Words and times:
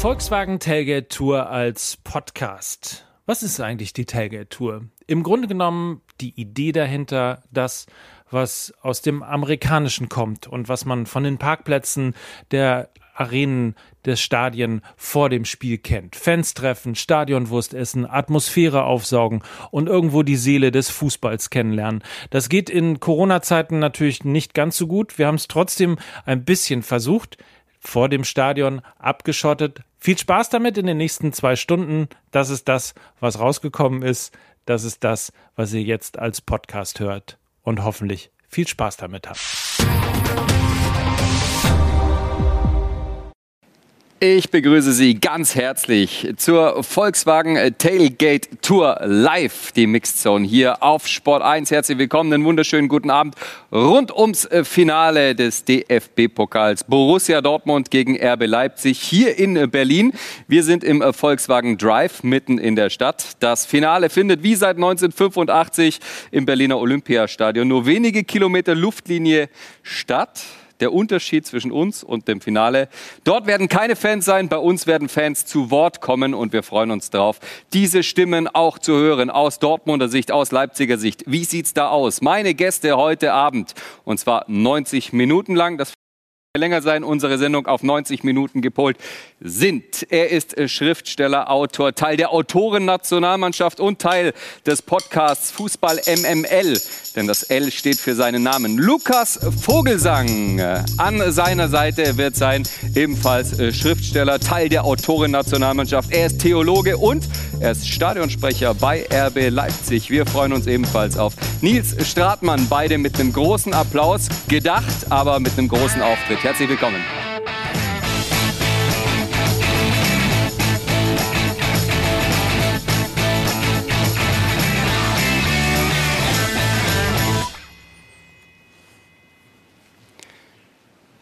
Volkswagen 0.00 0.58
Tailgate 0.60 1.08
Tour 1.08 1.50
als 1.50 1.98
Podcast. 2.02 3.06
Was 3.26 3.42
ist 3.42 3.60
eigentlich 3.60 3.92
die 3.92 4.06
Tailgate 4.06 4.48
Tour? 4.48 4.86
Im 5.06 5.22
Grunde 5.22 5.46
genommen 5.46 6.00
die 6.22 6.40
Idee 6.40 6.72
dahinter, 6.72 7.42
das, 7.50 7.84
was 8.30 8.72
aus 8.80 9.02
dem 9.02 9.22
Amerikanischen 9.22 10.08
kommt 10.08 10.46
und 10.46 10.70
was 10.70 10.86
man 10.86 11.04
von 11.04 11.22
den 11.22 11.36
Parkplätzen 11.36 12.14
der 12.50 12.88
Arenen 13.14 13.74
des 14.06 14.22
Stadien 14.22 14.80
vor 14.96 15.28
dem 15.28 15.44
Spiel 15.44 15.76
kennt. 15.76 16.16
Fans 16.16 16.54
treffen, 16.54 16.94
Stadionwurst 16.94 17.74
essen, 17.74 18.06
Atmosphäre 18.06 18.84
aufsaugen 18.84 19.42
und 19.70 19.86
irgendwo 19.86 20.22
die 20.22 20.36
Seele 20.36 20.70
des 20.70 20.88
Fußballs 20.88 21.50
kennenlernen. 21.50 22.02
Das 22.30 22.48
geht 22.48 22.70
in 22.70 23.00
Corona-Zeiten 23.00 23.78
natürlich 23.78 24.24
nicht 24.24 24.54
ganz 24.54 24.78
so 24.78 24.86
gut. 24.86 25.18
Wir 25.18 25.26
haben 25.26 25.34
es 25.34 25.46
trotzdem 25.46 25.98
ein 26.24 26.46
bisschen 26.46 26.82
versucht. 26.82 27.36
Vor 27.80 28.08
dem 28.08 28.24
Stadion 28.24 28.82
abgeschottet. 28.98 29.80
Viel 29.98 30.18
Spaß 30.18 30.50
damit 30.50 30.78
in 30.78 30.86
den 30.86 30.98
nächsten 30.98 31.32
zwei 31.32 31.56
Stunden. 31.56 32.08
Das 32.30 32.50
ist 32.50 32.68
das, 32.68 32.94
was 33.18 33.40
rausgekommen 33.40 34.02
ist. 34.02 34.36
Das 34.66 34.84
ist 34.84 35.02
das, 35.02 35.32
was 35.56 35.72
ihr 35.72 35.82
jetzt 35.82 36.18
als 36.18 36.40
Podcast 36.40 37.00
hört. 37.00 37.38
Und 37.62 37.82
hoffentlich 37.82 38.30
viel 38.48 38.68
Spaß 38.68 38.98
damit 38.98 39.28
habt. 39.28 39.69
Ich 44.22 44.50
begrüße 44.50 44.92
Sie 44.92 45.14
ganz 45.14 45.54
herzlich 45.54 46.34
zur 46.36 46.84
Volkswagen 46.84 47.56
Tailgate 47.78 48.50
Tour 48.60 49.00
live, 49.02 49.72
die 49.72 49.86
Mixed 49.86 50.18
Zone 50.18 50.46
hier 50.46 50.82
auf 50.82 51.06
Sport 51.06 51.42
1. 51.42 51.70
Herzlich 51.70 51.96
willkommen, 51.96 52.30
einen 52.30 52.44
wunderschönen 52.44 52.88
guten 52.88 53.08
Abend 53.08 53.34
rund 53.72 54.14
ums 54.14 54.46
Finale 54.64 55.34
des 55.34 55.64
DFB-Pokals 55.64 56.84
Borussia 56.84 57.40
Dortmund 57.40 57.90
gegen 57.90 58.22
RB 58.22 58.44
Leipzig 58.44 59.00
hier 59.00 59.38
in 59.38 59.70
Berlin. 59.70 60.12
Wir 60.46 60.64
sind 60.64 60.84
im 60.84 61.02
Volkswagen 61.14 61.78
Drive 61.78 62.22
mitten 62.22 62.58
in 62.58 62.76
der 62.76 62.90
Stadt. 62.90 63.38
Das 63.40 63.64
Finale 63.64 64.10
findet 64.10 64.42
wie 64.42 64.54
seit 64.54 64.76
1985 64.76 65.98
im 66.30 66.44
Berliner 66.44 66.78
Olympiastadion 66.78 67.66
nur 67.66 67.86
wenige 67.86 68.24
Kilometer 68.24 68.74
Luftlinie 68.74 69.48
statt 69.82 70.42
der 70.80 70.92
Unterschied 70.92 71.46
zwischen 71.46 71.72
uns 71.72 72.02
und 72.02 72.28
dem 72.28 72.40
Finale. 72.40 72.88
Dort 73.24 73.46
werden 73.46 73.68
keine 73.68 73.96
Fans 73.96 74.24
sein, 74.24 74.48
bei 74.48 74.58
uns 74.58 74.86
werden 74.86 75.08
Fans 75.08 75.46
zu 75.46 75.70
Wort 75.70 76.00
kommen 76.00 76.34
und 76.34 76.52
wir 76.52 76.62
freuen 76.62 76.90
uns 76.90 77.10
drauf, 77.10 77.38
diese 77.72 78.02
Stimmen 78.02 78.48
auch 78.48 78.78
zu 78.78 78.92
hören 78.92 79.30
aus 79.30 79.58
Dortmunder 79.58 80.08
Sicht, 80.08 80.32
aus 80.32 80.52
Leipziger 80.52 80.98
Sicht. 80.98 81.24
Wie 81.26 81.44
sieht's 81.44 81.74
da 81.74 81.88
aus? 81.88 82.20
Meine 82.20 82.54
Gäste 82.54 82.96
heute 82.96 83.32
Abend 83.32 83.74
und 84.04 84.18
zwar 84.18 84.44
90 84.48 85.12
Minuten 85.12 85.54
lang. 85.54 85.78
Das 85.78 85.92
länger 86.58 86.82
sein, 86.82 87.04
unsere 87.04 87.38
Sendung 87.38 87.68
auf 87.68 87.84
90 87.84 88.24
Minuten 88.24 88.60
gepolt 88.60 88.96
sind. 89.38 90.04
Er 90.10 90.30
ist 90.30 90.58
äh, 90.58 90.66
Schriftsteller, 90.66 91.48
Autor, 91.48 91.94
Teil 91.94 92.16
der 92.16 92.32
Autoren-Nationalmannschaft 92.32 93.78
und 93.78 94.00
Teil 94.00 94.32
des 94.66 94.82
Podcasts 94.82 95.52
Fußball 95.52 96.00
MML, 96.08 96.76
denn 97.14 97.28
das 97.28 97.44
L 97.44 97.70
steht 97.70 97.98
für 97.98 98.16
seinen 98.16 98.42
Namen. 98.42 98.78
Lukas 98.78 99.38
Vogelsang 99.60 100.60
an 100.96 101.30
seiner 101.30 101.68
Seite 101.68 102.18
wird 102.18 102.34
sein, 102.34 102.64
ebenfalls 102.96 103.56
äh, 103.60 103.72
Schriftsteller, 103.72 104.40
Teil 104.40 104.68
der 104.68 104.82
Autoren-Nationalmannschaft. 104.82 106.10
Er 106.10 106.26
ist 106.26 106.40
Theologe 106.40 106.96
und 106.96 107.28
er 107.60 107.72
ist 107.72 107.86
Stadionsprecher 107.88 108.74
bei 108.74 109.06
RB 109.12 109.50
Leipzig. 109.50 110.10
Wir 110.10 110.24
freuen 110.24 110.52
uns 110.52 110.66
ebenfalls 110.66 111.18
auf 111.18 111.34
Nils 111.60 111.94
Stratmann, 112.08 112.66
beide 112.68 112.96
mit 112.96 113.20
einem 113.20 113.32
großen 113.32 113.74
Applaus 113.74 114.28
gedacht, 114.48 114.84
aber 115.10 115.38
mit 115.40 115.56
einem 115.58 115.68
großen 115.68 116.00
Auftritt. 116.00 116.42
Herzlich 116.42 116.68
willkommen. 116.68 117.00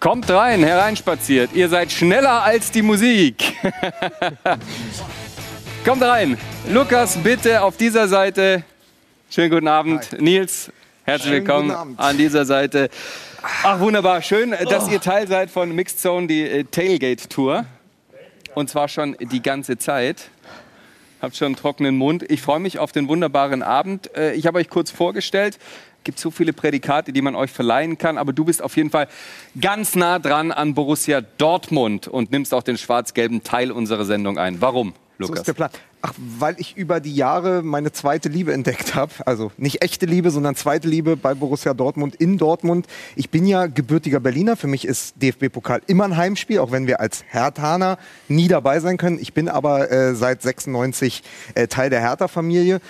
Kommt 0.01 0.31
rein, 0.31 0.62
hereinspaziert. 0.62 1.51
Ihr 1.53 1.69
seid 1.69 1.91
schneller 1.91 2.43
als 2.45 2.71
die 2.71 2.83
Musik. 2.83 3.55
Kommt 5.84 6.03
rein. 6.03 6.37
Lukas, 6.71 7.16
bitte 7.16 7.62
auf 7.62 7.77
dieser 7.77 8.09
Seite. 8.09 8.62
Schönen 9.31 9.50
guten 9.50 9.69
Abend. 9.69 10.09
Hi. 10.12 10.22
Nils, 10.22 10.71
herzlich 11.05 11.33
Schönen 11.33 11.47
willkommen 11.47 11.99
an 11.99 12.19
dieser 12.19 12.44
Seite. 12.44 12.91
Ach, 13.62 13.81
wunderbar. 13.81 14.21
Schön, 14.21 14.55
dass 14.69 14.88
ihr 14.88 15.00
Teil 15.00 15.28
seid 15.28 15.50
von 15.50 15.75
Mixed 15.75 16.00
Zone, 16.00 16.27
die 16.27 16.43
äh, 16.43 16.65
Tailgate 16.65 17.28
Tour. 17.28 17.65
Und 18.55 18.69
zwar 18.69 18.88
schon 18.88 19.17
die 19.21 19.41
ganze 19.41 19.78
Zeit. 19.78 20.31
Habt 21.22 21.37
schon 21.37 21.47
einen 21.47 21.56
trockenen 21.56 21.97
Mund. 21.97 22.25
Ich 22.28 22.43
freue 22.43 22.61
mich 22.61 22.78
auf 22.78 22.93
den 22.93 23.09
wunderbaren 23.09 23.62
Abend. 23.62 24.15
Äh, 24.17 24.34
ich 24.34 24.47
habe 24.47 24.59
euch 24.59 24.69
kurz 24.69 24.91
vorgestellt. 24.91 25.59
Es 25.99 26.05
gibt 26.05 26.19
so 26.19 26.31
viele 26.31 26.53
Prädikate, 26.53 27.12
die 27.12 27.22
man 27.22 27.34
euch 27.34 27.50
verleihen 27.50 27.99
kann, 27.99 28.19
aber 28.19 28.33
du 28.33 28.44
bist 28.44 28.62
auf 28.62 28.77
jeden 28.77 28.91
Fall 28.91 29.09
ganz 29.61 29.94
nah 29.94 30.19
dran 30.19 30.53
an 30.53 30.75
Borussia 30.75 31.21
Dortmund 31.21 32.09
und 32.09 32.31
nimmst 32.31 32.53
auch 32.53 32.62
den 32.62 32.78
schwarz-gelben 32.78 33.43
Teil 33.43 33.72
unserer 33.72 34.05
Sendung 34.05 34.38
ein. 34.38 34.61
Warum? 34.61 34.94
Lukas? 35.19 35.37
So 35.37 35.41
ist 35.43 35.47
der 35.49 35.53
Plan. 35.53 35.71
Ach, 36.01 36.15
weil 36.17 36.55
ich 36.59 36.77
über 36.77 37.01
die 37.01 37.15
Jahre 37.15 37.62
meine 37.62 37.91
zweite 37.91 38.29
Liebe 38.29 38.53
entdeckt 38.53 38.95
habe. 38.95 39.12
Also 39.27 39.51
nicht 39.56 39.83
echte 39.83 40.06
Liebe, 40.06 40.31
sondern 40.31 40.55
zweite 40.55 40.89
Liebe 40.89 41.17
bei 41.17 41.34
Borussia 41.34 41.75
Dortmund 41.75 42.15
in 42.15 42.39
Dortmund. 42.39 42.87
Ich 43.17 43.31
bin 43.31 43.47
ja 43.47 43.67
gebürtiger 43.67 44.21
Berliner. 44.21 44.56
Für 44.56 44.69
mich 44.69 44.87
ist 44.87 45.21
DFB-Pokal 45.21 45.83
immer 45.89 46.05
ein 46.05 46.17
Heimspiel, 46.17 46.61
auch 46.61 46.71
wenn 46.71 46.87
wir 46.87 47.01
als 47.01 47.25
Herthaner 47.29 47.99
nie 48.29 48.47
dabei 48.47 48.79
sein 48.79 48.97
können. 48.97 49.19
Ich 49.21 49.34
bin 49.34 49.49
aber 49.49 49.91
äh, 49.91 50.15
seit 50.15 50.41
96 50.43 51.23
äh, 51.55 51.67
Teil 51.67 51.91
der 51.91 52.00
Hertha-Familie. 52.00 52.81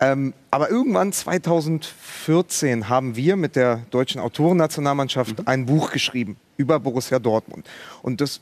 Ähm, 0.00 0.34
aber 0.50 0.70
irgendwann 0.70 1.12
2014 1.12 2.88
haben 2.88 3.16
wir 3.16 3.36
mit 3.36 3.56
der 3.56 3.82
deutschen 3.90 4.20
Autorennationalmannschaft 4.20 5.40
mhm. 5.40 5.48
ein 5.48 5.66
Buch 5.66 5.90
geschrieben 5.90 6.36
über 6.56 6.78
Borussia 6.78 7.18
Dortmund. 7.18 7.66
Und 8.02 8.20
das 8.20 8.40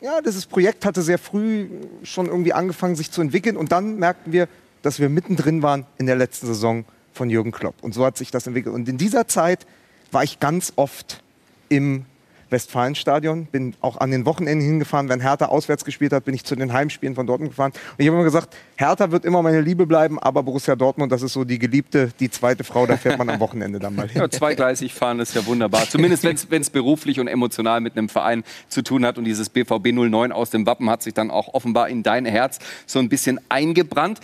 ja, 0.00 0.20
dieses 0.20 0.46
Projekt 0.46 0.84
hatte 0.84 1.02
sehr 1.02 1.18
früh 1.18 1.68
schon 2.02 2.26
irgendwie 2.26 2.52
angefangen, 2.52 2.96
sich 2.96 3.10
zu 3.10 3.20
entwickeln. 3.20 3.56
Und 3.56 3.72
dann 3.72 3.96
merkten 3.96 4.32
wir, 4.32 4.48
dass 4.82 4.98
wir 4.98 5.08
mittendrin 5.08 5.62
waren 5.62 5.86
in 5.98 6.06
der 6.06 6.16
letzten 6.16 6.46
Saison 6.46 6.84
von 7.12 7.30
Jürgen 7.30 7.52
Klopp. 7.52 7.74
Und 7.82 7.94
so 7.94 8.04
hat 8.04 8.16
sich 8.16 8.30
das 8.30 8.46
entwickelt. 8.46 8.74
Und 8.74 8.88
in 8.88 8.98
dieser 8.98 9.26
Zeit 9.26 9.66
war 10.12 10.24
ich 10.24 10.40
ganz 10.40 10.72
oft 10.76 11.22
im 11.68 12.04
Westfalenstadion. 12.50 13.46
Bin 13.46 13.74
auch 13.80 13.96
an 13.98 14.10
den 14.10 14.26
Wochenenden 14.26 14.66
hingefahren. 14.66 15.08
Wenn 15.08 15.20
Hertha 15.20 15.46
auswärts 15.46 15.84
gespielt 15.84 16.12
hat, 16.12 16.24
bin 16.24 16.34
ich 16.34 16.44
zu 16.44 16.56
den 16.56 16.72
Heimspielen 16.72 17.14
von 17.14 17.26
Dortmund 17.26 17.52
gefahren. 17.52 17.72
Und 17.72 17.96
ich 17.98 18.06
habe 18.06 18.16
immer 18.16 18.24
gesagt, 18.24 18.56
Hertha 18.76 19.10
wird 19.10 19.24
immer 19.24 19.42
meine 19.42 19.60
Liebe 19.60 19.86
bleiben, 19.86 20.18
aber 20.18 20.42
Borussia 20.42 20.76
Dortmund, 20.76 21.12
das 21.12 21.22
ist 21.22 21.32
so 21.32 21.44
die 21.44 21.58
Geliebte, 21.58 22.10
die 22.18 22.30
zweite 22.30 22.64
Frau, 22.64 22.86
da 22.86 22.96
fährt 22.96 23.18
man 23.18 23.28
am 23.30 23.40
Wochenende 23.40 23.78
dann 23.78 23.94
mal 23.94 24.08
hin. 24.08 24.20
Ja, 24.20 24.30
zweigleisig 24.30 24.94
fahren 24.94 25.20
ist 25.20 25.34
ja 25.34 25.44
wunderbar. 25.46 25.88
Zumindest 25.88 26.24
wenn 26.24 26.62
es 26.62 26.70
beruflich 26.70 27.20
und 27.20 27.28
emotional 27.28 27.80
mit 27.80 27.96
einem 27.96 28.08
Verein 28.08 28.44
zu 28.68 28.82
tun 28.82 29.04
hat. 29.04 29.18
Und 29.18 29.24
dieses 29.24 29.48
BVB 29.48 29.92
09 29.92 30.32
aus 30.32 30.50
dem 30.50 30.66
Wappen 30.66 30.90
hat 30.90 31.02
sich 31.02 31.14
dann 31.14 31.30
auch 31.30 31.54
offenbar 31.54 31.88
in 31.88 32.02
dein 32.02 32.24
Herz 32.24 32.58
so 32.86 32.98
ein 32.98 33.08
bisschen 33.08 33.40
eingebrannt. 33.48 34.20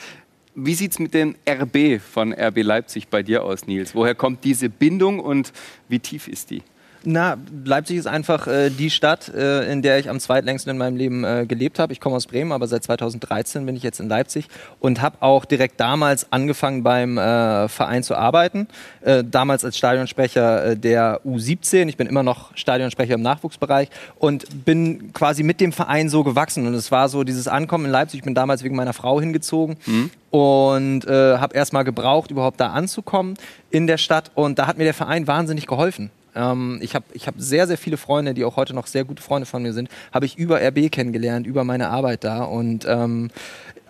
Wie 0.54 0.74
sieht 0.74 0.92
es 0.92 0.98
mit 0.98 1.12
dem 1.12 1.34
RB 1.46 2.00
von 2.00 2.32
RB 2.32 2.62
Leipzig 2.62 3.08
bei 3.08 3.22
dir 3.22 3.44
aus, 3.44 3.66
Nils? 3.66 3.94
Woher 3.94 4.14
kommt 4.14 4.42
diese 4.44 4.70
Bindung 4.70 5.20
und 5.20 5.52
wie 5.88 5.98
tief 5.98 6.28
ist 6.28 6.50
die? 6.50 6.62
Na, 7.08 7.36
Leipzig 7.64 7.98
ist 7.98 8.08
einfach 8.08 8.48
äh, 8.48 8.68
die 8.68 8.90
Stadt, 8.90 9.28
äh, 9.28 9.70
in 9.70 9.80
der 9.80 10.00
ich 10.00 10.10
am 10.10 10.18
zweitlängsten 10.18 10.72
in 10.72 10.76
meinem 10.76 10.96
Leben 10.96 11.22
äh, 11.22 11.46
gelebt 11.46 11.78
habe. 11.78 11.92
Ich 11.92 12.00
komme 12.00 12.16
aus 12.16 12.26
Bremen, 12.26 12.50
aber 12.50 12.66
seit 12.66 12.82
2013 12.82 13.64
bin 13.64 13.76
ich 13.76 13.84
jetzt 13.84 14.00
in 14.00 14.08
Leipzig 14.08 14.48
und 14.80 15.00
habe 15.00 15.18
auch 15.20 15.44
direkt 15.44 15.78
damals 15.78 16.32
angefangen 16.32 16.82
beim 16.82 17.16
äh, 17.16 17.68
Verein 17.68 18.02
zu 18.02 18.16
arbeiten. 18.16 18.66
Äh, 19.02 19.22
damals 19.22 19.64
als 19.64 19.78
Stadionsprecher 19.78 20.72
äh, 20.72 20.76
der 20.76 21.20
U17. 21.24 21.86
Ich 21.86 21.96
bin 21.96 22.08
immer 22.08 22.24
noch 22.24 22.56
Stadionsprecher 22.56 23.14
im 23.14 23.22
Nachwuchsbereich 23.22 23.88
und 24.18 24.64
bin 24.64 25.12
quasi 25.12 25.44
mit 25.44 25.60
dem 25.60 25.70
Verein 25.70 26.08
so 26.08 26.24
gewachsen. 26.24 26.66
Und 26.66 26.74
es 26.74 26.90
war 26.90 27.08
so 27.08 27.22
dieses 27.22 27.46
Ankommen 27.46 27.84
in 27.84 27.92
Leipzig. 27.92 28.18
Ich 28.18 28.24
bin 28.24 28.34
damals 28.34 28.64
wegen 28.64 28.74
meiner 28.74 28.92
Frau 28.92 29.20
hingezogen. 29.20 29.76
Mhm 29.86 30.10
und 30.28 31.06
habe 31.06 31.54
erstmal 31.56 31.84
gebraucht, 31.84 32.30
überhaupt 32.30 32.60
da 32.60 32.72
anzukommen 32.72 33.38
in 33.70 33.86
der 33.86 33.96
Stadt. 33.96 34.32
Und 34.34 34.58
da 34.58 34.66
hat 34.66 34.76
mir 34.76 34.84
der 34.84 34.92
Verein 34.92 35.26
wahnsinnig 35.26 35.66
geholfen. 35.66 36.10
Ähm, 36.36 36.78
ich 36.82 36.94
habe 36.94 37.06
ich 37.12 37.26
hab 37.26 37.34
sehr, 37.38 37.66
sehr 37.66 37.78
viele 37.78 37.96
Freunde, 37.96 38.34
die 38.34 38.44
auch 38.44 38.56
heute 38.56 38.74
noch 38.74 38.86
sehr 38.86 39.04
gute 39.04 39.22
Freunde 39.22 39.46
von 39.46 39.62
mir 39.62 39.72
sind, 39.72 39.88
habe 40.12 40.26
ich 40.26 40.38
über 40.38 40.60
RB 40.60 40.90
kennengelernt, 40.92 41.46
über 41.46 41.64
meine 41.64 41.88
Arbeit 41.88 42.22
da. 42.22 42.44
Und 42.44 42.84
ähm, 42.86 43.30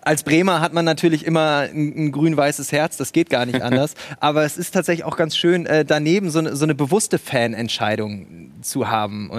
als 0.01 0.23
Bremer 0.23 0.61
hat 0.61 0.73
man 0.73 0.85
natürlich 0.85 1.25
immer 1.25 1.67
ein, 1.71 1.93
ein 1.95 2.11
grün-weißes 2.11 2.71
Herz, 2.71 2.97
das 2.97 3.11
geht 3.11 3.29
gar 3.29 3.45
nicht 3.45 3.61
anders. 3.63 3.93
Aber 4.19 4.43
es 4.45 4.57
ist 4.57 4.73
tatsächlich 4.73 5.05
auch 5.05 5.17
ganz 5.17 5.35
schön, 5.35 5.65
äh, 5.65 5.83
daneben 5.85 6.29
so, 6.29 6.41
ne, 6.41 6.55
so 6.55 6.63
eine 6.63 6.75
bewusste 6.75 7.19
Fanentscheidung 7.19 8.51
zu 8.61 8.89
haben. 8.89 9.29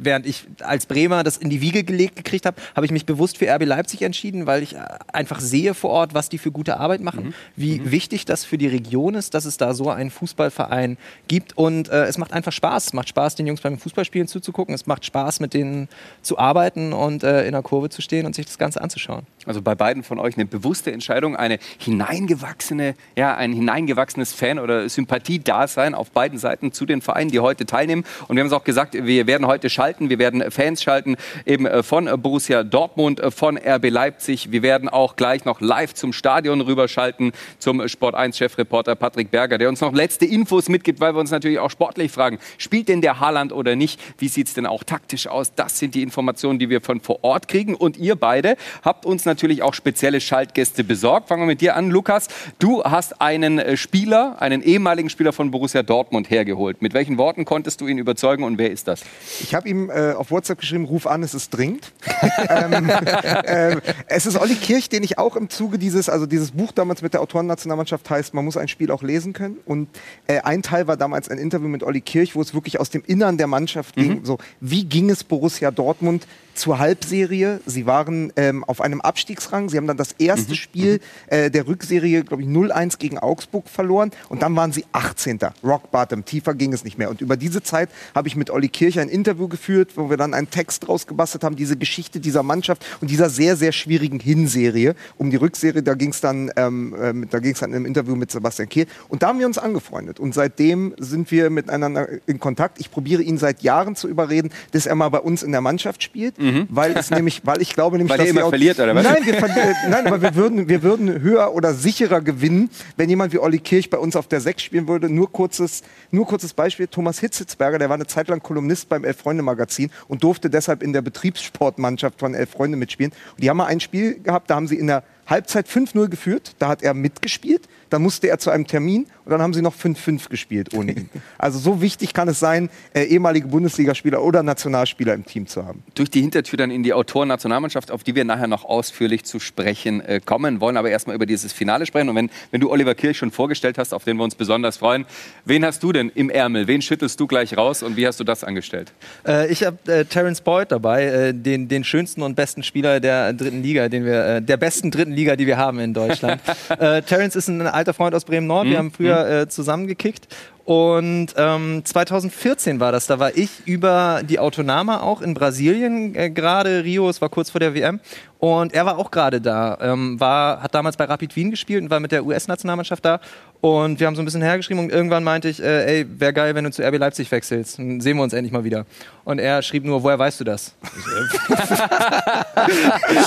Während 0.00 0.26
ich 0.26 0.44
als 0.60 0.86
Bremer 0.86 1.24
das 1.24 1.36
in 1.36 1.50
die 1.50 1.60
Wiege 1.60 1.84
gelegt 1.84 2.16
gekriegt 2.16 2.46
habe, 2.46 2.60
habe 2.76 2.86
ich 2.86 2.92
mich 2.92 3.06
bewusst 3.06 3.38
für 3.38 3.52
RB 3.52 3.64
Leipzig 3.64 4.02
entschieden, 4.02 4.46
weil 4.46 4.62
ich 4.62 4.74
äh, 4.74 4.78
einfach 5.12 5.40
sehe 5.40 5.74
vor 5.74 5.90
Ort, 5.90 6.14
was 6.14 6.28
die 6.28 6.38
für 6.38 6.50
gute 6.50 6.78
Arbeit 6.78 7.00
machen, 7.00 7.26
mhm. 7.26 7.34
wie 7.56 7.80
mhm. 7.80 7.90
wichtig 7.90 8.24
das 8.24 8.44
für 8.44 8.58
die 8.58 8.66
Region 8.66 9.14
ist, 9.14 9.34
dass 9.34 9.44
es 9.44 9.56
da 9.56 9.74
so 9.74 9.90
einen 9.90 10.10
Fußballverein 10.10 10.96
gibt. 11.26 11.56
Und 11.56 11.88
äh, 11.88 12.04
es 12.04 12.18
macht 12.18 12.32
einfach 12.32 12.52
Spaß. 12.52 12.88
Es 12.88 12.92
macht 12.92 13.08
Spaß, 13.08 13.34
den 13.34 13.46
Jungs 13.46 13.60
beim 13.60 13.78
Fußballspielen 13.78 14.28
zuzugucken. 14.28 14.74
Es 14.74 14.86
macht 14.86 15.04
Spaß, 15.04 15.40
mit 15.40 15.54
denen 15.54 15.88
zu 16.22 16.38
arbeiten 16.38 16.92
und 16.92 17.22
äh, 17.22 17.46
in 17.46 17.52
der 17.52 17.62
Kurve 17.62 17.88
zu 17.88 18.02
stehen 18.02 18.26
und 18.26 18.34
sich 18.34 18.46
das 18.46 18.58
Ganze 18.58 18.80
anzuschauen. 18.80 19.26
Also 19.46 19.62
bei 19.62 19.74
beiden 19.74 20.02
von 20.02 20.18
euch 20.18 20.36
eine 20.36 20.44
bewusste 20.44 20.92
Entscheidung, 20.92 21.34
eine 21.34 21.58
hineingewachsene, 21.78 22.94
ja, 23.16 23.34
ein 23.34 23.52
hineingewachsenes 23.52 24.32
Fan- 24.32 24.58
oder 24.58 24.88
Sympathie-Dasein 24.88 25.94
auf 25.94 26.10
beiden 26.10 26.38
Seiten 26.38 26.72
zu 26.72 26.84
den 26.84 27.00
Vereinen, 27.00 27.30
die 27.30 27.40
heute 27.40 27.64
teilnehmen. 27.64 28.04
Und 28.28 28.36
wir 28.36 28.42
haben 28.42 28.48
es 28.48 28.52
auch 28.52 28.64
gesagt, 28.64 28.94
wir 28.94 29.26
werden 29.26 29.46
heute 29.46 29.70
schalten, 29.70 29.87
wir 29.98 30.18
werden 30.18 30.50
Fans 30.50 30.82
schalten, 30.82 31.16
eben 31.46 31.66
äh, 31.66 31.82
von 31.82 32.06
äh, 32.06 32.16
Borussia 32.16 32.62
Dortmund, 32.62 33.20
äh, 33.20 33.30
von 33.30 33.56
RB 33.56 33.90
Leipzig. 33.90 34.52
Wir 34.52 34.62
werden 34.62 34.88
auch 34.88 35.16
gleich 35.16 35.44
noch 35.44 35.60
live 35.60 35.94
zum 35.94 36.12
Stadion 36.12 36.60
rüberschalten, 36.60 37.32
zum 37.58 37.86
Sport 37.88 38.14
1-Chefreporter 38.14 38.94
Patrick 38.94 39.30
Berger, 39.30 39.58
der 39.58 39.68
uns 39.68 39.80
noch 39.80 39.92
letzte 39.92 40.26
Infos 40.26 40.68
mitgibt, 40.68 41.00
weil 41.00 41.14
wir 41.14 41.20
uns 41.20 41.30
natürlich 41.30 41.58
auch 41.58 41.70
sportlich 41.70 42.12
fragen, 42.12 42.38
spielt 42.58 42.88
denn 42.88 43.00
der 43.00 43.20
Haaland 43.20 43.52
oder 43.52 43.76
nicht? 43.76 44.00
Wie 44.18 44.28
sieht 44.28 44.48
es 44.48 44.54
denn 44.54 44.66
auch 44.66 44.84
taktisch 44.84 45.26
aus? 45.26 45.54
Das 45.54 45.78
sind 45.78 45.94
die 45.94 46.02
Informationen, 46.02 46.58
die 46.58 46.68
wir 46.70 46.80
von 46.80 47.00
vor 47.00 47.24
Ort 47.24 47.48
kriegen. 47.48 47.74
Und 47.74 47.96
ihr 47.96 48.16
beide 48.16 48.56
habt 48.84 49.06
uns 49.06 49.24
natürlich 49.24 49.62
auch 49.62 49.74
spezielle 49.74 50.20
Schaltgäste 50.20 50.84
besorgt. 50.84 51.28
Fangen 51.28 51.42
wir 51.42 51.46
mit 51.46 51.60
dir 51.60 51.76
an, 51.76 51.90
Lukas. 51.90 52.28
Du 52.58 52.82
hast 52.84 53.20
einen 53.20 53.76
Spieler, 53.76 54.36
einen 54.40 54.62
ehemaligen 54.62 55.10
Spieler 55.10 55.32
von 55.32 55.50
Borussia 55.50 55.82
Dortmund 55.82 56.30
hergeholt. 56.30 56.82
Mit 56.82 56.94
welchen 56.94 57.18
Worten 57.18 57.44
konntest 57.44 57.80
du 57.80 57.86
ihn 57.86 57.98
überzeugen 57.98 58.44
und 58.44 58.58
wer 58.58 58.70
ist 58.70 58.88
das? 58.88 59.02
Ich 59.40 59.54
habe 59.54 59.68
ihm 59.68 59.77
äh, 59.88 60.14
auf 60.16 60.30
WhatsApp 60.30 60.58
geschrieben, 60.58 60.84
ruf 60.84 61.06
an, 61.06 61.22
es 61.22 61.34
ist 61.34 61.50
dringend. 61.50 61.92
ähm, 62.48 62.90
äh, 62.90 63.76
es 64.06 64.26
ist 64.26 64.38
Olli 64.38 64.54
Kirch, 64.54 64.88
den 64.88 65.02
ich 65.02 65.18
auch 65.18 65.36
im 65.36 65.48
Zuge 65.48 65.78
dieses, 65.78 66.08
also 66.08 66.26
dieses 66.26 66.50
Buch 66.50 66.72
damals 66.72 67.02
mit 67.02 67.14
der 67.14 67.20
Autorennationalmannschaft 67.20 68.08
heißt, 68.10 68.34
man 68.34 68.44
muss 68.44 68.56
ein 68.56 68.68
Spiel 68.68 68.90
auch 68.90 69.02
lesen 69.02 69.32
können. 69.32 69.58
Und 69.64 69.88
äh, 70.26 70.40
ein 70.40 70.62
Teil 70.62 70.86
war 70.86 70.96
damals 70.96 71.28
ein 71.28 71.38
Interview 71.38 71.68
mit 71.68 71.82
Olli 71.82 72.00
Kirch, 72.00 72.34
wo 72.34 72.42
es 72.42 72.54
wirklich 72.54 72.80
aus 72.80 72.90
dem 72.90 73.02
Innern 73.06 73.38
der 73.38 73.46
Mannschaft 73.46 73.96
mhm. 73.96 74.02
ging. 74.02 74.24
So, 74.24 74.38
wie 74.60 74.84
ging 74.84 75.10
es 75.10 75.24
Borussia 75.24 75.70
Dortmund 75.70 76.26
zur 76.58 76.78
Halbserie. 76.78 77.60
Sie 77.64 77.86
waren 77.86 78.32
ähm, 78.36 78.64
auf 78.64 78.80
einem 78.80 79.00
Abstiegsrang. 79.00 79.68
Sie 79.68 79.76
haben 79.76 79.86
dann 79.86 79.96
das 79.96 80.12
erste 80.18 80.50
mhm. 80.50 80.56
Spiel 80.56 80.92
mhm. 80.94 81.00
äh, 81.28 81.50
der 81.50 81.66
Rückserie, 81.66 82.24
glaube 82.24 82.42
ich, 82.42 82.48
0-1 82.48 82.98
gegen 82.98 83.18
Augsburg 83.18 83.68
verloren. 83.68 84.10
Und 84.28 84.42
dann 84.42 84.54
waren 84.56 84.72
sie 84.72 84.84
18. 84.92 85.38
Rock 85.64 85.90
Bottom. 85.90 86.24
Tiefer 86.24 86.54
ging 86.54 86.72
es 86.72 86.84
nicht 86.84 86.98
mehr. 86.98 87.10
Und 87.10 87.20
über 87.20 87.36
diese 87.36 87.62
Zeit 87.62 87.88
habe 88.14 88.28
ich 88.28 88.36
mit 88.36 88.50
Olli 88.50 88.68
Kirch 88.68 88.98
ein 88.98 89.08
Interview 89.08 89.48
geführt, 89.48 89.92
wo 89.96 90.10
wir 90.10 90.16
dann 90.16 90.34
einen 90.34 90.50
Text 90.50 90.86
draus 90.86 91.06
gebastelt 91.06 91.44
haben, 91.44 91.56
diese 91.56 91.76
Geschichte 91.76 92.20
dieser 92.20 92.42
Mannschaft 92.42 92.84
und 93.00 93.10
dieser 93.10 93.30
sehr, 93.30 93.56
sehr 93.56 93.72
schwierigen 93.72 94.20
Hinserie. 94.20 94.94
Um 95.16 95.30
die 95.30 95.36
Rückserie, 95.36 95.82
da 95.82 95.94
ging 95.94 96.10
es 96.10 96.20
dann, 96.20 96.50
ähm, 96.56 96.94
äh, 96.94 97.26
da 97.30 97.38
ging 97.38 97.52
es 97.52 97.60
dann 97.60 97.72
im 97.72 97.86
Interview 97.86 98.16
mit 98.16 98.30
Sebastian 98.30 98.68
Kehl. 98.68 98.86
Und 99.08 99.22
da 99.22 99.28
haben 99.28 99.38
wir 99.38 99.46
uns 99.46 99.58
angefreundet. 99.58 100.18
Und 100.18 100.34
seitdem 100.34 100.94
sind 100.98 101.30
wir 101.30 101.50
miteinander 101.50 102.08
in 102.26 102.40
Kontakt. 102.40 102.80
Ich 102.80 102.90
probiere 102.90 103.22
ihn 103.22 103.38
seit 103.38 103.62
Jahren 103.62 103.94
zu 103.94 104.08
überreden, 104.08 104.50
dass 104.72 104.86
er 104.86 104.96
mal 104.96 105.08
bei 105.08 105.20
uns 105.20 105.42
in 105.42 105.52
der 105.52 105.60
Mannschaft 105.60 106.02
spielt. 106.02 106.38
Mhm 106.38 106.47
mhm. 106.52 106.66
weil 106.70 106.96
es 106.96 107.10
nämlich, 107.10 107.42
weil 107.44 107.62
ich 107.62 107.74
glaube 107.74 107.96
nämlich, 107.96 108.10
weil 108.10 108.18
dass 108.18 108.26
ihr 108.26 108.40
immer 108.40 108.48
verliert 108.48 108.78
oder 108.78 108.94
was? 108.94 109.04
Nein, 109.04 109.24
wir 109.24 109.40
nein, 109.88 110.06
aber 110.06 110.22
wir 110.22 110.34
würden, 110.34 110.68
wir 110.68 110.82
würden 110.82 111.20
höher 111.20 111.52
oder 111.54 111.74
sicherer 111.74 112.20
gewinnen, 112.20 112.70
wenn 112.96 113.08
jemand 113.08 113.32
wie 113.32 113.38
Olli 113.38 113.58
Kirch 113.58 113.90
bei 113.90 113.98
uns 113.98 114.16
auf 114.16 114.28
der 114.28 114.40
6 114.40 114.62
spielen 114.62 114.88
würde. 114.88 115.08
Nur 115.08 115.30
kurzes, 115.32 115.82
nur 116.10 116.26
kurzes 116.26 116.54
Beispiel: 116.54 116.86
Thomas 116.86 117.18
Hitzitzberger, 117.20 117.78
der 117.78 117.88
war 117.88 117.94
eine 117.94 118.06
Zeit 118.06 118.28
lang 118.28 118.42
Kolumnist 118.42 118.88
beim 118.88 119.04
Elf 119.04 119.18
Freunde 119.18 119.42
Magazin 119.42 119.90
und 120.08 120.22
durfte 120.22 120.50
deshalb 120.50 120.82
in 120.82 120.92
der 120.92 121.02
Betriebssportmannschaft 121.02 122.18
von 122.18 122.34
Elf 122.34 122.50
Freunde 122.50 122.76
mitspielen. 122.76 123.12
Und 123.34 123.42
die 123.42 123.50
haben 123.50 123.56
mal 123.56 123.66
ein 123.66 123.80
Spiel 123.80 124.20
gehabt, 124.20 124.50
da 124.50 124.56
haben 124.56 124.68
sie 124.68 124.76
in 124.76 124.86
der 124.86 125.02
Halbzeit 125.26 125.68
5-0 125.68 126.08
geführt, 126.08 126.54
da 126.58 126.68
hat 126.68 126.82
er 126.82 126.94
mitgespielt 126.94 127.68
dann 127.90 128.02
musste 128.02 128.28
er 128.28 128.38
zu 128.38 128.50
einem 128.50 128.66
Termin 128.66 129.06
und 129.28 129.32
dann 129.32 129.42
haben 129.42 129.52
sie 129.52 129.60
noch 129.60 129.74
5-5 129.74 130.30
gespielt 130.30 130.72
ohne 130.72 130.92
ihn. 130.92 131.10
Also 131.36 131.58
so 131.58 131.82
wichtig 131.82 132.14
kann 132.14 132.28
es 132.28 132.40
sein, 132.40 132.70
äh, 132.94 133.02
ehemalige 133.02 133.48
Bundesligaspieler 133.48 134.22
oder 134.22 134.42
Nationalspieler 134.42 135.12
im 135.12 135.26
Team 135.26 135.46
zu 135.46 135.66
haben. 135.66 135.82
Durch 135.94 136.08
die 136.08 136.22
Hintertür 136.22 136.56
dann 136.56 136.70
in 136.70 136.82
die 136.82 136.94
Autoren-Nationalmannschaft, 136.94 137.90
auf 137.90 138.02
die 138.02 138.14
wir 138.14 138.24
nachher 138.24 138.46
noch 138.46 138.64
ausführlich 138.64 139.24
zu 139.24 139.38
sprechen 139.38 140.00
äh, 140.00 140.22
kommen, 140.24 140.62
wollen 140.62 140.78
aber 140.78 140.88
erstmal 140.88 141.14
über 141.14 141.26
dieses 141.26 141.52
Finale 141.52 141.84
sprechen. 141.84 142.08
Und 142.08 142.16
wenn, 142.16 142.30
wenn 142.52 142.62
du 142.62 142.70
Oliver 142.70 142.94
Kirch 142.94 143.18
schon 143.18 143.30
vorgestellt 143.30 143.76
hast, 143.76 143.92
auf 143.92 144.04
den 144.04 144.16
wir 144.16 144.24
uns 144.24 144.34
besonders 144.34 144.78
freuen, 144.78 145.04
wen 145.44 145.62
hast 145.62 145.82
du 145.82 145.92
denn 145.92 146.10
im 146.14 146.30
Ärmel? 146.30 146.66
Wen 146.66 146.80
schüttelst 146.80 147.20
du 147.20 147.26
gleich 147.26 147.54
raus 147.54 147.82
und 147.82 147.98
wie 147.98 148.06
hast 148.06 148.18
du 148.20 148.24
das 148.24 148.44
angestellt? 148.44 148.94
Äh, 149.26 149.52
ich 149.52 149.62
habe 149.62 149.76
äh, 149.92 150.06
Terence 150.06 150.40
Boyd 150.40 150.72
dabei, 150.72 151.04
äh, 151.04 151.34
den, 151.34 151.68
den 151.68 151.84
schönsten 151.84 152.22
und 152.22 152.34
besten 152.34 152.62
Spieler 152.62 152.98
der 152.98 153.34
dritten 153.34 153.62
Liga, 153.62 153.90
den 153.90 154.06
wir, 154.06 154.24
äh, 154.24 154.42
der 154.42 154.56
besten 154.56 154.90
dritten 154.90 155.12
Liga, 155.12 155.36
die 155.36 155.46
wir 155.46 155.58
haben 155.58 155.80
in 155.80 155.92
Deutschland. 155.92 156.40
Terence 156.78 157.36
ist 157.36 157.48
ein 157.48 157.60
alter 157.60 157.92
Freund 157.92 158.14
aus 158.14 158.24
Bremen-Nord. 158.24 158.66
Mhm. 158.66 158.70
Wir 158.70 158.78
haben 158.78 158.90
früher 158.90 159.17
äh, 159.26 159.48
zusammengekickt. 159.48 160.28
Und 160.68 161.28
ähm, 161.38 161.80
2014 161.82 162.78
war 162.78 162.92
das. 162.92 163.06
Da 163.06 163.18
war 163.18 163.34
ich 163.34 163.48
über 163.64 164.20
die 164.22 164.38
Autonama 164.38 165.00
auch 165.00 165.22
in 165.22 165.32
Brasilien 165.32 166.14
äh, 166.14 166.28
gerade. 166.28 166.84
Rio, 166.84 167.08
es 167.08 167.22
war 167.22 167.30
kurz 167.30 167.48
vor 167.48 167.58
der 167.58 167.72
WM. 167.72 168.00
Und 168.38 168.74
er 168.74 168.84
war 168.84 168.98
auch 168.98 169.10
gerade 169.10 169.40
da. 169.40 169.78
Ähm, 169.80 170.20
war, 170.20 170.62
hat 170.62 170.74
damals 170.74 170.98
bei 170.98 171.04
Rapid 171.04 171.34
Wien 171.36 171.50
gespielt 171.50 171.84
und 171.84 171.88
war 171.88 172.00
mit 172.00 172.12
der 172.12 172.22
US-Nationalmannschaft 172.22 173.02
da. 173.02 173.18
Und 173.62 173.98
wir 173.98 174.06
haben 174.06 174.14
so 174.14 174.20
ein 174.20 174.26
bisschen 174.26 174.42
hergeschrieben 174.42 174.84
und 174.84 174.92
irgendwann 174.92 175.24
meinte 175.24 175.48
ich, 175.48 175.62
äh, 175.62 176.00
ey, 176.00 176.06
wäre 176.20 176.34
geil, 176.34 176.54
wenn 176.54 176.64
du 176.64 176.70
zu 176.70 176.86
RB 176.86 176.98
Leipzig 176.98 177.30
wechselst. 177.30 177.78
Dann 177.78 178.02
sehen 178.02 178.18
wir 178.18 178.22
uns 178.22 178.34
endlich 178.34 178.52
mal 178.52 178.64
wieder. 178.64 178.84
Und 179.24 179.38
er 179.38 179.62
schrieb 179.62 179.86
nur, 179.86 180.02
woher 180.02 180.18
weißt 180.18 180.38
du 180.40 180.44
das? 180.44 180.74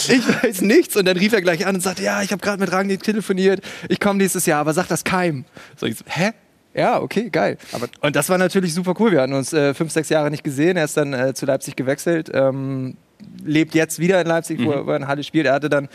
ich 0.10 0.44
weiß 0.44 0.62
nichts. 0.62 0.96
Und 0.96 1.06
dann 1.06 1.18
rief 1.18 1.34
er 1.34 1.42
gleich 1.42 1.66
an 1.66 1.74
und 1.74 1.82
sagte, 1.82 2.04
ja, 2.04 2.22
ich 2.22 2.32
habe 2.32 2.44
gerade 2.44 2.60
mit 2.60 2.72
Rangnick 2.72 3.02
telefoniert. 3.02 3.62
Ich 3.90 4.00
komme 4.00 4.20
nächstes 4.20 4.46
Jahr, 4.46 4.60
aber 4.60 4.74
sag 4.74 4.88
das 4.90 5.04
keinem. 5.04 5.46
So, 5.76 5.88
ich 5.88 5.98
so, 5.98 6.06
hä? 6.08 6.34
Ja, 6.74 7.02
okay, 7.02 7.30
geil. 7.30 7.58
Aber 7.74 7.88
und 8.02 8.16
das 8.16 8.30
war 8.30 8.38
natürlich 8.38 8.74
super 8.74 8.94
cool. 9.00 9.12
Wir 9.12 9.22
hatten 9.22 9.34
uns 9.34 9.52
äh, 9.52 9.74
fünf, 9.74 9.92
sechs 9.92 10.10
Jahre 10.10 10.32
nicht 10.32 10.44
gesehen. 10.44 10.78
Er 10.78 10.86
ist 10.86 10.96
dann 10.96 11.14
äh, 11.14 11.34
zu 11.34 11.46
Leipzig 11.46 11.76
gewechselt, 11.76 12.32
ähm, 12.34 12.96
lebt 13.44 13.76
jetzt 13.76 14.00
wieder 14.00 14.22
in 14.22 14.28
Leipzig, 14.28 14.60
mhm. 14.60 14.66
wo, 14.66 14.72
er, 14.72 14.86
wo 14.86 14.92
er 14.92 14.98
in 14.98 15.08
Halle 15.08 15.24
spielt. 15.24 15.48
Er 15.48 15.54
hatte 15.54 15.70
dann 15.70 15.90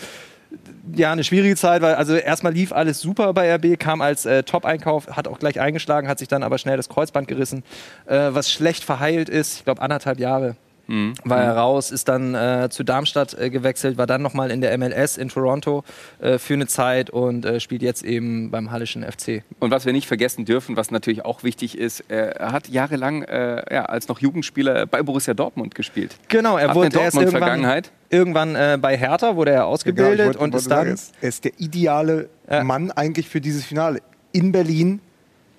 ja, 0.95 1.13
eine 1.13 1.25
schwierige 1.25 1.57
Zeit, 1.57 1.83
weil 1.83 1.95
also 1.95 2.15
erstmal 2.15 2.53
lief 2.53 2.73
alles 2.73 3.01
super 3.01 3.33
bei 3.33 3.53
RB, 3.55 3.79
kam 3.79 4.01
als 4.01 4.27
äh, 4.27 4.43
Top-Einkauf, 4.43 5.09
hat 5.09 5.29
auch 5.29 5.39
gleich 5.39 5.61
eingeschlagen, 5.61 6.09
hat 6.09 6.19
sich 6.19 6.29
dann 6.29 6.43
aber 6.43 6.59
schnell 6.59 6.77
das 6.77 6.89
Kreuzband 6.89 7.27
gerissen, 7.29 7.65
äh, 8.07 8.29
was 8.31 8.51
schlecht 8.51 8.85
verheilt 8.85 9.29
ist. 9.29 9.59
Ich 9.59 9.65
glaube, 9.65 9.83
anderthalb 9.83 10.19
Jahre 10.21 10.57
Mhm. 10.89 11.15
War 11.25 11.43
er 11.43 11.57
raus, 11.57 11.91
ist 11.91 12.09
dann 12.09 12.35
äh, 12.35 12.69
zu 12.71 12.85
Darmstadt 12.85 13.35
äh, 13.35 13.51
gewechselt, 13.51 13.99
war 13.99 14.07
dann 14.07 14.23
nochmal 14.23 14.51
in 14.51 14.61
der 14.61 14.77
MLS 14.79 15.17
in 15.17 15.29
Toronto 15.29 15.85
äh, 16.21 16.39
für 16.39 16.55
eine 16.55 16.67
Zeit 16.67 17.11
und 17.11 17.45
äh, 17.45 17.61
spielt 17.61 17.83
jetzt 17.83 18.05
eben 18.05 18.51
beim 18.51 18.71
Hallischen 18.71 19.03
FC. 19.03 19.43
Und 19.59 19.71
was 19.71 19.85
wir 19.85 19.93
nicht 19.93 20.07
vergessen 20.07 20.45
dürfen, 20.45 20.77
was 20.77 20.91
natürlich 20.91 21.25
auch 21.25 21.43
wichtig 21.43 21.77
ist, 21.77 22.05
er 22.09 22.53
hat 22.53 22.69
jahrelang 22.69 23.23
äh, 23.23 23.75
ja, 23.75 23.87
als 23.87 24.09
noch 24.09 24.21
Jugendspieler 24.21 24.87
bei 24.87 25.03
Borussia 25.03 25.35
Dortmund 25.35 25.75
gespielt. 25.75 26.17
Genau, 26.29 26.57
er 26.57 26.69
hat 26.69 26.77
wurde 26.77 26.99
erst 26.99 27.17
irgendwann, 27.17 27.41
Vergangenheit. 27.41 27.91
irgendwann 28.11 28.55
äh, 28.55 28.79
bei 28.81 28.97
Hertha 28.97 29.37
wurde 29.37 29.53
er 29.53 29.67
ausgebildet 29.67 30.19
ja, 30.19 30.27
wollte, 30.27 30.39
und 30.39 30.55
ist 30.55 30.71
dann. 30.71 30.97
Er 31.21 31.29
ist 31.29 31.45
der 31.45 31.53
ideale 31.59 32.29
Mann 32.63 32.93
eigentlich 32.93 33.29
für 33.29 33.41
dieses 33.41 33.65
Finale. 33.65 34.01
In 34.31 34.53
Berlin, 34.53 35.01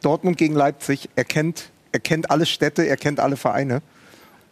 Dortmund 0.01 0.37
gegen 0.37 0.55
Leipzig, 0.55 1.09
er 1.15 1.25
kennt, 1.25 1.69
er 1.91 1.99
kennt 1.99 2.31
alle 2.31 2.45
Städte, 2.45 2.83
er 2.83 2.95
kennt 2.95 3.19
alle 3.19 3.35
Vereine. 3.35 3.81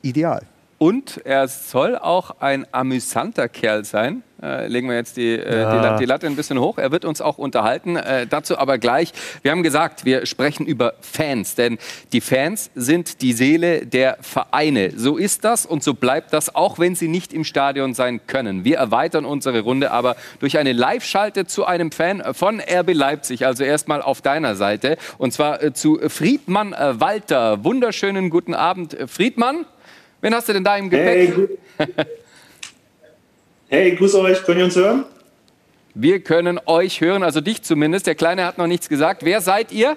Ideal. 0.02 0.42
Und 0.78 1.22
er 1.26 1.48
soll 1.48 1.98
auch 1.98 2.42
ein 2.42 2.68
amüsanter 2.74 3.48
Kerl 3.48 3.86
sein. 3.86 4.24
Äh, 4.44 4.68
legen 4.68 4.90
wir 4.90 4.98
jetzt 4.98 5.16
die, 5.16 5.32
äh, 5.32 5.62
ja. 5.62 5.94
die, 5.94 6.00
die, 6.00 6.06
Latte 6.06 6.28
ein 6.28 6.36
bisschen 6.36 6.60
hoch. 6.60 6.78
Er 6.78 6.92
wird 6.92 7.06
uns 7.06 7.22
auch 7.22 7.38
unterhalten. 7.38 7.96
Äh, 7.96 8.28
dazu 8.28 8.58
aber 8.58 8.78
gleich. 8.78 9.14
Wir 9.42 9.52
haben 9.52 9.64
gesagt, 9.64 10.04
wir 10.04 10.26
sprechen 10.26 10.66
über 10.66 10.96
Fans. 11.00 11.56
Denn 11.56 11.78
die 12.12 12.20
Fans 12.20 12.70
sind 12.76 13.22
die 13.22 13.32
Seele 13.32 13.86
der 13.86 14.18
Vereine. 14.20 14.92
So 14.98 15.16
ist 15.16 15.46
das 15.46 15.66
und 15.66 15.82
so 15.82 15.94
bleibt 15.94 16.34
das, 16.34 16.54
auch 16.54 16.78
wenn 16.78 16.96
sie 16.96 17.08
nicht 17.08 17.32
im 17.32 17.46
Stadion 17.46 17.94
sein 17.94 18.20
können. 18.28 18.66
Wir 18.66 18.78
erweitern 18.78 19.24
unsere 19.24 19.62
Runde 19.62 19.92
aber 19.92 20.18
durch 20.40 20.58
eine 20.58 20.74
Live-Schalte 20.74 21.46
zu 21.46 21.66
einem 21.66 21.92
Fan 21.92 22.22
von 22.34 22.60
RB 22.60 22.94
Leipzig. 22.94 23.46
Also 23.46 23.64
erstmal 23.64 24.02
auf 24.02 24.22
deiner 24.22 24.58
Seite. 24.58 24.98
Und 25.18 25.32
zwar 25.32 25.64
äh, 25.64 25.74
zu 25.74 25.98
Friedmann 26.10 26.74
äh, 26.74 27.00
Walter. 27.00 27.64
Wunderschönen 27.64 28.30
guten 28.30 28.54
Abend, 28.54 28.98
Friedmann. 29.08 29.66
Wen 30.26 30.34
hast 30.34 30.50
du 30.50 30.54
denn 30.54 30.64
da 30.64 30.76
im 30.76 30.90
Gepäck? 30.90 31.38
Hey, 31.78 31.88
hey 33.68 33.96
grüß 33.96 34.16
euch. 34.16 34.44
Könnt 34.44 34.58
ihr 34.58 34.66
uns 34.66 34.76
hören? 34.76 35.06
Wir 35.94 36.20
können 36.20 36.60
euch 36.66 37.00
hören, 37.00 37.22
also 37.22 37.42
dich 37.42 37.62
zumindest. 37.62 38.08
Der 38.08 38.16
Kleine 38.16 38.44
hat 38.44 38.58
noch 38.58 38.66
nichts 38.66 38.90
gesagt. 38.90 39.24
Wer 39.24 39.40
seid 39.40 39.72
ihr? 39.72 39.96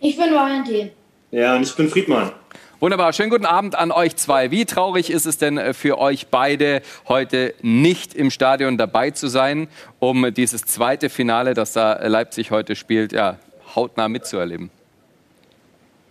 Ich 0.00 0.16
bin 0.16 0.34
Valentin. 0.34 0.90
Ja, 1.30 1.54
und 1.54 1.62
ich 1.62 1.72
bin 1.76 1.88
Friedmann. 1.88 2.32
Wunderbar, 2.80 3.12
schönen 3.12 3.30
guten 3.30 3.46
Abend 3.46 3.76
an 3.76 3.92
euch 3.92 4.16
zwei. 4.16 4.50
Wie 4.50 4.64
traurig 4.64 5.08
ist 5.08 5.26
es 5.26 5.38
denn 5.38 5.56
äh, 5.56 5.72
für 5.72 5.96
euch 5.98 6.26
beide, 6.26 6.82
heute 7.06 7.54
nicht 7.62 8.12
im 8.12 8.32
Stadion 8.32 8.76
dabei 8.76 9.12
zu 9.12 9.28
sein, 9.28 9.68
um 10.00 10.34
dieses 10.34 10.64
zweite 10.64 11.10
Finale, 11.10 11.54
das 11.54 11.74
da 11.74 12.04
Leipzig 12.08 12.50
heute 12.50 12.74
spielt, 12.74 13.12
ja, 13.12 13.38
hautnah 13.76 14.08
mitzuerleben? 14.08 14.70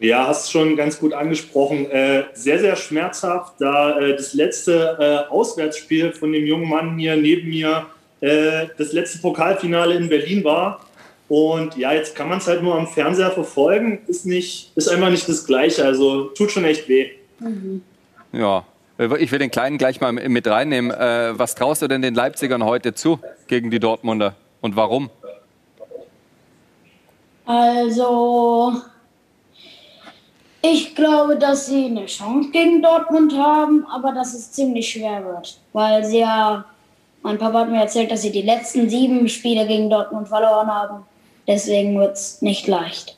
Ja, 0.04 0.28
hast 0.28 0.52
schon 0.52 0.76
ganz 0.76 1.00
gut 1.00 1.14
angesprochen. 1.14 1.90
Äh, 1.90 2.26
sehr, 2.34 2.60
sehr 2.60 2.76
schmerzhaft, 2.76 3.54
da 3.60 3.98
äh, 3.98 4.18
das 4.18 4.34
letzte 4.34 4.98
äh, 5.00 5.32
Auswärtsspiel 5.32 6.12
von 6.12 6.34
dem 6.34 6.46
jungen 6.46 6.68
Mann 6.68 6.98
hier 6.98 7.16
neben 7.16 7.48
mir 7.48 7.86
äh, 8.20 8.68
das 8.78 8.92
letzte 8.92 9.20
Pokalfinale 9.20 9.96
in 9.96 10.10
Berlin 10.10 10.44
war. 10.44 10.82
Und 11.30 11.78
ja, 11.78 11.94
jetzt 11.94 12.18
kann 12.18 12.28
man 12.28 12.40
es 12.40 12.48
halt 12.48 12.62
nur 12.62 12.76
am 12.76 12.86
Fernseher 12.86 13.32
verfolgen. 13.32 14.02
Ist, 14.08 14.26
nicht, 14.26 14.74
ist 14.76 14.90
einfach 14.90 15.10
nicht 15.10 15.30
das 15.30 15.46
Gleiche. 15.46 15.86
Also 15.86 16.26
tut 16.26 16.52
schon 16.52 16.66
echt 16.66 16.90
weh. 16.90 17.12
Mhm. 17.40 17.82
Ja, 18.34 18.66
ich 18.98 19.32
will 19.32 19.40
den 19.40 19.52
Kleinen 19.52 19.78
gleich 19.78 20.02
mal 20.02 20.12
mit 20.12 20.46
reinnehmen. 20.46 20.92
Äh, 20.92 21.40
was 21.40 21.56
traust 21.56 21.82
du 21.82 21.88
denn 21.88 22.02
den 22.02 22.14
Leipzigern 22.14 22.66
heute 22.66 22.94
zu 22.94 23.20
gegen 23.48 23.72
die 23.72 23.80
Dortmunder 23.80 24.36
und 24.60 24.76
warum? 24.76 25.10
Also, 27.46 28.82
ich 30.66 30.96
glaube, 30.96 31.36
dass 31.36 31.66
sie 31.68 31.86
eine 31.86 32.06
Chance 32.06 32.50
gegen 32.52 32.82
Dortmund 32.82 33.38
haben, 33.38 33.86
aber 33.86 34.14
dass 34.14 34.34
es 34.34 34.52
ziemlich 34.54 34.90
schwer 34.90 35.24
wird, 35.26 35.60
weil 35.74 36.04
sie 36.06 36.20
ja, 36.20 36.66
mein 37.22 37.38
Papa 37.38 37.60
hat 37.60 37.70
mir 37.70 37.82
erzählt, 37.82 38.10
dass 38.10 38.22
sie 38.22 38.32
die 38.32 38.42
letzten 38.42 38.90
sieben 38.90 39.28
Spiele 39.28 39.68
gegen 39.68 39.90
Dortmund 39.90 40.28
verloren 40.30 40.68
haben. 40.68 41.06
Deswegen 41.46 42.00
wird 42.00 42.14
es 42.14 42.42
nicht 42.42 42.68
leicht. 42.68 43.18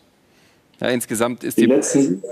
Ja, 0.82 0.88
insgesamt 0.88 1.44
ist 1.44 1.58
die, 1.58 1.62
die 1.62 1.68
letzten 1.68 2.24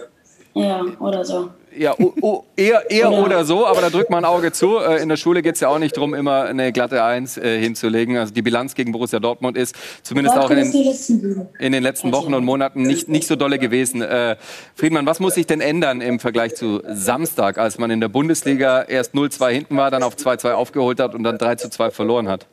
ja, 0.55 0.84
oder 1.00 1.24
so. 1.24 1.50
Ja, 1.77 1.96
oh, 1.98 2.13
oh, 2.22 2.44
eher, 2.56 2.89
eher 2.89 3.10
oder, 3.10 3.25
oder, 3.25 3.46
so, 3.46 3.65
aber 3.65 3.82
da 3.82 3.89
drückt 3.89 4.10
man 4.10 4.25
ein 4.25 4.30
Auge 4.30 4.51
zu. 4.51 4.77
Äh, 4.77 5.01
in 5.01 5.10
der 5.10 5.18
Schule 5.18 5.42
geht 5.42 5.56
es 5.56 5.62
ja 5.62 5.70
auch 5.70 5.80
nicht 5.80 5.96
darum, 5.96 6.13
immer 6.13 6.44
eine 6.44 6.72
glatte 6.72 7.03
Eins 7.03 7.38
äh, 7.38 7.60
hinzulegen. 7.60 8.18
Also 8.18 8.34
die 8.34 8.42
Bilanz 8.42 8.75
gegen 8.75 8.92
Borussia 8.92 9.20
Dortmund 9.20 9.58
ist 9.58 9.75
zumindest 10.03 10.38
auch 10.38 10.50
in 10.50 10.72
den, 10.72 11.48
in 11.60 11.72
den 11.72 11.84
letzten 11.84 12.12
Wochen 12.12 12.34
und 12.34 12.46
Monaten 12.46 12.84
nicht, 12.84 13.08
nicht 13.08 13.27
so 13.27 13.36
dolle 13.36 13.60
gewesen. 13.60 14.01
Äh, 14.01 14.36
Friedmann, 14.75 15.06
was 15.06 15.20
muss 15.20 15.36
sich 15.36 15.48
denn 15.48 15.62
ändern 15.62 16.01
im 16.01 16.20
Vergleich 16.20 16.56
zu 16.56 16.82
Samstag, 16.88 17.58
als 17.58 17.77
man 17.77 17.92
in 17.92 18.01
der 18.01 18.10
Bundesliga 18.10 18.84
erst 18.84 19.13
0-2 19.13 19.50
hinten 19.51 19.77
war, 19.77 19.92
dann 19.92 20.03
auf 20.03 20.15
2-2 20.15 20.53
aufgeholt 20.53 21.00
hat 21.00 21.15
und 21.15 21.24
dann 21.24 21.38
3-2 21.38 21.92
verloren 21.92 22.27
hat? 22.27 22.48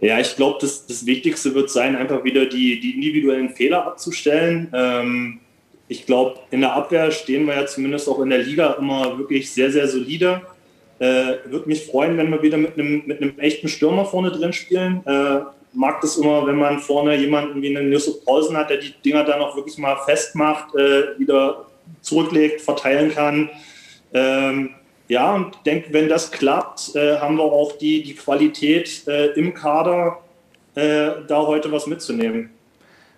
Ja, 0.00 0.18
ich 0.18 0.36
glaube, 0.36 0.58
das, 0.60 0.86
das 0.86 1.06
Wichtigste 1.06 1.54
wird 1.54 1.70
sein, 1.70 1.96
einfach 1.96 2.24
wieder 2.24 2.44
die, 2.44 2.78
die 2.78 2.90
individuellen 2.90 3.48
Fehler 3.50 3.86
abzustellen. 3.86 4.70
Ähm, 4.74 5.40
ich 5.88 6.06
glaube, 6.06 6.40
in 6.50 6.60
der 6.60 6.72
Abwehr 6.72 7.10
stehen 7.10 7.46
wir 7.46 7.54
ja 7.54 7.66
zumindest 7.66 8.08
auch 8.08 8.20
in 8.20 8.30
der 8.30 8.38
Liga 8.38 8.72
immer 8.78 9.18
wirklich 9.18 9.50
sehr, 9.50 9.70
sehr 9.70 9.86
solide. 9.86 10.42
Äh, 10.98 11.36
Würde 11.46 11.68
mich 11.68 11.84
freuen, 11.86 12.16
wenn 12.16 12.30
wir 12.30 12.42
wieder 12.42 12.56
mit 12.56 12.78
einem 12.78 13.02
mit 13.06 13.38
echten 13.38 13.68
Stürmer 13.68 14.04
vorne 14.04 14.30
drin 14.30 14.52
spielen. 14.52 15.02
Äh, 15.06 15.40
mag 15.74 16.00
das 16.00 16.16
immer, 16.16 16.46
wenn 16.46 16.56
man 16.56 16.78
vorne 16.78 17.16
jemanden 17.16 17.60
wie 17.60 17.76
einen 17.76 17.92
Yusuf 17.92 18.24
Pausen 18.24 18.56
hat, 18.56 18.70
der 18.70 18.78
die 18.78 18.94
Dinger 19.04 19.24
dann 19.24 19.40
auch 19.40 19.56
wirklich 19.56 19.76
mal 19.76 19.96
festmacht, 20.06 20.74
äh, 20.74 21.18
wieder 21.18 21.66
zurücklegt, 22.00 22.60
verteilen 22.60 23.12
kann. 23.12 23.50
Ähm, 24.12 24.70
ja, 25.08 25.34
und 25.34 25.58
denke, 25.66 25.92
wenn 25.92 26.08
das 26.08 26.30
klappt, 26.30 26.94
äh, 26.94 27.18
haben 27.18 27.36
wir 27.36 27.44
auch 27.44 27.76
die, 27.76 28.02
die 28.02 28.14
Qualität 28.14 29.06
äh, 29.06 29.32
im 29.32 29.52
Kader, 29.52 30.20
äh, 30.74 31.10
da 31.26 31.46
heute 31.46 31.70
was 31.70 31.86
mitzunehmen. 31.86 32.50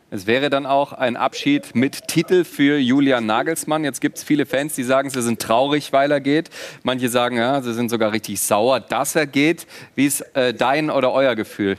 Es 0.09 0.29
wäre 0.29 0.51
dann 0.51 0.67
auch 0.67 0.93
ein 0.93 1.17
Abschied 1.17 1.75
mit 1.75 2.07
Titel 2.07 2.45
für 2.45 2.79
Julian 2.79 3.27
Nagelsmann. 3.27 3.83
Jetzt 3.83 4.01
gibt 4.01 4.19
es 4.19 4.23
viele 4.23 4.47
Fans, 4.47 4.77
die 4.77 4.85
sagen, 4.85 5.11
sie 5.11 5.21
sind 5.21 5.43
traurig, 5.43 5.93
weil 5.93 6.13
er 6.13 6.21
geht. 6.21 6.49
Manche 6.85 7.09
sagen, 7.09 7.37
ja, 7.39 7.61
sie 7.61 7.75
sind 7.75 7.91
sogar 7.91 8.13
richtig 8.13 8.41
sauer, 8.41 8.79
dass 8.79 9.17
er 9.17 9.27
geht. 9.27 9.67
Wie 9.97 10.07
ist 10.07 10.21
äh, 10.37 10.55
dein 10.55 10.91
oder 10.91 11.13
euer 11.13 11.35
Gefühl? 11.35 11.77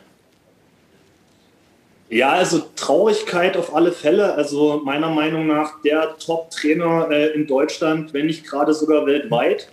Ja, 2.10 2.32
also 2.32 2.64
Traurigkeit 2.76 3.56
auf 3.56 3.74
alle 3.74 3.94
Fälle. 3.94 4.34
Also 4.34 4.82
meiner 4.84 5.10
Meinung 5.10 5.48
nach 5.48 5.82
der 5.82 6.18
Top-Trainer 6.18 7.10
äh, 7.10 7.28
in 7.28 7.48
Deutschland, 7.48 8.14
wenn 8.14 8.26
nicht 8.26 8.46
gerade 8.46 8.74
sogar 8.74 9.06
weltweit. 9.06 9.70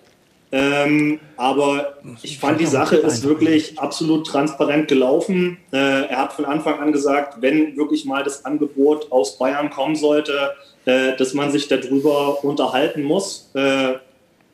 Ähm, 0.53 1.19
aber 1.37 1.95
ich 2.23 2.39
fand, 2.39 2.61
die 2.61 2.67
Sache 2.67 2.97
ist 2.97 3.27
wirklich 3.27 3.79
absolut 3.79 4.27
transparent 4.27 4.87
gelaufen. 4.87 5.59
Äh, 5.73 6.07
er 6.07 6.19
hat 6.19 6.33
von 6.33 6.45
Anfang 6.45 6.79
an 6.79 6.93
gesagt, 6.93 7.41
wenn 7.41 7.77
wirklich 7.77 8.05
mal 8.05 8.23
das 8.23 8.45
Angebot 8.45 9.11
aus 9.11 9.37
Bayern 9.37 9.71
kommen 9.71 9.97
sollte, 9.97 10.53
äh, 10.85 11.17
dass 11.17 11.35
man 11.35 11.51
sich 11.51 11.67
darüber 11.67 12.45
unterhalten 12.45 13.03
muss. 13.03 13.51
Äh, 13.55 13.95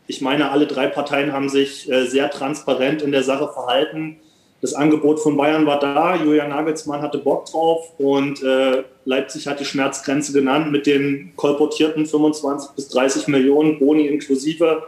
ich 0.07 0.21
meine, 0.21 0.51
alle 0.51 0.67
drei 0.67 0.87
Parteien 0.87 1.33
haben 1.33 1.49
sich 1.49 1.91
äh, 1.91 2.07
sehr 2.07 2.31
transparent 2.31 3.03
in 3.03 3.13
der 3.13 3.23
Sache 3.23 3.49
verhalten. 3.53 4.17
Das 4.61 4.75
Angebot 4.75 5.21
von 5.21 5.37
Bayern 5.37 5.67
war 5.67 5.79
da, 5.79 6.17
Julian 6.17 6.51
Nagelsmann 6.51 7.01
hatte 7.01 7.19
Bock 7.19 7.47
drauf 7.47 7.93
und 7.99 8.43
äh, 8.43 8.85
Leipzig 9.05 9.47
hat 9.47 9.61
die 9.61 9.65
Schmerzgrenze 9.65 10.33
genannt 10.33 10.71
mit 10.71 10.87
den 10.87 11.33
kolportierten 11.37 12.07
25 12.07 12.73
bis 12.73 12.89
30 12.89 13.29
Millionen 13.29 13.79
Boni 13.79 14.07
inklusive 14.07 14.83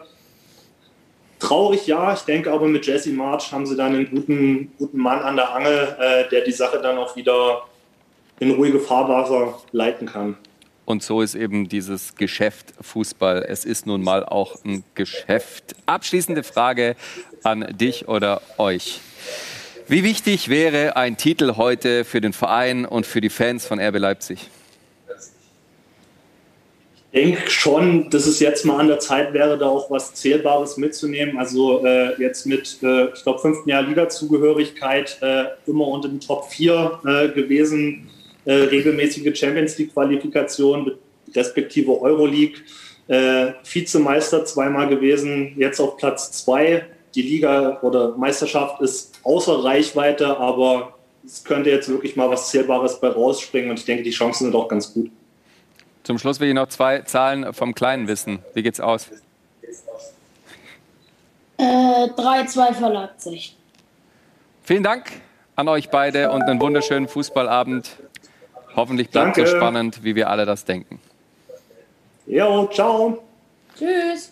Traurig 1.43 1.89
ja, 1.89 2.15
ich 2.15 2.21
denke 2.21 2.53
aber 2.53 2.69
mit 2.69 2.87
Jesse 2.87 3.11
March 3.11 3.51
haben 3.51 3.67
sie 3.67 3.75
dann 3.75 3.95
einen 3.95 4.09
guten, 4.09 4.71
guten 4.79 4.99
Mann 4.99 5.19
an 5.19 5.35
der 5.35 5.53
Angel, 5.53 5.97
äh, 5.99 6.29
der 6.29 6.43
die 6.43 6.53
Sache 6.53 6.81
dann 6.81 6.97
auch 6.99 7.17
wieder 7.17 7.65
in 8.39 8.53
ruhige 8.53 8.79
Fahrwasser 8.79 9.59
leiten 9.73 10.07
kann. 10.07 10.37
Und 10.85 11.03
so 11.03 11.21
ist 11.21 11.35
eben 11.35 11.69
dieses 11.69 12.15
Geschäft 12.15 12.75
Fußball. 12.81 13.45
Es 13.49 13.65
ist 13.65 13.87
nun 13.87 14.05
mal 14.05 14.25
auch 14.25 14.65
ein 14.65 14.85
Geschäft. 14.95 15.75
Abschließende 15.85 16.45
Frage 16.45 16.95
an 17.43 17.67
dich 17.77 18.07
oder 18.07 18.41
euch. 18.59 19.01
Wie 19.89 20.05
wichtig 20.05 20.49
wäre 20.49 20.95
ein 20.95 21.17
Titel 21.17 21.57
heute 21.57 22.05
für 22.05 22.21
den 22.21 22.33
Verein 22.33 22.85
und 22.85 23.05
für 23.05 23.21
die 23.21 23.31
Fans 23.31 23.67
von 23.67 23.81
RB 23.81 23.99
Leipzig? 23.99 24.49
Denke 27.13 27.51
schon, 27.51 28.09
dass 28.11 28.27
es 28.27 28.41
jetzt 28.41 28.65
mal 28.65 28.79
an 28.79 28.89
der 28.89 28.99
Zeit 28.99 29.33
wäre, 29.33 29.59
da 29.59 29.67
auch 29.67 29.91
was 29.91 30.15
Zählbares 30.15 30.77
mitzunehmen. 30.77 31.39
Also 31.39 31.85
äh, 31.85 32.21
jetzt 32.21 32.47
mit, 32.47 32.79
äh, 32.83 33.09
ich 33.15 33.23
glaube, 33.23 33.41
fünften 33.41 33.69
Jahr 33.69 33.83
Liga-Zugehörigkeit 33.83 35.19
äh, 35.21 35.45
immer 35.67 35.87
unter 35.89 36.09
den 36.09 36.21
Top 36.21 36.47
4 36.51 37.01
äh, 37.05 37.29
gewesen, 37.29 38.09
äh, 38.45 38.53
regelmäßige 38.53 39.39
Champions 39.39 39.77
League-Qualifikation, 39.79 40.93
respektive 41.35 42.01
Euroleague, 42.01 42.61
äh, 43.09 43.53
Vizemeister 43.71 44.45
zweimal 44.45 44.89
gewesen, 44.89 45.55
jetzt 45.57 45.81
auf 45.81 45.97
Platz 45.97 46.33
2. 46.45 46.85
Die 47.15 47.23
Liga 47.23 47.79
oder 47.83 48.17
Meisterschaft 48.17 48.81
ist 48.81 49.21
außer 49.23 49.63
Reichweite, 49.63 50.39
aber 50.39 50.95
es 51.25 51.45
könnte 51.45 51.69
jetzt 51.69 51.89
wirklich 51.91 52.17
mal 52.17 52.31
was 52.31 52.51
Zählbares 52.51 52.99
bei 53.01 53.09
rausspringen 53.09 53.71
und 53.71 53.79
ich 53.79 53.85
denke, 53.85 54.03
die 54.03 54.11
Chancen 54.11 54.45
sind 54.45 54.55
auch 54.55 54.69
ganz 54.69 54.95
gut. 54.95 55.11
Zum 56.03 56.19
Schluss 56.19 56.41
will 56.41 56.49
ich 56.49 56.55
noch 56.55 56.69
zwei 56.69 57.01
Zahlen 57.01 57.53
vom 57.53 57.75
Kleinen 57.75 58.09
wissen. 58.09 58.41
Wie 58.55 58.63
geht's 58.63 58.81
aus? 58.81 59.09
Äh, 61.59 61.63
3-2 61.63 62.75
für 62.75 62.89
Leipzig. 62.89 63.57
Vielen 64.65 64.83
Dank 64.83 65.13
an 65.55 65.69
euch 65.69 65.91
beide 65.91 66.31
und 66.31 66.43
einen 66.43 66.61
wunderschönen 66.61 67.07
Fußballabend. 67.07 67.91
Hoffentlich 68.75 69.11
bleibt 69.11 69.39
es 69.39 69.51
so 69.51 69.57
spannend, 69.57 70.03
wie 70.03 70.15
wir 70.17 70.31
alle 70.31 70.45
das 70.45 70.65
denken. 70.65 71.01
Jo, 72.27 72.69
ciao. 72.73 73.23
Tschüss. 73.79 74.32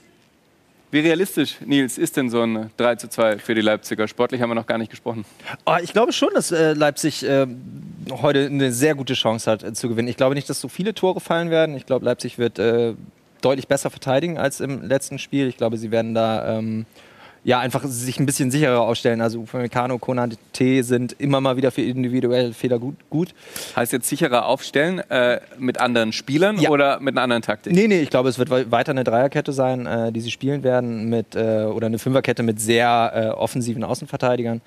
Wie 0.92 0.98
realistisch, 0.98 1.56
Nils, 1.64 1.98
ist 1.98 2.16
denn 2.16 2.30
so 2.30 2.42
ein 2.42 2.70
3 2.76 2.96
zu 2.96 3.08
2 3.08 3.38
für 3.38 3.54
die 3.54 3.60
Leipziger? 3.60 4.08
Sportlich 4.08 4.42
haben 4.42 4.50
wir 4.50 4.56
noch 4.56 4.66
gar 4.66 4.78
nicht 4.78 4.90
gesprochen. 4.90 5.24
Oh, 5.64 5.76
ich 5.80 5.92
glaube 5.92 6.12
schon, 6.12 6.30
dass 6.34 6.50
äh, 6.50 6.72
Leipzig 6.72 7.24
äh, 7.24 7.46
heute 8.10 8.46
eine 8.46 8.72
sehr 8.72 8.96
gute 8.96 9.14
Chance 9.14 9.48
hat 9.48 9.62
äh, 9.62 9.72
zu 9.72 9.88
gewinnen. 9.88 10.08
Ich 10.08 10.16
glaube 10.16 10.34
nicht, 10.34 10.50
dass 10.50 10.60
so 10.60 10.66
viele 10.68 10.92
Tore 10.92 11.20
fallen 11.20 11.50
werden. 11.50 11.76
Ich 11.76 11.86
glaube, 11.86 12.04
Leipzig 12.04 12.38
wird 12.38 12.58
äh, 12.58 12.94
deutlich 13.40 13.68
besser 13.68 13.90
verteidigen 13.90 14.36
als 14.36 14.60
im 14.60 14.82
letzten 14.82 15.20
Spiel. 15.20 15.46
Ich 15.46 15.56
glaube, 15.56 15.76
sie 15.76 15.92
werden 15.92 16.12
da 16.12 16.58
ähm, 16.58 16.86
ja, 17.42 17.58
einfach 17.58 17.84
sich 17.84 18.20
ein 18.20 18.26
bisschen 18.26 18.50
sicherer 18.50 18.80
ausstellen. 18.80 19.20
Also 19.20 19.40
Upamecano, 19.40 19.98
Konate 19.98 20.36
sind 20.82 21.12
immer 21.18 21.40
mal 21.40 21.56
wieder 21.56 21.70
für 21.70 21.80
individuelle 21.82 22.52
Fehler 22.52 22.78
gut. 22.78 22.96
gut. 23.08 23.34
Heißt 23.74 23.92
jetzt 23.92 24.08
sicherer 24.08 24.46
aufstellen 24.46 24.98
äh, 25.10 25.40
mit 25.58 25.80
anderen 25.80 26.12
Spielern 26.12 26.58
ja. 26.58 26.68
oder 26.68 27.00
mit 27.00 27.14
einer 27.14 27.22
anderen 27.22 27.42
Taktik? 27.42 27.72
Nee, 27.72 27.88
nee, 27.88 28.00
ich 28.00 28.10
glaube, 28.10 28.28
es 28.28 28.38
wird 28.38 28.50
weiter 28.50 28.90
eine 28.90 29.04
Dreierkette 29.04 29.52
sein, 29.52 29.86
äh, 29.86 30.12
die 30.12 30.20
sie 30.20 30.30
spielen 30.30 30.62
werden 30.62 31.08
mit 31.08 31.34
äh, 31.34 31.64
oder 31.64 31.86
eine 31.86 31.98
Fünferkette 31.98 32.42
mit 32.42 32.60
sehr 32.60 33.12
äh, 33.14 33.28
offensiven 33.28 33.84
Außenverteidigern. 33.84 34.60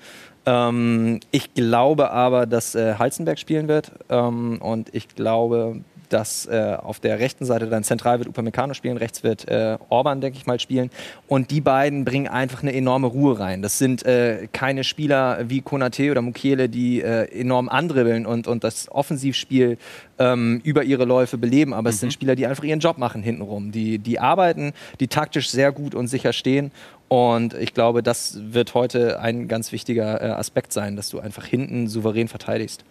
Ähm, 0.46 1.20
ich 1.30 1.54
glaube 1.54 2.10
aber, 2.10 2.46
dass 2.46 2.74
äh, 2.74 2.94
Halzenberg 2.98 3.38
spielen 3.38 3.68
wird 3.68 3.92
ähm, 4.10 4.60
und 4.60 4.92
ich 4.92 5.08
glaube, 5.08 5.80
dass 6.12 6.46
äh, 6.46 6.76
auf 6.80 7.00
der 7.00 7.18
rechten 7.18 7.44
Seite 7.44 7.66
dann 7.66 7.84
zentral 7.84 8.18
wird 8.18 8.28
Upamecano 8.28 8.74
spielen, 8.74 8.96
rechts 8.96 9.22
wird 9.22 9.48
äh, 9.48 9.78
Orban, 9.88 10.20
denke 10.20 10.38
ich 10.38 10.46
mal, 10.46 10.60
spielen. 10.60 10.90
Und 11.28 11.50
die 11.50 11.60
beiden 11.60 12.04
bringen 12.04 12.28
einfach 12.28 12.62
eine 12.62 12.74
enorme 12.74 13.06
Ruhe 13.06 13.38
rein. 13.38 13.62
Das 13.62 13.78
sind 13.78 14.04
äh, 14.04 14.48
keine 14.52 14.84
Spieler 14.84 15.38
wie 15.48 15.60
Konate 15.60 16.10
oder 16.10 16.22
Mukiele, 16.22 16.68
die 16.68 17.02
äh, 17.02 17.24
enorm 17.40 17.68
andribbeln 17.68 18.26
und, 18.26 18.46
und 18.46 18.64
das 18.64 18.90
Offensivspiel 18.90 19.78
ähm, 20.18 20.60
über 20.64 20.84
ihre 20.84 21.04
Läufe 21.04 21.38
beleben, 21.38 21.74
aber 21.74 21.90
mhm. 21.90 21.94
es 21.94 22.00
sind 22.00 22.08
mhm. 22.08 22.12
Spieler, 22.12 22.36
die 22.36 22.46
einfach 22.46 22.64
ihren 22.64 22.80
Job 22.80 22.98
machen 22.98 23.22
hintenrum. 23.22 23.72
Die, 23.72 23.98
die 23.98 24.20
arbeiten, 24.20 24.72
die 25.00 25.08
taktisch 25.08 25.50
sehr 25.50 25.72
gut 25.72 25.94
und 25.94 26.08
sicher 26.08 26.32
stehen. 26.32 26.70
Und 27.08 27.54
ich 27.54 27.74
glaube, 27.74 28.02
das 28.02 28.38
wird 28.40 28.74
heute 28.74 29.20
ein 29.20 29.46
ganz 29.46 29.72
wichtiger 29.72 30.20
äh, 30.20 30.26
Aspekt 30.30 30.72
sein, 30.72 30.96
dass 30.96 31.10
du 31.10 31.20
einfach 31.20 31.44
hinten 31.44 31.88
souverän 31.88 32.28
verteidigst. 32.28 32.84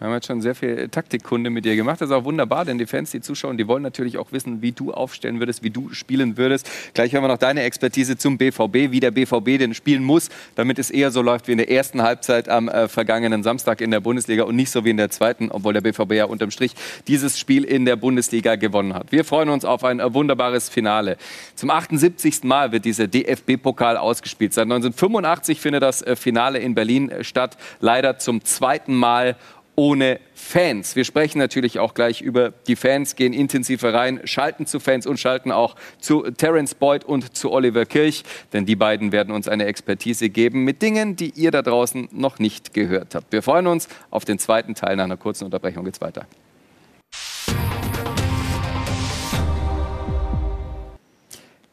Wir 0.00 0.08
haben 0.08 0.14
jetzt 0.14 0.26
schon 0.26 0.42
sehr 0.42 0.56
viel 0.56 0.88
Taktikkunde 0.88 1.50
mit 1.50 1.64
dir 1.64 1.76
gemacht. 1.76 2.00
Das 2.00 2.10
ist 2.10 2.14
auch 2.14 2.24
wunderbar, 2.24 2.64
denn 2.64 2.78
die 2.78 2.86
Fans, 2.86 3.12
die 3.12 3.20
zuschauen, 3.20 3.56
die 3.56 3.68
wollen 3.68 3.82
natürlich 3.82 4.18
auch 4.18 4.32
wissen, 4.32 4.60
wie 4.60 4.72
du 4.72 4.92
aufstellen 4.92 5.38
würdest, 5.38 5.62
wie 5.62 5.70
du 5.70 5.90
spielen 5.90 6.36
würdest. 6.36 6.68
Gleich 6.94 7.12
hören 7.12 7.22
wir 7.22 7.28
noch 7.28 7.38
deine 7.38 7.62
Expertise 7.62 8.18
zum 8.18 8.36
BVB, 8.36 8.90
wie 8.90 8.98
der 8.98 9.12
BVB 9.12 9.56
denn 9.58 9.72
spielen 9.72 10.02
muss, 10.02 10.30
damit 10.56 10.80
es 10.80 10.90
eher 10.90 11.12
so 11.12 11.22
läuft 11.22 11.46
wie 11.46 11.52
in 11.52 11.58
der 11.58 11.70
ersten 11.70 12.02
Halbzeit 12.02 12.48
am 12.48 12.68
äh, 12.68 12.88
vergangenen 12.88 13.44
Samstag 13.44 13.80
in 13.80 13.92
der 13.92 14.00
Bundesliga 14.00 14.42
und 14.42 14.56
nicht 14.56 14.72
so 14.72 14.84
wie 14.84 14.90
in 14.90 14.96
der 14.96 15.10
zweiten, 15.10 15.50
obwohl 15.52 15.72
der 15.72 15.80
BVB 15.80 16.12
ja 16.14 16.24
unterm 16.24 16.50
Strich 16.50 16.74
dieses 17.06 17.38
Spiel 17.38 17.62
in 17.62 17.84
der 17.84 17.94
Bundesliga 17.94 18.56
gewonnen 18.56 18.94
hat. 18.94 19.12
Wir 19.12 19.24
freuen 19.24 19.48
uns 19.48 19.64
auf 19.64 19.84
ein 19.84 20.00
äh, 20.00 20.12
wunderbares 20.12 20.68
Finale. 20.68 21.18
Zum 21.54 21.70
78. 21.70 22.42
Mal 22.42 22.72
wird 22.72 22.84
dieser 22.84 23.06
DFB-Pokal 23.06 23.96
ausgespielt. 23.96 24.54
Seit 24.54 24.64
1985 24.64 25.60
findet 25.60 25.84
das 25.84 26.02
äh, 26.02 26.16
Finale 26.16 26.58
in 26.58 26.74
Berlin 26.74 27.10
äh, 27.10 27.22
statt. 27.22 27.56
Leider 27.80 28.18
zum 28.18 28.44
zweiten 28.44 28.94
Mal 28.94 29.36
ohne 29.76 30.20
Fans. 30.34 30.96
Wir 30.96 31.04
sprechen 31.04 31.38
natürlich 31.38 31.78
auch 31.78 31.94
gleich 31.94 32.20
über 32.20 32.52
die 32.66 32.76
Fans, 32.76 33.16
gehen 33.16 33.32
intensiver 33.32 33.92
rein, 33.92 34.20
schalten 34.24 34.66
zu 34.66 34.80
Fans 34.80 35.06
und 35.06 35.18
schalten 35.18 35.50
auch 35.52 35.76
zu 35.98 36.22
Terence 36.30 36.74
Boyd 36.74 37.04
und 37.04 37.36
zu 37.36 37.50
Oliver 37.50 37.86
Kirch, 37.86 38.24
denn 38.52 38.66
die 38.66 38.76
beiden 38.76 39.12
werden 39.12 39.32
uns 39.34 39.48
eine 39.48 39.66
Expertise 39.66 40.28
geben 40.28 40.64
mit 40.64 40.82
Dingen, 40.82 41.16
die 41.16 41.30
ihr 41.30 41.50
da 41.50 41.62
draußen 41.62 42.08
noch 42.12 42.38
nicht 42.38 42.74
gehört 42.74 43.14
habt. 43.14 43.32
Wir 43.32 43.42
freuen 43.42 43.66
uns 43.66 43.88
auf 44.10 44.24
den 44.24 44.38
zweiten 44.38 44.74
Teil. 44.74 44.96
Nach 44.96 45.04
einer 45.04 45.16
kurzen 45.16 45.44
Unterbrechung 45.44 45.84
geht's 45.84 46.00
weiter. 46.00 46.26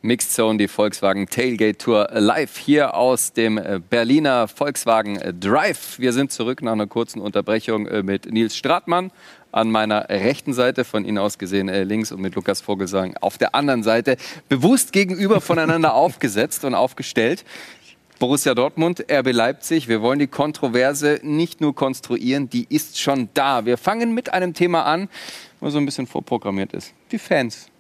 Mixed 0.04 0.34
Zone, 0.34 0.58
die 0.58 0.68
Volkswagen 0.68 1.28
Tailgate 1.28 1.78
Tour 1.78 2.10
live 2.12 2.58
hier 2.58 2.96
aus 2.96 3.34
dem 3.34 3.60
äh, 3.60 3.80
Berliner 3.88 4.48
Volkswagen 4.48 5.20
Drive. 5.40 6.00
Wir 6.00 6.12
sind 6.12 6.32
zurück 6.32 6.64
nach 6.64 6.72
einer 6.72 6.88
kurzen 6.88 7.22
Unterbrechung 7.22 7.86
äh, 7.86 8.02
mit 8.02 8.26
Nils 8.32 8.58
Stratmann 8.58 9.12
an 9.52 9.70
meiner 9.70 10.10
rechten 10.10 10.54
Seite, 10.54 10.86
von 10.86 11.06
Ihnen 11.06 11.20
aus 11.20 11.38
gesehen 11.38 11.70
äh, 11.70 11.84
links 11.84 12.12
und 12.12 12.20
mit 12.20 12.34
Lukas 12.34 12.62
Vogelsang 12.62 13.16
auf 13.22 13.38
der 13.38 13.54
anderen 13.54 13.84
Seite, 13.84 14.18
bewusst 14.50 14.92
gegenüber 14.92 15.40
voneinander 15.40 15.94
aufgesetzt 15.94 16.66
und 16.66 16.74
aufgestellt. 16.74 17.46
Borussia 18.18 18.56
Dortmund, 18.56 19.06
RB 19.08 19.32
Leipzig. 19.32 19.88
Wir 19.88 20.02
wollen 20.02 20.18
die 20.18 20.26
Kontroverse 20.26 21.20
nicht 21.22 21.62
nur 21.62 21.76
konstruieren, 21.76 22.50
die 22.50 22.66
ist 22.70 23.00
schon 23.00 23.30
da. 23.36 23.66
Wir 23.66 23.78
fangen 23.78 24.16
mit 24.16 24.34
einem 24.34 24.56
Thema 24.56 24.84
an, 24.84 25.10
was 25.60 25.74
so 25.74 25.80
ein 25.80 25.86
bisschen 25.86 26.08
vorprogrammiert 26.08 26.74
ist. 26.74 26.92
Die 27.12 27.20
Fans. 27.20 27.71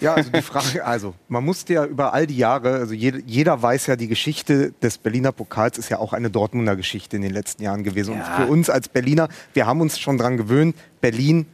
Ja, 0.00 0.14
also 0.14 0.30
die 0.30 0.42
Frage, 0.42 0.84
also 0.84 1.14
man 1.28 1.44
musste 1.44 1.74
ja 1.74 1.84
über 1.84 2.12
all 2.12 2.26
die 2.26 2.36
Jahre, 2.36 2.74
also 2.74 2.94
jeder, 2.94 3.18
jeder 3.26 3.60
weiß 3.60 3.86
ja, 3.86 3.96
die 3.96 4.08
Geschichte 4.08 4.72
des 4.82 4.98
Berliner 4.98 5.32
Pokals 5.32 5.78
ist 5.78 5.88
ja 5.90 5.98
auch 5.98 6.12
eine 6.12 6.30
Dortmunder 6.30 6.76
Geschichte 6.76 7.16
in 7.16 7.22
den 7.22 7.32
letzten 7.32 7.62
Jahren 7.62 7.84
gewesen. 7.84 8.14
Ja. 8.14 8.20
Und 8.20 8.44
für 8.44 8.50
uns 8.50 8.70
als 8.70 8.88
Berliner, 8.88 9.28
wir 9.52 9.66
haben 9.66 9.80
uns 9.80 9.98
schon 9.98 10.18
dran 10.18 10.36
gewöhnt, 10.36 10.76
Berlin 11.00 11.46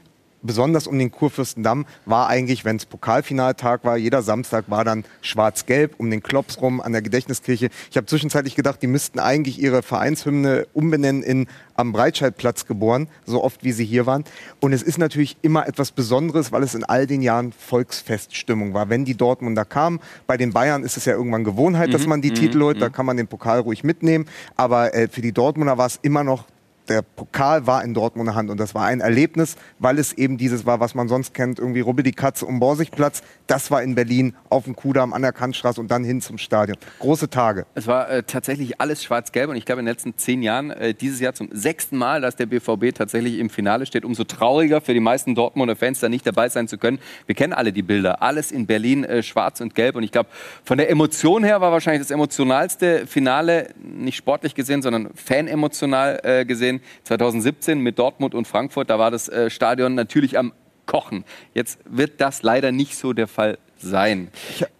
besonders 0.46 0.86
um 0.86 0.98
den 0.98 1.10
Kurfürstendamm 1.10 1.86
war 2.04 2.28
eigentlich, 2.28 2.64
wenn 2.64 2.76
es 2.76 2.86
Pokalfinaltag 2.86 3.84
war, 3.84 3.96
jeder 3.96 4.22
Samstag 4.22 4.64
war 4.68 4.84
dann 4.84 5.04
schwarz-gelb 5.20 5.94
um 5.98 6.10
den 6.10 6.22
Klops 6.22 6.60
rum 6.60 6.80
an 6.80 6.92
der 6.92 7.02
Gedächtniskirche. 7.02 7.70
Ich 7.90 7.96
habe 7.96 8.06
zwischenzeitlich 8.06 8.54
gedacht, 8.54 8.80
die 8.82 8.86
müssten 8.86 9.18
eigentlich 9.18 9.60
ihre 9.60 9.82
Vereinshymne 9.82 10.66
umbenennen 10.72 11.22
in 11.22 11.46
am 11.76 11.92
Breitscheidplatz 11.92 12.66
geboren, 12.66 13.08
so 13.26 13.42
oft 13.44 13.62
wie 13.62 13.72
sie 13.72 13.84
hier 13.84 14.06
waren. 14.06 14.24
Und 14.60 14.72
es 14.72 14.82
ist 14.82 14.98
natürlich 14.98 15.36
immer 15.42 15.68
etwas 15.68 15.92
Besonderes, 15.92 16.52
weil 16.52 16.62
es 16.62 16.74
in 16.74 16.84
all 16.84 17.06
den 17.06 17.22
Jahren 17.22 17.52
Volksfeststimmung 17.52 18.74
war. 18.74 18.88
Wenn 18.88 19.04
die 19.04 19.16
Dortmunder 19.16 19.64
kamen, 19.64 20.00
bei 20.26 20.36
den 20.36 20.52
Bayern 20.52 20.82
ist 20.82 20.96
es 20.96 21.04
ja 21.04 21.12
irgendwann 21.12 21.44
Gewohnheit, 21.44 21.92
dass 21.92 22.06
man 22.06 22.22
die 22.22 22.32
Titel 22.32 22.62
holt, 22.62 22.80
da 22.80 22.88
kann 22.88 23.06
man 23.06 23.16
den 23.16 23.26
Pokal 23.26 23.60
ruhig 23.60 23.84
mitnehmen. 23.84 24.26
Aber 24.56 24.94
äh, 24.94 25.08
für 25.08 25.20
die 25.20 25.32
Dortmunder 25.32 25.78
war 25.78 25.86
es 25.86 25.98
immer 26.02 26.24
noch 26.24 26.44
der 26.88 27.02
Pokal 27.02 27.66
war 27.66 27.82
in 27.84 27.94
Dortmunder 27.94 28.34
Hand 28.34 28.50
und 28.50 28.58
das 28.58 28.74
war 28.74 28.84
ein 28.84 29.00
Erlebnis, 29.00 29.56
weil 29.78 29.98
es 29.98 30.12
eben 30.12 30.38
dieses 30.38 30.66
war, 30.66 30.80
was 30.80 30.94
man 30.94 31.08
sonst 31.08 31.34
kennt, 31.34 31.58
irgendwie 31.58 31.80
Rubbel 31.80 32.02
die 32.02 32.12
Katze 32.12 32.46
um 32.46 32.60
Borsigplatz. 32.60 33.22
Das 33.46 33.70
war 33.70 33.82
in 33.82 33.94
Berlin 33.94 34.34
auf 34.48 34.64
dem 34.64 34.76
Kudamm 34.76 35.12
an 35.12 35.22
der 35.22 35.32
Kantstraße 35.32 35.80
und 35.80 35.90
dann 35.90 36.04
hin 36.04 36.20
zum 36.20 36.38
Stadion. 36.38 36.76
Große 36.98 37.28
Tage. 37.28 37.66
Es 37.74 37.86
war 37.86 38.08
äh, 38.10 38.22
tatsächlich 38.22 38.80
alles 38.80 39.02
schwarz-gelb 39.04 39.50
und 39.50 39.56
ich 39.56 39.64
glaube 39.64 39.80
in 39.80 39.86
den 39.86 39.92
letzten 39.92 40.16
zehn 40.16 40.42
Jahren, 40.42 40.70
äh, 40.70 40.94
dieses 40.94 41.20
Jahr 41.20 41.34
zum 41.34 41.48
sechsten 41.52 41.96
Mal, 41.96 42.20
dass 42.20 42.36
der 42.36 42.46
BVB 42.46 42.94
tatsächlich 42.94 43.38
im 43.38 43.50
Finale 43.50 43.86
steht. 43.86 44.04
Umso 44.04 44.24
trauriger 44.24 44.80
für 44.80 44.94
die 44.94 45.00
meisten 45.00 45.34
Dortmunder 45.34 45.76
Fans, 45.76 46.00
da 46.00 46.08
nicht 46.08 46.26
dabei 46.26 46.48
sein 46.48 46.68
zu 46.68 46.78
können. 46.78 46.98
Wir 47.26 47.34
kennen 47.34 47.52
alle 47.52 47.72
die 47.72 47.82
Bilder. 47.82 48.22
Alles 48.22 48.52
in 48.52 48.66
Berlin 48.66 49.04
äh, 49.04 49.22
schwarz 49.22 49.60
und 49.60 49.74
gelb 49.74 49.96
und 49.96 50.02
ich 50.02 50.12
glaube, 50.12 50.28
von 50.64 50.78
der 50.78 50.90
Emotion 50.90 51.44
her 51.44 51.60
war 51.60 51.72
wahrscheinlich 51.72 52.02
das 52.02 52.10
emotionalste 52.10 53.06
Finale, 53.06 53.68
nicht 53.82 54.16
sportlich 54.16 54.54
gesehen, 54.54 54.82
sondern 54.82 55.10
fanemotional 55.14 56.20
äh, 56.22 56.44
gesehen 56.44 56.75
2016, 57.04 57.46
2017 57.46 57.80
mit 57.80 57.98
Dortmund 57.98 58.34
und 58.34 58.46
Frankfurt. 58.46 58.90
Da 58.90 58.98
war 58.98 59.10
das 59.10 59.28
äh, 59.28 59.50
Stadion 59.50 59.94
natürlich 59.94 60.38
am 60.38 60.52
Kochen. 60.86 61.24
Jetzt 61.54 61.78
wird 61.84 62.20
das 62.20 62.42
leider 62.42 62.72
nicht 62.72 62.96
so 62.96 63.12
der 63.12 63.26
Fall 63.26 63.58
sein. 63.78 64.28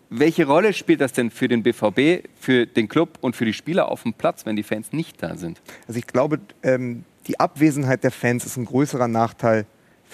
Welche 0.08 0.46
Rolle 0.46 0.72
spielt 0.72 1.00
das 1.00 1.12
denn 1.12 1.30
für 1.30 1.48
den 1.48 1.62
BVB, 1.62 2.28
für 2.38 2.66
den 2.66 2.88
Club 2.88 3.18
und 3.20 3.34
für 3.34 3.44
die 3.44 3.52
Spieler 3.52 3.90
auf 3.90 4.04
dem 4.04 4.14
Platz, 4.14 4.46
wenn 4.46 4.54
die 4.54 4.62
Fans 4.62 4.92
nicht 4.92 5.22
da 5.22 5.36
sind? 5.36 5.60
Also 5.88 5.98
ich 5.98 6.06
glaube, 6.06 6.40
ähm, 6.62 7.04
die 7.26 7.40
Abwesenheit 7.40 8.04
der 8.04 8.12
Fans 8.12 8.46
ist 8.46 8.56
ein 8.56 8.66
größerer 8.66 9.08
Nachteil 9.08 9.66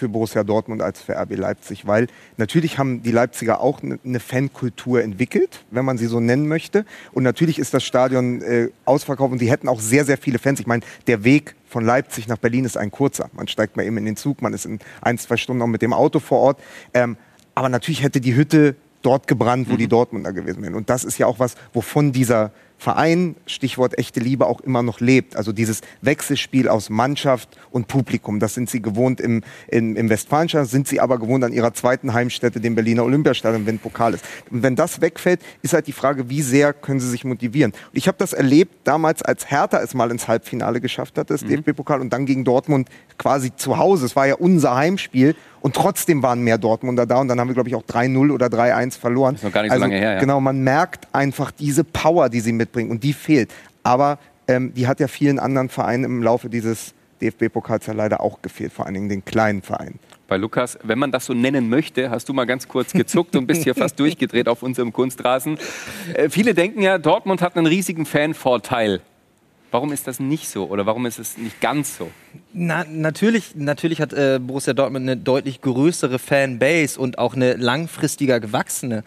für 0.03 0.09
Borussia 0.09 0.43
Dortmund 0.43 0.83
als 0.83 1.01
für 1.01 1.17
RB 1.17 1.37
Leipzig, 1.37 1.87
weil 1.87 2.09
natürlich 2.37 2.77
haben 2.77 3.05
die 3.05 3.13
Leipziger 3.13 3.61
auch 3.61 3.85
eine 3.85 4.01
ne 4.03 4.19
Fankultur 4.19 5.01
entwickelt, 5.01 5.65
wenn 5.71 5.85
man 5.85 5.97
sie 5.97 6.07
so 6.07 6.19
nennen 6.19 6.49
möchte. 6.49 6.85
Und 7.13 7.23
natürlich 7.23 7.61
ist 7.61 7.73
das 7.73 7.85
Stadion 7.85 8.43
äh, 8.43 8.71
ausverkauft 8.85 9.31
und 9.31 9.39
sie 9.39 9.49
hätten 9.49 9.69
auch 9.69 9.79
sehr, 9.79 10.05
sehr 10.05 10.19
viele 10.19 10.41
Fans. 10.41 10.59
Ich 10.59 10.67
meine, 10.67 10.83
der 11.07 11.23
Weg 11.23 11.55
von 11.69 11.85
Leipzig 11.85 12.27
nach 12.27 12.37
Berlin 12.37 12.65
ist 12.65 12.77
ein 12.77 12.91
kurzer. 12.91 13.31
Man 13.33 13.47
steigt 13.47 13.77
mal 13.77 13.87
eben 13.87 13.97
in 13.97 14.05
den 14.05 14.17
Zug, 14.17 14.43
man 14.43 14.53
ist 14.55 14.67
in 14.67 14.81
ein, 15.03 15.19
zwei 15.19 15.37
Stunden 15.37 15.63
auch 15.63 15.69
mit 15.69 15.83
dem 15.83 15.93
Auto 15.93 16.19
vor 16.19 16.41
Ort. 16.41 16.61
Ähm, 16.95 17.17
aber 17.55 17.69
natürlich 17.69 18.03
hätte 18.03 18.21
die 18.21 18.35
Hütte 18.35 18.75
dort 19.03 19.29
gebrannt, 19.29 19.71
wo 19.71 19.77
die 19.77 19.87
Dortmunder 19.87 20.33
gewesen 20.33 20.65
wären. 20.65 20.75
Und 20.75 20.91
das 20.91 21.05
ist 21.05 21.17
ja 21.19 21.29
auch 21.29 21.39
was, 21.39 21.55
wovon 21.73 22.11
dieser 22.11 22.51
Verein, 22.83 23.37
Stichwort 23.47 23.97
echte 23.97 24.19
Liebe, 24.19 24.47
auch 24.47 24.61
immer 24.61 24.83
noch 24.83 24.99
lebt. 24.99 25.37
Also 25.37 25.53
dieses 25.53 25.83
Wechselspiel 26.01 26.69
aus 26.69 26.91
Mannschaft 26.91 27.49
und 27.71 27.87
Publikum. 27.87 28.41
Das 28.41 28.55
sind 28.55 28.69
sie 28.69 28.83
gewohnt 28.83 29.21
im, 29.21 29.43
im, 29.69 29.95
im 29.95 30.11
Westfalenstadion, 30.11 30.67
sind 30.67 30.89
sie 30.89 30.99
aber 30.99 31.21
gewohnt 31.21 31.45
an 31.45 31.53
ihrer 31.53 31.73
zweiten 31.75 32.13
Heimstätte, 32.13 32.59
dem 32.59 32.75
Berliner 32.75 33.05
Olympiastadion, 33.05 33.67
wenn 33.67 33.79
Pokal 33.79 34.15
ist. 34.15 34.25
Und 34.51 34.65
wenn 34.65 34.75
das 34.75 35.01
wegfällt, 35.01 35.41
ist 35.63 35.75
halt 35.75 35.87
die 35.87 35.93
Frage, 35.93 36.29
wie 36.29 36.43
sehr 36.43 36.73
können 36.73 36.99
sie 36.99 37.09
sich 37.09 37.25
motivieren. 37.25 37.71
Und 37.71 37.97
ich 37.97 38.09
habe 38.09 38.19
das 38.19 38.33
erlebt 38.33 38.75
damals, 38.83 39.23
als 39.23 39.49
Hertha 39.49 39.79
es 39.79 39.95
mal 39.95 40.11
ins 40.11 40.27
Halbfinale 40.27 40.81
geschafft 40.81 41.19
hat, 41.19 41.31
das 41.31 41.45
DFB-Pokal, 41.45 42.01
und 42.01 42.13
dann 42.13 42.27
gegen 42.27 42.43
Dortmund 42.43 42.89
quasi 43.17 43.55
zu 43.55 43.79
Hause. 43.79 44.07
Es 44.07 44.17
war 44.17 44.27
ja 44.27 44.35
unser 44.35 44.75
Heimspiel. 44.75 45.37
Und 45.63 45.77
trotzdem 45.77 46.25
waren 46.25 46.43
mehr 46.43 46.59
Dortmunder 46.59 47.07
da 47.07 47.21
und 47.21 47.29
dann 47.29 47.39
haben 47.39 47.49
wir, 47.49 47.55
glaube 47.55 47.69
ich, 47.69 47.77
auch 47.77 47.85
3-0 47.85 48.33
oder 48.33 48.47
3-1 48.47 48.99
verloren. 48.99 49.37
ist 49.37 49.45
noch 49.45 49.53
gar 49.53 49.63
nicht 49.63 49.73
so 49.73 49.79
lange 49.79 49.97
her, 49.97 50.15
ja. 50.15 50.21
Genau, 50.21 50.41
man 50.41 50.61
merkt 50.63 51.07
einfach 51.13 51.53
diese 51.53 51.85
Power, 51.85 52.29
die 52.29 52.41
sie 52.41 52.53
mitbringen 52.53 52.91
und 52.91 53.05
die 53.05 53.13
fehlt. 53.13 53.53
Aber 53.85 54.19
ähm, 54.49 54.75
die 54.75 54.89
hat 54.89 54.99
ja 54.99 55.07
vielen 55.07 55.39
anderen 55.39 55.69
Vereinen 55.69 56.03
im 56.03 56.23
Laufe 56.23 56.49
dieses 56.49 56.95
DFB-Pokals 57.21 57.87
ja 57.87 57.93
leider 57.93 58.21
auch 58.21 58.43
gefehlt, 58.43 58.73
vor 58.73 58.87
allen 58.87 58.95
Dingen 58.95 59.09
den 59.09 59.25
kleinen 59.25 59.63
Vereinen. 59.63 60.01
Bei 60.27 60.37
Lukas, 60.37 60.79
wenn 60.83 60.99
man 60.99 61.13
das 61.13 61.27
so 61.27 61.35
nennen 61.35 61.69
möchte, 61.69 62.11
hast 62.11 62.29
du 62.29 62.33
mal 62.33 62.45
ganz 62.47 62.67
kurz 62.67 62.93
gezuckt 62.93 63.37
und 63.37 63.47
bist 63.47 63.63
hier 63.63 63.77
fast 63.77 64.01
durchgedreht 64.01 64.49
auf 64.49 64.65
unserem 64.65 64.93
Kunstrasen. 64.93 65.59
Äh, 66.15 66.29
viele 66.29 66.55
denken 66.55 66.83
ja, 66.83 66.99
Dortmund 66.99 67.41
hat 67.41 67.57
einen 67.57 67.67
riesigen 67.67 68.05
Fanvorteil. 68.05 69.01
Warum 69.73 69.91
ist 69.91 70.07
das 70.07 70.21
nicht 70.21 70.51
so 70.51 70.67
oder 70.67 70.85
warum 70.85 71.07
ist 71.07 71.19
es 71.19 71.39
nicht 71.39 71.63
ganz 71.63 71.97
so? 71.97 72.11
Na, 72.53 72.85
natürlich, 72.85 73.55
natürlich 73.57 74.03
hat 74.03 74.13
äh, 74.13 74.39
Borussia 74.39 74.75
Dortmund 74.75 75.05
eine 75.05 75.17
deutlich 75.17 75.63
größere 75.63 76.19
Fanbase 76.19 77.01
und 77.01 77.17
auch 77.17 77.35
eine 77.35 77.55
langfristiger 77.55 78.39
gewachsene. 78.39 79.03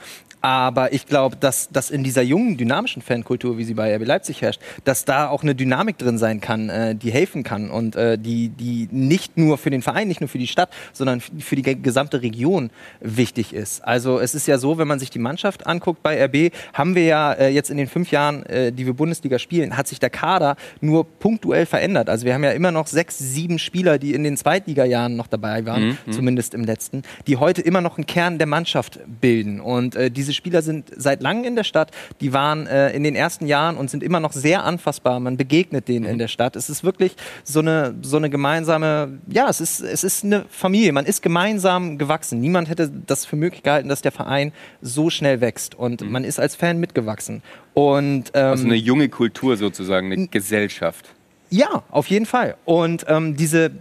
Aber 0.46 0.94
ich 0.94 1.08
glaube, 1.08 1.38
dass, 1.38 1.70
dass 1.70 1.90
in 1.90 2.04
dieser 2.04 2.22
jungen, 2.22 2.56
dynamischen 2.56 3.02
Fankultur, 3.02 3.58
wie 3.58 3.64
sie 3.64 3.74
bei 3.74 3.96
RB 3.96 4.06
Leipzig 4.06 4.44
herrscht, 4.44 4.62
dass 4.84 5.04
da 5.04 5.28
auch 5.28 5.42
eine 5.42 5.56
Dynamik 5.56 5.98
drin 5.98 6.20
sein 6.20 6.40
kann, 6.40 6.70
äh, 6.70 6.94
die 6.94 7.12
helfen 7.12 7.42
kann 7.42 7.72
und 7.72 7.96
äh, 7.96 8.20
die, 8.20 8.50
die 8.50 8.88
nicht 8.92 9.38
nur 9.38 9.58
für 9.58 9.72
den 9.72 9.82
Verein, 9.82 10.08
nicht 10.08 10.22
nur 10.22 10.28
für 10.28 10.38
die 10.38 10.46
Stadt, 10.46 10.70
sondern 10.94 11.20
für 11.20 11.56
die 11.56 11.64
ge- 11.64 11.74
gesamte 11.74 12.22
Region 12.22 12.70
wichtig 13.02 13.56
ist. 13.56 13.84
Also 13.84 14.20
es 14.20 14.36
ist 14.36 14.46
ja 14.46 14.60
so, 14.60 14.78
wenn 14.78 14.88
man 14.88 15.00
sich 15.00 15.10
die 15.10 15.18
Mannschaft 15.18 15.66
anguckt 15.66 16.04
bei 16.04 16.24
RB, 16.24 16.54
haben 16.74 16.94
wir 16.94 17.06
ja 17.06 17.34
äh, 17.34 17.48
jetzt 17.50 17.72
in 17.72 17.78
den 17.78 17.88
fünf 17.88 18.12
Jahren, 18.12 18.46
äh, 18.46 18.72
die 18.72 18.86
wir 18.86 18.94
Bundesliga 18.94 19.40
spielen, 19.40 19.76
hat 19.78 19.88
sich 19.88 19.98
der 20.00 20.12
Kader 20.12 20.58
nur 20.80 21.06
punktuell 21.06 21.66
verändert. 21.66 22.08
Also 22.08 22.24
wir 22.24 22.36
haben 22.36 22.44
ja 22.44 22.52
immer 22.52 22.72
noch 22.72 22.86
sechs, 22.86 23.18
sieben 23.18 23.58
Spieler, 23.58 23.98
die 23.98 24.14
in 24.14 24.24
den 24.24 24.38
Zweitligajahren 24.38 25.16
noch 25.16 25.26
dabei 25.26 25.66
waren, 25.66 25.98
zumindest 26.12 26.54
im 26.54 26.66
letzten, 26.66 27.02
die 27.26 27.38
heute 27.38 27.64
immer 27.64 27.82
noch 27.82 27.98
einen 27.98 28.06
Kern 28.06 28.38
der 28.38 28.46
Mannschaft 28.46 29.00
bilden. 29.22 29.60
Und 29.60 29.96
äh, 29.96 30.12
diese 30.12 30.35
Spieler 30.36 30.62
sind 30.62 30.92
seit 30.96 31.22
langem 31.22 31.46
in 31.46 31.56
der 31.56 31.64
Stadt, 31.64 31.92
die 32.22 32.34
waren 32.34 32.68
äh, 32.68 32.92
in 32.92 33.04
den 33.04 33.16
ersten 33.16 33.48
Jahren 33.48 33.78
und 33.78 33.90
sind 33.90 34.04
immer 34.04 34.20
noch 34.20 34.34
sehr 34.34 34.64
anfassbar. 34.64 35.20
Man 35.20 35.38
begegnet 35.38 35.88
denen 35.88 36.06
in 36.06 36.18
der 36.18 36.28
Stadt. 36.28 36.56
Es 36.56 36.70
ist 36.70 36.84
wirklich 36.84 37.16
so 37.44 37.60
eine, 37.60 37.96
so 38.02 38.18
eine 38.18 38.30
gemeinsame, 38.30 39.20
ja, 39.28 39.50
es 39.50 39.62
ist, 39.62 39.82
es 39.82 40.04
ist 40.04 40.24
eine 40.24 40.46
Familie. 40.50 40.94
Man 40.94 41.06
ist 41.06 41.22
gemeinsam 41.22 41.98
gewachsen. 41.98 42.40
Niemand 42.40 42.70
hätte 42.70 42.92
das 43.08 43.26
für 43.26 43.36
möglich 43.36 43.64
gehalten, 43.64 43.90
dass 43.90 44.02
der 44.02 44.12
Verein 44.12 44.52
so 44.82 45.10
schnell 45.10 45.42
wächst. 45.42 45.76
Und 45.76 46.10
man 46.10 46.24
ist 46.24 46.40
als 46.40 46.56
Fan 46.56 46.80
mitgewachsen. 46.80 47.42
Und 47.74 48.32
ähm, 48.34 48.46
Also 48.46 48.66
eine 48.66 48.76
junge 48.76 49.10
Kultur 49.10 49.58
sozusagen, 49.58 50.12
eine 50.12 50.28
Gesellschaft. 50.28 51.15
Ja, 51.50 51.84
auf 51.92 52.08
jeden 52.08 52.26
Fall. 52.26 52.56
Und 52.66 53.06
ähm, 53.08 53.36
diese, 53.36 53.72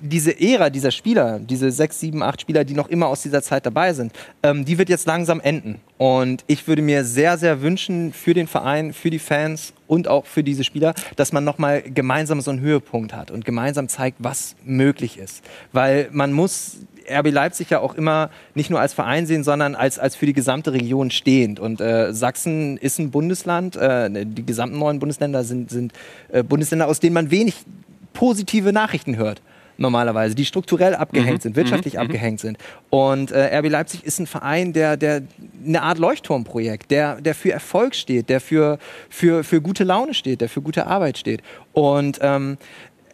diese 0.00 0.38
Ära 0.38 0.70
dieser 0.70 0.90
Spieler, 0.90 1.38
diese 1.38 1.70
sechs, 1.70 1.98
sieben, 1.98 2.22
acht 2.22 2.40
Spieler, 2.40 2.64
die 2.64 2.74
noch 2.74 2.88
immer 2.88 3.06
aus 3.06 3.22
dieser 3.22 3.42
Zeit 3.42 3.64
dabei 3.66 3.92
sind, 3.92 4.12
ähm, 4.42 4.64
die 4.64 4.78
wird 4.78 4.88
jetzt 4.88 5.06
langsam 5.06 5.40
enden. 5.40 5.80
Und 5.96 6.44
ich 6.46 6.66
würde 6.68 6.82
mir 6.82 7.04
sehr, 7.04 7.38
sehr 7.38 7.62
wünschen 7.62 8.12
für 8.12 8.34
den 8.34 8.46
Verein, 8.46 8.92
für 8.92 9.10
die 9.10 9.18
Fans 9.18 9.72
und 9.86 10.06
auch 10.06 10.26
für 10.26 10.42
diese 10.42 10.64
Spieler, 10.64 10.94
dass 11.16 11.32
man 11.32 11.44
nochmal 11.44 11.82
gemeinsam 11.82 12.40
so 12.40 12.50
einen 12.50 12.60
Höhepunkt 12.60 13.14
hat 13.14 13.30
und 13.30 13.44
gemeinsam 13.44 13.88
zeigt, 13.88 14.18
was 14.20 14.54
möglich 14.64 15.18
ist. 15.18 15.42
Weil 15.72 16.08
man 16.12 16.32
muss 16.32 16.78
RB 17.10 17.30
Leipzig 17.30 17.70
ja 17.70 17.80
auch 17.80 17.94
immer 17.94 18.30
nicht 18.54 18.70
nur 18.70 18.80
als 18.80 18.94
Verein 18.94 19.26
sehen, 19.26 19.44
sondern 19.44 19.74
als, 19.74 19.98
als 19.98 20.16
für 20.16 20.26
die 20.26 20.32
gesamte 20.32 20.72
Region 20.72 21.10
stehend. 21.10 21.60
Und 21.60 21.80
äh, 21.80 22.12
Sachsen 22.12 22.76
ist 22.76 22.98
ein 22.98 23.10
Bundesland, 23.10 23.76
äh, 23.76 24.10
die 24.26 24.46
gesamten 24.46 24.78
neuen 24.78 24.98
Bundesländer 24.98 25.44
sind, 25.44 25.70
sind 25.70 25.92
äh, 26.32 26.42
Bundesländer, 26.42 26.86
aus 26.86 27.00
denen 27.00 27.14
man 27.14 27.30
wenig 27.30 27.54
positive 28.12 28.72
Nachrichten 28.72 29.16
hört 29.16 29.42
normalerweise, 29.76 30.34
die 30.34 30.44
strukturell 30.44 30.94
abgehängt 30.94 31.38
mhm. 31.38 31.42
sind, 31.42 31.56
wirtschaftlich 31.56 31.94
mhm. 31.94 32.00
abgehängt 32.00 32.40
sind. 32.40 32.58
Und 32.90 33.32
äh, 33.32 33.58
RB 33.58 33.68
Leipzig 33.68 34.04
ist 34.04 34.18
ein 34.18 34.26
Verein, 34.26 34.72
der, 34.72 34.96
der 34.96 35.22
eine 35.66 35.82
Art 35.82 35.98
Leuchtturmprojekt, 35.98 36.90
der, 36.90 37.20
der 37.20 37.34
für 37.34 37.52
Erfolg 37.52 37.94
steht, 37.94 38.28
der 38.28 38.40
für, 38.40 38.78
für, 39.08 39.44
für 39.44 39.60
gute 39.60 39.84
Laune 39.84 40.14
steht, 40.14 40.40
der 40.40 40.48
für 40.48 40.62
gute 40.62 40.86
Arbeit 40.86 41.18
steht. 41.18 41.42
Und 41.72 42.18
ähm, 42.22 42.56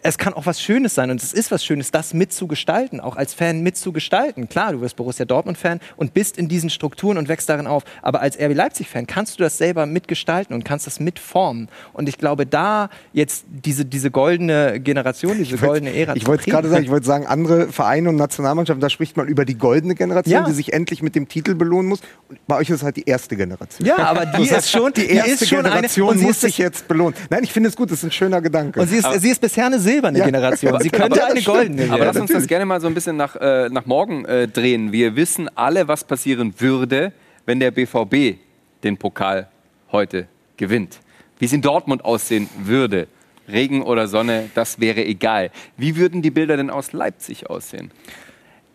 es 0.02 0.18
kann 0.18 0.32
auch 0.34 0.46
was 0.46 0.60
Schönes 0.60 0.94
sein 0.94 1.10
und 1.10 1.22
es 1.22 1.32
ist 1.32 1.50
was 1.50 1.64
Schönes, 1.64 1.90
das 1.90 2.14
mitzugestalten, 2.14 3.00
auch 3.00 3.16
als 3.16 3.34
Fan 3.34 3.62
mitzugestalten. 3.62 4.48
Klar, 4.48 4.72
du 4.72 4.80
wirst 4.80 4.96
Borussia 4.96 5.24
Dortmund-Fan 5.24 5.80
und 5.96 6.14
bist 6.14 6.38
in 6.38 6.48
diesen 6.48 6.70
Strukturen 6.70 7.18
und 7.18 7.28
wächst 7.28 7.48
darin 7.48 7.66
auf. 7.66 7.84
Aber 8.02 8.20
als 8.20 8.38
RB 8.38 8.54
Leipzig-Fan 8.54 9.06
kannst 9.06 9.38
du 9.38 9.42
das 9.42 9.58
selber 9.58 9.86
mitgestalten 9.86 10.54
und 10.54 10.64
kannst 10.64 10.86
das 10.86 11.00
mitformen. 11.00 11.68
Und 11.92 12.08
ich 12.08 12.18
glaube, 12.18 12.46
da 12.46 12.88
jetzt 13.12 13.44
diese, 13.48 13.84
diese 13.84 14.10
goldene 14.10 14.80
Generation, 14.80 15.36
diese 15.38 15.56
ich 15.56 15.60
goldene 15.60 15.94
Ära 15.94 16.16
Ich 16.16 16.26
wollte 16.26 16.50
gerade 16.50 16.68
sagen, 16.68 16.84
ich 16.84 16.90
wollte 16.90 17.06
sagen, 17.06 17.26
andere 17.26 17.68
Vereine 17.68 18.08
und 18.08 18.16
Nationalmannschaften, 18.16 18.80
da 18.80 18.90
spricht 18.90 19.16
man 19.16 19.28
über 19.28 19.44
die 19.44 19.58
goldene 19.58 19.94
Generation, 19.94 20.32
ja. 20.32 20.44
die 20.44 20.52
sich 20.52 20.72
endlich 20.72 21.02
mit 21.02 21.14
dem 21.14 21.28
Titel 21.28 21.54
belohnen 21.54 21.88
muss. 21.88 22.00
Und 22.28 22.38
bei 22.46 22.56
euch 22.56 22.70
ist 22.70 22.76
es 22.76 22.82
halt 22.82 22.96
die 22.96 23.04
erste 23.04 23.36
Generation. 23.36 23.86
Ja, 23.86 23.98
aber 23.98 24.26
die 24.26 24.48
ist 24.48 24.70
schon 24.70 24.92
die 24.92 25.10
erste 25.10 25.46
Generation 25.46 26.14
eine, 26.14 26.22
muss 26.22 26.40
sich 26.40 26.58
jetzt 26.58 26.88
belohnen. 26.88 27.14
Nein, 27.28 27.44
ich 27.44 27.52
finde 27.52 27.68
es 27.68 27.76
gut, 27.76 27.90
das 27.90 27.98
ist 27.98 28.04
ein 28.04 28.12
schöner 28.12 28.40
Gedanke. 28.40 28.80
Und 28.80 28.88
sie 28.88 28.96
ist, 28.96 29.20
sie 29.20 29.30
ist 29.30 29.40
bisher 29.40 29.66
eine 29.66 29.78
silberne 29.90 30.18
ja. 30.18 30.24
Generation. 30.26 30.80
Sie 30.80 30.90
könnte 30.90 31.24
eine 31.24 31.42
goldene 31.42 31.78
werden. 31.78 31.92
Aber 31.92 32.04
lass 32.04 32.16
uns 32.16 32.32
das 32.32 32.46
gerne 32.46 32.66
mal 32.66 32.80
so 32.80 32.86
ein 32.86 32.94
bisschen 32.94 33.16
nach, 33.16 33.36
äh, 33.36 33.68
nach 33.70 33.86
morgen 33.86 34.24
äh, 34.24 34.48
drehen. 34.48 34.92
Wir 34.92 35.16
wissen 35.16 35.48
alle, 35.56 35.88
was 35.88 36.04
passieren 36.04 36.54
würde, 36.58 37.12
wenn 37.46 37.60
der 37.60 37.70
BVB 37.70 38.38
den 38.82 38.96
Pokal 38.96 39.48
heute 39.92 40.26
gewinnt. 40.56 41.00
Wie 41.38 41.46
es 41.46 41.52
in 41.52 41.62
Dortmund 41.62 42.04
aussehen 42.04 42.48
würde. 42.64 43.08
Regen 43.48 43.82
oder 43.82 44.06
Sonne, 44.06 44.48
das 44.54 44.78
wäre 44.78 45.04
egal. 45.04 45.50
Wie 45.76 45.96
würden 45.96 46.22
die 46.22 46.30
Bilder 46.30 46.56
denn 46.56 46.70
aus 46.70 46.92
Leipzig 46.92 47.50
aussehen? 47.50 47.90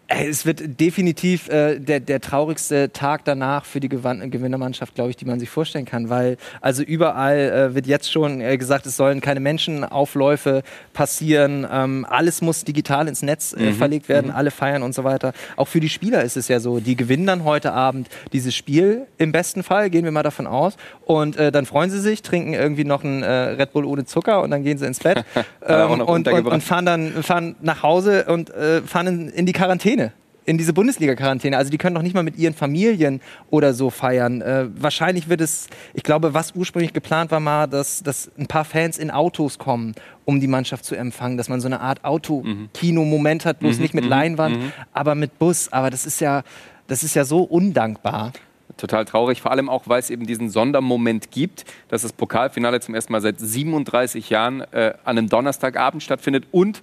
Es 0.08 0.46
wird 0.46 0.80
definitiv 0.80 1.50
äh, 1.50 1.80
der, 1.80 2.00
der 2.00 2.22
traurigste 2.22 2.92
Tag 2.92 3.26
danach 3.26 3.66
für 3.66 3.80
die 3.80 3.90
Gewann 3.90 4.30
Gewinnermannschaft, 4.30 4.94
glaube 4.94 5.10
ich, 5.10 5.18
die 5.18 5.26
man 5.26 5.40
sich 5.40 5.50
vorstellen 5.50 5.86
kann, 5.86 6.10
weil 6.10 6.38
also 6.62 6.84
überall 6.84 7.38
äh, 7.38 7.76
wird 7.76 7.88
jetzt 7.88 8.12
schon 8.12 8.40
äh, 8.40 8.56
gesagt, 8.58 8.86
es 8.86 8.98
sollen 8.98 9.20
keine 9.20 9.40
Menschenaufläufe 9.40 10.62
passieren, 10.94 11.66
ähm, 11.72 12.06
alles 12.08 12.42
muss 12.42 12.64
digital 12.64 13.08
ins 13.08 13.24
Netz 13.24 13.54
äh, 13.54 13.72
mhm. 13.72 13.74
verlegt 13.74 14.08
werden, 14.08 14.28
mhm. 14.28 14.36
alle 14.36 14.52
feiern 14.52 14.84
und 14.84 14.94
so 14.94 15.04
weiter. 15.04 15.34
Auch 15.56 15.68
für 15.68 15.80
die 15.80 15.90
Spieler 15.90 16.24
ist 16.24 16.38
es 16.38 16.50
ja 16.50 16.60
so, 16.60 16.80
die 16.80 16.96
gewinnen 16.96 17.26
dann 17.26 17.44
heute 17.44 17.74
Abend 17.74 18.08
dieses 18.32 18.54
Spiel 18.54 19.08
im 19.18 19.32
besten 19.32 19.64
Fall, 19.64 19.90
gehen 19.90 20.06
wir 20.06 20.12
mal 20.12 20.24
davon 20.24 20.46
aus, 20.46 20.78
und 21.06 21.36
äh, 21.38 21.52
dann 21.52 21.66
freuen 21.66 21.90
sie 21.90 22.00
sich, 22.00 22.22
trinken 22.22 22.54
irgendwie 22.54 22.84
noch 22.84 23.04
einen 23.04 23.24
äh, 23.24 23.32
Red 23.32 23.74
Bull 23.74 23.86
ohne 23.86 24.06
Zucker 24.06 24.44
und 24.44 24.52
dann 24.52 24.64
gehen 24.64 24.78
sie 24.78 24.86
ins 24.86 25.00
Bett 25.00 25.26
ähm, 25.66 25.90
und, 25.90 26.02
und, 26.02 26.28
und, 26.28 26.64
fahren 26.64 26.86
dann 26.86 27.24
fahren 27.24 27.56
nach 27.62 27.82
Hause 27.82 28.26
und 28.26 28.52
fahren 28.86 29.08
in, 29.08 29.30
in 29.30 29.46
die 29.46 29.54
Quarantäne 29.54 30.05
in 30.46 30.58
diese 30.58 30.74
Bundesliga-Quarantäne. 30.74 31.58
Also 31.58 31.72
die 31.72 31.78
können 31.78 31.96
doch 31.96 32.02
nicht 32.02 32.14
mal 32.14 32.24
mit 32.24 32.38
ihren 32.38 32.54
Familien 32.54 33.22
oder 33.50 33.74
so 33.74 33.90
feiern. 33.90 34.42
Äh, 34.42 34.68
wahrscheinlich 34.76 35.28
wird 35.28 35.42
es, 35.42 35.68
ich 35.94 36.04
glaube, 36.04 36.34
was 36.34 36.54
ursprünglich 36.56 36.94
geplant 36.94 37.32
war 37.32 37.40
mal, 37.40 37.68
dass, 37.68 38.04
dass 38.04 38.32
ein 38.38 38.48
paar 38.48 38.66
Fans 38.66 38.98
in 38.98 39.12
Autos 39.12 39.58
kommen, 39.58 39.96
um 40.24 40.40
die 40.40 40.48
Mannschaft 40.48 40.86
zu 40.86 40.96
empfangen, 40.96 41.38
dass 41.38 41.50
man 41.50 41.62
so 41.62 41.68
eine 41.68 41.82
Art 41.82 42.04
Auto-Kino-Moment 42.04 43.46
hat, 43.46 43.60
bloß 43.60 43.78
mhm. 43.78 43.82
nicht 43.82 43.94
mit 43.94 44.04
mhm. 44.04 44.10
Leinwand, 44.10 44.58
mhm. 44.58 44.72
aber 44.94 45.16
mit 45.16 45.40
Bus. 45.40 45.72
Aber 45.72 45.90
das 45.90 46.06
ist 46.06 46.22
ja, 46.22 46.44
das 46.88 47.04
ist 47.04 47.16
ja 47.16 47.26
so 47.26 47.42
undankbar. 47.42 48.32
Total 48.78 49.06
traurig, 49.06 49.42
vor 49.42 49.52
allem 49.52 49.70
auch, 49.70 49.84
weil 49.88 50.00
es 50.00 50.10
eben 50.10 50.26
diesen 50.26 50.50
Sondermoment 50.50 51.32
gibt, 51.32 51.64
dass 51.88 52.02
das 52.02 52.12
Pokalfinale 52.12 52.82
zum 52.82 52.94
ersten 52.94 53.14
Mal 53.14 53.22
seit 53.22 53.40
37 53.40 54.30
Jahren 54.30 54.62
äh, 54.72 54.94
an 55.06 55.18
einem 55.18 55.30
Donnerstagabend 55.30 56.04
stattfindet 56.04 56.48
und 56.52 56.82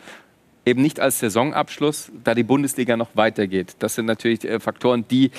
eben 0.64 0.83
nicht 0.83 1.01
als 1.01 1.18
Saisonabschluss, 1.18 2.11
da 2.25 2.35
die 2.35 2.42
Bundesliga 2.42 2.96
noch 2.96 3.11
weitergeht. 3.14 3.77
Das 3.79 3.94
sind 3.94 4.07
natürlich 4.07 4.44
äh, 4.44 4.61
Faktoren, 4.61 5.05
die 5.11 5.31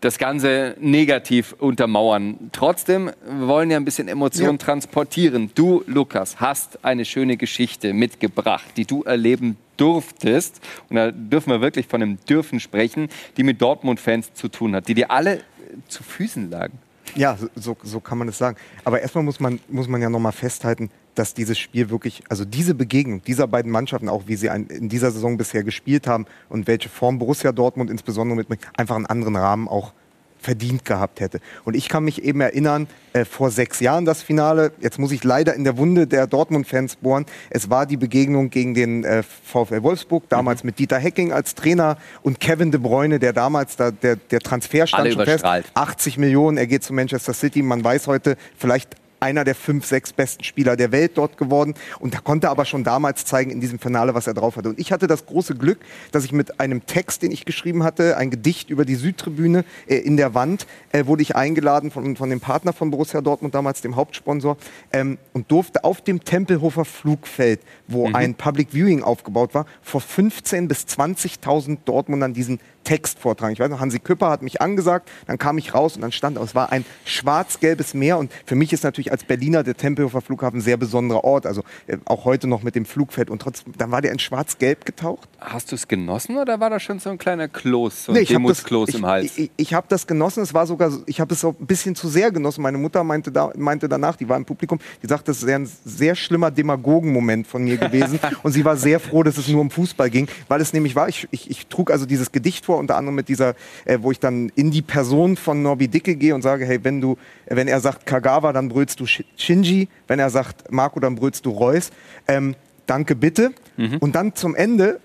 das 0.00 0.18
Ganze 0.18 0.76
negativ 0.80 1.54
untermauern. 1.58 2.50
Trotzdem 2.52 3.10
wollen 3.40 3.68
wir 3.68 3.76
ein 3.76 3.84
bisschen 3.84 4.08
Emotionen 4.08 4.58
ja. 4.58 4.64
transportieren. 4.64 5.50
Du, 5.54 5.84
Lukas, 5.86 6.40
hast 6.40 6.84
eine 6.84 7.04
schöne 7.04 7.36
Geschichte 7.36 7.92
mitgebracht, 7.92 8.64
die 8.76 8.86
du 8.86 9.02
erleben 9.02 9.56
durftest. 9.76 10.60
Und 10.88 10.96
da 10.96 11.10
dürfen 11.10 11.50
wir 11.50 11.60
wirklich 11.60 11.86
von 11.86 12.02
einem 12.02 12.18
Dürfen 12.24 12.60
sprechen, 12.60 13.08
die 13.36 13.42
mit 13.42 13.60
Dortmund-Fans 13.60 14.32
zu 14.34 14.48
tun 14.48 14.74
hat, 14.74 14.88
die 14.88 14.94
dir 14.94 15.10
alle 15.10 15.42
zu 15.88 16.02
Füßen 16.02 16.50
lagen. 16.50 16.78
Ja, 17.14 17.36
so, 17.54 17.76
so 17.82 18.00
kann 18.00 18.18
man 18.18 18.28
es 18.28 18.38
sagen. 18.38 18.56
Aber 18.84 19.00
erstmal 19.00 19.24
muss 19.24 19.40
man, 19.40 19.60
muss 19.68 19.88
man 19.88 20.00
ja 20.00 20.08
nochmal 20.08 20.32
festhalten, 20.32 20.90
dass 21.14 21.34
dieses 21.34 21.58
Spiel 21.58 21.90
wirklich, 21.90 22.22
also 22.28 22.44
diese 22.44 22.74
Begegnung 22.74 23.22
dieser 23.22 23.46
beiden 23.46 23.70
Mannschaften, 23.70 24.08
auch 24.08 24.24
wie 24.26 24.36
sie 24.36 24.46
in 24.46 24.88
dieser 24.88 25.10
Saison 25.10 25.36
bisher 25.36 25.64
gespielt 25.64 26.06
haben 26.06 26.26
und 26.48 26.66
welche 26.66 26.88
Form 26.88 27.18
Borussia 27.18 27.52
Dortmund 27.52 27.90
insbesondere 27.90 28.36
mitbringt, 28.36 28.62
einfach 28.76 28.96
einen 28.96 29.06
anderen 29.06 29.36
Rahmen 29.36 29.68
auch 29.68 29.92
verdient 30.40 30.84
gehabt 30.84 31.20
hätte. 31.20 31.40
Und 31.64 31.74
ich 31.76 31.88
kann 31.88 32.04
mich 32.04 32.24
eben 32.24 32.40
erinnern, 32.40 32.88
äh, 33.12 33.24
vor 33.24 33.50
sechs 33.50 33.80
Jahren 33.80 34.04
das 34.04 34.22
Finale, 34.22 34.72
jetzt 34.80 34.98
muss 34.98 35.12
ich 35.12 35.22
leider 35.22 35.54
in 35.54 35.64
der 35.64 35.76
Wunde 35.76 36.06
der 36.06 36.26
Dortmund-Fans 36.26 36.96
bohren, 36.96 37.26
es 37.50 37.68
war 37.68 37.86
die 37.86 37.96
Begegnung 37.96 38.50
gegen 38.50 38.74
den 38.74 39.04
äh, 39.04 39.22
VfL 39.22 39.82
Wolfsburg, 39.82 40.28
damals 40.28 40.62
mhm. 40.62 40.68
mit 40.68 40.78
Dieter 40.78 40.98
Hecking 40.98 41.32
als 41.32 41.54
Trainer 41.54 41.98
und 42.22 42.40
Kevin 42.40 42.70
de 42.70 42.80
Bruyne, 42.80 43.18
der 43.18 43.32
damals, 43.32 43.76
da, 43.76 43.90
der, 43.90 44.16
der 44.16 44.40
Transfer 44.40 44.86
stand 44.86 45.12
schon 45.12 45.24
fest, 45.24 45.44
80 45.44 46.18
Millionen, 46.18 46.56
er 46.56 46.66
geht 46.66 46.84
zu 46.84 46.94
Manchester 46.94 47.34
City, 47.34 47.62
man 47.62 47.84
weiß 47.84 48.06
heute, 48.06 48.36
vielleicht 48.56 48.96
einer 49.20 49.44
der 49.44 49.54
fünf, 49.54 49.86
sechs 49.86 50.12
besten 50.12 50.44
Spieler 50.44 50.76
der 50.76 50.92
Welt 50.92 51.12
dort 51.14 51.36
geworden 51.36 51.74
und 51.98 52.14
er 52.14 52.20
konnte 52.20 52.50
aber 52.50 52.64
schon 52.64 52.84
damals 52.84 53.24
zeigen 53.24 53.50
in 53.50 53.60
diesem 53.60 53.78
Finale, 53.78 54.14
was 54.14 54.26
er 54.26 54.34
drauf 54.34 54.56
hatte. 54.56 54.70
Und 54.70 54.78
ich 54.78 54.92
hatte 54.92 55.06
das 55.06 55.26
große 55.26 55.54
Glück, 55.54 55.78
dass 56.12 56.24
ich 56.24 56.32
mit 56.32 56.60
einem 56.60 56.86
Text, 56.86 57.22
den 57.22 57.30
ich 57.30 57.44
geschrieben 57.44 57.84
hatte, 57.84 58.16
ein 58.16 58.30
Gedicht 58.30 58.70
über 58.70 58.84
die 58.84 58.94
Südtribüne 58.94 59.64
äh, 59.86 59.96
in 59.96 60.16
der 60.16 60.34
Wand, 60.34 60.66
äh, 60.92 61.06
wurde 61.06 61.22
ich 61.22 61.36
eingeladen 61.36 61.90
von, 61.90 62.16
von 62.16 62.30
dem 62.30 62.40
Partner 62.40 62.72
von 62.72 62.90
Borussia 62.90 63.20
Dortmund, 63.20 63.54
damals 63.54 63.80
dem 63.80 63.96
Hauptsponsor, 63.96 64.56
ähm, 64.92 65.18
und 65.32 65.50
durfte 65.50 65.84
auf 65.84 66.00
dem 66.00 66.24
Tempelhofer 66.24 66.84
Flugfeld, 66.84 67.60
wo 67.86 68.08
mhm. 68.08 68.16
ein 68.16 68.34
Public 68.34 68.72
Viewing 68.72 69.02
aufgebaut 69.02 69.54
war, 69.54 69.66
vor 69.82 70.00
15.000 70.00 70.68
bis 70.68 70.84
20.000 70.86 71.78
Dortmundern 71.84 72.32
diesen 72.32 72.60
Text 72.84 73.18
vortragen. 73.18 73.52
Ich 73.52 73.60
weiß 73.60 73.70
noch, 73.70 73.80
Hansi 73.80 73.98
Küpper 73.98 74.30
hat 74.30 74.42
mich 74.42 74.60
angesagt, 74.60 75.08
dann 75.26 75.38
kam 75.38 75.58
ich 75.58 75.74
raus 75.74 75.96
und 75.96 76.02
dann 76.02 76.12
stand, 76.12 76.38
es 76.38 76.54
war 76.54 76.72
ein 76.72 76.84
schwarz-gelbes 77.04 77.94
Meer 77.94 78.18
und 78.18 78.32
für 78.44 78.54
mich 78.54 78.72
ist 78.72 78.84
natürlich 78.84 79.12
als 79.12 79.24
Berliner 79.24 79.62
der 79.62 79.76
Tempelhofer 79.76 80.20
Flughafen 80.20 80.58
ein 80.58 80.62
sehr 80.62 80.76
besonderer 80.76 81.24
Ort, 81.24 81.46
also 81.46 81.62
äh, 81.86 81.98
auch 82.04 82.24
heute 82.24 82.46
noch 82.46 82.62
mit 82.62 82.74
dem 82.74 82.84
Flugfeld 82.84 83.30
und 83.30 83.42
trotzdem, 83.42 83.74
dann 83.76 83.90
war 83.90 84.00
der 84.00 84.12
in 84.12 84.18
schwarz-gelb 84.18 84.84
getaucht. 84.84 85.28
Hast 85.38 85.72
du 85.72 85.76
es 85.76 85.88
genossen 85.88 86.36
oder 86.36 86.60
war 86.60 86.70
das 86.70 86.82
schon 86.82 86.98
so 86.98 87.10
ein 87.10 87.18
kleiner 87.18 87.48
Kloß, 87.48 88.06
so 88.06 88.12
ein 88.12 88.18
nee, 88.18 88.24
Demuskloß 88.24 88.90
im 88.90 89.06
Hals? 89.06 89.36
Ich, 89.36 89.38
ich, 89.38 89.50
ich 89.56 89.74
habe 89.74 89.86
das 89.88 90.06
genossen, 90.06 90.42
es 90.42 90.54
war 90.54 90.66
sogar, 90.66 90.90
ich 91.06 91.20
habe 91.20 91.34
es 91.34 91.44
auch 91.44 91.54
ein 91.58 91.66
bisschen 91.66 91.94
zu 91.94 92.08
sehr 92.08 92.30
genossen. 92.30 92.62
Meine 92.62 92.78
Mutter 92.78 93.04
meinte, 93.04 93.30
da, 93.30 93.52
meinte 93.56 93.88
danach, 93.88 94.16
die 94.16 94.28
war 94.28 94.36
im 94.36 94.44
Publikum, 94.44 94.78
die 95.02 95.06
sagte, 95.06 95.26
das 95.26 95.46
wäre 95.46 95.60
ein 95.60 95.70
sehr 95.84 96.14
schlimmer 96.14 96.50
Demagogen-Moment 96.50 97.46
von 97.46 97.62
mir 97.62 97.76
gewesen 97.76 98.18
und 98.42 98.52
sie 98.52 98.64
war 98.64 98.76
sehr 98.76 99.00
froh, 99.00 99.22
dass 99.22 99.36
es 99.36 99.48
nur 99.48 99.60
um 99.60 99.70
Fußball 99.70 100.10
ging, 100.10 100.28
weil 100.48 100.60
es 100.60 100.72
nämlich 100.72 100.96
war, 100.96 101.08
ich, 101.08 101.28
ich, 101.30 101.50
ich 101.50 101.66
trug 101.66 101.90
also 101.90 102.06
dieses 102.06 102.32
Gedicht 102.32 102.64
vor, 102.64 102.69
unter 102.78 102.96
anderem 102.96 103.14
mit 103.14 103.28
dieser, 103.28 103.54
äh, 103.84 103.98
wo 104.00 104.10
ich 104.10 104.20
dann 104.20 104.50
in 104.54 104.70
die 104.70 104.82
Person 104.82 105.36
von 105.36 105.62
Norbi 105.62 105.88
Dicke 105.88 106.16
gehe 106.16 106.34
und 106.34 106.42
sage, 106.42 106.64
hey, 106.66 106.80
wenn 106.82 107.00
du, 107.00 107.16
wenn 107.46 107.68
er 107.68 107.80
sagt 107.80 108.06
Kagawa, 108.06 108.52
dann 108.52 108.68
brüllst 108.68 109.00
du 109.00 109.06
Shinji, 109.06 109.88
wenn 110.06 110.18
er 110.18 110.30
sagt 110.30 110.70
Marco, 110.70 111.00
dann 111.00 111.14
brüllst 111.14 111.46
du 111.46 111.50
Reus. 111.50 111.90
Ähm, 112.28 112.54
danke 112.86 113.14
bitte. 113.14 113.52
Mhm. 113.76 113.98
Und 113.98 114.14
dann 114.14 114.34
zum 114.34 114.54
Ende 114.54 115.00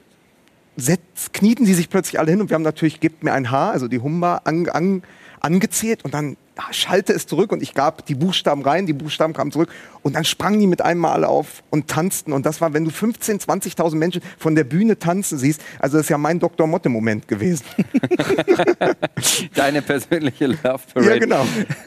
setz, 0.78 1.32
knieten 1.32 1.65
sie 1.65 1.73
sich 1.73 1.89
plötzlich 1.89 2.19
alle 2.19 2.32
hin 2.32 2.41
und 2.41 2.49
wir 2.49 2.56
haben 2.56 2.63
natürlich, 2.63 2.99
gibt 2.99 3.23
mir 3.23 3.34
ein 3.34 3.51
Haar, 3.51 3.71
also 3.71 3.88
die 3.88 3.99
Humba, 3.99 4.41
an, 4.43 4.67
an, 4.69 5.04
angezählt 5.45 6.03
und 6.03 6.13
dann 6.13 6.38
schalte 6.71 7.13
es 7.13 7.27
zurück 7.27 7.51
und 7.51 7.62
ich 7.62 7.73
gab 7.73 8.05
die 8.05 8.15
Buchstaben 8.15 8.63
rein, 8.63 8.86
die 8.86 8.93
Buchstaben 8.93 9.34
kamen 9.34 9.51
zurück 9.51 9.69
und 10.01 10.15
dann 10.15 10.25
sprangen 10.25 10.60
die 10.60 10.67
mit 10.67 10.81
einem 10.81 11.01
Mal 11.01 11.23
auf 11.23 11.62
und 11.69 11.88
tanzten 11.88 12.34
und 12.34 12.45
das 12.45 12.62
war, 12.62 12.73
wenn 12.73 12.86
du 12.86 12.91
15, 12.91 13.39
20.000 13.39 13.95
Menschen 13.95 14.21
von 14.39 14.55
der 14.55 14.63
Bühne 14.63 14.97
tanzen 14.97 15.38
siehst, 15.38 15.62
also 15.79 15.97
das 15.97 16.05
ist 16.05 16.10
ja 16.10 16.17
mein 16.17 16.39
Dr. 16.39 16.65
Motte-Moment 16.65 17.27
gewesen. 17.27 17.63
Deine 19.53 19.81
persönliche 19.81 20.47
Love 20.47 20.79
Parade. 20.93 21.10
Ja, 21.10 21.17
genau. 21.19 21.45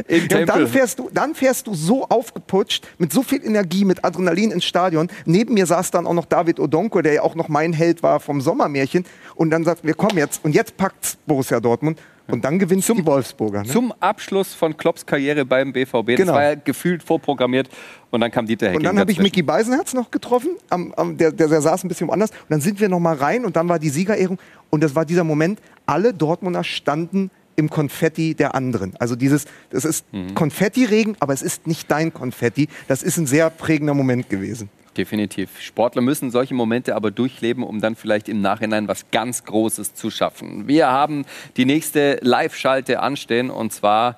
Ja, 0.08 0.38
und 0.38 0.48
dann 0.48 0.68
fährst, 0.68 0.98
du, 0.98 1.10
dann 1.12 1.34
fährst 1.34 1.66
du 1.66 1.74
so 1.74 2.06
aufgeputscht, 2.06 2.86
mit 2.98 3.12
so 3.12 3.22
viel 3.22 3.44
Energie, 3.44 3.84
mit 3.84 4.04
Adrenalin 4.04 4.52
ins 4.52 4.66
Stadion. 4.66 5.08
Neben 5.24 5.54
mir 5.54 5.66
saß 5.66 5.90
dann 5.90 6.06
auch 6.06 6.14
noch 6.14 6.26
David 6.26 6.60
Odonko, 6.60 7.02
der 7.02 7.14
ja 7.14 7.22
auch 7.22 7.34
noch 7.34 7.48
mein 7.48 7.72
Held 7.72 8.02
war 8.02 8.20
vom 8.20 8.40
Sommermärchen 8.40 9.04
und 9.34 9.50
dann 9.50 9.64
sagt, 9.64 9.84
wir 9.84 9.94
kommen 9.94 10.18
jetzt 10.18 10.44
und 10.44 10.54
jetzt 10.54 10.76
packt's 10.76 11.16
Borussia 11.26 11.58
Dortmund 11.58 11.98
und 12.30 12.44
dann 12.44 12.58
gewinnt 12.58 12.84
zum, 12.84 12.98
die 12.98 13.06
Wolfsburger. 13.06 13.62
Ne? 13.62 13.68
Zum 13.68 13.92
Abschluss 14.00 14.52
von 14.54 14.76
Klopps 14.76 15.06
Karriere 15.06 15.44
beim 15.44 15.72
BVB. 15.72 16.06
Genau. 16.06 16.16
Das 16.16 16.28
war 16.28 16.42
ja 16.42 16.54
gefühlt 16.54 17.02
vorprogrammiert. 17.02 17.68
Und 18.10 18.20
dann 18.20 18.30
kam 18.30 18.46
Dieter 18.46 18.66
Hecking 18.66 18.78
Und 18.78 18.84
dann 18.84 18.98
habe 18.98 19.10
ich 19.10 19.18
Micky 19.18 19.42
Beisenherz 19.42 19.94
noch 19.94 20.10
getroffen. 20.10 20.50
Am, 20.68 20.92
am, 20.94 21.16
der, 21.16 21.32
der, 21.32 21.48
der, 21.48 21.60
saß 21.60 21.84
ein 21.84 21.88
bisschen 21.88 22.08
woanders. 22.08 22.30
Und 22.30 22.50
dann 22.50 22.60
sind 22.60 22.80
wir 22.80 22.88
noch 22.88 23.00
mal 23.00 23.16
rein 23.16 23.44
und 23.44 23.56
dann 23.56 23.68
war 23.68 23.78
die 23.78 23.88
Siegerehrung. 23.88 24.38
Und 24.70 24.82
das 24.82 24.94
war 24.94 25.04
dieser 25.04 25.24
Moment, 25.24 25.60
alle 25.86 26.12
Dortmunder 26.12 26.64
standen 26.64 27.30
im 27.56 27.70
Konfetti 27.70 28.34
der 28.34 28.54
anderen. 28.54 28.94
Also 28.98 29.16
dieses, 29.16 29.46
das 29.70 29.84
ist 29.84 30.04
mhm. 30.12 30.34
Konfettiregen, 30.34 31.16
aber 31.20 31.32
es 31.32 31.42
ist 31.42 31.66
nicht 31.66 31.90
dein 31.90 32.12
Konfetti. 32.12 32.68
Das 32.86 33.02
ist 33.02 33.16
ein 33.16 33.26
sehr 33.26 33.50
prägender 33.50 33.94
Moment 33.94 34.28
gewesen. 34.28 34.70
Definitiv. 34.98 35.60
Sportler 35.60 36.02
müssen 36.02 36.32
solche 36.32 36.54
Momente 36.54 36.96
aber 36.96 37.12
durchleben, 37.12 37.62
um 37.62 37.80
dann 37.80 37.94
vielleicht 37.94 38.28
im 38.28 38.40
Nachhinein 38.40 38.88
was 38.88 39.12
ganz 39.12 39.44
Großes 39.44 39.94
zu 39.94 40.10
schaffen. 40.10 40.66
Wir 40.66 40.88
haben 40.88 41.24
die 41.56 41.66
nächste 41.66 42.18
Live-Schalte 42.20 42.98
anstehen 42.98 43.48
und 43.48 43.72
zwar 43.72 44.16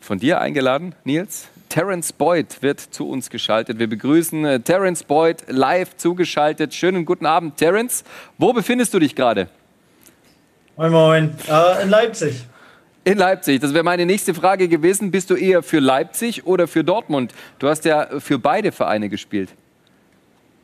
von 0.00 0.18
dir 0.18 0.40
eingeladen, 0.40 0.96
Nils. 1.04 1.46
Terence 1.68 2.12
Boyd 2.12 2.60
wird 2.60 2.80
zu 2.80 3.08
uns 3.08 3.30
geschaltet. 3.30 3.78
Wir 3.78 3.88
begrüßen 3.88 4.44
äh, 4.44 4.58
Terence 4.58 5.04
Boyd 5.04 5.44
live 5.46 5.96
zugeschaltet. 5.96 6.74
Schönen 6.74 7.04
guten 7.04 7.24
Abend, 7.24 7.56
Terence. 7.56 8.02
Wo 8.36 8.52
befindest 8.52 8.92
du 8.92 8.98
dich 8.98 9.14
gerade? 9.14 9.46
Moin, 10.76 10.90
moin. 10.90 11.36
Äh, 11.48 11.84
in 11.84 11.88
Leipzig. 11.88 12.46
In 13.04 13.16
Leipzig. 13.16 13.60
Das 13.60 13.72
wäre 13.74 13.84
meine 13.84 14.06
nächste 14.06 14.34
Frage 14.34 14.66
gewesen. 14.66 15.12
Bist 15.12 15.30
du 15.30 15.36
eher 15.36 15.62
für 15.62 15.78
Leipzig 15.78 16.46
oder 16.46 16.66
für 16.66 16.82
Dortmund? 16.82 17.32
Du 17.60 17.68
hast 17.68 17.84
ja 17.84 18.18
für 18.18 18.40
beide 18.40 18.72
Vereine 18.72 19.08
gespielt. 19.08 19.50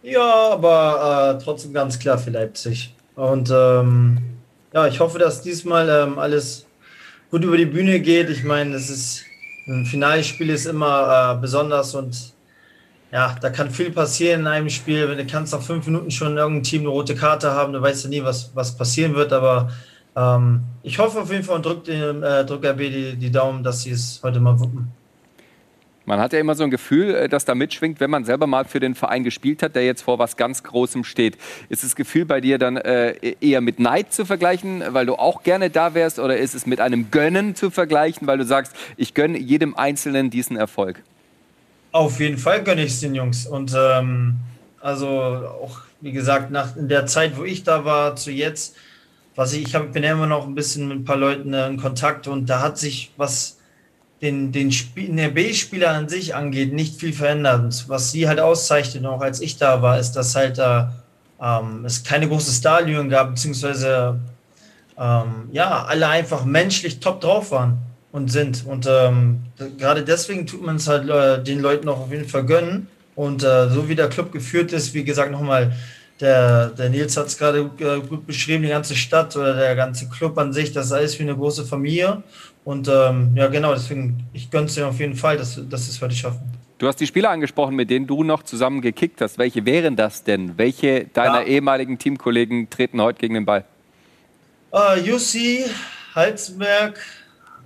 Ja, 0.08 0.52
aber 0.52 1.34
äh, 1.36 1.42
trotzdem 1.42 1.72
ganz 1.72 1.98
klar 1.98 2.16
für 2.16 2.30
Leipzig. 2.30 2.94
Und 3.16 3.50
ähm, 3.50 4.18
ja, 4.72 4.86
ich 4.86 5.00
hoffe, 5.00 5.18
dass 5.18 5.42
diesmal 5.42 5.88
ähm, 5.88 6.20
alles 6.20 6.64
gut 7.28 7.42
über 7.42 7.56
die 7.56 7.66
Bühne 7.66 7.98
geht. 7.98 8.30
Ich 8.30 8.44
meine, 8.44 8.76
es 8.76 8.88
ist 8.88 9.24
ein 9.66 9.84
Finalspiel 9.84 10.50
ist 10.50 10.66
immer 10.66 11.34
äh, 11.34 11.40
besonders 11.40 11.96
und 11.96 12.34
ja, 13.10 13.34
da 13.40 13.50
kann 13.50 13.72
viel 13.72 13.90
passieren 13.90 14.42
in 14.42 14.46
einem 14.46 14.70
Spiel. 14.70 15.08
Wenn 15.08 15.18
du 15.18 15.26
kannst 15.26 15.52
nach 15.52 15.62
fünf 15.62 15.86
Minuten 15.86 16.12
schon 16.12 16.36
irgendein 16.36 16.62
Team 16.62 16.82
eine 16.82 16.90
rote 16.90 17.16
Karte 17.16 17.50
haben, 17.50 17.72
du 17.72 17.82
weißt 17.82 18.04
ja 18.04 18.10
nie, 18.10 18.22
was, 18.22 18.52
was 18.54 18.76
passieren 18.76 19.16
wird. 19.16 19.32
Aber 19.32 19.72
ähm, 20.14 20.62
ich 20.84 21.00
hoffe 21.00 21.20
auf 21.20 21.32
jeden 21.32 21.42
Fall 21.42 21.56
und 21.56 21.66
drücke 21.66 21.92
äh, 21.92 22.44
drück 22.44 22.64
RB 22.64 22.78
die, 22.78 23.16
die 23.16 23.32
Daumen, 23.32 23.64
dass 23.64 23.82
sie 23.82 23.90
es 23.90 24.20
heute 24.22 24.38
mal 24.38 24.60
wuppen. 24.60 24.92
Man 26.06 26.20
hat 26.20 26.32
ja 26.32 26.38
immer 26.38 26.54
so 26.54 26.62
ein 26.62 26.70
Gefühl, 26.70 27.14
äh, 27.14 27.28
das 27.28 27.44
da 27.44 27.54
mitschwingt, 27.54 27.98
wenn 27.98 28.10
man 28.10 28.24
selber 28.24 28.46
mal 28.46 28.64
für 28.64 28.78
den 28.78 28.94
Verein 28.94 29.24
gespielt 29.24 29.62
hat, 29.62 29.74
der 29.74 29.84
jetzt 29.84 30.02
vor 30.02 30.20
was 30.20 30.36
ganz 30.36 30.62
Großem 30.62 31.02
steht. 31.02 31.36
Ist 31.68 31.82
das 31.82 31.96
Gefühl 31.96 32.24
bei 32.24 32.40
dir 32.40 32.58
dann 32.58 32.76
äh, 32.76 33.14
eher 33.40 33.60
mit 33.60 33.80
Neid 33.80 34.12
zu 34.12 34.24
vergleichen, 34.24 34.84
weil 34.90 35.04
du 35.04 35.16
auch 35.16 35.42
gerne 35.42 35.68
da 35.68 35.94
wärst, 35.94 36.20
oder 36.20 36.36
ist 36.36 36.54
es 36.54 36.64
mit 36.64 36.80
einem 36.80 37.10
Gönnen 37.10 37.56
zu 37.56 37.70
vergleichen, 37.70 38.26
weil 38.28 38.38
du 38.38 38.44
sagst, 38.44 38.74
ich 38.96 39.14
gönne 39.14 39.36
jedem 39.38 39.76
Einzelnen 39.76 40.30
diesen 40.30 40.56
Erfolg? 40.56 41.02
Auf 41.90 42.20
jeden 42.20 42.38
Fall 42.38 42.62
gönne 42.62 42.84
ich 42.84 42.92
es 42.92 43.00
den 43.00 43.14
Jungs. 43.14 43.46
Und 43.46 43.74
ähm, 43.76 44.36
also 44.80 45.08
auch, 45.08 45.80
wie 46.00 46.12
gesagt, 46.12 46.52
nach 46.52 46.76
in 46.76 46.88
der 46.88 47.06
Zeit, 47.06 47.36
wo 47.36 47.42
ich 47.42 47.64
da 47.64 47.84
war, 47.84 48.14
zu 48.14 48.30
jetzt, 48.30 48.76
was 49.34 49.52
ich, 49.54 49.62
ich 49.66 49.74
hab, 49.74 49.92
bin 49.92 50.04
ja 50.04 50.12
immer 50.12 50.28
noch 50.28 50.46
ein 50.46 50.54
bisschen 50.54 50.86
mit 50.86 50.98
ein 50.98 51.04
paar 51.04 51.16
Leuten 51.16 51.52
äh, 51.52 51.66
in 51.66 51.78
Kontakt 51.78 52.28
und 52.28 52.46
da 52.46 52.60
hat 52.62 52.78
sich 52.78 53.10
was 53.16 53.55
den, 54.22 54.52
den, 54.52 54.72
den 54.96 55.34
B-Spieler 55.34 55.90
an 55.90 56.08
sich 56.08 56.34
angeht, 56.34 56.72
nicht 56.72 56.98
viel 56.98 57.12
verändert. 57.12 57.84
Was 57.88 58.12
sie 58.12 58.28
halt 58.28 58.40
auszeichnet, 58.40 59.04
auch 59.04 59.20
als 59.20 59.40
ich 59.40 59.58
da 59.58 59.82
war, 59.82 59.98
ist, 59.98 60.12
dass 60.12 60.34
halt 60.34 60.58
da 60.58 60.94
ähm, 61.40 61.84
es 61.84 62.02
keine 62.02 62.28
große 62.28 62.52
Starlüren 62.52 63.10
gab, 63.10 63.30
beziehungsweise 63.30 64.18
ähm, 64.98 65.48
ja, 65.52 65.84
alle 65.84 66.08
einfach 66.08 66.44
menschlich 66.44 67.00
top 67.00 67.20
drauf 67.20 67.50
waren 67.50 67.78
und 68.12 68.32
sind. 68.32 68.64
Und 68.66 68.86
ähm, 68.88 69.40
gerade 69.76 70.02
deswegen 70.02 70.46
tut 70.46 70.64
man 70.64 70.76
es 70.76 70.88
halt 70.88 71.08
äh, 71.08 71.42
den 71.42 71.60
Leuten 71.60 71.88
auch 71.88 72.00
auf 72.00 72.10
jeden 72.10 72.28
Fall 72.28 72.46
gönnen. 72.46 72.88
Und 73.14 73.42
äh, 73.42 73.68
so 73.68 73.88
wie 73.88 73.94
der 73.94 74.08
Club 74.08 74.32
geführt 74.32 74.72
ist, 74.72 74.94
wie 74.94 75.04
gesagt, 75.04 75.30
nochmal, 75.30 75.72
der, 76.20 76.68
der 76.68 76.88
Nils 76.88 77.16
hat 77.16 77.26
es 77.26 77.36
gerade 77.36 77.70
äh, 77.78 78.00
gut 78.00 78.26
beschrieben, 78.26 78.62
die 78.62 78.70
ganze 78.70 78.96
Stadt 78.96 79.36
oder 79.36 79.54
der 79.54 79.76
ganze 79.76 80.08
Club 80.08 80.38
an 80.38 80.52
sich, 80.52 80.72
das 80.72 80.86
ist 80.86 80.92
alles 80.92 81.18
wie 81.18 81.24
eine 81.24 81.36
große 81.36 81.66
Familie. 81.66 82.22
Und 82.66 82.88
ähm, 82.88 83.30
ja, 83.36 83.46
genau, 83.46 83.72
deswegen, 83.74 84.26
ich 84.32 84.50
gönne 84.50 84.66
es 84.66 84.74
dir 84.74 84.88
auf 84.88 84.98
jeden 84.98 85.14
Fall, 85.14 85.36
dass, 85.36 85.60
dass 85.70 85.86
es 85.88 86.02
heute 86.02 86.16
schaffen. 86.16 86.40
Du 86.78 86.88
hast 86.88 86.96
die 86.96 87.06
Spieler 87.06 87.30
angesprochen, 87.30 87.76
mit 87.76 87.90
denen 87.90 88.08
du 88.08 88.24
noch 88.24 88.42
zusammen 88.42 88.80
gekickt 88.80 89.20
hast. 89.20 89.38
Welche 89.38 89.64
wären 89.64 89.94
das 89.94 90.24
denn? 90.24 90.58
Welche 90.58 91.04
deiner 91.04 91.42
ja. 91.42 91.46
ehemaligen 91.46 91.96
Teamkollegen 91.96 92.68
treten 92.68 93.00
heute 93.00 93.20
gegen 93.20 93.34
den 93.34 93.46
Ball? 93.46 93.64
Uh, 94.72 94.98
Jussi, 95.00 95.64
Halzenberg, 96.12 96.98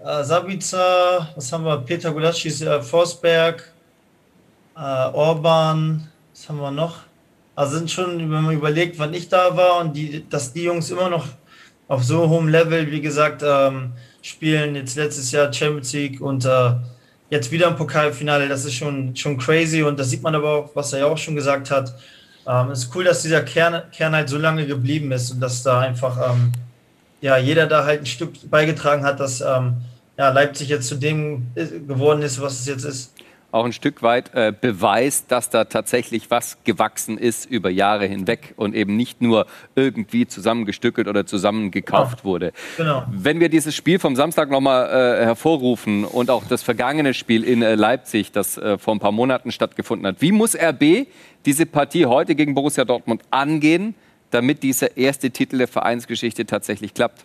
uh, 0.05 0.23
Sabica, 0.23 1.31
was 1.35 1.51
haben 1.51 1.65
wir? 1.65 1.79
Peter 1.79 2.13
Gulaschi, 2.13 2.51
uh, 2.67 2.83
Forsberg, 2.83 3.73
uh, 4.77 5.15
Orban, 5.15 6.09
was 6.35 6.47
haben 6.47 6.59
wir 6.59 6.71
noch? 6.71 6.99
Also 7.57 7.79
sind 7.79 7.91
schon, 7.91 8.19
wenn 8.19 8.43
man 8.43 8.55
überlegt, 8.55 8.99
wann 8.99 9.15
ich 9.15 9.31
da 9.31 9.57
war 9.57 9.81
und 9.81 9.97
die, 9.97 10.29
dass 10.29 10.53
die 10.53 10.65
Jungs 10.65 10.91
immer 10.91 11.09
noch 11.09 11.25
auf 11.89 12.05
so 12.05 12.29
hohem 12.29 12.49
Level, 12.49 12.91
wie 12.91 13.01
gesagt, 13.01 13.43
ähm, 13.43 13.95
spielen, 14.23 14.75
jetzt 14.75 14.97
letztes 14.97 15.31
Jahr 15.33 15.53
Champions 15.53 15.93
League 15.93 16.21
und 16.21 16.45
äh, 16.45 16.73
jetzt 17.31 17.51
wieder 17.51 17.69
im 17.69 17.77
Pokalfinale, 17.77 18.49
das 18.49 18.65
ist 18.65 18.75
schon, 18.75 19.15
schon 19.17 19.39
crazy 19.39 19.83
und 19.83 19.99
das 19.99 20.11
sieht 20.11 20.23
man 20.23 20.35
aber 20.35 20.51
auch, 20.51 20.71
was 20.75 20.93
er 20.93 21.01
ja 21.01 21.07
auch 21.07 21.19
schon 21.19 21.37
gesagt 21.37 21.71
hat. 21.71 21.95
Ähm, 22.47 22.71
es 22.71 22.85
ist 22.85 22.95
cool, 22.95 23.05
dass 23.05 23.23
dieser 23.23 23.43
Kern, 23.43 23.83
Kern 23.93 24.15
halt 24.15 24.29
so 24.29 24.39
lange 24.39 24.67
geblieben 24.67 25.13
ist 25.13 25.31
und 25.31 25.41
dass 25.41 25.63
da 25.63 25.81
einfach 25.81 26.33
ähm, 26.33 26.53
ja, 27.21 27.37
jeder 27.37 27.67
da 27.67 27.85
halt 27.85 28.03
ein 28.03 28.07
Stück 28.07 28.51
beigetragen 28.51 29.05
hat, 29.05 29.21
dass 29.21 29.41
ähm, 29.41 29.77
ja, 30.17 30.31
Leipzig 30.31 30.69
jetzt 30.69 30.89
zu 30.89 30.97
dem 30.97 31.49
äh, 31.55 31.67
geworden 31.67 32.23
ist, 32.23 32.41
was 32.41 32.61
es 32.61 32.67
jetzt 32.67 32.85
ist 32.85 33.13
auch 33.53 33.65
ein 33.65 33.73
Stück 33.73 34.03
weit 34.03 34.33
äh, 34.35 34.53
beweist, 34.59 35.31
dass 35.33 35.51
da 35.51 35.65
tatsächlich 35.65 36.31
was 36.31 36.59
gewachsen 36.65 37.19
ist 37.19 37.47
über 37.47 37.71
Jahre 37.71 38.07
hinweg 38.07 38.55
und 38.57 38.75
eben 38.75 38.97
nicht 38.97 39.21
nur 39.21 39.47
irgendwie 39.75 40.27
zusammengestückelt 40.27 41.09
oder 41.09 41.27
zusammengekauft 41.27 42.21
ja, 42.21 42.25
wurde. 42.25 42.53
Genau. 42.77 43.05
Wenn 43.11 43.41
wir 43.41 43.49
dieses 43.49 43.75
Spiel 43.75 43.99
vom 43.99 44.17
Samstag 44.17 44.51
nochmal 44.51 44.89
äh, 44.89 45.25
hervorrufen 45.25 46.05
und 46.05 46.31
auch 46.31 46.45
das 46.49 46.63
vergangene 46.63 47.15
Spiel 47.15 47.45
in 47.45 47.63
äh, 47.63 47.75
Leipzig, 47.75 48.33
das 48.33 48.57
äh, 48.57 48.79
vor 48.79 48.95
ein 48.95 49.01
paar 49.01 49.13
Monaten 49.13 49.51
stattgefunden 49.53 50.07
hat, 50.07 50.21
wie 50.21 50.33
muss 50.33 50.55
RB 50.55 51.07
diese 51.45 51.67
Partie 51.67 52.07
heute 52.07 52.35
gegen 52.35 52.55
Borussia 52.55 52.85
Dortmund 52.85 53.23
angehen, 53.31 53.95
damit 54.31 54.63
dieser 54.63 54.97
erste 54.97 55.31
Titel 55.31 55.59
der 55.59 55.69
Vereinsgeschichte 55.69 56.47
tatsächlich 56.47 56.95
klappt? 56.95 57.25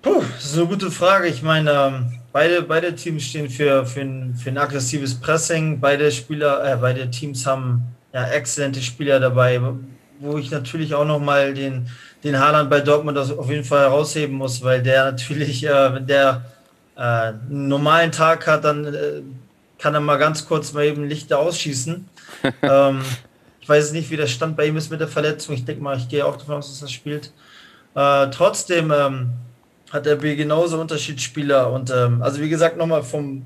Puh, 0.00 0.22
das 0.34 0.46
ist 0.46 0.58
eine 0.58 0.66
gute 0.66 0.90
Frage. 0.90 1.28
Ich 1.28 1.42
meine, 1.42 1.70
ähm 1.70 2.21
Beide, 2.32 2.62
beide 2.62 2.94
Teams 2.94 3.24
stehen 3.24 3.50
für, 3.50 3.84
für, 3.84 4.00
ein, 4.00 4.34
für 4.34 4.48
ein 4.50 4.58
aggressives 4.58 5.14
Pressing. 5.14 5.80
Beide 5.80 6.10
Spieler, 6.10 6.64
äh, 6.64 6.76
beide 6.76 7.10
Teams 7.10 7.46
haben 7.46 7.82
ja, 8.12 8.26
exzellente 8.28 8.80
Spieler 8.80 9.20
dabei, 9.20 9.60
wo 10.18 10.38
ich 10.38 10.50
natürlich 10.50 10.94
auch 10.94 11.04
nochmal 11.04 11.52
den, 11.52 11.88
den 12.24 12.38
Haaland 12.38 12.70
bei 12.70 12.80
Dortmund 12.80 13.18
auf 13.18 13.50
jeden 13.50 13.64
Fall 13.64 13.80
herausheben 13.80 14.36
muss, 14.36 14.62
weil 14.62 14.82
der 14.82 15.12
natürlich, 15.12 15.66
äh, 15.66 15.94
wenn 15.94 16.06
der 16.06 16.42
äh, 16.96 17.00
einen 17.00 17.68
normalen 17.68 18.12
Tag 18.12 18.46
hat, 18.46 18.64
dann 18.64 18.86
äh, 18.86 19.22
kann 19.78 19.94
er 19.94 20.00
mal 20.00 20.16
ganz 20.16 20.46
kurz 20.46 20.72
mal 20.72 20.84
eben 20.84 21.08
Lichter 21.08 21.38
ausschießen. 21.38 22.08
ähm, 22.62 23.02
ich 23.60 23.68
weiß 23.68 23.92
nicht, 23.92 24.10
wie 24.10 24.16
der 24.16 24.26
Stand 24.26 24.56
bei 24.56 24.66
ihm 24.66 24.76
ist 24.76 24.90
mit 24.90 25.00
der 25.00 25.08
Verletzung. 25.08 25.54
Ich 25.54 25.64
denke 25.64 25.82
mal, 25.82 25.98
ich 25.98 26.08
gehe 26.08 26.24
auch 26.24 26.36
davon 26.36 26.56
aus, 26.56 26.68
dass 26.68 26.82
er 26.82 26.88
spielt. 26.88 27.30
Äh, 27.94 28.30
trotzdem, 28.30 28.90
ähm, 28.90 29.32
hat 29.92 30.06
der 30.06 30.16
B 30.16 30.34
genauso 30.34 30.80
Unterschiedsspieler. 30.80 31.70
Und 31.70 31.90
ähm, 31.90 32.22
also 32.22 32.40
wie 32.40 32.48
gesagt, 32.48 32.76
nochmal 32.76 33.02
vom, 33.02 33.44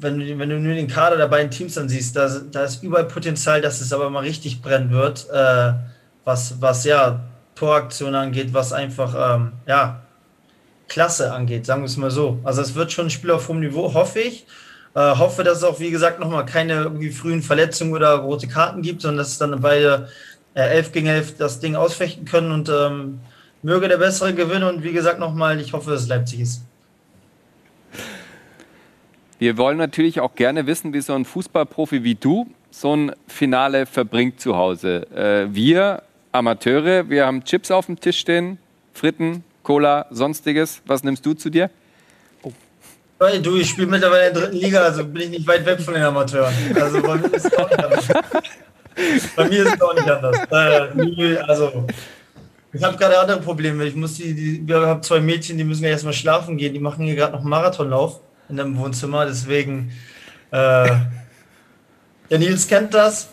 wenn 0.00 0.38
wenn 0.38 0.48
du 0.48 0.58
nur 0.58 0.74
den 0.74 0.88
Kader 0.88 1.16
der 1.16 1.28
beiden 1.28 1.50
Teams 1.50 1.74
dann 1.74 1.88
siehst, 1.88 2.16
da, 2.16 2.28
da 2.50 2.64
ist 2.64 2.82
überall 2.82 3.04
Potenzial, 3.04 3.60
dass 3.60 3.80
es 3.80 3.92
aber 3.92 4.10
mal 4.10 4.24
richtig 4.24 4.60
brennen 4.60 4.90
wird, 4.90 5.28
äh, 5.30 5.72
was, 6.24 6.60
was 6.60 6.84
ja 6.84 7.20
Toraktion 7.54 8.14
angeht, 8.14 8.52
was 8.52 8.72
einfach 8.72 9.36
ähm, 9.36 9.52
ja 9.66 10.00
Klasse 10.88 11.32
angeht, 11.32 11.66
sagen 11.66 11.82
wir 11.82 11.86
es 11.86 11.96
mal 11.96 12.10
so. 12.10 12.40
Also 12.42 12.60
es 12.60 12.74
wird 12.74 12.92
schon 12.92 13.06
ein 13.06 13.10
Spiel 13.10 13.30
auf 13.30 13.48
hohem 13.48 13.60
Niveau, 13.60 13.94
hoffe 13.94 14.20
ich. 14.20 14.46
Äh, 14.94 15.16
hoffe, 15.16 15.42
dass 15.42 15.58
es 15.58 15.64
auch, 15.64 15.80
wie 15.80 15.90
gesagt, 15.90 16.20
nochmal 16.20 16.46
keine 16.46 16.82
irgendwie 16.82 17.10
frühen 17.10 17.42
Verletzungen 17.42 17.92
oder 17.92 18.14
rote 18.14 18.46
Karten 18.46 18.82
gibt, 18.82 19.02
sondern 19.02 19.18
dass 19.18 19.28
es 19.28 19.38
dann 19.38 19.60
beide 19.60 20.08
äh, 20.54 20.62
11 20.62 20.92
gegen 20.92 21.06
11 21.08 21.36
das 21.36 21.58
Ding 21.58 21.74
ausfechten 21.74 22.24
können 22.24 22.52
und 22.52 22.68
ähm, 22.68 23.20
möge 23.64 23.88
der 23.88 23.96
Bessere 23.96 24.34
gewinnen 24.34 24.64
und 24.64 24.84
wie 24.84 24.92
gesagt 24.92 25.18
nochmal, 25.18 25.58
ich 25.60 25.72
hoffe, 25.72 25.90
dass 25.90 26.02
es 26.02 26.08
Leipzig 26.08 26.40
ist. 26.40 26.62
Wir 29.38 29.56
wollen 29.56 29.78
natürlich 29.78 30.20
auch 30.20 30.34
gerne 30.34 30.66
wissen, 30.66 30.92
wie 30.92 31.00
so 31.00 31.14
ein 31.14 31.24
Fußballprofi 31.24 32.04
wie 32.04 32.14
du 32.14 32.46
so 32.70 32.94
ein 32.94 33.12
Finale 33.26 33.86
verbringt 33.86 34.40
zu 34.40 34.56
Hause. 34.56 35.06
Äh, 35.14 35.54
wir 35.54 36.02
Amateure, 36.32 37.08
wir 37.08 37.26
haben 37.26 37.44
Chips 37.44 37.70
auf 37.70 37.86
dem 37.86 37.98
Tisch 37.98 38.18
stehen, 38.18 38.58
Fritten, 38.92 39.44
Cola, 39.62 40.06
sonstiges. 40.10 40.82
Was 40.86 41.02
nimmst 41.02 41.24
du 41.24 41.34
zu 41.34 41.50
dir? 41.50 41.70
Weil 43.18 43.40
du, 43.40 43.56
ich 43.56 43.70
spiele 43.70 43.86
mittlerweile 43.86 44.28
in 44.28 44.34
der 44.34 44.42
dritten 44.42 44.56
Liga, 44.56 44.80
also 44.82 45.04
bin 45.04 45.22
ich 45.22 45.30
nicht 45.30 45.46
weit 45.46 45.64
weg 45.64 45.80
von 45.80 45.94
den 45.94 46.02
Amateuren. 46.02 46.52
Also 46.74 47.00
bei 47.00 47.14
mir 47.16 47.32
ist 47.32 47.46
es 47.46 47.56
auch 47.56 47.70
nicht 47.70 47.84
anders. 47.84 48.08
bei 49.36 49.48
mir 49.48 49.62
ist 49.64 49.74
es 49.74 49.80
auch 49.80 49.94
nicht 49.94 50.10
anders. 50.10 50.36
Äh, 50.50 51.36
also, 51.38 51.86
ich 52.74 52.82
habe 52.82 52.96
gerade 52.96 53.18
andere 53.18 53.40
Probleme. 53.40 53.84
Ich 53.84 53.94
muss 53.94 54.14
die, 54.14 54.34
die 54.34 54.66
wir 54.66 54.80
haben 54.80 55.02
zwei 55.02 55.20
Mädchen, 55.20 55.56
die 55.56 55.64
müssen 55.64 55.84
ja 55.84 55.90
erstmal 55.90 56.12
schlafen 56.12 56.56
gehen. 56.56 56.74
Die 56.74 56.80
machen 56.80 57.04
hier 57.04 57.14
gerade 57.14 57.32
noch 57.32 57.40
einen 57.40 57.50
Marathonlauf 57.50 58.20
in 58.48 58.58
einem 58.58 58.76
Wohnzimmer. 58.76 59.26
Deswegen, 59.26 59.92
äh, 60.50 60.88
der 62.30 62.38
Nils 62.38 62.66
kennt 62.66 62.92
das. 62.92 63.28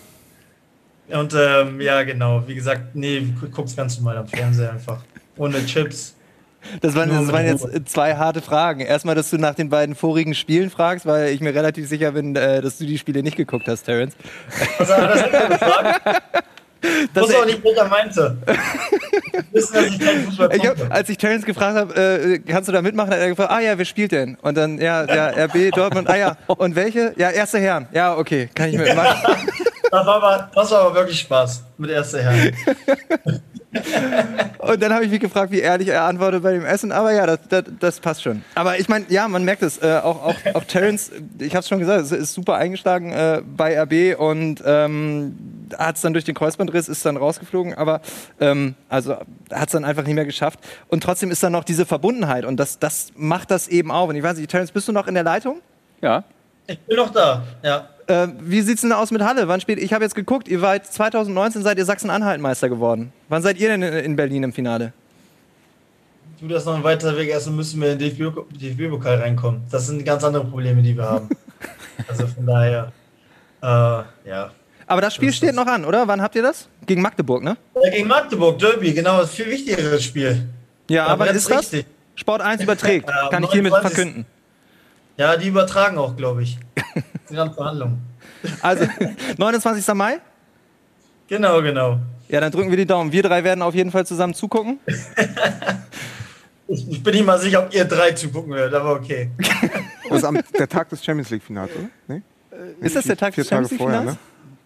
Und 1.09 1.33
ähm, 1.33 1.81
ja, 1.81 2.03
genau. 2.03 2.47
Wie 2.47 2.55
gesagt, 2.55 2.95
nee, 2.95 3.33
guck's 3.51 3.75
ganz 3.75 3.97
normal 3.97 4.17
am 4.17 4.27
Fernseher 4.27 4.71
einfach. 4.71 5.01
Ohne 5.37 5.65
Chips. 5.65 6.15
Das 6.81 6.93
waren, 6.93 7.09
das 7.09 7.31
waren 7.31 7.45
jetzt 7.45 7.89
zwei 7.89 8.15
harte 8.15 8.41
Fragen. 8.41 8.81
Erstmal, 8.81 9.15
dass 9.15 9.31
du 9.31 9.37
nach 9.37 9.55
den 9.55 9.69
beiden 9.69 9.95
vorigen 9.95 10.35
Spielen 10.35 10.69
fragst, 10.69 11.07
weil 11.07 11.29
ich 11.29 11.41
mir 11.41 11.55
relativ 11.55 11.87
sicher 11.89 12.11
bin, 12.11 12.35
äh, 12.35 12.61
dass 12.61 12.77
du 12.77 12.85
die 12.85 12.99
Spiele 12.99 13.23
nicht 13.23 13.35
geguckt 13.35 13.67
hast, 13.67 13.83
Terence. 13.83 14.15
Was 14.77 14.95
hat 14.95 15.09
das 15.09 15.31
denn 15.31 15.49
gefragt? 15.49 16.21
Das 17.13 17.27
muss 17.27 17.35
auch 17.35 17.45
nicht, 17.45 17.63
was 17.63 17.77
er 17.77 17.87
meinte. 17.87 18.37
Wissen, 19.51 19.73
dass 19.73 19.85
ich 19.85 19.99
keinen 19.99 20.25
Fußball 20.25 20.55
ich 20.55 20.67
hab, 20.67 20.91
Als 20.91 21.09
ich 21.09 21.17
Terence 21.17 21.45
gefragt 21.45 21.77
habe, 21.77 21.95
äh, 21.95 22.39
kannst 22.39 22.69
du 22.69 22.73
da 22.73 22.81
mitmachen, 22.81 23.11
hat 23.11 23.19
er 23.19 23.29
gefragt, 23.29 23.51
ah 23.51 23.59
ja, 23.59 23.77
wer 23.77 23.85
spielt 23.85 24.11
denn? 24.11 24.35
Und 24.41 24.55
dann, 24.57 24.77
ja, 24.79 25.03
ja, 25.05 25.45
RB, 25.45 25.71
Dortmund, 25.71 26.09
ah 26.09 26.17
ja, 26.17 26.37
und 26.47 26.75
welche? 26.75 27.13
Ja, 27.17 27.29
erste 27.29 27.59
Herren. 27.59 27.87
Ja, 27.91 28.17
okay, 28.17 28.49
kann 28.53 28.69
ich 28.69 28.77
mitmachen. 28.77 29.35
das, 29.91 30.05
war 30.05 30.15
aber, 30.15 30.51
das 30.53 30.71
war 30.71 30.81
aber 30.81 30.95
wirklich 30.95 31.19
Spaß 31.19 31.63
mit 31.77 31.91
erste 31.91 32.21
Herren. 32.21 32.55
Und 34.57 34.81
dann 34.81 34.93
habe 34.93 35.05
ich 35.05 35.11
mich 35.11 35.19
gefragt, 35.19 35.51
wie 35.51 35.59
ehrlich 35.59 35.87
er 35.87 36.03
antwortet 36.03 36.43
bei 36.43 36.51
dem 36.51 36.65
Essen. 36.65 36.91
Aber 36.91 37.13
ja, 37.13 37.25
das, 37.25 37.39
das, 37.49 37.63
das 37.79 37.99
passt 37.99 38.23
schon. 38.23 38.43
Aber 38.55 38.79
ich 38.79 38.89
meine, 38.89 39.05
ja, 39.09 39.27
man 39.27 39.43
merkt 39.43 39.63
es. 39.63 39.81
Äh, 39.81 39.99
auch, 40.03 40.23
auch, 40.23 40.35
auch 40.53 40.63
Terence, 40.65 41.11
ich 41.39 41.53
habe 41.53 41.61
es 41.61 41.69
schon 41.69 41.79
gesagt, 41.79 42.03
es 42.03 42.11
ist 42.11 42.33
super 42.33 42.55
eingeschlagen 42.55 43.11
äh, 43.11 43.41
bei 43.45 43.81
RB 43.81 44.19
und 44.19 44.61
ähm, 44.65 45.67
hat 45.77 45.95
es 45.95 46.01
dann 46.01 46.13
durch 46.13 46.25
den 46.25 46.35
Kreuzbandriss, 46.35 46.89
ist 46.89 47.05
dann 47.05 47.17
rausgeflogen. 47.17 47.73
Aber 47.73 48.01
ähm, 48.39 48.75
also 48.89 49.13
hat 49.13 49.67
es 49.67 49.71
dann 49.71 49.85
einfach 49.85 50.03
nicht 50.03 50.15
mehr 50.15 50.25
geschafft. 50.25 50.59
Und 50.89 51.03
trotzdem 51.03 51.31
ist 51.31 51.41
dann 51.41 51.53
noch 51.53 51.63
diese 51.63 51.85
Verbundenheit 51.85 52.45
und 52.45 52.57
das, 52.57 52.77
das 52.77 53.11
macht 53.15 53.51
das 53.51 53.67
eben 53.67 53.91
auch. 53.91 54.09
Und 54.09 54.15
ich 54.15 54.23
weiß 54.23 54.37
nicht, 54.37 54.51
Terence, 54.51 54.71
bist 54.71 54.87
du 54.87 54.91
noch 54.91 55.07
in 55.07 55.13
der 55.13 55.23
Leitung? 55.23 55.61
Ja. 56.01 56.23
Ich 56.67 56.79
bin 56.79 56.97
noch 56.97 57.09
da, 57.09 57.43
ja. 57.63 57.87
Äh, 58.07 58.27
wie 58.39 58.61
sieht 58.61 58.75
es 58.75 58.81
denn 58.81 58.91
aus 58.91 59.11
mit 59.11 59.21
Halle? 59.21 59.47
Wann 59.47 59.61
spielt? 59.61 59.79
Ich 59.79 59.93
habe 59.93 60.03
jetzt 60.03 60.15
geguckt, 60.15 60.47
ihr 60.47 60.61
wart 60.61 60.85
2019 60.85 61.63
seid 61.63 61.77
ihr 61.77 61.85
Sachsen-Anhalt-Meister 61.85 62.69
geworden. 62.69 63.13
Wann 63.29 63.41
seid 63.41 63.59
ihr 63.59 63.69
denn 63.69 63.81
in 63.81 64.15
Berlin 64.15 64.43
im 64.43 64.53
Finale? 64.53 64.93
Du, 66.39 66.47
das 66.47 66.63
ist 66.63 66.65
noch 66.65 66.75
ein 66.75 66.83
weiterer 66.83 67.15
Weg. 67.17 67.29
Erstmal 67.29 67.57
müssen 67.57 67.79
wir 67.79 67.91
in 67.91 67.99
den 67.99 68.15
DFB-Pokal 68.15 69.19
reinkommen. 69.19 69.61
Das 69.69 69.85
sind 69.85 70.03
ganz 70.03 70.23
andere 70.23 70.43
Probleme, 70.43 70.81
die 70.81 70.97
wir 70.97 71.03
haben. 71.03 71.29
also 72.07 72.25
von 72.25 72.45
daher, 72.45 72.91
äh, 73.61 74.27
ja. 74.29 74.51
Aber 74.87 75.01
das 75.01 75.13
Spiel 75.13 75.29
das 75.29 75.37
steht 75.37 75.53
noch 75.53 75.67
an, 75.67 75.85
oder? 75.85 76.07
Wann 76.07 76.21
habt 76.21 76.35
ihr 76.35 76.41
das? 76.41 76.67
Gegen 76.85 77.01
Magdeburg, 77.01 77.43
ne? 77.43 77.57
Ja, 77.75 77.91
gegen 77.91 78.07
Magdeburg, 78.07 78.57
Derby, 78.57 78.91
genau. 78.91 79.19
Das 79.19 79.29
ist 79.29 79.35
viel 79.35 79.51
wichtigeres 79.51 80.03
Spiel. 80.03 80.49
Ja, 80.89 81.05
aber, 81.05 81.25
aber 81.25 81.33
ist 81.33 81.49
das? 81.49 81.71
Richtig. 81.71 81.85
Sport 82.15 82.41
1 82.41 82.63
überträgt. 82.63 83.09
Kann 83.29 83.43
ich 83.43 83.51
hiermit 83.51 83.73
verkünden. 83.75 84.25
Ja, 85.17 85.37
die 85.37 85.47
übertragen 85.47 85.97
auch, 85.99 86.17
glaube 86.17 86.41
ich. 86.43 86.57
Die 87.31 87.35
ganzen 87.35 87.55
Verhandlungen. 87.55 88.01
Also, 88.61 88.85
29. 89.37 89.93
Mai? 89.93 90.19
Genau, 91.27 91.61
genau. 91.61 91.99
Ja, 92.27 92.39
dann 92.41 92.51
drücken 92.51 92.69
wir 92.69 92.77
die 92.77 92.85
Daumen. 92.85 93.11
Wir 93.11 93.23
drei 93.23 93.43
werden 93.43 93.61
auf 93.61 93.73
jeden 93.73 93.91
Fall 93.91 94.05
zusammen 94.05 94.33
zugucken. 94.33 94.79
ich 96.67 97.03
bin 97.03 97.13
nicht 97.13 97.25
mal 97.25 97.39
sicher, 97.39 97.65
ob 97.65 97.73
ihr 97.73 97.85
drei 97.85 98.11
zugucken 98.11 98.53
werdet, 98.53 98.73
aber 98.73 98.93
okay. 98.93 99.29
Das 100.09 100.17
ist 100.19 100.25
am, 100.25 100.37
der 100.59 100.67
Tag 100.67 100.89
des 100.89 101.03
Champions 101.03 101.29
League-Finals, 101.29 101.71
oder? 101.73 101.89
Nee? 102.07 102.21
Ist 102.81 102.97
das 102.97 103.05
der 103.05 103.15
Tag 103.15 103.33
des 103.33 103.47
Champions 103.47 103.71
League-Finals? 103.71 104.05
Ne? 104.11 104.17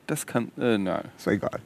Das 0.07 0.25
kann, 0.25 0.51
äh, 0.59 0.75
nein. 0.75 1.03
Ist 1.15 1.27
egal. 1.27 1.59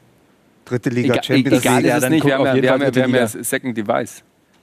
Dritte 0.65 0.89
Liga, 0.89 1.13
Ega 1.13 1.23
Champions 1.23 1.63
League. 1.63 1.65
Egal 1.65 1.85
ist 1.85 2.03
es 2.03 2.09
nicht, 2.09 2.25
wir 2.25 2.33
haben, 2.33 2.45
ja, 2.45 2.62
wir 2.62 2.71
haben, 2.71 2.81
ja, 2.81 2.93
wir 2.95 3.03
haben 3.03 3.15
ja 3.15 3.27
Second 3.27 3.77
Device. 3.77 4.21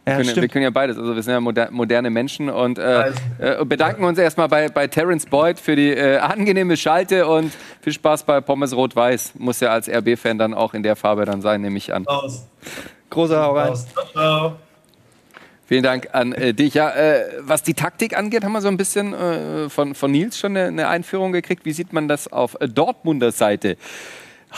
Ja, 0.08 0.18
wir, 0.18 0.24
können, 0.24 0.42
wir, 0.42 0.48
können, 0.48 0.62
ja 0.62 0.70
beides. 0.70 0.96
Also 0.98 1.16
wir 1.16 1.22
sind 1.22 1.32
ja 1.32 1.40
moder 1.40 1.68
moderne 1.72 2.10
Menschen 2.10 2.48
und 2.48 2.78
äh, 2.78 3.10
äh, 3.38 3.64
bedanken 3.64 4.04
uns 4.04 4.18
erstmal 4.18 4.46
bei, 4.48 4.68
bei 4.68 4.86
Terence 4.86 5.26
Boyd 5.26 5.58
für 5.58 5.74
die 5.74 5.90
äh, 5.90 6.18
angenehme 6.18 6.76
Schalte 6.76 7.26
und 7.26 7.52
viel 7.80 7.92
Spaß 7.92 8.22
bei 8.22 8.40
Pommes 8.40 8.74
Rot-Weiß. 8.74 9.32
Muss 9.36 9.58
ja 9.58 9.70
als 9.70 9.88
RB-Fan 9.88 10.38
dann 10.38 10.54
auch 10.54 10.74
in 10.74 10.84
der 10.84 10.94
Farbe 10.94 11.24
dann 11.24 11.42
sein, 11.42 11.60
nehme 11.60 11.76
ich 11.76 11.92
an. 11.92 12.06
Aus. 12.06 12.46
Großer 13.10 13.42
Hau 13.42 13.56
rein. 13.56 13.74
Ciao. 14.12 14.56
Vielen 15.66 15.82
Dank 15.82 16.10
an 16.12 16.32
äh, 16.32 16.54
dich. 16.54 16.74
Ja, 16.74 16.90
äh, 16.90 17.24
was 17.40 17.64
die 17.64 17.74
Taktik 17.74 18.16
angeht, 18.16 18.44
haben 18.44 18.52
wir 18.52 18.60
so 18.60 18.68
ein 18.68 18.76
bisschen 18.76 19.12
äh, 19.12 19.68
von, 19.68 19.96
von 19.96 20.12
Nils 20.12 20.38
schon 20.38 20.56
eine, 20.56 20.68
eine, 20.68 20.86
Einführung 20.86 21.32
gekriegt. 21.32 21.64
Wie 21.64 21.72
sieht 21.72 21.92
man 21.92 22.06
das 22.06 22.32
auf 22.32 22.56
äh, 22.60 22.68
Dortmunder 22.68 23.32
Seite? 23.32 23.76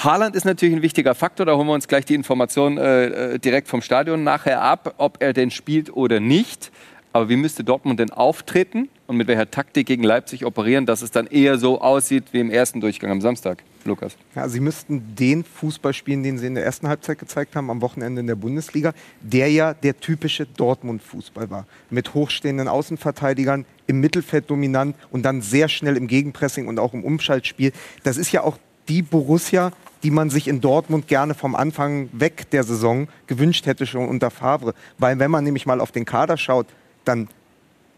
Haaland 0.05 0.37
ist 0.37 0.45
natürlich 0.45 0.77
ein 0.77 0.83
wichtiger 0.83 1.17
Faktor. 1.17 1.45
Da 1.45 1.57
holen 1.57 1.67
wir 1.67 1.75
uns 1.75 1.89
gleich 1.89 2.05
die 2.05 2.15
Information 2.15 2.79
äh, 2.79 3.07
äh, 3.07 3.39
direkt 3.41 3.67
vom 3.67 3.83
Stadion 3.83 4.23
nachher 4.23 4.63
ab, 4.63 4.95
ob 4.99 5.21
er 5.21 5.33
denn 5.33 5.51
spielt 5.51 5.93
oder 5.93 6.21
nicht. 6.21 6.71
Aber 7.13 7.29
wie 7.29 7.37
müsste 7.37 7.65
Dortmund 7.65 7.99
denn 7.99 8.11
auftreten 8.11 8.89
und 9.09 9.17
mit 9.17 9.27
welcher 9.27 9.51
Taktik 9.51 9.89
gegen 9.89 10.05
Leipzig 10.05 10.45
operieren, 10.45 10.87
dass 10.87 11.03
es 11.03 11.11
dann 11.11 11.27
eher 11.27 11.59
so 11.59 11.81
aussieht 11.81 12.27
wie 12.31 12.39
im 12.39 12.51
ersten 12.51 12.81
Durchgang 12.81 13.11
am 13.11 13.21
Samstag? 13.21 13.65
Lukas. 13.85 14.17
Ja, 14.37 14.49
sie 14.49 14.61
müssten 14.61 15.17
den 15.17 15.43
Fußball 15.43 15.93
spielen, 15.93 16.23
den 16.23 16.39
sie 16.39 16.47
in 16.47 16.55
der 16.55 16.65
ersten 16.65 16.87
Halbzeit 16.87 17.19
gezeigt 17.19 17.57
haben, 17.57 17.69
am 17.69 17.81
Wochenende 17.81 18.21
in 18.21 18.29
der 18.29 18.37
Bundesliga, 18.37 18.93
der 19.21 19.51
ja 19.51 19.75
der 19.75 19.99
typische 19.99 20.47
Dortmund-Fußball 20.47 21.51
war. 21.51 21.67
Mit 21.91 22.15
hochstehenden 22.15 22.69
Außenverteidigern, 22.69 23.65
im 23.89 23.99
Mittelfeld 23.99 24.49
dominant 24.49 24.95
und 25.11 25.25
dann 25.25 25.41
sehr 25.41 25.69
schnell 25.69 25.97
im 25.97 26.07
Gegenpressing 26.07 26.69
und 26.69 26.79
auch 26.79 26.95
im 26.95 27.03
Umschaltspiel. 27.03 27.73
Das 28.05 28.17
ist 28.17 28.31
ja 28.31 28.43
auch 28.45 28.59
die 28.89 29.03
Borussia, 29.03 29.73
die 30.03 30.11
man 30.11 30.31
sich 30.31 30.49
in 30.49 30.61
Dortmund 30.61 31.09
gerne 31.09 31.35
vom 31.35 31.55
Anfang 31.55 32.09
weg 32.13 32.51
der 32.51 32.65
Saison 32.65 33.09
gewünscht 33.27 33.67
hätte 33.67 33.87
schon 33.87 34.09
unter 34.09 34.31
Favre. 34.31 34.75
Weil 34.99 35.19
wenn 35.19 35.31
man 35.31 35.45
nämlich 35.45 35.67
mal 35.67 35.81
auf 35.81 35.93
den 35.93 36.05
Kader 36.05 36.37
schaut, 36.37 36.67
dann 37.05 37.29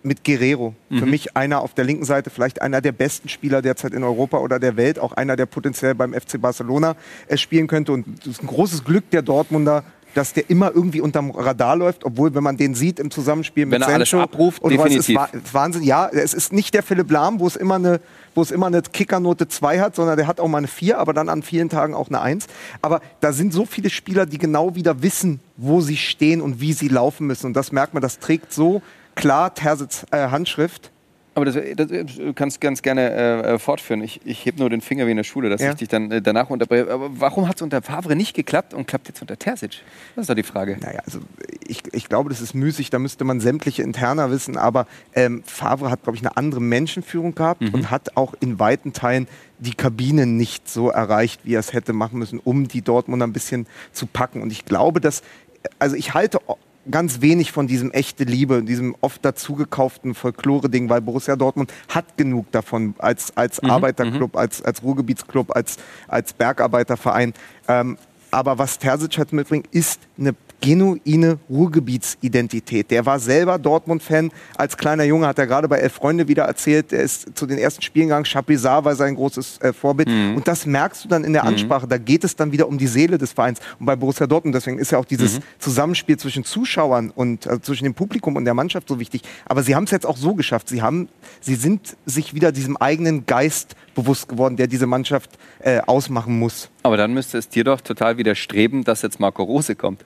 mit 0.03 0.25
Guerrero. 0.25 0.75
Mhm. 0.89 0.99
Für 0.99 1.07
mich 1.07 1.37
einer 1.37 1.61
auf 1.61 1.75
der 1.75 1.85
linken 1.85 2.05
Seite, 2.05 2.31
vielleicht 2.31 2.63
einer 2.63 2.81
der 2.81 2.93
besten 2.93 3.29
Spieler 3.29 3.63
derzeit 3.63 3.93
in 3.93 4.03
Europa 4.03 4.39
oder 4.39 4.59
der 4.59 4.77
Welt, 4.77 4.99
auch 4.99 5.13
einer, 5.13 5.37
der 5.37 5.47
potenziell 5.47 5.95
beim 5.95 6.15
FC 6.15 6.41
Barcelona 6.41 6.97
äh, 7.29 7.37
spielen 7.37 7.67
könnte. 7.67 7.93
Und 7.93 8.07
das 8.21 8.27
ist 8.29 8.43
ein 8.43 8.47
großes 8.47 8.85
Glück 8.85 9.11
der 9.11 9.23
Dortmunder, 9.23 9.85
dass 10.15 10.33
der 10.33 10.49
immer 10.51 10.73
irgendwie 10.75 11.01
unterm 11.01 11.31
Radar 11.31 11.77
läuft, 11.77 12.05
obwohl, 12.05 12.35
wenn 12.35 12.43
man 12.43 12.57
den 12.57 12.75
sieht 12.75 12.99
im 12.99 13.11
Zusammenspiel 13.11 13.67
mit 13.67 13.75
wenn 13.75 13.83
er 13.83 13.89
Sancho, 13.89 14.17
alles 14.17 14.33
abruft, 14.33 14.63
und 14.63 14.73
definitiv. 14.73 15.17
Was, 15.17 15.35
ist 15.35 15.55
Wahnsinn. 15.55 15.83
Ja, 15.83 16.09
es 16.09 16.35
ist 16.35 16.53
nicht 16.53 16.75
der 16.75 16.83
Philipp 16.83 17.11
Lahm, 17.11 17.39
wo 17.39 17.47
es 17.47 17.57
immer 17.57 17.77
eine, 17.77 18.01
wo 18.35 18.43
es 18.43 18.51
immer 18.51 18.67
eine 18.67 18.83
Kickernote 18.83 19.49
2 19.49 19.81
hat, 19.81 19.97
sondern 19.97 20.17
der 20.17 20.27
hat 20.27 20.41
auch 20.41 20.49
mal 20.49 20.59
eine 20.59 20.69
4, 20.69 20.99
aber 20.99 21.13
dann 21.13 21.29
an 21.29 21.43
vielen 21.43 21.69
Tagen 21.69 21.95
auch 21.95 22.09
eine 22.09 22.21
1. 22.21 22.47
Aber 22.83 23.01
da 23.21 23.33
sind 23.33 23.53
so 23.53 23.67
viele 23.67 23.91
Spieler, 23.91 24.27
die 24.27 24.39
genau 24.39 24.75
wieder 24.75 25.03
wissen, 25.03 25.41
wo 25.57 25.81
sie 25.81 25.97
stehen 25.97 26.41
und 26.41 26.61
wie 26.61 26.73
sie 26.73 26.89
laufen 26.89 27.27
müssen. 27.27 27.47
Und 27.47 27.55
das 27.55 27.73
merkt 27.73 27.95
man, 27.95 28.03
das 28.03 28.19
trägt 28.19 28.53
so 28.53 28.83
klar 29.15 29.55
Tersitz 29.55 30.07
äh, 30.11 30.29
Handschrift 30.29 30.91
aber 31.35 31.45
das, 31.45 31.57
das, 31.77 31.89
du 31.89 32.33
kannst 32.35 32.61
ganz 32.61 32.83
gerne 32.83 33.11
äh, 33.11 33.59
fortführen. 33.59 34.03
Ich, 34.03 34.21
ich 34.25 34.45
heb 34.47 34.59
nur 34.59 34.69
den 34.69 34.81
Finger 34.81 35.07
wie 35.07 35.13
in 35.13 35.17
der 35.17 35.25
Schule, 35.25 35.49
dass 35.49 35.61
ja. 35.61 35.71
ich 35.71 35.77
dich 35.77 35.89
dann 35.89 36.11
äh, 36.11 36.21
danach 36.21 36.51
unterbreche. 36.51 36.91
Aber 36.91 37.11
warum 37.21 37.49
hat 37.49 37.57
es 37.57 37.63
unter 37.63 37.83
Favre 37.83 38.17
nicht 38.17 38.35
geklappt 38.35 38.75
und 38.75 38.89
klappt 38.89 39.09
jetzt 39.09 39.23
unter 39.23 39.39
Terzic? 39.39 39.83
Das 40.17 40.25
ist 40.25 40.31
doch 40.31 40.35
die 40.35 40.43
Frage. 40.43 40.77
Naja, 40.81 41.01
also 41.05 41.21
ich, 41.67 41.83
ich 41.93 42.09
glaube, 42.09 42.31
das 42.31 42.41
ist 42.41 42.55
müßig. 42.55 42.91
Da 42.91 42.99
müsste 42.99 43.25
man 43.25 43.41
sämtliche 43.41 43.83
Interner 43.83 44.31
wissen. 44.33 44.57
Aber 44.57 44.87
ähm, 45.15 45.43
Favre 45.45 45.91
hat, 45.91 46.03
glaube 46.03 46.17
ich, 46.17 46.23
eine 46.23 46.37
andere 46.37 46.61
Menschenführung 46.61 47.35
gehabt 47.37 47.61
mhm. 47.61 47.75
und 47.75 47.91
hat 47.91 48.17
auch 48.17 48.35
in 48.41 48.59
weiten 48.59 48.93
Teilen 48.93 49.29
die 49.61 49.75
Kabine 49.75 50.27
nicht 50.27 50.69
so 50.69 50.91
erreicht, 50.91 51.43
wie 51.45 51.55
er 51.55 51.61
es 51.61 51.73
hätte 51.73 51.93
machen 51.93 52.19
müssen, 52.19 52.41
um 52.41 52.67
die 52.67 52.83
Dortmunder 52.83 53.27
ein 53.27 53.33
bisschen 53.33 53.67
zu 53.93 54.07
packen. 54.07 54.43
Und 54.43 54.51
ich 54.51 54.65
glaube, 54.65 55.01
dass, 55.01 55.23
also 55.79 55.95
ich 55.95 56.13
halte 56.13 56.41
ganz 56.91 57.21
wenig 57.21 57.53
von 57.53 57.67
diesem 57.67 57.91
echte 57.91 58.25
Liebe, 58.25 58.63
diesem 58.63 58.97
oft 59.01 59.25
dazugekauften 59.25 60.15
Folklore-Ding, 60.15 60.89
weil 60.89 61.01
Borussia 61.01 61.37
Dortmund 61.37 61.73
hat 61.89 62.17
genug 62.17 62.51
davon 62.53 62.95
als, 62.99 63.37
als 63.37 63.61
mhm, 63.63 63.71
Arbeiterclub, 63.71 64.35
mhm. 64.35 64.39
als, 64.39 64.63
als 64.63 64.83
Ruhrgebietsclub, 64.83 65.55
als, 65.55 65.77
als 66.09 66.33
Bergarbeiterverein. 66.33 67.35
Ähm, 67.69 67.99
aber 68.31 68.59
was 68.59 68.79
Terzic 68.79 69.19
halt 69.19 69.33
mitbringt, 69.33 69.67
ist 69.73 70.01
eine 70.19 70.35
genuine 70.61 71.39
Ruhrgebietsidentität. 71.49 72.91
Der 72.91 73.07
war 73.07 73.19
selber 73.19 73.59
Dortmund-Fan. 73.59 74.31
Als 74.57 74.77
kleiner 74.77 75.05
Junge 75.05 75.27
hat 75.27 75.39
er 75.39 75.47
gerade 75.47 75.69
bei 75.69 75.79
Elf 75.79 75.95
Freunde 75.95 76.29
wieder 76.29 76.45
erzählt, 76.45 76.93
er 76.93 77.03
ist 77.03 77.37
zu 77.37 77.47
den 77.47 77.59
ersten 77.59 77.83
Spielen 77.83 78.09
gegangen. 78.09 78.25
Chapuisat 78.25 78.85
war 78.85 78.95
sein 78.95 79.15
großes 79.15 79.59
äh, 79.61 79.73
Vorbild. 79.73 80.09
Mhm. 80.09 80.37
Und 80.37 80.49
das 80.49 80.67
merkst 80.67 81.05
du 81.05 81.09
dann 81.09 81.25
in 81.25 81.33
der 81.33 81.45
Ansprache. 81.45 81.87
Da 81.87 81.99
geht 81.99 82.25
es 82.25 82.37
dann 82.37 82.53
wieder 82.53 82.69
um 82.69 82.79
die 82.79 82.87
Seele 82.87 83.19
des 83.19 83.33
Vereins. 83.33 83.61
Und 83.79 83.87
bei 83.87 83.97
Borussia 83.97 84.27
Dortmund, 84.27 84.55
deswegen 84.55 84.79
ist 84.79 84.93
ja 84.93 84.99
auch 84.99 85.05
dieses 85.05 85.39
Mhm. 85.39 85.43
Zusammenspiel 85.59 86.17
zwischen 86.17 86.45
Zuschauern 86.45 87.11
und 87.11 87.47
also 87.47 87.61
zwischen 87.61 87.85
dem 87.85 87.95
Publikum 87.95 88.37
und 88.37 88.45
der 88.45 88.55
Mannschaft 88.55 88.89
so 88.89 88.99
wichtig. 89.01 89.23
Aber 89.47 89.63
sie 89.63 89.75
haben 89.75 89.85
es 89.85 89.91
jetzt 89.91 90.07
auch 90.07 90.17
so 90.17 90.35
geschafft. 90.35 90.69
Sie, 90.69 90.83
haben, 90.83 91.09
sie 91.41 91.55
sind 91.55 91.97
sich 92.07 92.35
wieder 92.35 92.53
diesem 92.53 92.77
eigenen 92.77 93.27
Geist 93.27 93.77
bewusst 93.95 94.29
geworden, 94.29 94.57
der 94.57 94.67
diese 94.67 94.87
Mannschaft 94.87 95.31
äh, 95.61 95.81
ausmachen 95.81 96.39
muss. 96.39 96.71
Aber 96.83 96.97
dann 96.97 97.13
müsste 97.13 97.39
es 97.39 97.49
dir 97.49 97.65
doch 97.65 97.81
total 97.81 98.17
widerstreben, 98.19 98.85
dass 98.85 99.03
jetzt 99.03 99.21
Marco 99.21 99.43
Rose 99.43 99.75
kommt. 99.75 100.05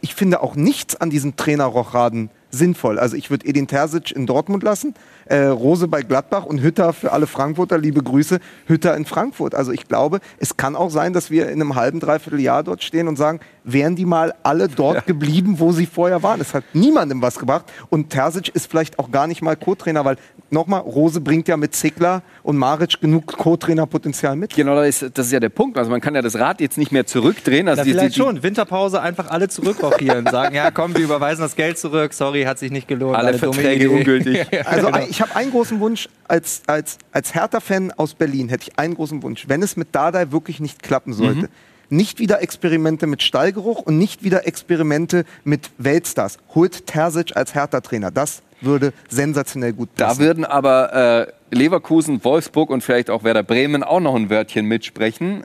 Ich 0.00 0.14
finde 0.14 0.42
auch 0.42 0.54
nichts 0.54 0.96
an 0.96 1.10
diesem 1.10 1.36
Trainer 1.36 1.64
Rochraden 1.64 2.30
sinnvoll. 2.50 2.98
Also 2.98 3.16
ich 3.16 3.30
würde 3.30 3.46
Edin 3.46 3.66
Terzic 3.66 4.10
in 4.10 4.26
Dortmund 4.26 4.62
lassen, 4.62 4.94
äh, 5.26 5.44
Rose 5.44 5.88
bei 5.88 6.02
Gladbach 6.02 6.44
und 6.44 6.60
Hütter 6.60 6.92
für 6.92 7.12
alle 7.12 7.26
Frankfurter, 7.26 7.78
liebe 7.78 8.02
Grüße, 8.02 8.40
Hütter 8.66 8.96
in 8.96 9.04
Frankfurt. 9.04 9.54
Also 9.54 9.72
ich 9.72 9.86
glaube, 9.86 10.20
es 10.38 10.56
kann 10.56 10.74
auch 10.74 10.90
sein, 10.90 11.12
dass 11.12 11.30
wir 11.30 11.48
in 11.48 11.60
einem 11.60 11.76
halben, 11.76 12.00
dreiviertel 12.00 12.40
Jahr 12.40 12.64
dort 12.64 12.82
stehen 12.82 13.08
und 13.08 13.16
sagen, 13.16 13.40
wären 13.72 13.96
die 13.96 14.04
mal 14.04 14.34
alle 14.42 14.68
dort 14.68 15.06
geblieben, 15.06 15.58
wo 15.58 15.72
sie 15.72 15.86
vorher 15.86 16.22
waren. 16.22 16.40
Es 16.40 16.54
hat 16.54 16.64
niemandem 16.72 17.22
was 17.22 17.38
gebracht 17.38 17.66
und 17.88 18.10
Terzic 18.10 18.48
ist 18.48 18.70
vielleicht 18.70 18.98
auch 18.98 19.10
gar 19.10 19.26
nicht 19.26 19.42
mal 19.42 19.56
Co-Trainer, 19.56 20.04
weil 20.04 20.16
nochmal, 20.50 20.80
Rose 20.80 21.20
bringt 21.20 21.48
ja 21.48 21.56
mit 21.56 21.74
Zickler 21.74 22.22
und 22.42 22.56
Maric 22.56 23.00
genug 23.00 23.26
Co-Trainer-Potenzial 23.36 24.36
mit. 24.36 24.54
Genau, 24.54 24.74
das 24.74 25.02
ist, 25.02 25.18
das 25.18 25.26
ist 25.26 25.32
ja 25.32 25.40
der 25.40 25.48
Punkt. 25.48 25.78
Also 25.78 25.90
man 25.90 26.00
kann 26.00 26.14
ja 26.14 26.22
das 26.22 26.36
Rad 26.38 26.60
jetzt 26.60 26.78
nicht 26.78 26.92
mehr 26.92 27.06
zurückdrehen. 27.06 27.68
Also 27.68 27.84
die- 27.84 27.92
vielleicht 27.92 28.16
die, 28.16 28.20
die, 28.20 28.26
schon. 28.26 28.42
Winterpause 28.42 29.00
einfach 29.00 29.28
alle 29.30 29.48
zurückrochieren. 29.48 30.26
Sagen, 30.30 30.54
ja 30.54 30.70
komm, 30.70 30.94
wir 30.96 31.04
überweisen 31.04 31.42
das 31.42 31.56
Geld 31.56 31.78
zurück. 31.78 32.12
Sorry, 32.12 32.42
hat 32.44 32.58
sich 32.58 32.70
nicht 32.70 32.88
gelohnt. 32.88 33.16
Alle 33.16 33.36
dumme 33.38 33.54
Verträge 33.54 33.90
ungültig. 33.90 34.46
Also 34.64 34.86
genau. 34.86 35.06
ich 35.08 35.20
habe 35.20 35.34
einen 35.36 35.50
großen 35.50 35.80
Wunsch 35.80 36.08
als, 36.28 36.62
als, 36.66 36.98
als 37.12 37.34
Hertha-Fan 37.34 37.92
aus 37.92 38.14
Berlin, 38.14 38.48
hätte 38.48 38.64
ich 38.68 38.78
einen 38.78 38.94
großen 38.94 39.22
Wunsch. 39.22 39.48
Wenn 39.48 39.62
es 39.62 39.76
mit 39.76 39.94
Dardai 39.94 40.30
wirklich 40.32 40.60
nicht 40.60 40.82
klappen 40.82 41.12
sollte, 41.12 41.48
nicht 41.90 42.18
wieder 42.18 42.42
Experimente 42.42 43.06
mit 43.06 43.22
Stallgeruch 43.22 43.80
und 43.80 43.98
nicht 43.98 44.22
wieder 44.24 44.46
Experimente 44.46 45.24
mit 45.44 45.70
Weltstars. 45.78 46.38
Holt 46.54 46.86
Terzic 46.86 47.36
als 47.36 47.54
Hertha-Trainer. 47.54 48.10
Das 48.10 48.42
würde 48.60 48.92
sensationell 49.08 49.72
gut 49.72 49.88
Da 49.96 50.08
passen. 50.08 50.20
würden 50.20 50.44
aber 50.44 51.28
äh, 51.50 51.54
Leverkusen, 51.54 52.22
Wolfsburg 52.24 52.70
und 52.70 52.82
vielleicht 52.82 53.10
auch 53.10 53.24
Werder 53.24 53.42
Bremen 53.42 53.82
auch 53.82 54.00
noch 54.00 54.14
ein 54.14 54.30
Wörtchen 54.30 54.66
mitsprechen. 54.66 55.44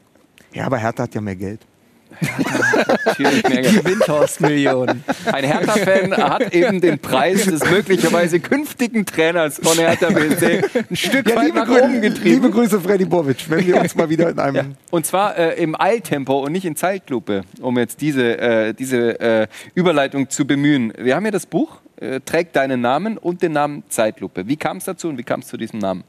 ja, 0.53 0.65
aber 0.65 0.77
Hertha 0.77 1.03
hat 1.03 1.15
ja 1.15 1.21
mehr 1.21 1.35
Geld. 1.35 1.61
Die 3.17 3.85
Windhorst-Millionen. 3.85 5.03
Ein 5.31 5.43
Hertha-Fan 5.43 6.17
hat 6.17 6.53
eben 6.53 6.81
den 6.81 6.99
Preis 6.99 7.45
des 7.45 7.63
möglicherweise 7.69 8.39
künftigen 8.39 9.05
Trainers 9.05 9.59
von 9.61 9.77
Hertha 9.77 10.09
BSC 10.09 10.61
ein 10.89 10.95
Stück 10.95 11.35
weit 11.35 11.53
nach 11.53 11.69
oben 11.69 12.01
liebe 12.01 12.09
getrieben. 12.09 12.51
Grüße, 12.51 12.79
Freddy 12.79 13.05
Bobic, 13.05 13.49
wenn 13.49 13.65
wir 13.65 13.81
uns 13.81 13.95
mal 13.95 14.09
wieder 14.09 14.29
in 14.29 14.39
einem... 14.39 14.75
Und 14.91 15.05
zwar 15.05 15.37
äh, 15.37 15.61
im 15.61 15.79
Eiltempo 15.79 16.39
und 16.39 16.51
nicht 16.51 16.65
in 16.65 16.75
Zeitlupe, 16.75 17.43
um 17.61 17.77
jetzt 17.77 18.01
diese, 18.01 18.37
äh, 18.37 18.73
diese 18.73 19.19
äh, 19.19 19.47
Überleitung 19.73 20.29
zu 20.29 20.45
bemühen. 20.45 20.93
Wir 20.97 21.15
haben 21.15 21.25
ja 21.25 21.31
das 21.31 21.45
Buch, 21.45 21.81
äh, 21.97 22.19
trägt 22.21 22.55
deinen 22.55 22.81
Namen 22.81 23.17
und 23.17 23.41
den 23.41 23.53
Namen 23.53 23.83
Zeitlupe. 23.89 24.47
Wie 24.47 24.57
kam 24.57 24.77
es 24.77 24.85
dazu 24.85 25.09
und 25.09 25.17
wie 25.17 25.23
kam 25.23 25.41
es 25.41 25.47
zu 25.47 25.57
diesem 25.57 25.79
Namen? 25.79 26.03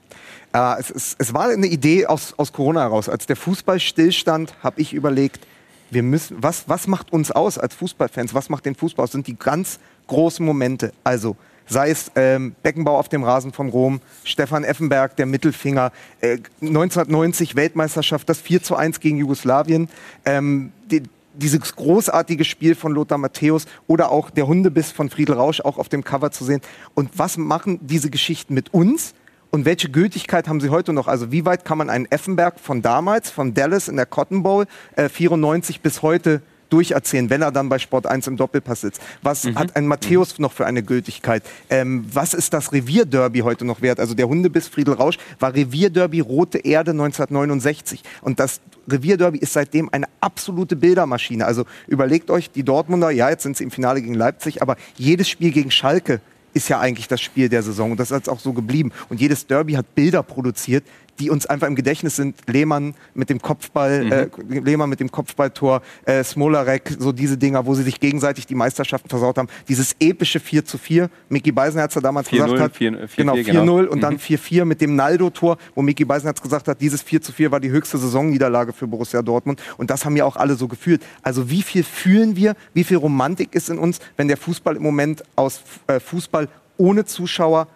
Äh, 0.52 0.80
es, 0.80 0.90
es, 0.90 1.16
es 1.18 1.34
war 1.34 1.48
eine 1.48 1.66
Idee 1.66 2.06
aus, 2.06 2.34
aus 2.36 2.52
Corona 2.52 2.80
heraus. 2.80 3.08
Als 3.08 3.26
der 3.26 3.36
Fußball 3.36 3.80
stillstand, 3.80 4.54
habe 4.62 4.80
ich 4.80 4.92
überlegt, 4.92 5.46
wir 5.90 6.02
müssen, 6.02 6.36
was, 6.40 6.68
was 6.68 6.86
macht 6.86 7.12
uns 7.12 7.30
aus 7.30 7.58
als 7.58 7.74
Fußballfans? 7.74 8.34
Was 8.34 8.48
macht 8.48 8.66
den 8.66 8.74
Fußball 8.74 9.04
aus? 9.04 9.12
Sind 9.12 9.26
die 9.26 9.36
ganz 9.36 9.78
großen 10.06 10.44
Momente. 10.44 10.92
Also 11.04 11.36
sei 11.66 11.90
es 11.90 12.10
ähm, 12.14 12.54
Beckenbau 12.62 12.98
auf 12.98 13.08
dem 13.08 13.24
Rasen 13.24 13.52
von 13.52 13.68
Rom, 13.68 14.00
Stefan 14.24 14.64
Effenberg, 14.64 15.16
der 15.16 15.26
Mittelfinger, 15.26 15.92
äh, 16.20 16.38
1990 16.60 17.56
Weltmeisterschaft, 17.56 18.28
das 18.28 18.40
4 18.40 18.62
zu 18.62 18.76
1 18.76 19.00
gegen 19.00 19.18
Jugoslawien, 19.18 19.88
ähm, 20.24 20.72
die, 20.90 21.02
dieses 21.34 21.74
großartige 21.74 22.44
Spiel 22.44 22.74
von 22.74 22.92
Lothar 22.92 23.18
Matthäus 23.18 23.66
oder 23.86 24.10
auch 24.10 24.30
der 24.30 24.46
Hundebiss 24.46 24.92
von 24.92 25.10
Friedel 25.10 25.34
Rausch 25.34 25.60
auch 25.60 25.78
auf 25.78 25.88
dem 25.88 26.04
Cover 26.04 26.30
zu 26.30 26.44
sehen. 26.44 26.60
Und 26.94 27.10
was 27.18 27.36
machen 27.36 27.80
diese 27.82 28.10
Geschichten 28.10 28.54
mit 28.54 28.72
uns? 28.72 29.14
Und 29.56 29.64
welche 29.64 29.88
Gültigkeit 29.88 30.48
haben 30.48 30.60
sie 30.60 30.68
heute 30.68 30.92
noch? 30.92 31.08
Also 31.08 31.32
wie 31.32 31.46
weit 31.46 31.64
kann 31.64 31.78
man 31.78 31.88
einen 31.88 32.04
Effenberg 32.10 32.60
von 32.60 32.82
damals, 32.82 33.30
von 33.30 33.54
Dallas 33.54 33.88
in 33.88 33.96
der 33.96 34.04
Cotton 34.04 34.42
Bowl, 34.42 34.66
äh, 34.96 35.08
94 35.08 35.80
bis 35.80 36.02
heute 36.02 36.42
durcherzählen, 36.68 37.30
wenn 37.30 37.40
er 37.40 37.52
dann 37.52 37.70
bei 37.70 37.78
Sport 37.78 38.06
1 38.06 38.26
im 38.26 38.36
Doppelpass 38.36 38.82
sitzt? 38.82 39.00
Was 39.22 39.46
hat 39.46 39.74
ein 39.74 39.86
Matthäus 39.86 40.38
noch 40.38 40.52
für 40.52 40.66
eine 40.66 40.82
Gültigkeit? 40.82 41.42
Ähm, 41.70 42.04
was 42.12 42.34
ist 42.34 42.52
das 42.52 42.74
Revierderby 42.74 43.38
heute 43.38 43.64
noch 43.64 43.80
wert? 43.80 43.98
Also 43.98 44.12
der 44.12 44.28
Hundebiss 44.28 44.68
Friedel 44.68 44.92
Rausch 44.92 45.16
war 45.40 45.54
Revierderby 45.54 46.20
Rote 46.20 46.58
Erde 46.58 46.90
1969. 46.90 48.02
Und 48.20 48.38
das 48.38 48.60
Revierderby 48.86 49.38
ist 49.38 49.54
seitdem 49.54 49.88
eine 49.90 50.04
absolute 50.20 50.76
Bildermaschine. 50.76 51.46
Also 51.46 51.64
überlegt 51.86 52.30
euch, 52.30 52.50
die 52.50 52.62
Dortmunder, 52.62 53.10
ja, 53.10 53.30
jetzt 53.30 53.44
sind 53.44 53.56
sie 53.56 53.64
im 53.64 53.70
Finale 53.70 54.02
gegen 54.02 54.12
Leipzig, 54.12 54.60
aber 54.60 54.76
jedes 54.98 55.30
Spiel 55.30 55.50
gegen 55.50 55.70
Schalke 55.70 56.20
ist 56.56 56.68
ja 56.68 56.80
eigentlich 56.80 57.06
das 57.06 57.20
Spiel 57.20 57.48
der 57.48 57.62
Saison. 57.62 57.90
Und 57.92 58.00
das 58.00 58.10
ist 58.10 58.28
auch 58.28 58.40
so 58.40 58.52
geblieben. 58.54 58.90
Und 59.10 59.20
jedes 59.20 59.46
Derby 59.46 59.74
hat 59.74 59.94
Bilder 59.94 60.22
produziert, 60.22 60.84
die 61.18 61.30
uns 61.30 61.46
einfach 61.46 61.66
im 61.66 61.74
Gedächtnis 61.74 62.16
sind. 62.16 62.36
Lehmann 62.46 62.94
mit 63.14 63.30
dem 63.30 63.40
Kopfball, 63.40 64.12
äh, 64.12 64.28
Lehmann 64.48 64.88
mit 64.88 65.00
dem 65.00 65.10
Kopfballtor, 65.10 65.82
äh, 66.04 66.22
Smolarek, 66.22 66.96
so 66.98 67.12
diese 67.12 67.36
Dinger, 67.36 67.66
wo 67.66 67.74
sie 67.74 67.82
sich 67.82 68.00
gegenseitig 68.00 68.46
die 68.46 68.54
Meisterschaften 68.54 69.08
versaut 69.08 69.38
haben. 69.38 69.48
Dieses 69.68 69.96
epische 70.00 70.40
4 70.40 70.64
zu 70.64 70.78
4, 70.78 71.10
Micky 71.28 71.52
Beisenherz 71.52 71.94
da 71.94 72.00
damals 72.00 72.28
4-0, 72.28 72.44
gesagt 72.44 72.60
hat. 72.60 72.76
4-4, 72.76 73.16
genau, 73.16 73.34
4-0 73.34 73.44
genau. 73.44 73.78
und 73.90 74.00
dann 74.00 74.18
4-4 74.18 74.64
mit 74.64 74.80
dem 74.80 74.96
Naldo-Tor, 74.96 75.58
wo 75.74 75.82
Micky 75.82 76.04
Beisenherz 76.04 76.40
gesagt 76.40 76.68
hat, 76.68 76.80
dieses 76.80 77.02
4 77.02 77.22
zu 77.22 77.32
4 77.32 77.50
war 77.50 77.60
die 77.60 77.70
höchste 77.70 77.98
Saisonniederlage 77.98 78.72
für 78.72 78.86
Borussia 78.86 79.22
Dortmund. 79.22 79.62
Und 79.76 79.90
das 79.90 80.04
haben 80.04 80.16
ja 80.16 80.24
auch 80.24 80.36
alle 80.36 80.54
so 80.54 80.68
gefühlt. 80.68 81.02
Also 81.22 81.50
wie 81.50 81.62
viel 81.62 81.84
fühlen 81.84 82.36
wir, 82.36 82.54
wie 82.74 82.84
viel 82.84 82.96
Romantik 82.96 83.54
ist 83.54 83.70
in 83.70 83.78
uns, 83.78 84.00
wenn 84.16 84.28
der 84.28 84.36
Fußball 84.36 84.76
im 84.76 84.82
Moment 84.82 85.22
aus 85.36 85.62
äh, 85.86 86.00
Fußball 86.00 86.48
ohne 86.78 87.04
Zuschauer 87.04 87.68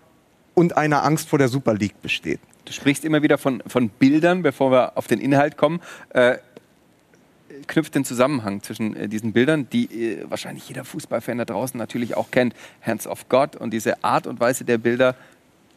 und 0.55 0.77
einer 0.77 1.05
Angst 1.05 1.29
vor 1.29 1.39
der 1.39 1.49
Super 1.49 1.75
League 1.75 2.01
besteht. 2.03 2.41
Du 2.71 2.75
sprichst 2.75 3.05
immer 3.05 3.21
wieder 3.21 3.37
von, 3.37 3.65
von 3.67 3.89
Bildern, 3.89 4.43
bevor 4.43 4.71
wir 4.71 4.97
auf 4.97 5.09
den 5.09 5.21
Inhalt 5.21 5.57
kommen. 5.57 5.81
Äh, 6.11 6.39
knüpft 7.67 7.97
den 7.97 8.05
Zusammenhang 8.05 8.63
zwischen 8.63 8.95
äh, 8.95 9.09
diesen 9.09 9.33
Bildern, 9.33 9.69
die 9.73 9.87
äh, 9.87 10.31
wahrscheinlich 10.31 10.69
jeder 10.69 10.85
Fußballfan 10.85 11.39
da 11.39 11.45
draußen 11.45 11.77
natürlich 11.77 12.17
auch 12.17 12.31
kennt. 12.31 12.55
Hands 12.81 13.05
of 13.09 13.29
God 13.29 13.57
und 13.57 13.73
diese 13.73 14.05
Art 14.05 14.29
und 14.29 14.39
Weise 14.39 14.65
der 14.65 14.79
Bilder 14.79 15.17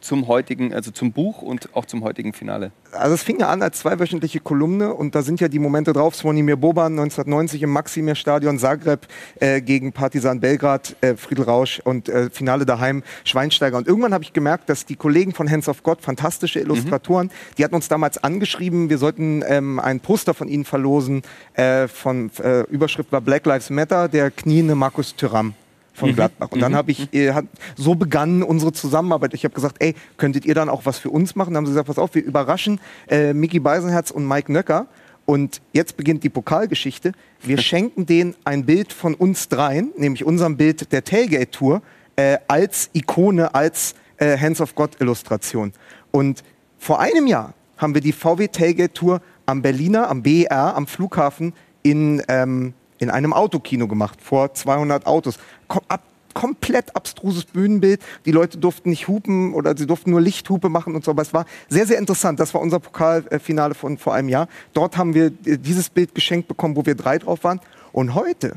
zum 0.04 0.28
heutigen, 0.28 0.74
also 0.74 0.90
zum 0.90 1.12
Buch 1.12 1.40
und 1.42 1.74
auch 1.74 1.86
zum 1.86 2.04
heutigen 2.04 2.32
Finale. 2.32 2.72
Also 2.92 3.14
es 3.14 3.22
fing 3.22 3.40
ja 3.40 3.48
an 3.48 3.62
als 3.62 3.78
zweiwöchentliche 3.80 4.38
Kolumne 4.38 4.94
und 4.94 5.14
da 5.14 5.22
sind 5.22 5.40
ja 5.40 5.48
die 5.48 5.58
Momente 5.58 5.92
drauf. 5.92 6.14
Svonimir 6.14 6.56
Boban 6.56 6.92
1990 6.92 7.62
im 7.62 7.70
Maximir-Stadion 7.70 8.58
Zagreb 8.58 9.08
äh, 9.40 9.60
gegen 9.62 9.92
Partisan 9.92 10.40
Belgrad, 10.40 10.94
äh, 11.00 11.16
Friedel 11.16 11.44
Rausch 11.46 11.80
und 11.82 12.08
äh, 12.08 12.28
Finale 12.30 12.66
daheim 12.66 13.02
Schweinsteiger. 13.24 13.78
Und 13.78 13.88
irgendwann 13.88 14.12
habe 14.12 14.24
ich 14.24 14.32
gemerkt, 14.32 14.68
dass 14.68 14.84
die 14.84 14.96
Kollegen 14.96 15.32
von 15.32 15.50
Hands 15.50 15.68
of 15.68 15.82
God, 15.82 16.02
fantastische 16.02 16.60
Illustratoren, 16.60 17.30
die 17.56 17.64
hatten 17.64 17.74
uns 17.74 17.88
damals 17.88 18.22
angeschrieben, 18.22 18.90
wir 18.90 18.98
sollten 18.98 19.42
ähm, 19.46 19.80
ein 19.80 20.00
Poster 20.00 20.34
von 20.34 20.48
ihnen 20.48 20.64
verlosen. 20.64 21.22
Äh, 21.54 21.88
von 21.88 22.30
äh, 22.42 22.60
Überschrift 22.70 23.10
war 23.10 23.22
Black 23.22 23.46
Lives 23.46 23.70
Matter, 23.70 24.08
der 24.08 24.30
kniende 24.30 24.74
Markus 24.74 25.16
Thüram 25.16 25.54
von 25.94 26.14
Gladbach. 26.14 26.48
Und 26.50 26.60
dann 26.60 26.74
habe 26.74 26.90
ich, 26.90 27.14
äh, 27.14 27.32
hat, 27.32 27.46
so 27.76 27.94
begann 27.94 28.42
unsere 28.42 28.72
Zusammenarbeit. 28.72 29.32
Ich 29.32 29.44
habe 29.44 29.54
gesagt, 29.54 29.76
ey, 29.78 29.94
könntet 30.16 30.44
ihr 30.44 30.54
dann 30.54 30.68
auch 30.68 30.84
was 30.84 30.98
für 30.98 31.10
uns 31.10 31.36
machen? 31.36 31.54
Dann 31.54 31.58
haben 31.58 31.66
sie 31.66 31.72
gesagt, 31.72 31.86
pass 31.86 31.98
auf, 31.98 32.14
wir 32.14 32.22
überraschen 32.24 32.80
äh, 33.08 33.32
Mickey 33.32 33.60
Beisenherz 33.60 34.10
und 34.10 34.26
Mike 34.26 34.52
Nöcker. 34.52 34.86
Und 35.24 35.62
jetzt 35.72 35.96
beginnt 35.96 36.24
die 36.24 36.28
Pokalgeschichte. 36.28 37.12
Wir 37.40 37.58
schenken 37.62 38.06
denen 38.06 38.34
ein 38.44 38.66
Bild 38.66 38.92
von 38.92 39.14
uns 39.14 39.48
dreien, 39.48 39.92
nämlich 39.96 40.24
unserem 40.24 40.56
Bild 40.56 40.92
der 40.92 41.04
Tailgate-Tour, 41.04 41.80
äh, 42.16 42.38
als 42.48 42.90
Ikone, 42.92 43.54
als 43.54 43.94
äh, 44.18 44.36
Hands 44.36 44.60
of 44.60 44.74
God-Illustration. 44.74 45.72
Und 46.10 46.42
vor 46.78 47.00
einem 47.00 47.26
Jahr 47.26 47.54
haben 47.76 47.94
wir 47.94 48.00
die 48.00 48.12
VW 48.12 48.48
Tailgate 48.48 48.92
Tour 48.92 49.20
am 49.46 49.62
Berliner, 49.62 50.08
am 50.10 50.22
BER, 50.22 50.76
am 50.76 50.86
Flughafen 50.86 51.52
in, 51.82 52.22
ähm, 52.28 52.74
in 52.98 53.10
einem 53.10 53.32
Autokino 53.32 53.88
gemacht, 53.88 54.20
vor 54.22 54.54
200 54.54 55.06
Autos. 55.06 55.38
Kom 55.68 55.82
ab, 55.88 56.02
komplett 56.34 56.94
abstruses 56.94 57.44
Bühnenbild. 57.44 58.02
Die 58.26 58.32
Leute 58.32 58.58
durften 58.58 58.90
nicht 58.90 59.08
hupen 59.08 59.54
oder 59.54 59.76
sie 59.76 59.86
durften 59.86 60.10
nur 60.10 60.20
Lichthupe 60.20 60.68
machen 60.68 60.94
und 60.94 61.04
so. 61.04 61.12
Aber 61.12 61.22
es 61.22 61.32
war 61.32 61.46
sehr, 61.68 61.86
sehr 61.86 61.98
interessant. 61.98 62.40
Das 62.40 62.52
war 62.52 62.60
unser 62.60 62.80
Pokalfinale 62.80 63.74
von 63.74 63.96
vor 63.96 64.14
einem 64.14 64.28
Jahr. 64.28 64.48
Dort 64.72 64.96
haben 64.96 65.14
wir 65.14 65.26
äh, 65.26 65.56
dieses 65.56 65.88
Bild 65.88 66.14
geschenkt 66.14 66.48
bekommen, 66.48 66.76
wo 66.76 66.84
wir 66.84 66.94
drei 66.94 67.18
drauf 67.18 67.44
waren. 67.44 67.60
Und 67.92 68.14
heute, 68.14 68.56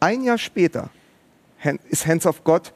ein 0.00 0.22
Jahr 0.22 0.38
später, 0.38 0.90
ist 1.88 2.06
Hands 2.06 2.24
of 2.26 2.44
God 2.44 2.72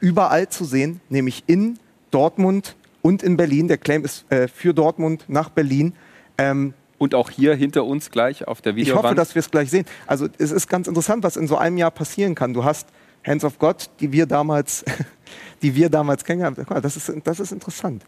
überall 0.00 0.48
zu 0.48 0.64
sehen, 0.64 1.00
nämlich 1.08 1.44
in 1.46 1.78
Dortmund 2.10 2.76
und 3.02 3.22
in 3.22 3.36
Berlin. 3.36 3.68
Der 3.68 3.78
Claim 3.78 4.04
ist 4.04 4.30
äh, 4.30 4.48
für 4.48 4.72
Dortmund 4.72 5.24
nach 5.28 5.50
Berlin. 5.50 5.94
Ähm, 6.38 6.74
Und 6.98 7.14
auch 7.14 7.30
hier 7.30 7.54
hinter 7.54 7.84
uns 7.84 8.10
gleich 8.10 8.46
auf 8.48 8.60
der 8.60 8.72
Ich 8.72 8.86
Videowand. 8.86 9.04
hoffe, 9.04 9.14
dass 9.14 9.34
wir 9.34 9.40
es 9.40 9.50
gleich 9.50 9.70
sehen. 9.70 9.86
Also 10.06 10.28
es 10.38 10.50
ist 10.50 10.68
ganz 10.68 10.88
interessant, 10.88 11.22
was 11.22 11.36
in 11.36 11.46
so 11.46 11.56
einem 11.56 11.76
Jahr 11.78 11.92
passieren 11.92 12.34
kann. 12.34 12.52
Du 12.54 12.64
hast 12.64 12.88
Hands 13.24 13.44
of 13.44 13.58
God, 13.58 13.88
die 14.00 14.12
wir 14.12 14.26
damals, 14.26 14.84
die 15.62 15.74
wir 15.74 15.90
damals 15.90 16.24
kennengelernt 16.24 16.58
haben. 16.58 16.82
Das 16.82 16.96
ist, 16.96 17.12
das 17.24 17.40
ist 17.40 17.52
interessant. 17.52 18.02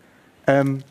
Ähm, 0.46 0.82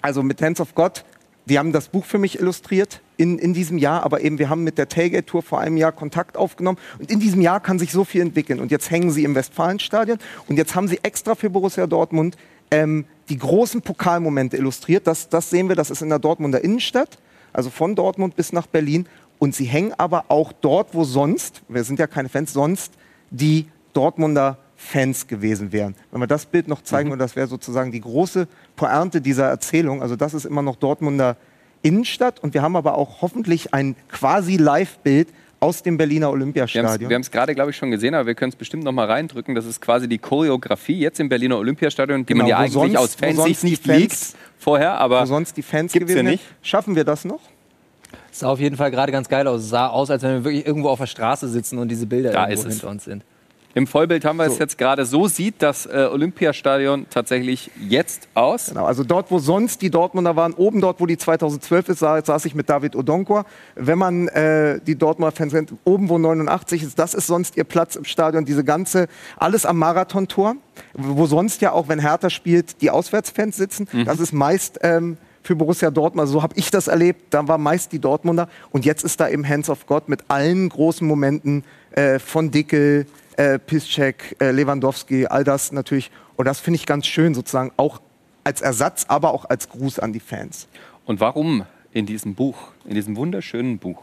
also 0.00 0.22
mit 0.22 0.40
Hands 0.40 0.58
of 0.60 0.74
God, 0.74 1.04
die 1.46 1.58
haben 1.58 1.72
das 1.72 1.88
Buch 1.88 2.04
für 2.04 2.18
mich 2.18 2.38
illustriert 2.38 3.00
in, 3.16 3.38
in 3.38 3.52
diesem 3.52 3.78
Jahr, 3.78 4.04
aber 4.04 4.20
eben 4.20 4.38
wir 4.38 4.48
haben 4.48 4.64
mit 4.64 4.78
der 4.78 4.88
Tailgate 4.88 5.26
Tour 5.26 5.42
vor 5.42 5.60
einem 5.60 5.76
Jahr 5.76 5.92
Kontakt 5.92 6.36
aufgenommen 6.36 6.78
und 6.98 7.10
in 7.10 7.20
diesem 7.20 7.40
Jahr 7.40 7.60
kann 7.60 7.78
sich 7.78 7.92
so 7.92 8.04
viel 8.04 8.20
entwickeln 8.20 8.60
und 8.60 8.70
jetzt 8.70 8.90
hängen 8.90 9.10
sie 9.10 9.24
im 9.24 9.34
Westfalenstadion 9.34 10.18
und 10.48 10.56
jetzt 10.56 10.74
haben 10.74 10.88
sie 10.88 11.00
extra 11.02 11.34
für 11.34 11.50
Borussia 11.50 11.86
Dortmund 11.86 12.36
ähm, 12.72 13.04
die 13.28 13.38
großen 13.38 13.82
Pokalmomente 13.82 14.56
illustriert. 14.56 15.06
Das, 15.06 15.28
das 15.28 15.50
sehen 15.50 15.68
wir, 15.68 15.76
das 15.76 15.90
ist 15.90 16.02
in 16.02 16.08
der 16.08 16.18
Dortmunder 16.18 16.64
Innenstadt, 16.64 17.18
also 17.52 17.70
von 17.70 17.94
Dortmund 17.94 18.34
bis 18.34 18.52
nach 18.52 18.66
Berlin 18.66 19.06
und 19.38 19.54
sie 19.54 19.64
hängen 19.64 19.92
aber 19.98 20.24
auch 20.28 20.52
dort, 20.52 20.94
wo 20.94 21.04
sonst, 21.04 21.62
wir 21.68 21.84
sind 21.84 21.98
ja 21.98 22.06
keine 22.06 22.28
Fans, 22.28 22.52
sonst 22.52 22.94
die 23.30 23.68
Dortmunder 23.92 24.58
Fans 24.74 25.28
gewesen 25.28 25.70
wären. 25.70 25.94
Wenn 26.10 26.20
wir 26.20 26.26
das 26.26 26.46
Bild 26.46 26.66
noch 26.66 26.82
zeigen, 26.82 27.12
und 27.12 27.18
das 27.18 27.36
wäre 27.36 27.46
sozusagen 27.46 27.92
die 27.92 28.00
große 28.00 28.48
Pointe 28.74 29.20
dieser 29.20 29.46
Erzählung, 29.46 30.02
also 30.02 30.16
das 30.16 30.34
ist 30.34 30.44
immer 30.44 30.62
noch 30.62 30.76
Dortmunder 30.76 31.36
Innenstadt 31.82 32.40
und 32.40 32.54
wir 32.54 32.62
haben 32.62 32.76
aber 32.76 32.96
auch 32.96 33.20
hoffentlich 33.20 33.74
ein 33.74 33.96
quasi 34.08 34.56
Live-Bild 34.56 35.28
aus 35.62 35.82
dem 35.82 35.96
Berliner 35.96 36.26
Wir 36.26 36.26
haben 36.26 36.34
Olympiastadion. 36.34 37.20
es 37.20 37.30
gerade, 37.30 37.54
glaube 37.54 37.70
ich, 37.70 37.76
schon 37.76 37.90
gesehen, 37.90 38.14
aber 38.14 38.26
wir 38.26 38.34
können 38.34 38.50
es 38.50 38.56
bestimmt 38.56 38.82
noch 38.84 38.92
mal 38.92 39.06
reindrücken. 39.06 39.54
Das 39.54 39.64
ist 39.64 39.80
quasi 39.80 40.08
die 40.08 40.18
Choreografie 40.18 40.98
jetzt 40.98 41.20
im 41.20 41.28
Berliner 41.28 41.56
Olympiastadion, 41.58 42.26
die 42.26 42.34
man 42.34 42.46
Genau, 42.46 42.58
ja 42.60 42.74
wo 42.74 42.80
eigentlich 42.82 42.94
sonst- 42.94 42.96
aus 42.96 43.14
Fansicht 43.14 43.64
nicht 43.64 43.84
Fans- 43.84 43.98
liegt 44.00 44.16
vorher, 44.58 44.98
aber 44.98 45.22
wo 45.22 45.26
sonst 45.26 45.56
die 45.56 45.62
Fans 45.62 45.92
gibt's 45.92 46.10
ja 46.10 46.14
gewesen 46.16 46.26
wären. 46.26 46.32
nicht. 46.34 46.44
Schaffen 46.62 46.96
wir 46.96 47.04
das 47.04 47.24
noch? 47.24 47.40
Sah 48.32 48.48
auf 48.48 48.58
jeden 48.60 48.76
Fall 48.76 48.90
gerade 48.90 49.12
ganz 49.12 49.28
geil 49.28 49.46
aus. 49.46 49.60
Es 49.62 49.68
sah 49.70 49.86
aus, 49.88 50.10
als 50.10 50.22
wenn 50.22 50.32
wir 50.34 50.44
wirklich 50.44 50.66
irgendwo 50.66 50.88
auf 50.88 50.98
der 50.98 51.06
Straße 51.06 51.48
sitzen 51.48 51.78
und 51.78 51.88
diese 51.88 52.06
Bilder 52.06 52.32
Da 52.32 52.48
irgendwo 52.48 52.60
ist 52.62 52.66
es. 52.66 52.74
hinter 52.80 52.90
uns 52.90 53.04
sind. 53.04 53.24
Im 53.74 53.86
Vollbild 53.86 54.24
haben 54.24 54.36
wir 54.36 54.44
es 54.46 54.54
So. 54.54 54.60
jetzt 54.60 54.76
gerade 54.78 55.04
so 55.06 55.28
sieht 55.28 55.56
das 55.60 55.86
äh, 55.86 56.08
Olympiastadion 56.10 57.06
tatsächlich 57.10 57.70
jetzt 57.88 58.28
aus. 58.34 58.66
Genau, 58.68 58.84
also 58.84 59.04
dort, 59.04 59.30
wo 59.30 59.38
sonst 59.38 59.82
die 59.82 59.90
Dortmunder 59.90 60.36
waren, 60.36 60.52
oben 60.54 60.80
dort, 60.80 61.00
wo 61.00 61.06
die 61.06 61.16
2012 61.16 61.88
ist, 61.90 61.98
sa- 62.00 62.22
saß 62.22 62.44
ich 62.44 62.54
mit 62.54 62.68
David 62.68 62.96
Odonkor. 62.96 63.44
Wenn 63.74 63.98
man 63.98 64.28
äh, 64.28 64.80
die 64.86 64.96
Dortmunder 64.96 65.32
Fans 65.34 65.52
kennt, 65.52 65.72
oben, 65.84 66.08
wo 66.08 66.18
89 66.18 66.82
ist, 66.82 66.98
das 66.98 67.14
ist 67.14 67.26
sonst 67.26 67.56
ihr 67.56 67.64
Platz 67.64 67.96
im 67.96 68.04
Stadion, 68.04 68.44
diese 68.44 68.64
ganze, 68.64 69.06
alles 69.36 69.64
am 69.66 69.78
Marathontor, 69.78 70.56
wo 70.94 71.26
sonst 71.26 71.60
ja 71.62 71.72
auch, 71.72 71.88
wenn 71.88 71.98
Hertha 72.00 72.30
spielt, 72.30 72.80
die 72.82 72.90
Auswärtsfans 72.90 73.56
sitzen. 73.56 73.88
Das 74.04 74.20
ist 74.20 74.32
meist 74.32 74.78
ähm, 74.82 75.16
für 75.42 75.56
Borussia 75.56 75.90
Dortmund, 75.90 76.20
also 76.20 76.34
so 76.34 76.42
habe 76.42 76.54
ich 76.56 76.70
das 76.70 76.86
erlebt, 76.88 77.34
da 77.34 77.48
war 77.48 77.58
meist 77.58 77.90
die 77.92 77.98
Dortmunder 77.98 78.48
und 78.70 78.84
jetzt 78.84 79.02
ist 79.02 79.18
da 79.18 79.28
eben 79.28 79.48
Hands 79.48 79.68
of 79.68 79.86
God 79.86 80.08
mit 80.08 80.20
allen 80.28 80.68
großen 80.68 81.04
Momenten 81.06 81.64
äh, 81.92 82.18
von 82.20 82.52
Dickel, 82.52 83.06
äh, 83.36 83.58
Piszczek, 83.58 84.36
äh, 84.40 84.50
Lewandowski, 84.50 85.26
all 85.26 85.44
das 85.44 85.72
natürlich. 85.72 86.10
Und 86.36 86.46
das 86.46 86.60
finde 86.60 86.76
ich 86.76 86.86
ganz 86.86 87.06
schön, 87.06 87.34
sozusagen 87.34 87.72
auch 87.76 88.00
als 88.44 88.60
Ersatz, 88.60 89.06
aber 89.08 89.32
auch 89.32 89.44
als 89.48 89.68
Gruß 89.68 89.98
an 89.98 90.12
die 90.12 90.20
Fans. 90.20 90.68
Und 91.04 91.20
warum 91.20 91.64
in 91.92 92.06
diesem 92.06 92.34
Buch, 92.34 92.72
in 92.84 92.94
diesem 92.94 93.16
wunderschönen 93.16 93.78
Buch, 93.78 94.02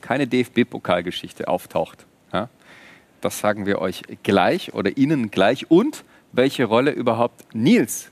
keine 0.00 0.26
DFB-Pokalgeschichte 0.26 1.48
auftaucht, 1.48 2.06
ja, 2.32 2.48
das 3.20 3.38
sagen 3.38 3.66
wir 3.66 3.80
euch 3.80 4.02
gleich 4.22 4.74
oder 4.74 4.96
Ihnen 4.96 5.30
gleich. 5.30 5.70
Und 5.70 6.04
welche 6.32 6.64
Rolle 6.64 6.90
überhaupt 6.90 7.54
Nils 7.54 8.10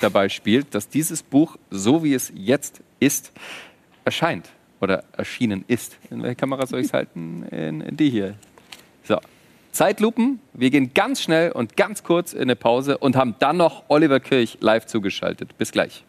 dabei 0.00 0.28
spielt, 0.28 0.74
dass 0.74 0.88
dieses 0.88 1.22
Buch, 1.22 1.56
so 1.70 2.04
wie 2.04 2.14
es 2.14 2.32
jetzt 2.34 2.80
ist, 3.00 3.32
erscheint 4.04 4.48
oder 4.80 5.04
erschienen 5.12 5.64
ist. 5.68 5.96
In 6.10 6.22
welche 6.22 6.36
Kamera 6.36 6.66
soll 6.66 6.80
ich 6.80 6.86
es 6.86 6.92
halten? 6.92 7.44
In, 7.44 7.96
die 7.96 8.10
hier. 8.10 8.34
So. 9.04 9.18
Zeitlupen. 9.72 10.38
Wir 10.52 10.68
gehen 10.70 10.92
ganz 10.94 11.22
schnell 11.22 11.50
und 11.50 11.76
ganz 11.78 12.02
kurz 12.02 12.34
in 12.34 12.42
eine 12.42 12.56
Pause 12.56 12.98
und 12.98 13.16
haben 13.16 13.34
dann 13.38 13.56
noch 13.56 13.84
Oliver 13.88 14.20
Kirch 14.20 14.58
live 14.60 14.84
zugeschaltet. 14.86 15.56
Bis 15.56 15.72
gleich. 15.72 16.04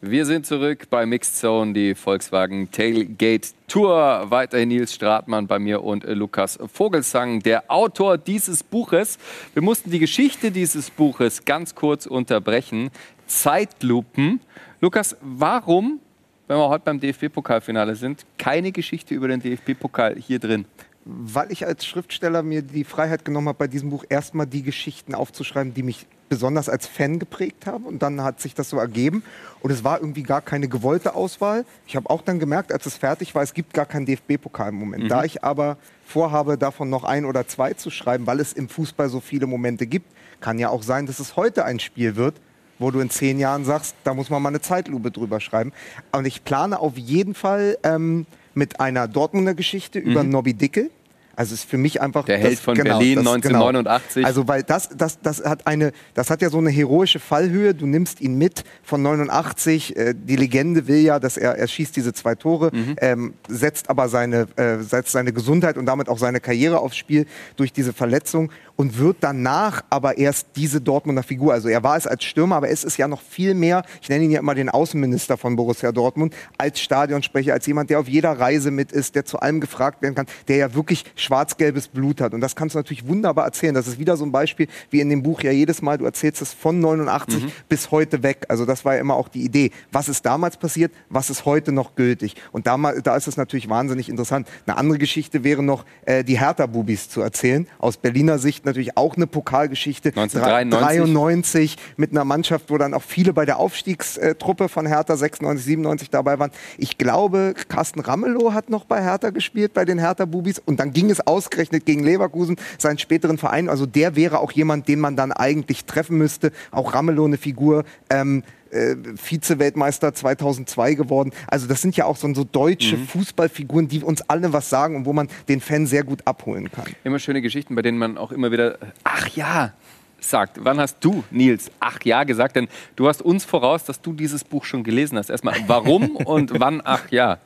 Wir 0.00 0.26
sind 0.26 0.46
zurück 0.46 0.86
bei 0.90 1.06
Mixed 1.06 1.36
Zone, 1.36 1.72
die 1.72 1.94
Volkswagen 1.94 2.70
Tailgate 2.70 3.48
Tour. 3.66 4.26
Weiterhin 4.28 4.68
Nils 4.68 4.94
Stratmann 4.94 5.46
bei 5.46 5.60
mir 5.60 5.82
und 5.82 6.04
äh, 6.04 6.14
Lukas 6.14 6.58
Vogelsang, 6.72 7.40
der 7.40 7.68
Autor 7.68 8.18
dieses 8.18 8.62
Buches. 8.62 9.18
Wir 9.54 9.62
mussten 9.62 9.90
die 9.90 9.98
Geschichte 10.00 10.50
dieses 10.50 10.90
Buches 10.90 11.44
ganz 11.44 11.74
kurz 11.74 12.06
unterbrechen. 12.06 12.90
Zeitlupen. 13.26 14.40
Lukas, 14.80 15.16
warum, 15.20 16.00
wenn 16.46 16.56
wir 16.56 16.68
heute 16.68 16.84
beim 16.84 17.00
DFB-Pokalfinale 17.00 17.96
sind, 17.96 18.24
keine 18.38 18.70
Geschichte 18.70 19.14
über 19.14 19.28
den 19.28 19.40
DFB-Pokal 19.40 20.16
hier 20.16 20.38
drin? 20.38 20.64
Weil 21.04 21.50
ich 21.52 21.66
als 21.66 21.86
Schriftsteller 21.86 22.42
mir 22.42 22.62
die 22.62 22.84
Freiheit 22.84 23.24
genommen 23.24 23.48
habe, 23.48 23.58
bei 23.58 23.66
diesem 23.66 23.90
Buch 23.90 24.04
erstmal 24.08 24.46
die 24.46 24.62
Geschichten 24.62 25.14
aufzuschreiben, 25.14 25.72
die 25.72 25.82
mich 25.82 26.06
besonders 26.28 26.68
als 26.68 26.86
Fan 26.86 27.18
geprägt 27.18 27.66
haben. 27.66 27.84
Und 27.84 28.02
dann 28.02 28.22
hat 28.22 28.40
sich 28.40 28.54
das 28.54 28.68
so 28.68 28.78
ergeben. 28.78 29.22
Und 29.60 29.70
es 29.70 29.84
war 29.84 30.00
irgendwie 30.00 30.22
gar 30.22 30.42
keine 30.42 30.68
gewollte 30.68 31.14
Auswahl. 31.14 31.64
Ich 31.86 31.96
habe 31.96 32.10
auch 32.10 32.22
dann 32.22 32.38
gemerkt, 32.38 32.72
als 32.72 32.86
es 32.86 32.96
fertig 32.96 33.34
war, 33.34 33.42
es 33.42 33.54
gibt 33.54 33.74
gar 33.74 33.86
keinen 33.86 34.06
DFB-Pokal 34.06 34.68
im 34.68 34.76
Moment. 34.76 35.10
Da 35.10 35.24
ich 35.24 35.42
aber 35.44 35.78
vorhabe, 36.04 36.58
davon 36.58 36.90
noch 36.90 37.04
ein 37.04 37.24
oder 37.24 37.46
zwei 37.46 37.72
zu 37.74 37.90
schreiben, 37.90 38.26
weil 38.26 38.40
es 38.40 38.52
im 38.52 38.68
Fußball 38.68 39.08
so 39.08 39.20
viele 39.20 39.46
Momente 39.46 39.86
gibt, 39.86 40.06
kann 40.40 40.58
ja 40.58 40.68
auch 40.68 40.82
sein, 40.82 41.06
dass 41.06 41.18
es 41.18 41.36
heute 41.36 41.64
ein 41.64 41.80
Spiel 41.80 42.16
wird, 42.16 42.36
wo 42.78 42.90
du 42.90 43.00
in 43.00 43.10
zehn 43.10 43.38
Jahren 43.38 43.64
sagst, 43.64 43.96
da 44.04 44.14
muss 44.14 44.30
man 44.30 44.42
mal 44.42 44.50
eine 44.50 44.60
Zeitlupe 44.60 45.10
drüber 45.10 45.40
schreiben. 45.40 45.72
Und 46.12 46.26
ich 46.26 46.44
plane 46.44 46.78
auf 46.78 46.96
jeden 46.96 47.34
Fall 47.34 47.78
ähm, 47.82 48.26
mit 48.58 48.80
einer 48.80 49.08
Dortmunder 49.08 49.54
Geschichte 49.54 49.98
über 49.98 50.22
Nobby 50.24 50.52
Dickel. 50.54 50.90
Also 51.36 51.54
ist 51.54 51.70
für 51.70 51.78
mich 51.78 52.00
einfach 52.02 52.22
Mhm. 52.24 52.26
Der 52.26 52.38
Held 52.38 52.58
von 52.58 52.74
Berlin 52.76 53.14
das- 53.22 53.26
1989. 53.28 54.26
Also 54.26 54.48
weil 54.48 54.64
das, 54.64 54.88
das, 54.88 55.20
das 55.20 55.44
hat 55.44 55.68
eine, 55.68 55.92
das 56.14 56.30
hat 56.30 56.42
ja 56.42 56.50
so 56.50 56.58
eine 56.58 56.68
heroische 56.70 57.20
Fallhöhe. 57.20 57.74
Du 57.74 57.86
nimmst 57.86 58.20
ihn 58.20 58.36
mit 58.38 58.64
von 58.82 59.02
89. 59.02 59.96
Äh, 59.96 60.14
die 60.16 60.34
Legende 60.34 60.88
will 60.88 60.98
ja, 60.98 61.20
dass 61.20 61.36
er, 61.36 61.54
er 61.56 61.68
schießt 61.68 61.94
diese 61.94 62.12
zwei 62.12 62.34
Tore, 62.34 62.70
Mhm. 62.74 62.96
ähm, 63.00 63.34
setzt 63.46 63.88
aber 63.88 64.08
seine, 64.08 64.48
äh, 64.56 64.78
setzt 64.82 65.12
seine 65.12 65.32
Gesundheit 65.32 65.78
und 65.78 65.86
damit 65.86 66.08
auch 66.08 66.18
seine 66.18 66.40
Karriere 66.40 66.80
aufs 66.80 66.96
Spiel 66.96 67.24
durch 67.54 67.72
diese 67.72 67.92
Verletzung 67.92 68.50
und 68.78 68.96
wird 68.96 69.16
danach 69.20 69.82
aber 69.90 70.18
erst 70.18 70.50
diese 70.54 70.80
Dortmunder 70.80 71.24
Figur. 71.24 71.52
Also 71.52 71.68
er 71.68 71.82
war 71.82 71.96
es 71.96 72.06
als 72.06 72.22
Stürmer, 72.22 72.54
aber 72.54 72.70
es 72.70 72.84
ist 72.84 72.96
ja 72.96 73.08
noch 73.08 73.20
viel 73.20 73.52
mehr. 73.54 73.82
Ich 74.00 74.08
nenne 74.08 74.22
ihn 74.22 74.30
ja 74.30 74.38
immer 74.38 74.54
den 74.54 74.68
Außenminister 74.68 75.36
von 75.36 75.56
Borussia 75.56 75.90
Dortmund 75.90 76.32
als 76.58 76.80
Stadionsprecher, 76.80 77.52
als 77.52 77.66
jemand, 77.66 77.90
der 77.90 77.98
auf 77.98 78.08
jeder 78.08 78.38
Reise 78.38 78.70
mit 78.70 78.92
ist, 78.92 79.16
der 79.16 79.24
zu 79.24 79.40
allem 79.40 79.60
gefragt 79.60 80.00
werden 80.00 80.14
kann, 80.14 80.26
der 80.46 80.58
ja 80.58 80.74
wirklich 80.74 81.04
schwarz-gelbes 81.16 81.88
Blut 81.88 82.20
hat. 82.20 82.34
Und 82.34 82.40
das 82.40 82.54
kannst 82.54 82.76
du 82.76 82.78
natürlich 82.78 83.08
wunderbar 83.08 83.46
erzählen. 83.46 83.74
Das 83.74 83.88
ist 83.88 83.98
wieder 83.98 84.16
so 84.16 84.24
ein 84.24 84.30
Beispiel, 84.30 84.68
wie 84.90 85.00
in 85.00 85.08
dem 85.08 85.24
Buch 85.24 85.40
ja 85.40 85.50
jedes 85.50 85.82
Mal, 85.82 85.98
du 85.98 86.04
erzählst 86.04 86.40
es 86.40 86.54
von 86.54 86.78
89 86.78 87.46
bis 87.68 87.90
heute 87.90 88.22
weg. 88.22 88.46
Also 88.48 88.64
das 88.64 88.84
war 88.84 88.94
ja 88.94 89.00
immer 89.00 89.16
auch 89.16 89.28
die 89.28 89.42
Idee. 89.42 89.72
Was 89.90 90.08
ist 90.08 90.24
damals 90.24 90.56
passiert? 90.56 90.92
Was 91.10 91.30
ist 91.30 91.44
heute 91.44 91.72
noch 91.72 91.96
gültig? 91.96 92.36
Und 92.52 92.68
da, 92.68 92.76
da 92.76 93.16
ist 93.16 93.26
es 93.26 93.36
natürlich 93.36 93.68
wahnsinnig 93.68 94.08
interessant. 94.08 94.46
Eine 94.66 94.76
andere 94.76 94.98
Geschichte 94.98 95.42
wäre 95.42 95.64
noch, 95.64 95.84
äh, 96.06 96.22
die 96.22 96.38
Hertha-Bubis 96.38 97.08
zu 97.08 97.22
erzählen. 97.22 97.66
Aus 97.80 97.96
Berliner 97.96 98.38
Sicht 98.38 98.67
natürlich 98.68 98.96
auch 98.96 99.16
eine 99.16 99.26
Pokalgeschichte. 99.26 100.10
1993. 100.10 100.98
93 100.98 101.76
mit 101.96 102.10
einer 102.12 102.24
Mannschaft, 102.24 102.70
wo 102.70 102.78
dann 102.78 102.94
auch 102.94 103.02
viele 103.02 103.32
bei 103.32 103.44
der 103.44 103.58
Aufstiegstruppe 103.58 104.68
von 104.68 104.86
Hertha 104.86 105.16
96, 105.16 105.64
97 105.64 106.10
dabei 106.10 106.38
waren. 106.38 106.50
Ich 106.76 106.98
glaube, 106.98 107.54
Carsten 107.68 108.00
Ramelow 108.00 108.52
hat 108.52 108.70
noch 108.70 108.84
bei 108.84 109.02
Hertha 109.02 109.30
gespielt, 109.30 109.74
bei 109.74 109.84
den 109.84 109.98
Hertha-Bubis. 109.98 110.58
Und 110.58 110.80
dann 110.80 110.92
ging 110.92 111.10
es 111.10 111.26
ausgerechnet 111.26 111.86
gegen 111.86 112.04
Leverkusen, 112.04 112.56
seinen 112.78 112.98
späteren 112.98 113.38
Verein. 113.38 113.68
Also 113.68 113.86
der 113.86 114.16
wäre 114.16 114.40
auch 114.40 114.52
jemand, 114.52 114.88
den 114.88 115.00
man 115.00 115.16
dann 115.16 115.32
eigentlich 115.32 115.84
treffen 115.84 116.18
müsste. 116.18 116.52
Auch 116.70 116.94
Ramelow 116.94 117.24
eine 117.24 117.38
Figur. 117.38 117.84
Ähm, 118.10 118.42
äh, 118.70 118.96
Vize-Weltmeister 119.16 120.14
2002 120.14 120.94
geworden. 120.94 121.32
Also 121.46 121.66
das 121.66 121.82
sind 121.82 121.96
ja 121.96 122.04
auch 122.04 122.16
so, 122.16 122.32
so 122.34 122.44
deutsche 122.44 122.96
Fußballfiguren, 122.96 123.88
die 123.88 124.02
uns 124.02 124.22
alle 124.22 124.52
was 124.52 124.70
sagen 124.70 124.96
und 124.96 125.06
wo 125.06 125.12
man 125.12 125.28
den 125.48 125.60
Fan 125.60 125.86
sehr 125.86 126.04
gut 126.04 126.20
abholen 126.26 126.70
kann. 126.70 126.86
Immer 127.04 127.18
schöne 127.18 127.42
Geschichten, 127.42 127.74
bei 127.74 127.82
denen 127.82 127.98
man 127.98 128.18
auch 128.18 128.32
immer 128.32 128.52
wieder, 128.52 128.78
ach 129.04 129.28
ja, 129.28 129.72
sagt. 130.20 130.58
Wann 130.62 130.80
hast 130.80 130.98
du, 131.00 131.24
Nils, 131.30 131.70
ach 131.80 131.98
ja 132.04 132.24
gesagt? 132.24 132.56
Denn 132.56 132.68
du 132.96 133.08
hast 133.08 133.22
uns 133.22 133.44
voraus, 133.44 133.84
dass 133.84 134.00
du 134.00 134.12
dieses 134.12 134.44
Buch 134.44 134.64
schon 134.64 134.84
gelesen 134.84 135.18
hast. 135.18 135.30
Erstmal, 135.30 135.56
warum 135.66 136.16
und 136.16 136.58
wann 136.58 136.82
ach 136.84 137.10
ja? 137.10 137.38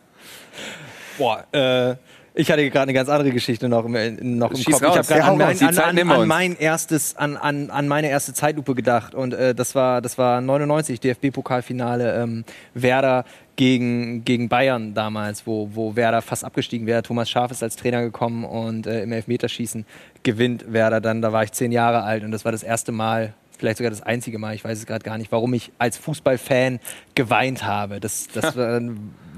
Boah, 1.18 1.46
äh, 1.52 1.96
ich 2.34 2.50
hatte 2.50 2.68
gerade 2.70 2.84
eine 2.84 2.92
ganz 2.94 3.08
andere 3.08 3.30
Geschichte 3.30 3.68
noch 3.68 3.84
im, 3.84 4.38
noch 4.38 4.50
im 4.50 4.56
Schieß 4.56 4.80
Kopf. 4.80 4.82
raus. 4.82 4.90
Ich 5.08 5.10
habe 5.10 5.20
gerade 5.20 5.38
Ja, 5.40 5.68
an, 5.68 5.78
an, 5.78 5.98
an, 5.98 6.10
an 6.10 6.28
mein 6.28 6.56
erstes, 6.56 7.16
an, 7.16 7.36
an, 7.36 7.70
an 7.70 7.88
meine 7.88 8.08
erste 8.08 8.32
Zeitlupe 8.32 8.74
gedacht 8.74 9.14
und 9.14 9.34
äh, 9.34 9.54
das 9.54 9.74
war 9.74 10.00
das 10.00 10.16
war 10.18 10.40
99 10.40 11.00
DFB-Pokalfinale 11.00 12.22
ähm, 12.22 12.44
Werder 12.74 13.24
gegen, 13.56 14.24
gegen 14.24 14.48
Bayern 14.48 14.94
damals, 14.94 15.46
wo, 15.46 15.68
wo 15.74 15.94
Werder 15.94 16.22
fast 16.22 16.44
abgestiegen 16.44 16.86
wäre. 16.86 17.02
Thomas 17.02 17.28
Schaaf 17.28 17.50
ist 17.50 17.62
als 17.62 17.76
Trainer 17.76 18.02
gekommen 18.02 18.44
und 18.44 18.86
äh, 18.86 19.02
im 19.02 19.12
Elfmeterschießen 19.12 19.84
gewinnt 20.22 20.72
Werder 20.72 21.00
dann. 21.00 21.20
Da 21.20 21.32
war 21.32 21.44
ich 21.44 21.52
zehn 21.52 21.70
Jahre 21.70 22.02
alt 22.02 22.24
und 22.24 22.30
das 22.30 22.44
war 22.44 22.52
das 22.52 22.62
erste 22.62 22.92
Mal 22.92 23.34
vielleicht 23.62 23.78
sogar 23.78 23.90
das 23.90 24.02
einzige 24.02 24.40
Mal, 24.40 24.56
ich 24.56 24.64
weiß 24.64 24.76
es 24.76 24.86
gerade 24.86 25.04
gar 25.04 25.18
nicht, 25.18 25.30
warum 25.30 25.54
ich 25.54 25.70
als 25.78 25.96
Fußballfan 25.96 26.80
geweint 27.14 27.64
habe. 27.64 28.00
Das, 28.00 28.26
das 28.34 28.56
war 28.56 28.80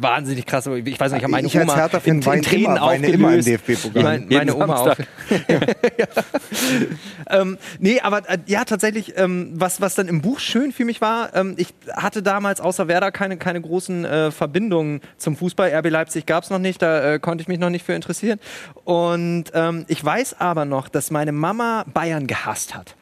wahnsinnig 0.00 0.46
krass. 0.46 0.66
Ich 0.66 0.98
weiß 0.98 1.12
nicht, 1.12 1.18
ich 1.18 1.24
habe 1.24 1.30
meine 1.30 1.46
ich 1.46 1.54
Oma 1.54 1.90
in, 2.04 2.14
in 2.22 2.42
Tränen 2.42 2.64
immer, 2.64 2.80
weine 2.86 3.06
immer 3.08 3.34
im 3.34 3.40
aufgelöst. 3.40 3.90
Mein, 3.94 4.26
meine 4.30 4.56
Oma 4.56 4.76
auch. 4.76 4.96
Ähm, 7.30 7.58
nee, 7.78 8.00
aber 8.00 8.28
äh, 8.28 8.38
ja, 8.46 8.64
tatsächlich, 8.64 9.14
ähm, 9.16 9.52
was, 9.54 9.80
was 9.80 9.94
dann 9.94 10.08
im 10.08 10.20
Buch 10.20 10.40
schön 10.40 10.72
für 10.72 10.84
mich 10.84 11.00
war, 11.00 11.34
ähm, 11.34 11.54
ich 11.56 11.74
hatte 11.90 12.22
damals 12.22 12.60
außer 12.60 12.86
Werder 12.86 13.12
keine, 13.12 13.38
keine 13.38 13.60
großen 13.60 14.04
äh, 14.04 14.30
Verbindungen 14.30 15.00
zum 15.16 15.36
Fußball. 15.36 15.74
RB 15.74 15.90
Leipzig 15.90 16.26
gab 16.26 16.44
es 16.44 16.50
noch 16.50 16.58
nicht, 16.58 16.82
da 16.82 17.14
äh, 17.14 17.18
konnte 17.18 17.42
ich 17.42 17.48
mich 17.48 17.58
noch 17.58 17.70
nicht 17.70 17.84
für 17.84 17.94
interessieren. 17.94 18.38
Und 18.84 19.44
ähm, 19.54 19.84
ich 19.88 20.04
weiß 20.04 20.38
aber 20.38 20.64
noch, 20.64 20.88
dass 20.88 21.10
meine 21.10 21.32
Mama 21.32 21.84
Bayern 21.92 22.26
gehasst 22.26 22.74
hat. 22.74 22.94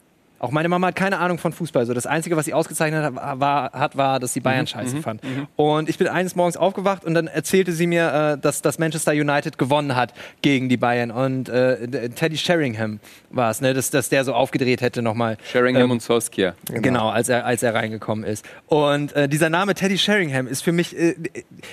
Auch 0.42 0.50
meine 0.50 0.68
Mama 0.68 0.88
hat 0.88 0.96
keine 0.96 1.20
Ahnung 1.20 1.38
von 1.38 1.52
Fußball. 1.52 1.86
So 1.86 1.94
das 1.94 2.04
Einzige, 2.04 2.36
was 2.36 2.46
sie 2.46 2.52
ausgezeichnet 2.52 3.04
hat, 3.04 3.38
war, 3.38 3.70
hat, 3.70 3.96
war 3.96 4.18
dass 4.18 4.32
sie 4.32 4.40
Bayern 4.40 4.66
scheiße 4.66 4.96
fand. 4.96 5.22
Und 5.54 5.88
ich 5.88 5.98
bin 5.98 6.08
eines 6.08 6.34
Morgens 6.34 6.56
aufgewacht 6.56 7.04
und 7.04 7.14
dann 7.14 7.28
erzählte 7.28 7.70
sie 7.70 7.86
mir, 7.86 8.34
äh, 8.34 8.38
dass, 8.40 8.60
dass 8.60 8.80
Manchester 8.80 9.12
United 9.12 9.56
gewonnen 9.56 9.94
hat 9.94 10.12
gegen 10.42 10.68
die 10.68 10.76
Bayern. 10.76 11.12
Und 11.12 11.48
äh, 11.48 12.08
Teddy 12.08 12.36
Sheringham 12.36 12.98
war 13.30 13.52
es, 13.52 13.60
ne? 13.60 13.72
dass, 13.72 13.90
dass 13.90 14.08
der 14.08 14.24
so 14.24 14.34
aufgedreht 14.34 14.80
hätte 14.80 15.00
nochmal. 15.00 15.36
Sheringham 15.44 15.84
Ähm, 15.84 15.90
und 15.92 16.02
Solskjaer. 16.02 16.56
Genau, 16.66 17.08
als 17.08 17.28
er, 17.28 17.46
als 17.46 17.62
er 17.62 17.76
reingekommen 17.76 18.24
ist. 18.24 18.44
Und 18.66 19.12
äh, 19.12 19.28
dieser 19.28 19.48
Name 19.48 19.74
Teddy 19.76 19.96
Sheringham 19.96 20.48
ist 20.48 20.64
für 20.64 20.72
mich 20.72 20.98
äh, 20.98 21.14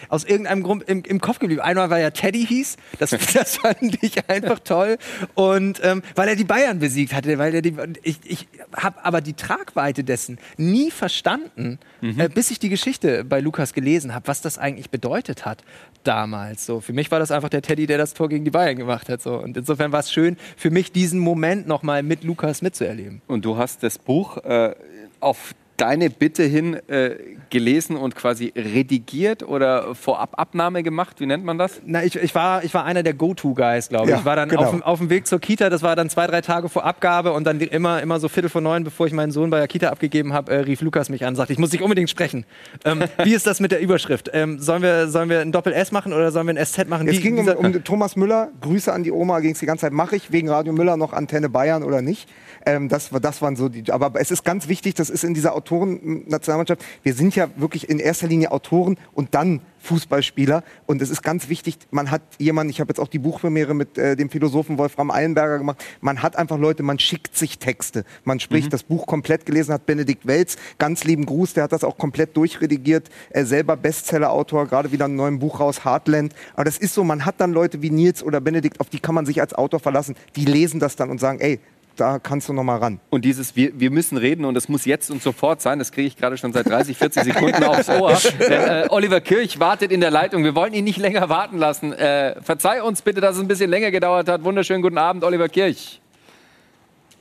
aus 0.10 0.26
irgendeinem 0.26 0.62
Grund 0.62 0.84
im, 0.84 1.02
im 1.06 1.20
Kopf 1.20 1.40
geblieben. 1.40 1.62
Einmal, 1.62 1.90
weil 1.90 2.04
er 2.04 2.14
Teddy 2.14 2.46
hieß, 2.46 2.78
das, 3.00 3.10
das 3.34 3.58
fand 3.58 3.98
ich 4.04 4.30
einfach 4.30 4.60
toll. 4.60 5.00
Und 5.34 5.82
ähm, 5.84 6.04
weil 6.14 6.30
er 6.30 6.36
die 6.36 6.44
Bayern 6.44 6.78
besiegt 6.78 7.16
hatte, 7.16 7.40
weil 7.40 7.56
er 7.56 7.64
die, 7.64 7.76
ich, 8.04 8.20
ich 8.26 8.48
habe 8.76 9.04
aber 9.04 9.22
die 9.22 9.34
Tragweite 9.34 10.04
dessen 10.04 10.40
nie 10.58 10.92
verstanden, 10.92 11.80
äh, 12.02 12.30
bis 12.30 12.52
ich 12.52 12.60
die 12.60 12.70
Geschichte 12.70 13.24
bei 13.24 13.40
Lukas 13.40 13.74
gelesen 13.74 14.14
habe, 14.14 14.28
was 14.28 14.42
das 14.42 14.58
eigentlich 14.58 14.90
bedeutet 14.90 15.46
hat 15.46 15.64
damals. 16.04 16.66
So, 16.66 16.80
für 16.80 16.94
mich 16.94 17.12
war 17.12 17.20
das 17.20 17.32
einfach 17.32 17.50
der 17.50 17.62
Teddy, 17.62 17.88
der 17.88 17.98
das 17.98 18.14
Tor 18.14 18.30
gegen 18.30 18.46
die 18.46 18.52
Bayern 18.52 18.78
gemacht 18.78 19.10
hat. 19.10 19.22
So. 19.22 19.38
Und 19.38 19.58
insofern 19.58 19.92
war 19.92 20.00
es 20.00 20.12
schön, 20.12 20.38
für 20.58 20.72
mich 20.72 20.92
diesen 20.92 21.20
Moment 21.20 21.68
nochmal 21.68 22.04
mit 22.04 22.24
Lukas 22.24 22.62
mitzuerleben. 22.62 23.22
Und 23.28 23.46
du 23.46 23.58
hast 23.58 23.84
das 23.84 23.98
Buch 23.98 24.38
äh, 24.38 24.76
auf 25.20 25.54
deine 25.80 26.10
Bitte 26.10 26.44
hin 26.44 26.76
äh, 26.88 27.16
gelesen 27.50 27.96
und 27.96 28.16
quasi 28.16 28.54
redigiert 28.56 29.44
oder 29.44 29.96
Vorababnahme 29.96 30.84
gemacht? 30.84 31.20
Wie 31.20 31.26
nennt 31.26 31.46
man 31.46 31.58
das? 31.58 31.82
Na, 31.86 32.04
ich, 32.04 32.16
ich, 32.16 32.36
war, 32.36 32.64
ich 32.64 32.74
war 32.74 32.86
einer 32.86 33.02
der 33.04 33.14
Go-To-Guys, 33.14 33.90
glaube 33.90 34.06
ich. 34.06 34.12
Ja, 34.12 34.20
ich 34.20 34.26
war 34.26 34.36
dann 34.36 34.50
genau. 34.50 34.64
auf, 34.64 34.70
dem- 34.72 34.84
auf 34.84 35.00
dem 35.00 35.10
Weg 35.10 35.26
zur 35.28 35.40
Kita, 35.40 35.70
das 35.70 35.82
war 35.82 35.96
dann 35.96 36.10
zwei, 36.10 36.28
drei 36.28 36.42
Tage 36.42 36.70
vor 36.70 36.86
Abgabe 36.86 37.32
und 37.34 37.46
dann 37.46 37.60
immer, 37.62 38.02
immer 38.02 38.20
so 38.20 38.28
Viertel 38.30 38.50
vor 38.50 38.62
neun, 38.62 38.84
bevor 38.84 39.08
ich 39.08 39.14
meinen 39.14 39.32
Sohn 39.32 39.50
bei 39.50 39.60
der 39.60 39.68
Kita 39.68 39.90
abgegeben 39.90 40.34
habe, 40.34 40.52
äh, 40.52 40.58
rief 40.60 40.82
Lukas 40.82 41.10
mich 41.10 41.24
an 41.24 41.30
und 41.30 41.36
sagte, 41.36 41.54
ich 41.54 41.60
muss 41.60 41.70
dich 41.72 41.82
unbedingt 41.82 42.10
sprechen. 42.10 42.46
Ähm, 42.86 43.04
wie 43.24 43.34
ist 43.34 43.48
das 43.48 43.60
mit 43.60 43.72
der 43.72 43.80
Überschrift? 43.80 44.30
Ähm, 44.34 44.60
sollen, 44.60 44.82
wir, 44.82 45.08
sollen 45.08 45.30
wir 45.30 45.40
ein 45.40 45.52
Doppel-S 45.52 45.92
machen 45.92 46.14
oder 46.14 46.32
sollen 46.32 46.48
wir 46.48 46.56
ein 46.58 46.66
SZ 46.66 46.88
machen? 46.90 47.08
Es 47.08 47.18
Wie- 47.18 47.22
ging 47.22 47.38
um, 47.40 47.48
um 47.48 47.84
Thomas 47.84 48.16
Müller. 48.16 48.50
Grüße 48.62 48.92
an 48.92 49.04
die 49.04 49.12
Oma, 49.12 49.40
ging 49.40 49.52
es 49.54 49.60
die 49.60 49.66
ganze 49.66 49.82
Zeit. 49.82 49.94
Mache 49.94 50.16
ich 50.16 50.32
wegen 50.32 50.50
Radio 50.50 50.74
Müller 50.74 50.98
noch 50.98 51.14
Antenne 51.14 51.50
Bayern 51.50 51.84
oder 51.84 52.02
nicht? 52.02 52.30
Ähm, 52.66 52.90
das, 52.90 53.10
das 53.22 53.42
waren 53.42 53.56
so 53.56 53.70
die. 53.70 53.92
Aber 53.92 54.12
es 54.16 54.32
ist 54.32 54.44
ganz 54.44 54.68
wichtig, 54.68 54.96
das 54.96 55.10
ist 55.10 55.24
in 55.24 55.34
dieser 55.34 55.56
Autoren-Nationalmannschaft. 55.56 56.84
Wir 57.04 57.14
sind 57.14 57.36
ja 57.36 57.50
wirklich 57.56 57.90
in 57.90 58.00
erster 58.00 58.28
Linie 58.28 58.52
Autoren 58.52 58.98
und 59.14 59.34
dann 59.36 59.62
Fußballspieler. 59.82 60.64
Und 60.86 61.02
es 61.02 61.10
ist 61.10 61.24
ganz 61.24 61.50
wichtig, 61.50 61.78
man 61.92 62.12
hat 62.12 62.22
jemanden, 62.38 62.70
ich 62.70 62.80
habe 62.80 62.90
jetzt 62.90 63.00
auch 63.00 63.08
die 63.08 63.20
Buchpremiere 63.20 63.74
mit 63.74 63.98
äh, 63.98 64.16
dem 64.16 64.30
Philosophen 64.30 64.78
Wolfram 64.78 65.12
Eilenberger 65.12 65.58
gemacht, 65.58 65.84
man 66.02 66.22
hat 66.22 66.36
einfach 66.36 66.58
Leute, 66.58 66.84
man 66.84 67.00
schickt 67.00 67.36
sich 67.36 67.60
Texte. 67.60 68.04
Man 68.24 68.40
spricht 68.40 68.74
das 68.74 68.84
Buch 68.84 69.06
komplett 69.06 69.46
gelesen, 69.46 69.74
hat 69.74 69.86
Benedikt 69.86 70.28
Welz, 70.28 70.58
ganz 70.78 71.04
lieben 71.04 71.26
Gruß, 71.26 71.54
der 71.54 71.64
hat 71.64 71.72
das 71.72 71.84
auch 71.84 71.98
komplett 71.98 72.36
durchredigiert, 72.36 73.10
er 73.30 73.46
selber 73.46 73.78
Bestseller-Autor, 73.78 74.68
gerade 74.68 74.92
wieder 74.92 75.06
ein 75.06 75.16
neues 75.16 75.40
Buch 75.40 75.60
raus, 75.60 75.86
Heartland. 75.86 76.34
Aber 76.54 76.66
das 76.66 76.78
ist 76.78 76.94
so, 76.94 77.04
man 77.04 77.26
hat 77.26 77.40
dann 77.40 77.54
Leute 77.54 77.82
wie 77.82 77.90
Nils 77.90 78.24
oder 78.24 78.42
Benedikt, 78.42 78.80
auf 78.80 78.90
die 78.90 79.00
kann 79.00 79.16
man 79.16 79.26
sich 79.26 79.42
als 79.42 79.54
Autor 79.54 79.80
verlassen, 79.80 80.16
die 80.36 80.46
lesen 80.46 80.80
das 80.80 80.96
dann 80.96 81.10
und 81.10 81.20
sagen, 81.20 81.40
ey, 81.40 81.60
da 82.00 82.20
kannst 82.20 82.48
du 82.50 82.54
noch 82.54 82.64
mal 82.64 82.78
ran. 82.78 83.00
Und 83.10 83.26
dieses, 83.26 83.56
wir, 83.56 83.80
wir 83.80 83.92
müssen 83.92 84.18
reden 84.18 84.46
und 84.46 84.54
das 84.54 84.70
muss 84.70 84.86
jetzt 84.86 85.12
und 85.12 85.22
sofort 85.22 85.62
sein, 85.62 85.80
das 85.80 85.92
kriege 85.92 86.08
ich 86.08 86.18
gerade 86.18 86.38
schon 86.38 86.54
seit 86.54 86.68
30, 86.68 86.98
40 86.98 87.24
Sekunden 87.24 87.64
aufs 87.64 87.90
Ohr. 87.90 88.18
Äh, 88.40 88.88
Oliver 88.90 89.22
Kirch 89.22 89.60
wartet 89.60 89.92
in 89.92 90.02
der 90.02 90.12
Leitung. 90.12 90.44
Wir 90.44 90.56
wollen 90.56 90.74
ihn 90.74 90.84
nicht 90.86 90.98
länger 90.98 91.30
warten 91.30 91.58
lassen. 91.58 91.94
Äh, 91.94 92.42
verzeih 92.42 92.82
uns 92.84 93.02
bitte, 93.02 93.22
dass 93.22 93.36
es 93.36 93.42
ein 93.42 93.48
bisschen 93.48 93.70
länger 93.70 93.92
gedauert 93.92 94.30
hat. 94.30 94.44
Wunderschönen 94.44 94.82
guten 94.82 94.98
Abend, 94.98 95.24
Oliver 95.24 95.50
Kirch. 95.50 96.02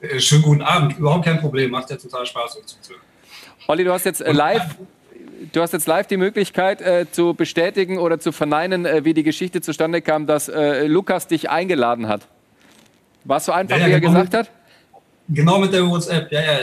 Äh, 0.00 0.20
Schönen 0.20 0.42
guten 0.42 0.62
Abend. 0.62 0.98
Überhaupt 0.98 1.24
kein 1.24 1.40
Problem. 1.40 1.70
Macht 1.70 1.90
ja 1.90 1.96
total 1.96 2.24
Spaß, 2.26 2.58
euch 2.58 2.66
zuzuhören. 2.66 3.02
Olli, 3.66 3.84
du 3.84 3.92
hast 3.92 4.04
jetzt 4.04 4.20
äh, 4.20 4.32
live. 4.32 4.76
Du 5.52 5.60
hast 5.62 5.72
jetzt 5.72 5.86
live 5.86 6.06
die 6.08 6.16
Möglichkeit 6.16 6.80
äh, 6.80 7.06
zu 7.10 7.34
bestätigen 7.34 7.98
oder 7.98 8.18
zu 8.18 8.32
verneinen, 8.32 8.86
äh, 8.86 9.04
wie 9.04 9.14
die 9.14 9.22
Geschichte 9.22 9.60
zustande 9.60 10.02
kam, 10.02 10.26
dass 10.26 10.48
äh, 10.48 10.86
Lukas 10.86 11.26
dich 11.28 11.48
eingeladen 11.48 12.08
hat. 12.08 12.26
War 13.24 13.36
es 13.36 13.44
so 13.44 13.52
einfach, 13.52 13.76
Ja, 13.76 13.82
ja, 13.82 13.88
wie 13.88 13.92
er 13.92 14.00
genau. 14.00 14.12
gesagt 14.14 14.34
hat? 14.34 14.50
Genau 15.28 15.58
mit 15.58 15.72
der 15.72 15.86
WhatsApp. 15.88 16.30
Ja, 16.32 16.40
ja. 16.40 16.58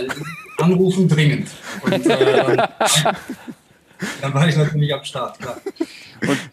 Anrufen 0.57 1.07
dringend. 1.07 1.49
Und 1.83 2.05
äh, 2.05 2.57
dann 4.21 4.33
war 4.33 4.47
ich 4.47 4.55
natürlich 4.55 4.93
am 4.93 5.03
Start. 5.03 5.39
Klar. 5.39 5.57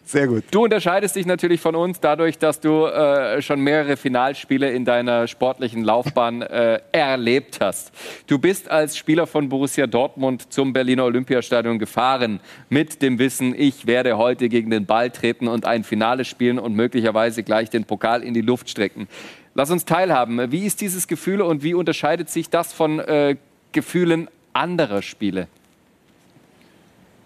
Sehr 0.05 0.27
gut. 0.27 0.43
Du 0.51 0.63
unterscheidest 0.63 1.15
dich 1.15 1.25
natürlich 1.25 1.59
von 1.61 1.75
uns 1.75 1.99
dadurch, 1.99 2.37
dass 2.37 2.59
du 2.59 2.85
äh, 2.85 3.41
schon 3.41 3.61
mehrere 3.61 3.97
Finalspiele 3.97 4.71
in 4.71 4.85
deiner 4.85 5.27
sportlichen 5.27 5.83
Laufbahn 5.83 6.41
äh, 6.41 6.79
erlebt 6.91 7.59
hast. 7.61 7.91
Du 8.27 8.37
bist 8.37 8.69
als 8.69 8.97
Spieler 8.97 9.25
von 9.25 9.49
Borussia 9.49 9.87
Dortmund 9.87 10.53
zum 10.53 10.73
Berliner 10.73 11.05
Olympiastadion 11.05 11.79
gefahren 11.79 12.39
mit 12.69 13.01
dem 13.01 13.19
Wissen, 13.19 13.55
ich 13.57 13.87
werde 13.87 14.17
heute 14.17 14.49
gegen 14.49 14.69
den 14.69 14.85
Ball 14.85 15.09
treten 15.09 15.47
und 15.47 15.65
ein 15.65 15.83
Finale 15.83 16.25
spielen 16.25 16.59
und 16.59 16.75
möglicherweise 16.75 17.43
gleich 17.43 17.69
den 17.69 17.85
Pokal 17.85 18.21
in 18.23 18.33
die 18.33 18.41
Luft 18.41 18.69
strecken. 18.69 19.07
Lass 19.55 19.69
uns 19.69 19.85
teilhaben. 19.85 20.51
Wie 20.51 20.65
ist 20.65 20.81
dieses 20.81 21.07
Gefühl 21.07 21.41
und 21.41 21.61
wie 21.63 21.73
unterscheidet 21.73 22.29
sich 22.29 22.49
das 22.49 22.73
von 22.73 22.99
äh, 22.99 23.37
Gefühlen 23.71 24.27
anderer 24.53 25.01
Spiele? 25.01 25.47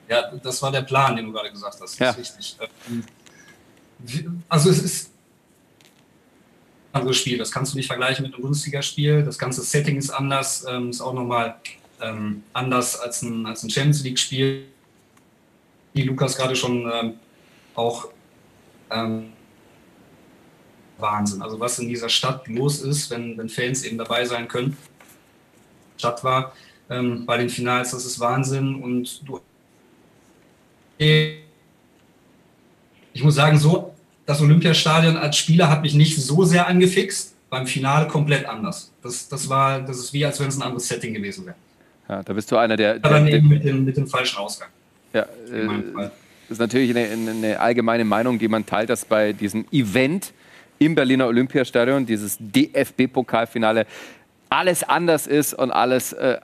Ja, 0.09 0.32
das 0.43 0.61
war 0.61 0.71
der 0.71 0.82
Plan, 0.82 1.15
den 1.15 1.25
du 1.25 1.32
gerade 1.32 1.51
gesagt 1.51 1.73
hast. 1.82 1.82
Das 1.82 1.99
Ja. 1.99 2.09
ist 2.11 2.17
richtig. 2.19 2.57
Ähm, 2.89 3.03
Also 4.47 4.69
es 4.69 4.82
ist 4.84 5.11
ein 6.93 6.99
anderes 7.01 7.17
Spiel. 7.17 7.38
Das 7.38 7.51
kannst 7.51 7.73
du 7.73 7.78
nicht 7.78 7.88
vergleichen 7.88 8.23
mit 8.23 8.34
einem 8.34 8.41
Bundesligaspiel. 8.43 9.23
Das 9.23 9.38
ganze 9.38 9.61
Setting 9.63 9.97
ist 9.97 10.09
anders. 10.09 10.65
Ähm, 10.69 10.89
ist 10.89 11.01
auch 11.01 11.13
nochmal 11.13 11.55
ähm, 12.01 12.43
anders 12.53 12.99
als 12.99 13.21
ein, 13.21 13.45
als 13.45 13.63
ein 13.63 13.69
Champions 13.69 14.03
League-Spiel. 14.03 14.65
Wie 15.93 16.03
Lukas 16.03 16.38
gerade 16.38 16.55
schon 16.55 16.89
ähm, 16.93 17.13
auch 17.73 18.09
ähm, 18.91 19.34
Wahnsinn. 20.99 21.41
Also 21.41 21.59
was 21.59 21.79
in 21.79 21.87
dieser 21.87 22.09
Stadt 22.09 22.47
los 22.47 22.81
ist, 22.81 23.09
wenn, 23.11 23.37
wenn 23.37 23.49
Fans 23.49 23.83
eben 23.83 23.97
dabei 23.97 24.25
sein 24.25 24.47
können. 24.47 24.77
Stadt 25.97 26.23
war 26.23 26.53
ähm, 26.89 27.25
bei 27.25 27.37
den 27.37 27.49
Finals, 27.49 27.91
das 27.91 28.05
ist 28.05 28.19
Wahnsinn. 28.19 28.75
Und 28.75 29.27
du 29.27 29.39
ich 30.99 31.43
muss 33.23 33.35
sagen, 33.35 33.57
so 33.57 33.93
das 34.25 34.41
Olympiastadion 34.41 35.15
als 35.15 35.37
Spieler 35.37 35.69
hat 35.69 35.81
mich 35.81 35.93
nicht 35.93 36.17
so 36.17 36.43
sehr 36.43 36.67
angefixt. 36.67 37.33
Beim 37.49 37.65
Finale 37.65 38.07
komplett 38.07 38.45
anders. 38.45 38.91
Das, 39.01 39.29
das 39.29 39.47
war, 39.47 39.79
das 39.79 39.99
ist 39.99 40.11
wie, 40.11 40.25
als 40.25 40.37
wenn 40.41 40.49
es 40.49 40.57
ein 40.57 40.63
anderes 40.63 40.85
Setting 40.85 41.13
gewesen 41.13 41.45
wäre. 41.45 41.55
Ja, 42.09 42.21
da 42.21 42.33
bist 42.33 42.51
du 42.51 42.57
einer 42.57 42.75
der. 42.75 42.99
Aber 43.01 43.21
der, 43.21 43.35
eben 43.35 43.47
mit 43.47 43.63
dem, 43.63 43.85
mit 43.85 43.95
dem 43.95 44.05
falschen 44.05 44.37
Ausgang. 44.37 44.67
ja, 45.13 45.25
In 45.49 45.65
meinem 45.65 45.89
äh, 45.89 45.93
Fall. 45.93 46.11
Das 46.49 46.55
ist 46.55 46.59
natürlich 46.59 46.89
eine, 46.89 47.07
eine 47.09 47.59
allgemeine 47.59 48.03
Meinung, 48.03 48.37
die 48.37 48.49
man 48.49 48.65
teilt, 48.65 48.89
dass 48.89 49.05
bei 49.05 49.31
diesem 49.31 49.65
Event 49.71 50.33
im 50.80 50.95
Berliner 50.95 51.28
Olympiastadion, 51.28 52.05
dieses 52.05 52.38
DFB-Pokalfinale, 52.39 53.86
alles 54.49 54.84
anders 54.84 55.28
ist 55.28 55.53
und 55.53 55.71
alles, 55.71 56.13
äh, 56.13 56.38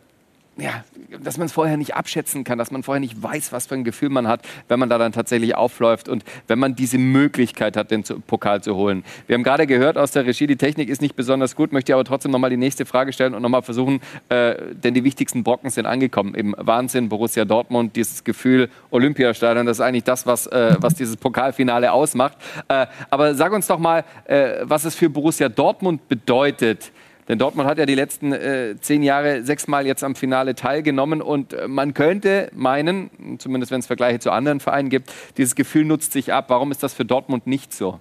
ja, 0.58 0.84
dass 1.24 1.38
man 1.38 1.48
es 1.48 1.54
vorher 1.54 1.78
nicht 1.78 1.96
abschätzen 1.96 2.44
kann, 2.44 2.60
dass 2.60 2.70
man 2.70 2.84
vorher 2.84 3.00
nicht 3.00 3.22
weiß, 3.22 3.52
was 3.52 3.66
für 3.66 3.76
ein 3.76 3.84
Gefühl 3.84 4.10
man 4.10 4.28
hat, 4.28 4.42
wenn 4.68 4.80
man 4.80 4.88
da 4.88 5.00
dann 5.00 5.12
tatsächlich 5.12 5.56
aufläuft 5.56 6.10
und 6.10 6.24
wenn 6.48 6.60
man 6.60 6.76
diese 6.76 7.00
Möglichkeit 7.00 7.76
hat, 7.76 7.90
den 7.90 8.04
Pokal 8.28 8.62
zu 8.62 8.76
holen. 8.76 9.04
Wir 9.26 9.34
haben 9.34 9.44
gerade 9.44 9.66
gehört 9.66 9.98
aus 9.98 10.12
der 10.12 10.26
Regie, 10.26 10.46
die 10.46 10.56
Technik 10.56 10.90
ist 10.90 11.02
nicht 11.02 11.16
besonders 11.16 11.56
gut, 11.56 11.72
möchte 11.72 11.94
aber 11.94 12.04
trotzdem 12.04 12.32
nochmal 12.32 12.52
die 12.52 12.58
nächste 12.58 12.86
Frage 12.86 13.14
stellen 13.14 13.34
und 13.34 13.42
nochmal 13.42 13.64
versuchen, 13.64 14.00
äh, 14.30 14.56
denn 14.74 14.94
die 14.94 15.04
wichtigsten 15.04 15.44
Brocken 15.44 15.72
sind 15.72 15.88
angekommen. 15.88 16.36
Im 16.36 16.56
Wahnsinn, 16.58 17.10
Borussia 17.10 17.46
Dortmund, 17.46 17.96
dieses 17.96 18.24
Gefühl 18.24 18.70
Olympiastadion, 18.92 19.66
das 19.66 19.78
ist 19.78 19.82
eigentlich 19.82 20.04
das, 20.04 20.28
was, 20.28 20.46
äh, 20.48 20.76
was 20.78 20.94
dieses 20.94 21.18
Pokalfinale 21.18 21.92
ausmacht. 21.92 22.38
Äh, 22.68 22.86
aber 23.10 23.34
sag 23.34 23.54
uns 23.54 23.66
doch 23.66 23.80
mal, 23.80 24.04
äh, 24.26 24.58
was 24.64 24.86
es 24.86 24.94
für 24.94 25.10
Borussia 25.10 25.50
Dortmund 25.50 26.08
bedeutet, 26.08 26.92
denn 27.28 27.40
Dortmund 27.40 27.68
hat 27.68 27.78
ja 27.78 27.86
die 27.86 27.96
letzten 27.96 28.34
äh, 28.34 28.76
zehn 28.80 29.04
Jahre 29.04 29.44
sechsmal 29.44 29.86
jetzt 29.86 30.04
am 30.04 30.16
Finale 30.16 30.56
teilgenommen 30.56 31.22
und 31.22 31.54
äh, 31.54 31.68
man 31.68 31.94
könnte 31.94 32.50
meinen, 32.54 33.38
zumindest 33.40 33.72
wenn 33.72 33.80
es 33.80 33.88
Vergleiche 33.88 34.20
zu 34.20 34.32
anderen 34.32 34.60
Vereinen 34.60 34.90
gibt, 34.90 35.12
dieses 35.38 35.56
Gefühl 35.56 35.86
nutzt 35.86 36.14
sich 36.14 36.34
ab. 36.34 36.46
Warum 36.50 36.72
ist 36.72 36.84
das 36.84 36.94
für 36.94 37.06
Dortmund 37.06 37.48
nicht 37.48 37.74
so? 37.74 38.00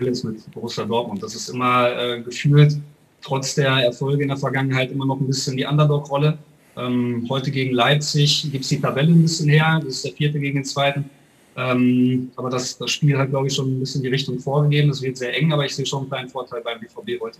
jetzt 0.00 0.24
mit 0.24 0.50
Borussia 0.52 0.84
Dortmund. 0.84 1.22
Das 1.22 1.34
ist 1.34 1.48
immer 1.48 1.90
äh, 1.90 2.22
gefühlt 2.22 2.78
trotz 3.20 3.54
der 3.54 3.70
Erfolge 3.70 4.22
in 4.22 4.28
der 4.28 4.36
Vergangenheit 4.36 4.90
immer 4.92 5.06
noch 5.06 5.20
ein 5.20 5.26
bisschen 5.26 5.56
die 5.56 5.64
Underdog-Rolle. 5.64 6.38
Ähm, 6.76 7.26
heute 7.28 7.50
gegen 7.50 7.74
Leipzig 7.74 8.48
gibt 8.52 8.62
es 8.62 8.68
die 8.68 8.80
Tabelle 8.80 9.08
ein 9.08 9.22
bisschen 9.22 9.48
her. 9.48 9.80
Das 9.84 9.94
ist 9.94 10.04
der 10.04 10.12
vierte 10.12 10.38
gegen 10.38 10.56
den 10.56 10.64
zweiten. 10.64 11.10
Ähm, 11.58 12.30
aber 12.36 12.50
das, 12.50 12.78
das 12.78 12.92
Spiel 12.92 13.18
hat, 13.18 13.30
glaube 13.30 13.48
ich, 13.48 13.54
schon 13.54 13.66
ein 13.66 13.80
bisschen 13.80 14.00
die 14.00 14.08
Richtung 14.08 14.38
vorgegeben. 14.38 14.90
Es 14.90 15.02
wird 15.02 15.16
sehr 15.16 15.36
eng, 15.36 15.52
aber 15.52 15.64
ich 15.64 15.74
sehe 15.74 15.84
schon 15.84 16.02
einen 16.02 16.08
kleinen 16.08 16.28
Vorteil 16.28 16.60
beim 16.60 16.78
BVB 16.78 17.20
heute. 17.20 17.38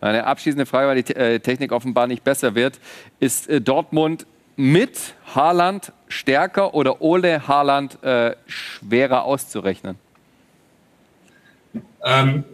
Eine 0.00 0.24
abschließende 0.24 0.66
Frage, 0.66 0.86
weil 0.86 1.02
die 1.02 1.14
äh, 1.14 1.40
Technik 1.40 1.72
offenbar 1.72 2.06
nicht 2.06 2.22
besser 2.22 2.54
wird. 2.54 2.78
Ist 3.18 3.48
äh, 3.48 3.60
Dortmund 3.60 4.24
mit 4.56 5.14
Haaland 5.34 5.92
stärker 6.06 6.74
oder 6.74 7.02
ohne 7.02 7.48
Haaland 7.48 8.00
äh, 8.04 8.36
schwerer 8.46 9.24
auszurechnen? 9.24 9.96
Ähm, 12.04 12.44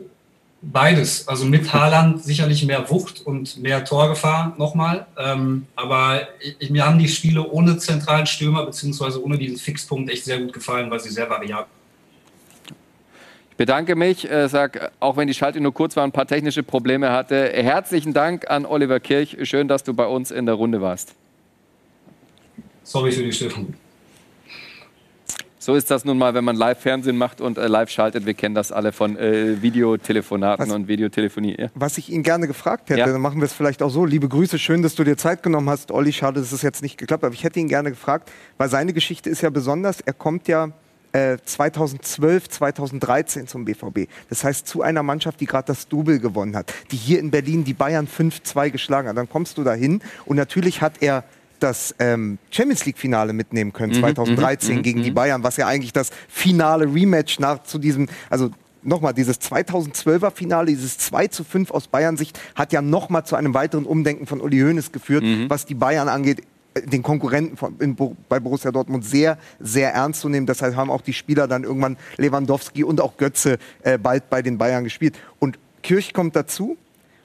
beides. 0.73 1.27
Also 1.29 1.45
mit 1.45 1.73
Haaland 1.73 2.23
sicherlich 2.23 2.65
mehr 2.65 2.89
Wucht 2.91 3.25
und 3.25 3.59
mehr 3.59 3.85
Torgefahr 3.85 4.55
nochmal. 4.59 5.07
Ähm, 5.19 5.67
aber 5.77 6.29
ich, 6.59 6.71
mir 6.71 6.87
haben 6.87 6.99
die 6.99 7.09
Spiele 7.09 7.47
ohne 7.49 7.79
zentralen 7.79 8.27
Stürmer 8.27 8.67
beziehungsweise 8.67 9.23
ohne 9.23 9.39
diesen 9.39 9.57
Fixpunkt 9.57 10.11
echt 10.11 10.25
sehr 10.25 10.39
gut 10.39 10.53
gefallen, 10.53 10.91
weil 10.91 11.01
sie 11.01 11.11
sehr 11.11 11.29
variabel 11.29 11.67
Ich 13.51 13.57
bedanke 13.57 13.97
mich, 13.97 14.31
äh, 14.31 14.49
sag, 14.49 14.93
auch 15.01 15.17
wenn 15.17 15.27
die 15.27 15.35
Schalte 15.35 15.61
nur 15.61 15.73
kurz 15.73 15.97
war, 15.97 16.05
ein 16.05 16.13
paar 16.13 16.27
technische 16.27 16.63
Probleme 16.63 17.11
hatte. 17.11 17.51
Herzlichen 17.53 18.13
Dank 18.13 18.51
an 18.51 18.67
Oliver 18.67 19.01
Kirch. 19.01 19.37
Schön, 19.43 19.69
dass 19.69 19.85
du 19.85 19.95
bei 19.95 20.07
uns 20.07 20.31
in 20.31 20.47
der 20.47 20.55
Runde 20.55 20.81
warst. 20.81 21.15
Sorry 22.85 23.13
für 23.13 23.23
die 23.23 23.33
Störung. 23.33 23.75
So 25.61 25.75
ist 25.75 25.91
das 25.91 26.05
nun 26.05 26.19
mal, 26.19 26.35
wenn 26.35 26.45
man 26.45 26.57
Live-Fernsehen 26.57 27.17
macht 27.17 27.41
und 27.41 27.59
äh, 27.59 27.67
live 27.67 27.91
schaltet. 27.91 28.27
Wir 28.27 28.35
kennen 28.35 28.55
das 28.55 28.71
alle 28.71 28.93
von 28.93 29.17
äh, 29.17 29.61
Videotelefonaten 29.61 30.69
was, 30.69 30.75
und 30.75 30.87
Videotelefonie. 30.87 31.57
Ja. 31.59 31.69
Was 31.75 31.99
ich 31.99 32.11
ihn 32.11 32.23
gerne 32.23 32.47
gefragt 32.47 32.91
hätte, 32.91 33.01
ja. 33.01 33.07
dann 33.07 33.21
machen 33.21 33.41
wir 33.41 33.47
es 33.47 33.53
vielleicht 33.53 33.83
auch 33.83 33.91
so. 33.91 34.05
Liebe 34.05 34.29
Grüße, 34.29 34.59
schön, 34.59 34.83
dass 34.83 34.95
du 34.95 35.03
dir 35.03 35.17
Zeit 35.17 35.43
genommen 35.43 35.69
hast. 35.69 35.91
Olli, 35.91 36.13
schade, 36.13 36.41
dass 36.41 36.53
es 36.53 36.63
jetzt 36.63 36.83
nicht 36.83 36.97
geklappt 36.97 37.23
hat. 37.23 37.29
Aber 37.29 37.35
ich 37.35 37.43
hätte 37.43 37.59
ihn 37.59 37.69
gerne 37.69 37.91
gefragt, 37.91 38.31
weil 38.57 38.69
seine 38.69 38.93
Geschichte 38.93 39.31
ist 39.31 39.43
ja 39.43 39.51
besonders. 39.51 40.01
Er 40.01 40.13
kommt 40.13 40.47
ja 40.47 40.71
2012, 41.13 42.45
äh, 42.45 42.49
2013 42.49 43.47
zum 43.47 43.65
BVB. 43.65 44.09
Das 44.29 44.45
heißt, 44.45 44.67
zu 44.67 44.83
einer 44.83 45.03
Mannschaft, 45.03 45.41
die 45.41 45.47
gerade 45.47 45.67
das 45.67 45.89
Double 45.89 46.19
gewonnen 46.19 46.55
hat, 46.55 46.73
die 46.93 46.97
hier 46.97 47.19
in 47.19 47.31
Berlin 47.31 47.65
die 47.65 47.75
Bayern 47.75 48.07
5-2 48.07 48.71
geschlagen 48.71 49.09
hat. 49.09 49.17
Dann 49.17 49.29
kommst 49.29 49.59
du 49.59 49.65
dahin 49.65 50.03
und 50.27 50.37
natürlich 50.37 50.83
hat 50.83 50.95
er 51.01 51.25
das 51.59 51.95
ähm, 51.99 52.39
Champions 52.51 52.85
League-Finale 52.87 53.33
mitnehmen 53.33 53.73
können, 53.73 53.95
2013 53.95 54.71
mhm, 54.71 54.79
mhm, 54.79 54.83
gegen 54.83 55.03
die 55.03 55.11
mhm. 55.11 55.15
Bayern, 55.15 55.43
was 55.43 55.57
ja 55.57 55.67
eigentlich 55.67 55.93
das 55.93 56.11
finale 56.29 56.93
Rematch 56.93 57.39
nach 57.39 57.63
zu 57.63 57.79
diesem, 57.79 58.09
also 58.31 58.51
nochmal, 58.83 59.15
dieses 59.15 59.41
2012er 59.41 60.31
Finale, 60.31 60.67
dieses 60.67 60.99
2 60.99 61.29
zu 61.29 61.45
5 61.45 61.71
aus 61.71 61.89
Bayern-Sicht, 61.89 62.39
hat 62.55 62.73
ja 62.73 62.83
nochmal 62.83 63.25
zu 63.25 63.37
einem 63.37 63.55
weiteren 63.55 63.85
Umdenken 63.85 64.27
von 64.27 64.41
Uli 64.41 64.61
Hoeneß 64.61 64.93
geführt, 64.93 65.25
mhm. 65.25 65.49
was 65.49 65.67
die 65.67 65.75
Bayern 65.75 66.09
angeht 66.09 66.43
äh, 66.75 66.83
den 66.83 67.03
Konkurrenten 67.03 67.57
von, 67.57 67.77
in, 67.79 67.97
bei 68.29 68.41
Borussia 68.41 68.71
Dortmund 68.71 69.05
sehr, 69.05 69.39
sehr 69.61 69.93
ernst 69.95 70.21
zu 70.21 70.29
nehmen. 70.29 70.47
Deshalb 70.47 70.77
haben 70.77 70.91
auch 70.91 71.03
die 71.03 71.13
Spieler 71.13 71.47
dann 71.49 71.65
irgendwann 71.65 71.97
Lewandowski 72.17 72.85
und 72.85 73.01
auch 73.01 73.17
Götze 73.17 73.59
äh, 73.83 73.99
bald 73.99 74.31
bei 74.31 74.43
den 74.43 74.59
Bayern 74.59 74.85
gespielt. 74.85 75.17
Und 75.39 75.59
Kirch 75.83 76.13
kommt 76.13 76.37
dazu, 76.37 76.77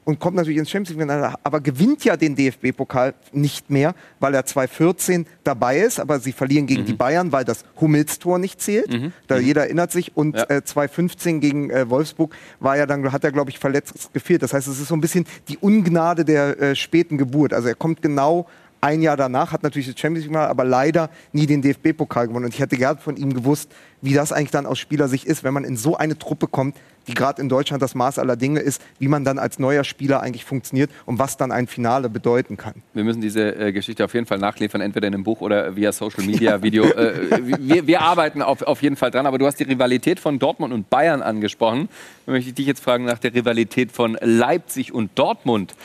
und 0.06 0.20
kommt 0.20 0.36
natürlich 0.36 0.60
ins 0.60 0.70
Champions 0.70 1.00
League, 1.00 1.34
aber 1.44 1.62
gewinnt 1.62 2.04
ja 2.04 2.18
den 2.18 2.36
DFB-Pokal 2.36 3.14
nicht 3.32 3.70
mehr, 3.70 3.96
weil 4.20 4.34
er 4.34 4.46
2014 4.46 5.26
dabei 5.44 5.80
ist, 5.80 6.00
aber 6.00 6.20
sie 6.20 6.32
verlieren 6.32 6.68
gegen 6.68 6.82
mhm. 6.82 6.86
die 6.86 6.94
Bayern, 6.94 7.32
weil 7.32 7.46
das 7.46 7.66
Hummels-Tor 7.80 8.40
nicht 8.40 8.62
zählt. 8.62 8.92
Mhm. 8.92 9.14
Da 9.28 9.38
mhm. 9.38 9.46
jeder 9.46 9.64
erinnert 9.64 9.92
sich. 9.92 10.16
Und 10.16 10.36
ja. 10.36 10.50
äh, 10.50 10.64
2015 10.64 11.40
gegen 11.40 11.70
äh, 11.70 11.90
Wolfsburg 11.90 12.36
war 12.60 12.78
ja 12.78 12.86
dann, 12.86 13.12
hat 13.12 13.24
er, 13.24 13.32
glaube 13.32 13.50
ich, 13.50 13.60
verletzt 13.60 14.14
gefehlt. 14.14 14.44
Das 14.44 14.54
heißt, 14.54 14.68
es 14.68 14.80
ist 14.80 14.88
so 14.88 14.96
ein 14.96 15.02
bisschen 15.02 15.26
die 15.48 15.58
Ungnade 15.58 16.26
der 16.26 16.62
äh, 16.62 16.76
späten 16.76 17.18
Geburt. 17.18 17.54
Also 17.54 17.70
er 17.70 17.76
kommt 17.76 18.02
genau 18.02 18.48
ein 18.84 19.02
Jahr 19.02 19.16
danach, 19.16 19.54
hat 19.54 19.64
natürlich 19.64 19.88
das 19.88 19.98
Champions 19.98 20.28
League, 20.28 20.36
aber 20.36 20.66
leider 20.66 21.10
nie 21.32 21.48
den 21.48 21.62
DFB-Pokal 21.62 22.28
gewonnen. 22.28 22.46
Und 22.46 22.54
ich 22.54 22.60
hätte 22.60 22.76
gerne 22.76 23.00
von 23.00 23.16
ihm 23.16 23.34
gewusst, 23.34 23.72
wie 24.02 24.14
das 24.14 24.34
eigentlich 24.34 24.52
dann 24.52 24.66
aus 24.66 24.78
Spielersicht 24.78 25.26
ist, 25.26 25.46
wenn 25.46 25.54
man 25.54 25.64
in 25.64 25.78
so 25.78 25.96
eine 25.96 26.18
Truppe 26.18 26.48
kommt, 26.48 26.76
die 27.08 27.14
gerade 27.14 27.42
in 27.42 27.48
Deutschland 27.48 27.82
das 27.82 27.96
Maß 27.96 28.20
aller 28.20 28.36
Dinge 28.36 28.60
ist, 28.60 28.82
wie 29.00 29.08
man 29.08 29.24
dann 29.24 29.40
als 29.40 29.58
neuer 29.58 29.86
Spieler 29.86 30.22
eigentlich 30.22 30.44
funktioniert 30.44 30.92
und 31.06 31.18
was 31.18 31.38
dann 31.38 31.54
ein 31.54 31.68
Finale 31.68 32.10
bedeuten 32.10 32.58
kann. 32.58 32.76
Wir 32.94 33.06
müssen 33.06 33.22
diese 33.22 33.56
äh, 33.56 33.72
Geschichte 33.72 34.04
auf 34.04 34.14
jeden 34.14 34.26
Fall 34.26 34.40
nachliefern, 34.40 34.82
entweder 34.82 35.08
in 35.08 35.14
einem 35.14 35.24
Buch 35.24 35.40
oder 35.40 35.78
via 35.78 35.94
Social 35.94 36.26
Media 36.26 36.62
Video. 36.62 36.84
äh, 36.84 37.40
wir, 37.60 37.88
wir, 37.88 38.02
arbeiten 38.02 38.42
auf, 38.42 38.64
auf 38.64 38.82
jeden 38.82 38.98
Fall 38.98 39.12
dran, 39.12 39.26
aber 39.26 39.38
du 39.38 39.46
hast 39.46 39.62
die 39.62 39.64
Rivalität 39.64 40.20
von 40.20 40.40
Dortmund 40.40 40.74
und 40.74 40.90
Bayern 40.90 41.22
angesprochen. 41.22 41.88
Da 42.26 42.34
möchte 42.34 42.50
ich 42.50 42.56
dich 42.56 42.68
jetzt 42.68 42.84
fragen 42.84 43.06
nach 43.06 43.20
der 43.20 43.34
Rivalität 43.34 43.94
von 43.94 44.18
Leipzig 44.20 44.94
und 44.94 45.12
Dortmund. 45.16 45.76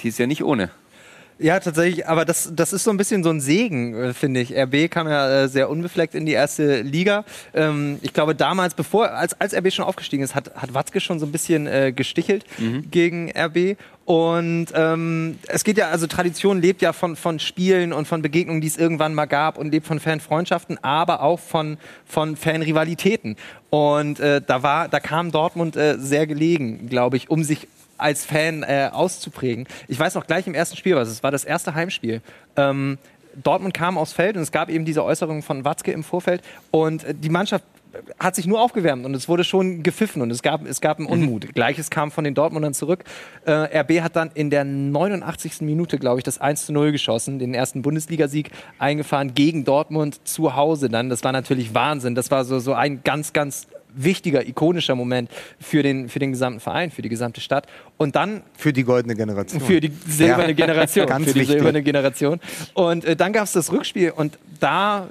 Die 0.00 0.08
ist 0.08 0.18
ja 0.18 0.26
nicht 0.26 0.42
ohne. 0.42 0.70
Ja, 1.42 1.58
tatsächlich, 1.58 2.06
aber 2.06 2.24
das, 2.24 2.52
das 2.54 2.72
ist 2.72 2.84
so 2.84 2.90
ein 2.92 2.96
bisschen 2.96 3.24
so 3.24 3.30
ein 3.30 3.40
Segen, 3.40 3.94
äh, 3.94 4.14
finde 4.14 4.40
ich. 4.40 4.56
RB 4.56 4.88
kam 4.88 5.08
ja 5.08 5.42
äh, 5.42 5.48
sehr 5.48 5.68
unbefleckt 5.68 6.14
in 6.14 6.24
die 6.24 6.32
erste 6.32 6.82
Liga. 6.82 7.24
Ähm, 7.52 7.98
ich 8.02 8.12
glaube, 8.12 8.36
damals, 8.36 8.74
bevor, 8.74 9.10
als, 9.10 9.38
als 9.40 9.52
RB 9.52 9.72
schon 9.72 9.84
aufgestiegen 9.84 10.22
ist, 10.22 10.36
hat, 10.36 10.54
hat 10.54 10.72
Watzke 10.72 11.00
schon 11.00 11.18
so 11.18 11.26
ein 11.26 11.32
bisschen 11.32 11.66
äh, 11.66 11.92
gestichelt 11.92 12.44
mhm. 12.58 12.88
gegen 12.92 13.32
RB. 13.36 13.76
Und 14.04 14.66
ähm, 14.74 15.38
es 15.48 15.64
geht 15.64 15.78
ja, 15.78 15.88
also 15.88 16.06
Tradition 16.06 16.60
lebt 16.60 16.80
ja 16.80 16.92
von, 16.92 17.16
von 17.16 17.40
Spielen 17.40 17.92
und 17.92 18.06
von 18.06 18.22
Begegnungen, 18.22 18.60
die 18.60 18.68
es 18.68 18.76
irgendwann 18.76 19.14
mal 19.14 19.26
gab 19.26 19.58
und 19.58 19.72
lebt 19.72 19.86
von 19.86 19.98
Fanfreundschaften, 19.98 20.78
aber 20.82 21.22
auch 21.22 21.40
von, 21.40 21.76
von 22.06 22.36
Fanrivalitäten. 22.36 23.36
Und 23.70 24.20
äh, 24.20 24.40
da 24.44 24.62
war, 24.62 24.88
da 24.88 25.00
kam 25.00 25.32
Dortmund 25.32 25.74
äh, 25.74 25.96
sehr 25.98 26.28
gelegen, 26.28 26.88
glaube 26.88 27.16
ich, 27.16 27.30
um 27.30 27.42
sich 27.42 27.66
als 28.02 28.24
Fan 28.24 28.62
äh, 28.62 28.90
auszuprägen. 28.92 29.66
Ich 29.88 29.98
weiß 29.98 30.14
noch 30.14 30.26
gleich 30.26 30.46
im 30.46 30.54
ersten 30.54 30.76
Spiel 30.76 30.96
was, 30.96 31.08
es 31.08 31.22
war 31.22 31.30
das 31.30 31.44
erste 31.44 31.74
Heimspiel. 31.74 32.20
Ähm, 32.56 32.98
Dortmund 33.42 33.72
kam 33.72 33.96
aufs 33.96 34.12
Feld 34.12 34.36
und 34.36 34.42
es 34.42 34.52
gab 34.52 34.68
eben 34.68 34.84
diese 34.84 35.04
Äußerung 35.04 35.42
von 35.42 35.64
Watzke 35.64 35.92
im 35.92 36.04
Vorfeld 36.04 36.42
und 36.70 37.04
äh, 37.04 37.14
die 37.14 37.30
Mannschaft 37.30 37.64
hat 38.18 38.34
sich 38.34 38.46
nur 38.46 38.60
aufgewärmt 38.60 39.04
und 39.04 39.14
es 39.14 39.28
wurde 39.28 39.44
schon 39.44 39.82
gepfiffen 39.82 40.22
und 40.22 40.30
es 40.30 40.42
gab, 40.42 40.66
es 40.66 40.80
gab 40.80 40.98
einen 40.98 41.06
mhm. 41.06 41.12
Unmut. 41.12 41.44
Mhm. 41.44 41.52
Gleiches 41.52 41.90
kam 41.90 42.10
von 42.10 42.24
den 42.24 42.34
Dortmundern 42.34 42.74
zurück. 42.74 43.04
Äh, 43.44 43.80
RB 43.80 44.00
hat 44.00 44.16
dann 44.16 44.30
in 44.34 44.50
der 44.50 44.64
89. 44.64 45.60
Minute, 45.60 45.98
glaube 45.98 46.18
ich, 46.18 46.24
das 46.24 46.40
1 46.40 46.66
zu 46.66 46.72
0 46.72 46.92
geschossen, 46.92 47.38
den 47.38 47.54
ersten 47.54 47.82
Bundesligasieg 47.82 48.50
eingefahren 48.78 49.34
gegen 49.34 49.64
Dortmund 49.64 50.26
zu 50.26 50.56
Hause 50.56 50.88
dann. 50.88 51.10
Das 51.10 51.24
war 51.24 51.32
natürlich 51.32 51.74
Wahnsinn. 51.74 52.14
Das 52.14 52.30
war 52.30 52.44
so, 52.44 52.58
so 52.58 52.74
ein 52.74 53.02
ganz, 53.04 53.32
ganz 53.32 53.66
wichtiger, 53.94 54.46
ikonischer 54.46 54.94
Moment 54.94 55.30
für 55.60 55.82
den, 55.82 56.08
für 56.08 56.18
den 56.18 56.32
gesamten 56.32 56.60
Verein, 56.60 56.90
für 56.90 57.02
die 57.02 57.08
gesamte 57.08 57.40
Stadt. 57.40 57.66
Und 57.96 58.16
dann. 58.16 58.42
Für 58.56 58.72
die 58.72 58.84
goldene 58.84 59.14
Generation. 59.14 59.60
Für 59.60 59.80
die 59.80 59.92
silberne 60.06 60.48
ja. 60.48 60.52
Generation. 60.52 61.06
Ganz 61.12 61.26
für 61.26 61.32
die 61.32 61.40
wichtig. 61.40 61.56
silberne 61.56 61.82
Generation. 61.82 62.40
Und 62.74 63.04
äh, 63.04 63.16
dann 63.16 63.32
gab 63.32 63.44
es 63.44 63.52
das 63.52 63.72
Rückspiel 63.72 64.10
und 64.10 64.38
da 64.60 65.08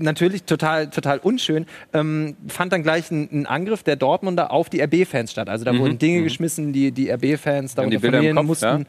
natürlich 0.00 0.44
total, 0.44 0.88
total 0.90 1.18
unschön, 1.18 1.66
ähm, 1.92 2.36
fand 2.46 2.72
dann 2.72 2.82
gleich 2.82 3.10
ein, 3.10 3.28
ein, 3.32 3.46
Angriff 3.46 3.82
der 3.82 3.96
Dortmunder 3.96 4.52
auf 4.52 4.70
die 4.70 4.80
RB-Fans 4.80 5.30
statt. 5.30 5.48
Also 5.48 5.64
da 5.64 5.72
mhm. 5.72 5.80
wurden 5.80 5.98
Dinge 5.98 6.20
mhm. 6.20 6.24
geschmissen, 6.24 6.72
die 6.72 6.92
die 6.92 7.10
RB-Fans 7.10 7.74
darunter 7.74 8.00
verlieren 8.00 8.36
Kopf, 8.36 8.46
mussten. 8.46 8.64
Ja? 8.64 8.86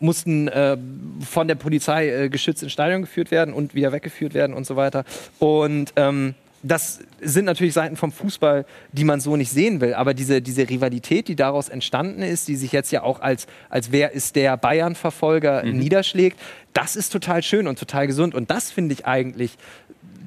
mussten 0.00 0.48
äh, 0.48 0.76
von 1.24 1.46
der 1.46 1.54
Polizei 1.54 2.08
äh, 2.08 2.28
geschützt 2.28 2.62
ins 2.62 2.72
Stadion 2.72 3.02
geführt 3.02 3.30
werden 3.30 3.54
und 3.54 3.74
wieder 3.74 3.92
weggeführt 3.92 4.34
werden 4.34 4.54
und 4.54 4.66
so 4.66 4.76
weiter. 4.76 5.04
Und 5.38 5.92
ähm, 5.96 6.34
das 6.62 7.00
sind 7.20 7.44
natürlich 7.44 7.74
Seiten 7.74 7.96
vom 7.96 8.12
Fußball, 8.12 8.64
die 8.92 9.04
man 9.04 9.20
so 9.20 9.36
nicht 9.36 9.50
sehen 9.50 9.80
will. 9.80 9.94
Aber 9.94 10.14
diese, 10.14 10.40
diese 10.40 10.68
Rivalität, 10.68 11.28
die 11.28 11.36
daraus 11.36 11.68
entstanden 11.68 12.22
ist, 12.22 12.48
die 12.48 12.56
sich 12.56 12.72
jetzt 12.72 12.92
ja 12.92 13.02
auch 13.02 13.20
als, 13.20 13.46
als 13.68 13.90
wer 13.90 14.12
ist 14.12 14.36
der 14.36 14.56
Bayern-Verfolger 14.56 15.64
mhm. 15.64 15.78
niederschlägt, 15.78 16.38
das 16.72 16.96
ist 16.96 17.10
total 17.10 17.42
schön 17.42 17.66
und 17.66 17.78
total 17.78 18.06
gesund. 18.06 18.34
Und 18.34 18.50
das 18.50 18.70
finde 18.70 18.94
ich 18.94 19.06
eigentlich 19.06 19.58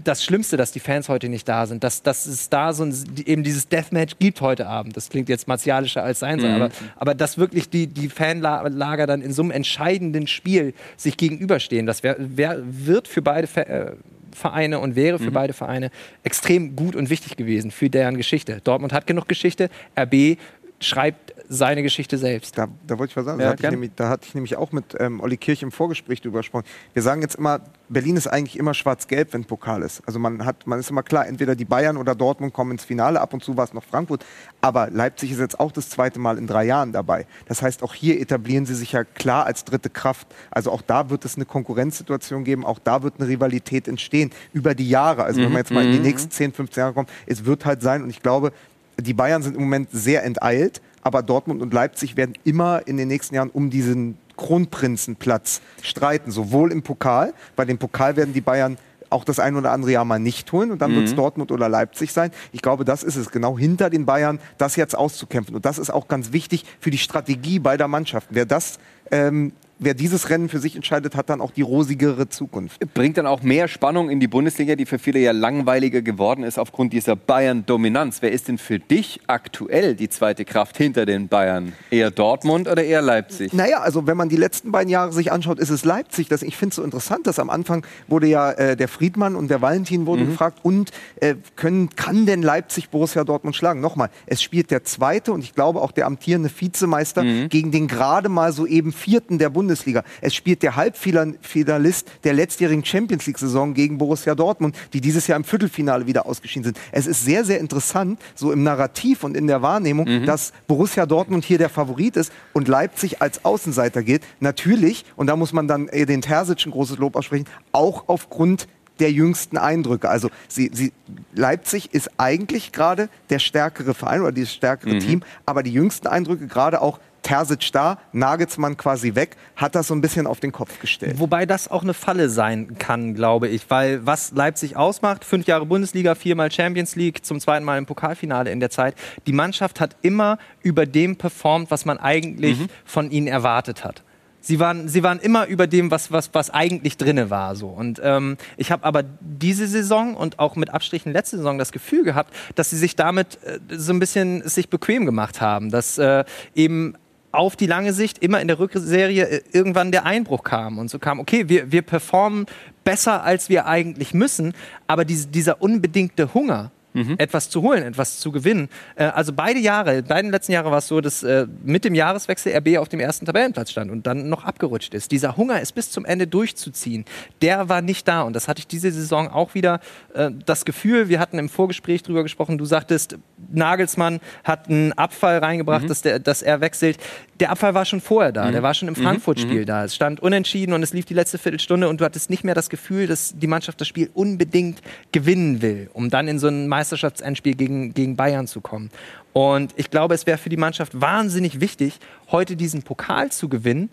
das 0.07 0.23
Schlimmste, 0.23 0.57
dass 0.57 0.71
die 0.71 0.79
Fans 0.79 1.09
heute 1.09 1.29
nicht 1.29 1.47
da 1.47 1.65
sind. 1.65 1.83
Dass, 1.83 2.01
dass 2.03 2.25
es 2.25 2.49
da 2.49 2.73
so 2.73 2.83
ein, 2.83 2.95
eben 3.25 3.43
dieses 3.43 3.67
Deathmatch 3.67 4.15
gibt 4.19 4.41
heute 4.41 4.67
Abend. 4.67 4.95
Das 4.95 5.09
klingt 5.09 5.29
jetzt 5.29 5.47
martialischer 5.47 6.03
als 6.03 6.19
sein 6.19 6.39
soll, 6.39 6.49
mhm. 6.49 6.55
aber, 6.55 6.69
aber 6.95 7.15
dass 7.15 7.37
wirklich 7.37 7.69
die, 7.69 7.87
die 7.87 8.09
Fanlager 8.09 9.07
dann 9.07 9.21
in 9.21 9.33
so 9.33 9.41
einem 9.41 9.51
entscheidenden 9.51 10.27
Spiel 10.27 10.73
sich 10.97 11.17
gegenüberstehen, 11.17 11.85
das 11.85 12.03
wär, 12.03 12.15
wär, 12.19 12.61
wird 12.63 13.07
für 13.07 13.21
beide 13.21 13.47
äh, 13.61 13.91
Vereine 14.31 14.79
und 14.79 14.95
wäre 14.95 15.17
für 15.17 15.29
mhm. 15.29 15.33
beide 15.33 15.53
Vereine 15.53 15.91
extrem 16.23 16.75
gut 16.75 16.95
und 16.95 17.09
wichtig 17.09 17.37
gewesen 17.37 17.71
für 17.71 17.89
deren 17.89 18.17
Geschichte. 18.17 18.59
Dortmund 18.63 18.93
hat 18.93 19.07
genug 19.07 19.27
Geschichte, 19.27 19.69
RB 19.97 20.37
schreibt 20.79 21.33
seine 21.49 21.83
Geschichte 21.83 22.17
selbst. 22.17 22.57
Da, 22.57 22.67
da 22.87 22.97
wollte 22.97 23.11
ich 23.11 23.17
was 23.17 23.25
sagen. 23.25 23.39
Ja, 23.39 23.47
da, 23.47 23.51
hatte 23.53 23.63
ich 23.63 23.71
nämlich, 23.71 23.91
da, 23.95 24.09
hatte 24.09 24.27
ich 24.27 24.35
nämlich, 24.35 24.55
auch 24.55 24.71
mit 24.71 24.95
ähm, 24.99 25.19
Olli 25.19 25.37
Kirch 25.37 25.61
im 25.61 25.71
Vorgespräch 25.71 26.21
drüber 26.21 26.39
gesprochen. 26.39 26.65
Wir 26.93 27.01
sagen 27.01 27.21
jetzt 27.21 27.35
immer, 27.35 27.61
Berlin 27.89 28.17
ist 28.17 28.27
eigentlich 28.27 28.57
immer 28.57 28.73
schwarz-gelb, 28.73 29.33
wenn 29.33 29.45
Pokal 29.45 29.81
ist. 29.81 30.01
Also 30.05 30.19
man, 30.19 30.45
hat, 30.45 30.65
man 30.67 30.79
ist 30.79 30.89
immer 30.89 31.03
klar, 31.03 31.27
entweder 31.27 31.55
die 31.55 31.65
Bayern 31.65 31.97
oder 31.97 32.15
Dortmund 32.15 32.53
kommen 32.53 32.71
ins 32.71 32.83
Finale, 32.83 33.21
ab 33.21 33.33
und 33.33 33.43
zu 33.43 33.57
war 33.57 33.65
es 33.65 33.73
noch 33.73 33.83
Frankfurt. 33.83 34.25
Aber 34.61 34.89
Leipzig 34.89 35.31
ist 35.31 35.39
jetzt 35.39 35.59
auch 35.59 35.71
das 35.71 35.89
zweite 35.89 36.19
Mal 36.19 36.37
in 36.37 36.47
drei 36.47 36.65
Jahren 36.65 36.91
dabei. 36.91 37.27
Das 37.47 37.61
heißt, 37.61 37.83
auch 37.83 37.93
hier 37.93 38.19
etablieren 38.19 38.65
sie 38.65 38.75
sich 38.75 38.91
ja 38.91 39.03
klar 39.03 39.45
als 39.45 39.63
dritte 39.65 39.89
Kraft. 39.89 40.27
Also 40.51 40.71
auch 40.71 40.81
da 40.81 41.09
wird 41.09 41.25
es 41.25 41.35
eine 41.35 41.45
Konkurrenzsituation 41.45 42.43
geben, 42.43 42.65
auch 42.65 42.79
da 42.79 43.03
wird 43.03 43.15
eine 43.19 43.27
Rivalität 43.27 43.87
entstehen 43.87 44.31
über 44.53 44.75
die 44.75 44.89
Jahre. 44.89 45.23
Also 45.23 45.41
wenn 45.41 45.49
man 45.49 45.59
jetzt 45.59 45.71
mal 45.71 45.85
in 45.85 45.91
die 45.91 45.97
mhm. 45.99 46.05
nächsten 46.05 46.31
10, 46.31 46.53
15 46.53 46.81
Jahre 46.81 46.93
kommt, 46.93 47.09
es 47.25 47.45
wird 47.45 47.65
halt 47.65 47.81
sein, 47.81 48.03
und 48.03 48.09
ich 48.09 48.21
glaube, 48.21 48.51
die 48.99 49.13
Bayern 49.13 49.43
sind 49.43 49.55
im 49.55 49.61
Moment 49.61 49.89
sehr 49.91 50.23
enteilt, 50.23 50.81
aber 51.05 51.21
Dortmund 51.21 51.61
und 51.61 51.71
Leipzig 51.71 52.17
werden 52.17 52.33
immer 52.43 52.87
in 52.87 52.97
den 52.97 53.07
nächsten 53.07 53.35
Jahren 53.35 53.51
um 53.51 53.69
diesen 53.69 54.17
Kronprinzenplatz 54.37 55.61
streiten, 55.83 56.31
sowohl 56.31 56.71
im 56.71 56.81
Pokal, 56.81 57.33
bei 57.55 57.63
dem 57.63 57.77
Pokal 57.77 58.15
werden 58.15 58.33
die 58.33 58.41
Bayern 58.41 58.77
auch 59.11 59.23
das 59.23 59.39
ein 59.39 59.55
oder 59.55 59.71
andere 59.71 59.91
Jahr 59.91 60.03
mal 60.03 60.17
nicht 60.17 60.51
holen 60.51 60.71
und 60.71 60.81
dann 60.81 60.95
wird 60.95 61.05
es 61.05 61.13
Dortmund 61.15 61.51
oder 61.51 61.69
Leipzig 61.69 62.11
sein. 62.11 62.31
Ich 62.51 62.63
glaube, 62.63 62.85
das 62.85 63.03
ist 63.03 63.17
es, 63.17 63.29
genau 63.29 63.55
hinter 63.55 63.91
den 63.91 64.07
Bayern, 64.07 64.39
das 64.57 64.75
jetzt 64.75 64.97
auszukämpfen. 64.97 65.55
Und 65.55 65.63
das 65.63 65.77
ist 65.77 65.91
auch 65.91 66.07
ganz 66.07 66.33
wichtig 66.33 66.65
für 66.79 66.89
die 66.89 66.97
Strategie 66.97 67.59
beider 67.59 67.87
Mannschaften. 67.87 68.33
Wer 68.33 68.47
das 68.47 68.79
ähm, 69.11 69.53
wer 69.79 69.93
dieses 69.93 70.29
Rennen 70.29 70.49
für 70.49 70.59
sich 70.59 70.75
entscheidet, 70.75 71.15
hat 71.15 71.29
dann 71.29 71.41
auch 71.41 71.51
die 71.51 71.61
rosigere 71.61 72.29
Zukunft. 72.29 72.79
Bringt 72.93 73.17
dann 73.17 73.27
auch 73.27 73.41
mehr 73.41 73.67
Spannung 73.67 74.09
in 74.09 74.19
die 74.19 74.27
Bundesliga, 74.27 74.75
die 74.75 74.85
für 74.85 74.99
viele 74.99 75.19
ja 75.19 75.31
langweiliger 75.31 76.01
geworden 76.01 76.43
ist 76.43 76.57
aufgrund 76.57 76.93
dieser 76.93 77.15
Bayern-Dominanz. 77.15 78.21
Wer 78.21 78.31
ist 78.31 78.47
denn 78.47 78.57
für 78.57 78.79
dich 78.79 79.21
aktuell 79.27 79.95
die 79.95 80.09
zweite 80.09 80.45
Kraft 80.45 80.77
hinter 80.77 81.05
den 81.05 81.27
Bayern? 81.27 81.73
Eher 81.91 82.11
Dortmund 82.11 82.67
oder 82.67 82.83
eher 82.83 83.01
Leipzig? 83.01 83.53
Naja, 83.53 83.79
also 83.81 84.07
wenn 84.07 84.17
man 84.17 84.29
die 84.29 84.37
letzten 84.37 84.71
beiden 84.71 84.89
Jahre 84.89 85.11
sich 85.11 85.31
anschaut, 85.31 85.59
ist 85.59 85.69
es 85.69 85.85
Leipzig. 85.85 86.27
Das, 86.29 86.41
ich 86.41 86.57
finde 86.57 86.71
es 86.71 86.75
so 86.77 86.83
interessant, 86.83 87.27
dass 87.27 87.39
am 87.39 87.49
Anfang 87.49 87.85
wurde 88.07 88.27
ja 88.27 88.51
äh, 88.51 88.77
der 88.77 88.87
Friedmann 88.87 89.35
und 89.35 89.49
der 89.49 89.61
Valentin 89.61 90.05
wurden 90.05 90.23
mhm. 90.23 90.29
gefragt, 90.29 90.59
und 90.63 90.91
äh, 91.19 91.35
können, 91.55 91.89
kann 91.95 92.25
denn 92.25 92.41
Leipzig 92.41 92.89
Borussia 92.89 93.23
Dortmund 93.23 93.55
schlagen? 93.55 93.81
Nochmal, 93.81 94.09
es 94.25 94.41
spielt 94.41 94.71
der 94.71 94.83
zweite 94.83 95.33
und 95.33 95.43
ich 95.43 95.53
glaube 95.53 95.81
auch 95.81 95.91
der 95.91 96.05
amtierende 96.05 96.49
Vizemeister 96.49 97.23
mhm. 97.23 97.49
gegen 97.49 97.71
den 97.71 97.87
gerade 97.87 98.29
mal 98.29 98.51
so 98.51 98.65
eben 98.65 98.91
vierten 98.91 99.37
der 99.37 99.49
Bundesliga. 99.49 99.64
Bundesliga. 99.65 100.03
Es 100.21 100.35
spielt 100.35 100.61
der 100.61 100.75
Halbfinalist 100.75 102.07
der 102.23 102.33
letztjährigen 102.33 102.85
Champions 102.85 103.25
League-Saison 103.25 103.73
gegen 103.73 103.97
Borussia 103.97 104.35
Dortmund, 104.35 104.75
die 104.93 105.01
dieses 105.01 105.25
Jahr 105.25 105.37
im 105.37 105.43
Viertelfinale 105.43 106.05
wieder 106.05 106.27
ausgeschieden 106.27 106.65
sind. 106.65 106.79
Es 106.91 107.07
ist 107.07 107.25
sehr, 107.25 107.43
sehr 107.43 107.59
interessant, 107.59 108.19
so 108.35 108.51
im 108.51 108.61
Narrativ 108.61 109.23
und 109.23 109.35
in 109.35 109.47
der 109.47 109.63
Wahrnehmung, 109.63 110.07
mhm. 110.07 110.25
dass 110.27 110.53
Borussia 110.67 111.07
Dortmund 111.07 111.45
hier 111.45 111.57
der 111.57 111.69
Favorit 111.69 112.15
ist 112.15 112.31
und 112.53 112.67
Leipzig 112.67 113.23
als 113.23 113.43
Außenseiter 113.43 114.03
geht. 114.03 114.21
Natürlich, 114.39 115.03
und 115.15 115.27
da 115.27 115.35
muss 115.35 115.51
man 115.51 115.67
dann 115.67 115.87
den 115.87 116.21
Terzic 116.21 116.67
ein 116.67 116.71
großes 116.71 116.99
Lob 116.99 117.15
aussprechen, 117.15 117.45
auch 117.71 118.03
aufgrund 118.05 118.67
der 118.99 119.11
jüngsten 119.11 119.57
Eindrücke. 119.57 120.09
Also 120.09 120.29
sie, 120.47 120.69
sie, 120.73 120.93
Leipzig 121.33 121.93
ist 121.93 122.11
eigentlich 122.17 122.71
gerade 122.71 123.09
der 123.29 123.39
stärkere 123.39 123.93
Verein 123.93 124.21
oder 124.21 124.31
das 124.31 124.53
stärkere 124.53 124.93
mhm. 124.93 124.99
Team, 124.99 125.23
aber 125.45 125.63
die 125.63 125.73
jüngsten 125.73 126.07
Eindrücke, 126.07 126.47
gerade 126.47 126.81
auch 126.81 126.99
Terzic 127.25 127.71
da, 127.71 127.97
Nagelsmann 128.11 128.77
quasi 128.77 129.15
weg, 129.15 129.35
hat 129.55 129.73
das 129.73 129.87
so 129.87 129.95
ein 129.95 130.01
bisschen 130.01 130.27
auf 130.27 130.39
den 130.39 130.51
Kopf 130.51 130.79
gestellt. 130.79 131.19
Wobei 131.19 131.47
das 131.47 131.67
auch 131.67 131.81
eine 131.81 131.95
Falle 131.95 132.29
sein 132.29 132.77
kann, 132.77 133.15
glaube 133.15 133.47
ich, 133.47 133.67
weil 133.69 134.05
was 134.05 134.31
Leipzig 134.31 134.77
ausmacht, 134.77 135.25
fünf 135.25 135.47
Jahre 135.47 135.65
Bundesliga, 135.65 136.13
viermal 136.13 136.51
Champions 136.51 136.95
League, 136.95 137.25
zum 137.25 137.39
zweiten 137.39 137.65
Mal 137.65 137.79
im 137.79 137.87
Pokalfinale 137.87 138.51
in 138.51 138.59
der 138.59 138.69
Zeit, 138.69 138.93
die 139.25 139.33
Mannschaft 139.33 139.79
hat 139.79 139.95
immer 140.03 140.37
über 140.61 140.85
dem 140.85 141.15
performt, 141.15 141.71
was 141.71 141.85
man 141.85 141.97
eigentlich 141.97 142.59
mhm. 142.59 142.67
von 142.85 143.09
ihnen 143.09 143.27
erwartet 143.27 143.83
hat. 143.83 144.03
Sie 144.39 144.59
waren, 144.59 144.87
sie 144.87 145.01
waren 145.01 145.17
immer 145.17 145.47
über 145.47 145.65
dem, 145.65 145.89
was, 145.89 146.11
was, 146.11 146.29
was 146.33 146.51
eigentlich 146.51 146.97
drinne 146.97 147.31
war. 147.31 147.55
So. 147.55 147.69
Und 147.69 147.99
ähm, 148.03 148.37
ich 148.57 148.71
habe 148.71 148.83
aber 148.83 149.01
diese 149.19 149.67
Saison 149.67 150.15
und 150.15 150.37
auch 150.37 150.55
mit 150.55 150.69
Abstrichen 150.69 151.11
letzte 151.11 151.37
Saison 151.37 151.57
das 151.57 151.71
Gefühl 151.71 152.03
gehabt, 152.03 152.31
dass 152.53 152.69
sie 152.69 152.77
sich 152.77 152.95
damit 152.95 153.39
äh, 153.43 153.57
so 153.69 153.91
ein 153.91 153.97
bisschen 153.97 154.47
sich 154.47 154.69
bequem 154.69 155.07
gemacht 155.07 155.41
haben. 155.41 155.71
Dass 155.71 155.97
äh, 155.97 156.25
eben 156.53 156.93
auf 157.37 157.55
die 157.55 157.67
lange 157.67 157.93
Sicht 157.93 158.19
immer 158.19 158.41
in 158.41 158.47
der 158.47 158.59
Rückserie 158.59 159.27
äh, 159.27 159.41
irgendwann 159.51 159.91
der 159.91 160.05
Einbruch 160.05 160.43
kam 160.43 160.77
und 160.77 160.89
so 160.89 160.99
kam, 160.99 161.19
okay, 161.19 161.49
wir, 161.49 161.71
wir 161.71 161.81
performen 161.81 162.45
besser, 162.83 163.23
als 163.23 163.49
wir 163.49 163.65
eigentlich 163.65 164.13
müssen, 164.13 164.53
aber 164.87 165.05
diese, 165.05 165.27
dieser 165.27 165.61
unbedingte 165.61 166.33
Hunger, 166.33 166.71
mhm. 166.95 167.15
etwas 167.17 167.49
zu 167.49 167.61
holen, 167.61 167.83
etwas 167.83 168.19
zu 168.19 168.31
gewinnen. 168.31 168.69
Äh, 168.95 169.05
also 169.05 169.33
beide 169.33 169.59
Jahre, 169.59 170.01
beiden 170.01 170.31
letzten 170.31 170.53
Jahre 170.53 170.71
war 170.71 170.79
es 170.79 170.87
so, 170.87 171.01
dass 171.01 171.23
äh, 171.23 171.45
mit 171.63 171.85
dem 171.85 171.93
Jahreswechsel 171.93 172.55
RB 172.55 172.77
auf 172.77 172.89
dem 172.89 172.99
ersten 172.99 173.25
Tabellenplatz 173.25 173.71
stand 173.71 173.91
und 173.91 174.07
dann 174.07 174.29
noch 174.29 174.43
abgerutscht 174.43 174.93
ist. 174.93 175.11
Dieser 175.11 175.37
Hunger, 175.37 175.61
es 175.61 175.71
bis 175.71 175.91
zum 175.91 176.05
Ende 176.05 176.27
durchzuziehen, 176.27 177.05
der 177.41 177.69
war 177.69 177.81
nicht 177.81 178.07
da. 178.07 178.23
Und 178.23 178.35
das 178.35 178.47
hatte 178.47 178.59
ich 178.59 178.67
diese 178.67 178.91
Saison 178.91 179.27
auch 179.27 179.53
wieder 179.53 179.79
äh, 180.13 180.31
das 180.45 180.65
Gefühl, 180.65 181.09
wir 181.09 181.19
hatten 181.19 181.37
im 181.37 181.49
Vorgespräch 181.49 182.03
drüber 182.03 182.23
gesprochen, 182.23 182.57
du 182.57 182.65
sagtest, 182.65 183.17
Nagelsmann 183.51 184.19
hat 184.43 184.69
einen 184.69 184.93
Abfall 184.93 185.39
reingebracht, 185.39 185.83
mhm. 185.83 185.87
dass, 185.87 186.01
der, 186.01 186.19
dass 186.19 186.41
er 186.41 186.61
wechselt. 186.61 186.97
Der 187.39 187.51
Abfall 187.51 187.73
war 187.73 187.85
schon 187.85 188.01
vorher 188.01 188.31
da, 188.31 188.45
mhm. 188.45 188.53
der 188.53 188.63
war 188.63 188.73
schon 188.73 188.87
im 188.87 188.95
mhm. 188.97 189.03
Frankfurt-Spiel 189.03 189.61
mhm. 189.61 189.65
da. 189.65 189.83
Es 189.83 189.95
stand 189.95 190.21
unentschieden 190.21 190.73
und 190.73 190.81
es 190.83 190.93
lief 190.93 191.05
die 191.05 191.13
letzte 191.13 191.37
Viertelstunde 191.37 191.89
und 191.89 192.01
du 192.01 192.05
hattest 192.05 192.29
nicht 192.29 192.43
mehr 192.43 192.55
das 192.55 192.69
Gefühl, 192.69 193.07
dass 193.07 193.33
die 193.37 193.47
Mannschaft 193.47 193.81
das 193.81 193.87
Spiel 193.87 194.09
unbedingt 194.13 194.81
gewinnen 195.11 195.61
will, 195.61 195.89
um 195.93 196.09
dann 196.09 196.27
in 196.27 196.39
so 196.39 196.47
ein 196.47 196.67
Meisterschaftsendspiel 196.85 197.55
gegen, 197.55 197.93
gegen 197.93 198.15
Bayern 198.15 198.47
zu 198.47 198.61
kommen. 198.61 198.91
Und 199.33 199.73
ich 199.75 199.89
glaube, 199.89 200.13
es 200.13 200.27
wäre 200.27 200.37
für 200.37 200.49
die 200.49 200.57
Mannschaft 200.57 200.99
wahnsinnig 200.99 201.59
wichtig, 201.59 201.99
heute 202.31 202.55
diesen 202.55 202.83
Pokal 202.83 203.31
zu 203.31 203.49
gewinnen. 203.49 203.89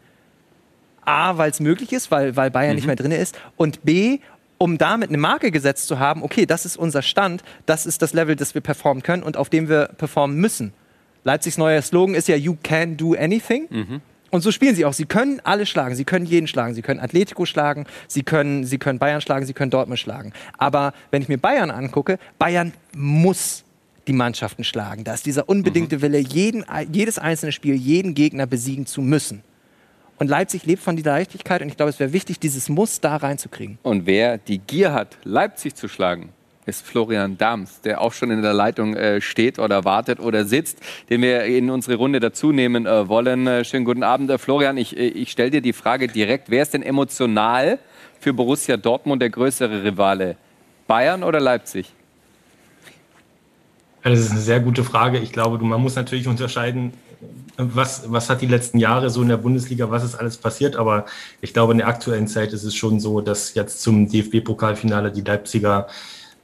A, 1.04 1.36
weil 1.36 1.50
es 1.50 1.58
möglich 1.58 1.92
ist, 1.92 2.10
weil, 2.10 2.36
weil 2.36 2.50
Bayern 2.50 2.72
mhm. 2.72 2.76
nicht 2.76 2.86
mehr 2.86 2.96
drin 2.96 3.10
ist. 3.10 3.36
Und 3.56 3.82
B, 3.84 4.20
um 4.58 4.78
damit 4.78 5.08
eine 5.08 5.18
Marke 5.18 5.50
gesetzt 5.50 5.88
zu 5.88 5.98
haben, 5.98 6.22
okay, 6.22 6.46
das 6.46 6.64
ist 6.64 6.76
unser 6.76 7.02
Stand, 7.02 7.42
das 7.66 7.86
ist 7.86 8.02
das 8.02 8.12
Level, 8.12 8.36
das 8.36 8.54
wir 8.54 8.60
performen 8.60 9.02
können 9.02 9.22
und 9.22 9.36
auf 9.36 9.48
dem 9.48 9.68
wir 9.68 9.86
performen 9.86 10.36
müssen. 10.36 10.72
Leipzigs 11.24 11.58
neuer 11.58 11.82
Slogan 11.82 12.14
ist 12.14 12.28
ja 12.28 12.36
You 12.36 12.56
can 12.62 12.96
do 12.96 13.14
anything. 13.14 13.66
Mhm. 13.70 14.00
Und 14.32 14.40
so 14.40 14.50
spielen 14.50 14.74
sie 14.74 14.86
auch. 14.86 14.94
Sie 14.94 15.04
können 15.04 15.40
alle 15.44 15.66
schlagen. 15.66 15.94
Sie 15.94 16.04
können 16.04 16.24
jeden 16.24 16.46
schlagen. 16.46 16.74
Sie 16.74 16.80
können 16.80 17.00
Atletico 17.00 17.44
schlagen. 17.44 17.84
Sie 18.08 18.22
können, 18.22 18.64
sie 18.64 18.78
können 18.78 18.98
Bayern 18.98 19.20
schlagen. 19.20 19.44
Sie 19.44 19.52
können 19.52 19.70
Dortmund 19.70 20.00
schlagen. 20.00 20.32
Aber 20.56 20.94
wenn 21.10 21.20
ich 21.20 21.28
mir 21.28 21.36
Bayern 21.36 21.70
angucke, 21.70 22.18
Bayern 22.38 22.72
muss 22.96 23.62
die 24.06 24.14
Mannschaften 24.14 24.64
schlagen. 24.64 25.04
Da 25.04 25.12
ist 25.12 25.26
dieser 25.26 25.50
unbedingte 25.50 25.98
mhm. 25.98 26.02
Wille, 26.02 26.18
jeden, 26.18 26.64
jedes 26.90 27.18
einzelne 27.18 27.52
Spiel, 27.52 27.74
jeden 27.74 28.14
Gegner 28.14 28.46
besiegen 28.46 28.86
zu 28.86 29.02
müssen. 29.02 29.42
Und 30.18 30.28
Leipzig 30.28 30.64
lebt 30.64 30.82
von 30.82 30.96
dieser 30.96 31.10
Leichtigkeit 31.10 31.60
und 31.60 31.68
ich 31.68 31.76
glaube, 31.76 31.90
es 31.90 32.00
wäre 32.00 32.12
wichtig, 32.14 32.38
dieses 32.40 32.70
Muss 32.70 33.00
da 33.00 33.16
reinzukriegen. 33.16 33.78
Und 33.82 34.06
wer 34.06 34.38
die 34.38 34.58
Gier 34.58 34.92
hat, 34.94 35.18
Leipzig 35.24 35.74
zu 35.74 35.88
schlagen, 35.88 36.30
ist 36.66 36.86
Florian 36.86 37.36
Dams, 37.36 37.80
der 37.80 38.00
auch 38.00 38.12
schon 38.12 38.30
in 38.30 38.42
der 38.42 38.54
Leitung 38.54 38.94
äh, 38.94 39.20
steht 39.20 39.58
oder 39.58 39.84
wartet 39.84 40.20
oder 40.20 40.44
sitzt, 40.44 40.78
den 41.10 41.22
wir 41.22 41.44
in 41.44 41.70
unsere 41.70 41.96
Runde 41.96 42.20
dazu 42.20 42.52
nehmen 42.52 42.86
äh, 42.86 43.08
wollen. 43.08 43.46
Äh, 43.46 43.64
schönen 43.64 43.84
guten 43.84 44.02
Abend, 44.02 44.30
äh, 44.30 44.38
Florian. 44.38 44.76
Ich, 44.76 44.96
äh, 44.96 45.08
ich 45.08 45.32
stelle 45.32 45.50
dir 45.50 45.60
die 45.60 45.72
Frage 45.72 46.06
direkt, 46.06 46.50
wer 46.50 46.62
ist 46.62 46.74
denn 46.74 46.82
emotional 46.82 47.78
für 48.20 48.32
Borussia 48.32 48.76
Dortmund 48.76 49.22
der 49.22 49.30
größere 49.30 49.82
Rivale? 49.82 50.36
Bayern 50.86 51.24
oder 51.24 51.40
Leipzig? 51.40 51.92
Das 54.04 54.18
ist 54.18 54.30
eine 54.30 54.40
sehr 54.40 54.60
gute 54.60 54.84
Frage. 54.84 55.18
Ich 55.18 55.32
glaube, 55.32 55.64
man 55.64 55.80
muss 55.80 55.94
natürlich 55.94 56.26
unterscheiden, 56.26 56.92
was, 57.56 58.10
was 58.10 58.30
hat 58.30 58.40
die 58.40 58.46
letzten 58.46 58.78
Jahre 58.78 59.10
so 59.10 59.22
in 59.22 59.28
der 59.28 59.36
Bundesliga, 59.36 59.90
was 59.90 60.04
ist 60.04 60.14
alles 60.14 60.36
passiert. 60.36 60.76
Aber 60.76 61.06
ich 61.40 61.52
glaube, 61.52 61.72
in 61.72 61.78
der 61.78 61.88
aktuellen 61.88 62.26
Zeit 62.26 62.52
ist 62.52 62.64
es 62.64 62.74
schon 62.74 62.98
so, 63.00 63.20
dass 63.20 63.54
jetzt 63.54 63.82
zum 63.82 64.08
DFB-Pokalfinale 64.08 65.12
die 65.12 65.20
Leipziger 65.20 65.86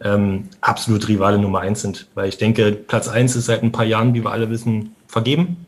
ähm, 0.03 0.49
absolut 0.61 1.09
Rivale 1.09 1.39
Nummer 1.39 1.61
eins 1.61 1.83
sind. 1.83 2.09
Weil 2.15 2.29
ich 2.29 2.39
denke, 2.39 2.73
Platz 2.73 3.09
eins 3.09 3.37
ist 3.37 3.47
seit 3.47 3.63
ein 3.63 3.73
paar 3.73 3.85
Jahren, 3.85 4.15
wie 4.15 4.23
wir 4.25 4.31
alle 4.31 4.51
wissen, 4.51 4.95
vergeben. 5.07 5.67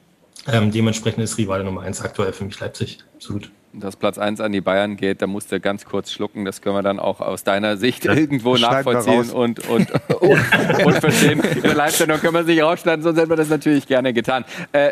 Ähm, 0.51 0.71
dementsprechend 0.71 1.23
ist 1.23 1.39
Rivale 1.39 1.65
Nummer 1.65 1.83
eins 1.83 2.01
aktuell 2.01 2.33
für 2.33 2.45
mich 2.45 2.59
Leipzig. 2.61 2.99
Absolut. 3.15 3.51
Dass 3.73 3.95
Platz 3.95 4.19
1 4.19 4.41
an 4.41 4.51
die 4.51 4.61
Bayern 4.61 4.97
geht, 4.97 5.23
da 5.23 5.29
musst 5.29 5.53
du 5.53 5.61
ganz 5.61 5.85
kurz 5.85 6.11
schlucken. 6.11 6.45
Das 6.45 6.61
können 6.61 6.75
wir 6.75 6.83
dann 6.83 6.99
auch 6.99 7.21
aus 7.21 7.45
deiner 7.45 7.77
Sicht 7.77 8.05
das 8.05 8.17
irgendwo 8.17 8.57
nachvollziehen 8.57 9.31
und, 9.31 9.61
und, 9.69 9.93
und, 10.21 10.85
und, 10.85 10.99
verstehen. 10.99 11.41
In 11.41 11.63
der 11.63 11.75
Live-Sendung 11.75 12.19
können 12.19 12.35
wir 12.35 12.41
es 12.41 12.47
nicht 12.49 12.63
rausschneiden, 12.63 13.05
sonst 13.05 13.17
hätten 13.17 13.31
wir 13.31 13.37
das 13.37 13.49
natürlich 13.49 13.87
gerne 13.87 14.13
getan. 14.13 14.45
Äh, 14.73 14.91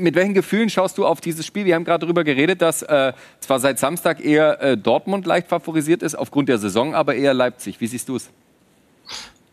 mit 0.00 0.16
welchen 0.16 0.34
Gefühlen 0.34 0.68
schaust 0.68 0.98
du 0.98 1.06
auf 1.06 1.20
dieses 1.20 1.46
Spiel? 1.46 1.64
Wir 1.64 1.76
haben 1.76 1.84
gerade 1.84 2.04
darüber 2.04 2.24
geredet, 2.24 2.60
dass 2.60 2.82
äh, 2.82 3.12
zwar 3.38 3.60
seit 3.60 3.78
Samstag 3.78 4.20
eher 4.24 4.60
äh, 4.60 4.76
Dortmund 4.76 5.24
leicht 5.24 5.46
favorisiert 5.46 6.02
ist, 6.02 6.16
aufgrund 6.16 6.48
der 6.48 6.58
Saison, 6.58 6.96
aber 6.96 7.14
eher 7.14 7.34
Leipzig. 7.34 7.80
Wie 7.80 7.86
siehst 7.86 8.08
du 8.08 8.16
es? 8.16 8.30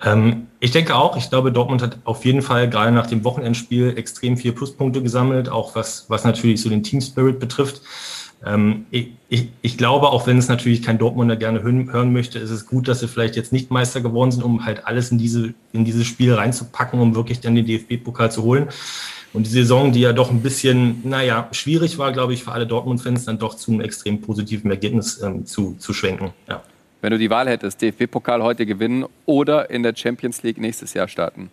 Ähm, 0.04 0.48
ich 0.60 0.72
denke 0.72 0.96
auch, 0.96 1.18
ich 1.18 1.30
glaube, 1.30 1.52
Dortmund 1.52 1.82
hat 1.82 1.98
auf 2.04 2.26
jeden 2.26 2.42
Fall 2.42 2.70
gerade 2.70 2.92
nach 2.92 3.08
dem 3.08 3.24
Wochenendspiel 3.24 3.98
extrem 3.98 4.38
viele 4.38 4.54
Pluspunkte 4.54 5.02
gesammelt, 5.02 5.50
auch 5.50 5.76
was, 5.76 6.06
was 6.10 6.24
natürlich 6.24 6.62
so 6.62 6.70
den 6.70 6.84
Team 6.84 7.02
Spirit 7.02 7.40
betrifft. 7.40 7.82
Ähm, 8.46 8.86
ich, 8.92 9.10
ich, 9.28 9.50
ich, 9.62 9.78
glaube, 9.78 10.10
auch 10.10 10.26
wenn 10.26 10.38
es 10.38 10.48
natürlich 10.48 10.82
kein 10.82 10.98
Dortmunder 10.98 11.36
gerne 11.36 11.62
hören, 11.62 11.92
hören, 11.92 12.14
möchte, 12.14 12.40
ist 12.40 12.52
es 12.52 12.66
gut, 12.66 12.88
dass 12.88 13.02
sie 13.02 13.08
vielleicht 13.08 13.36
jetzt 13.36 13.52
nicht 13.52 13.70
Meister 13.70 14.00
geworden 14.00 14.32
sind, 14.32 14.44
um 14.44 14.66
halt 14.66 14.88
alles 14.88 15.12
in, 15.12 15.18
diese, 15.18 15.54
in 15.74 15.84
dieses 15.84 16.08
Spiel 16.08 16.34
reinzupacken, 16.34 17.00
um 17.00 17.16
wirklich 17.16 17.42
dann 17.42 17.56
den 17.56 17.66
DFB-Pokal 17.66 18.32
zu 18.32 18.44
holen. 18.44 18.70
Und 19.34 19.46
die 19.46 19.52
Saison, 19.52 19.92
die 19.92 20.00
ja 20.00 20.14
doch 20.14 20.32
ein 20.32 20.42
bisschen, 20.42 21.02
naja, 21.04 21.50
schwierig 21.52 21.98
war, 21.98 22.12
glaube 22.14 22.34
ich, 22.34 22.44
für 22.44 22.52
alle 22.52 22.66
Dortmund-Fans, 22.66 23.26
dann 23.26 23.38
doch 23.38 23.56
zu 23.56 23.72
einem 23.72 23.82
extrem 23.82 24.22
positiven 24.22 24.72
Ergebnis 24.72 25.22
ähm, 25.22 25.46
zu, 25.46 25.76
zu 25.78 25.94
schwenken. 25.94 26.32
Ja. 26.48 26.64
Wenn 27.02 27.12
du 27.12 27.18
die 27.18 27.30
Wahl 27.30 27.48
hättest, 27.48 27.82
DFB-Pokal 27.82 28.44
heute 28.44 28.66
gewinnen 28.66 29.06
oder 29.26 29.70
in 29.70 29.84
der 29.84 29.96
Champions 29.96 30.44
League 30.44 30.58
nächstes 30.58 30.94
Jahr 30.94 31.08
starten? 31.08 31.50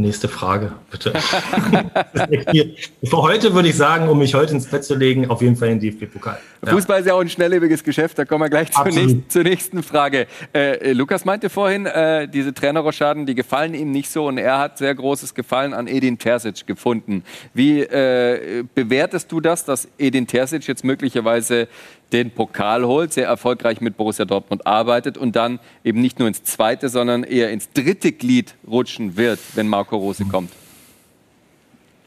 Nächste 0.00 0.28
Frage, 0.28 0.74
bitte. 0.92 1.12
Für 3.02 3.16
heute 3.16 3.52
würde 3.52 3.68
ich 3.68 3.74
sagen, 3.74 4.08
um 4.08 4.20
mich 4.20 4.32
heute 4.32 4.54
ins 4.54 4.66
Bett 4.66 4.84
zu 4.84 4.94
legen, 4.94 5.28
auf 5.28 5.42
jeden 5.42 5.56
Fall 5.56 5.70
den 5.70 5.80
DFB-Pokal. 5.80 6.38
Ja. 6.64 6.70
Fußball 6.70 7.00
ist 7.00 7.06
ja 7.06 7.14
auch 7.14 7.20
ein 7.20 7.28
schnelllebiges 7.28 7.82
Geschäft, 7.82 8.16
da 8.16 8.24
kommen 8.24 8.44
wir 8.44 8.48
gleich 8.48 8.70
zur, 8.70 8.84
nächsten, 8.84 9.28
zur 9.28 9.42
nächsten 9.42 9.82
Frage. 9.82 10.28
Äh, 10.54 10.92
Lukas 10.92 11.24
meinte 11.24 11.50
vorhin, 11.50 11.86
äh, 11.86 12.28
diese 12.28 12.54
Trainerroschaden, 12.54 13.26
die 13.26 13.34
gefallen 13.34 13.74
ihm 13.74 13.90
nicht 13.90 14.08
so 14.08 14.28
und 14.28 14.38
er 14.38 14.60
hat 14.60 14.78
sehr 14.78 14.94
großes 14.94 15.34
Gefallen 15.34 15.74
an 15.74 15.88
Edin 15.88 16.16
Terzic 16.16 16.64
gefunden. 16.64 17.24
Wie 17.52 17.80
äh, 17.80 18.62
bewertest 18.76 19.32
du 19.32 19.40
das, 19.40 19.64
dass 19.64 19.88
Edin 19.98 20.28
Terzic 20.28 20.68
jetzt 20.68 20.84
möglicherweise 20.84 21.66
den 22.12 22.30
Pokal 22.30 22.84
holt, 22.86 23.12
sehr 23.12 23.26
erfolgreich 23.26 23.80
mit 23.80 23.96
Borussia 23.96 24.24
Dortmund 24.24 24.66
arbeitet 24.66 25.18
und 25.18 25.36
dann 25.36 25.60
eben 25.84 26.00
nicht 26.00 26.18
nur 26.18 26.28
ins 26.28 26.42
zweite, 26.42 26.88
sondern 26.88 27.22
eher 27.22 27.50
ins 27.50 27.70
dritte 27.72 28.12
Glied 28.12 28.54
rutschen 28.66 29.16
wird, 29.16 29.38
wenn 29.54 29.68
Marco 29.68 29.96
Rose 29.96 30.24
kommt? 30.24 30.50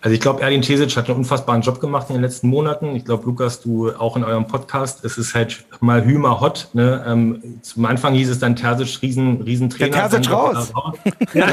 Also 0.04 0.16
ich 0.16 0.20
glaube, 0.20 0.42
Erdin 0.42 0.64
Cesic 0.64 0.98
hat 0.98 1.08
einen 1.08 1.20
unfassbaren 1.20 1.62
Job 1.62 1.80
gemacht 1.80 2.08
in 2.10 2.16
den 2.16 2.24
letzten 2.24 2.48
Monaten. 2.48 2.96
Ich 2.96 3.06
glaube, 3.06 3.24
Lukas, 3.26 3.62
du 3.62 3.92
auch 3.92 4.18
in 4.18 4.24
eurem 4.24 4.48
Podcast. 4.48 5.06
Es 5.06 5.20
ist 5.20 5.36
halt 5.36 5.64
mal 5.80 6.04
Hümer 6.04 6.42
hot. 6.42 6.70
Ne? 6.74 7.06
Ähm, 7.08 7.60
zum 7.62 7.86
Anfang 7.86 8.16
hieß 8.16 8.30
es 8.30 8.40
dann 8.40 8.56
Terzic 8.56 9.00
riesen, 9.04 9.42
Riesentrainer. 9.42 9.92
Der 9.92 10.10
Terzic 10.10 10.32
raus. 10.32 10.74
raus. 10.76 10.98
ja, 11.36 11.46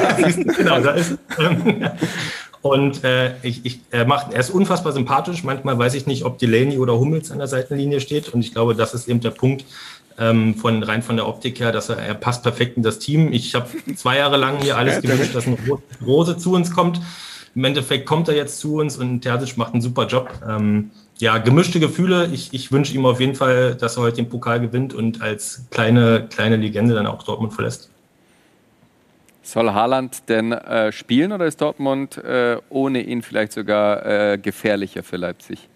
genau, 0.57 0.81
da 0.81 0.93
ist 0.93 1.19
ähm, 1.39 1.91
Und 2.61 3.05
äh, 3.05 3.35
ich, 3.43 3.65
ich, 3.65 3.81
er, 3.91 4.05
macht, 4.05 4.33
er 4.33 4.41
ist 4.41 4.51
unfassbar 4.51 4.93
sympathisch. 4.93 5.45
Manchmal 5.45 5.79
weiß 5.79 5.95
ich 5.95 6.07
nicht, 6.07 6.25
ob 6.25 6.39
Delaney 6.39 6.79
oder 6.79 6.99
Hummels 6.99 7.31
an 7.31 7.39
der 7.39 7.47
Seitenlinie 7.47 8.01
steht. 8.01 8.29
Und 8.31 8.41
ich 8.41 8.53
glaube, 8.53 8.75
das 8.75 8.95
ist 8.95 9.09
eben 9.09 9.21
der 9.21 9.31
Punkt 9.31 9.65
ähm, 10.19 10.55
von 10.57 10.83
rein 10.83 11.03
von 11.03 11.17
der 11.17 11.29
Optik 11.29 11.61
her, 11.61 11.73
dass 11.73 11.89
er, 11.89 11.99
er 11.99 12.15
passt 12.15 12.43
perfekt 12.43 12.77
in 12.77 12.83
das 12.83 12.99
Team. 12.99 13.33
Ich 13.33 13.55
habe 13.55 13.69
zwei 13.97 14.19
Jahre 14.19 14.37
lang 14.37 14.61
mir 14.63 14.77
alles 14.77 15.01
gewünscht, 15.01 15.35
dass 15.35 15.47
ein 15.47 15.57
Rose 16.05 16.37
zu 16.37 16.53
uns 16.53 16.73
kommt. 16.73 17.01
Im 17.55 17.65
Endeffekt 17.65 18.07
kommt 18.07 18.29
er 18.29 18.37
jetzt 18.37 18.61
zu 18.61 18.77
uns 18.77 18.97
und 18.97 19.23
Terzic 19.23 19.57
macht 19.57 19.73
einen 19.73 19.83
super 19.83 20.07
Job. 20.07 20.31
Ähm, 20.49 20.91
ja, 21.19 21.39
gemischte 21.39 21.81
Gefühle. 21.81 22.29
Ich, 22.33 22.53
ich 22.53 22.71
wünsche 22.71 22.95
ihm 22.95 23.05
auf 23.07 23.21
jeden 23.21 23.35
Fall, 23.35 23.75
dass 23.75 23.97
er 23.97 24.03
heute 24.03 24.17
den 24.17 24.29
Pokal 24.29 24.61
gewinnt 24.61 24.95
und 24.95 25.23
als 25.23 25.65
kleine, 25.71 26.29
kleine 26.29 26.57
Legende 26.57 26.95
dann 26.95 27.07
auch 27.07 27.23
Dortmund 27.23 27.55
verlässt. 27.55 27.91
Soll 29.49 29.73
Haaland 29.73 30.29
denn 30.29 30.53
äh, 30.53 30.93
spielen 30.93 31.33
oder 31.33 31.47
ist 31.47 31.63
Dortmund 31.63 32.19
äh, 32.19 32.59
ohne 32.69 33.01
ihn 33.01 33.23
vielleicht 33.23 33.53
sogar 33.53 34.05
äh, 34.05 34.37
gefährlicher 34.37 35.03
für 35.03 35.17
Leipzig? 35.17 35.71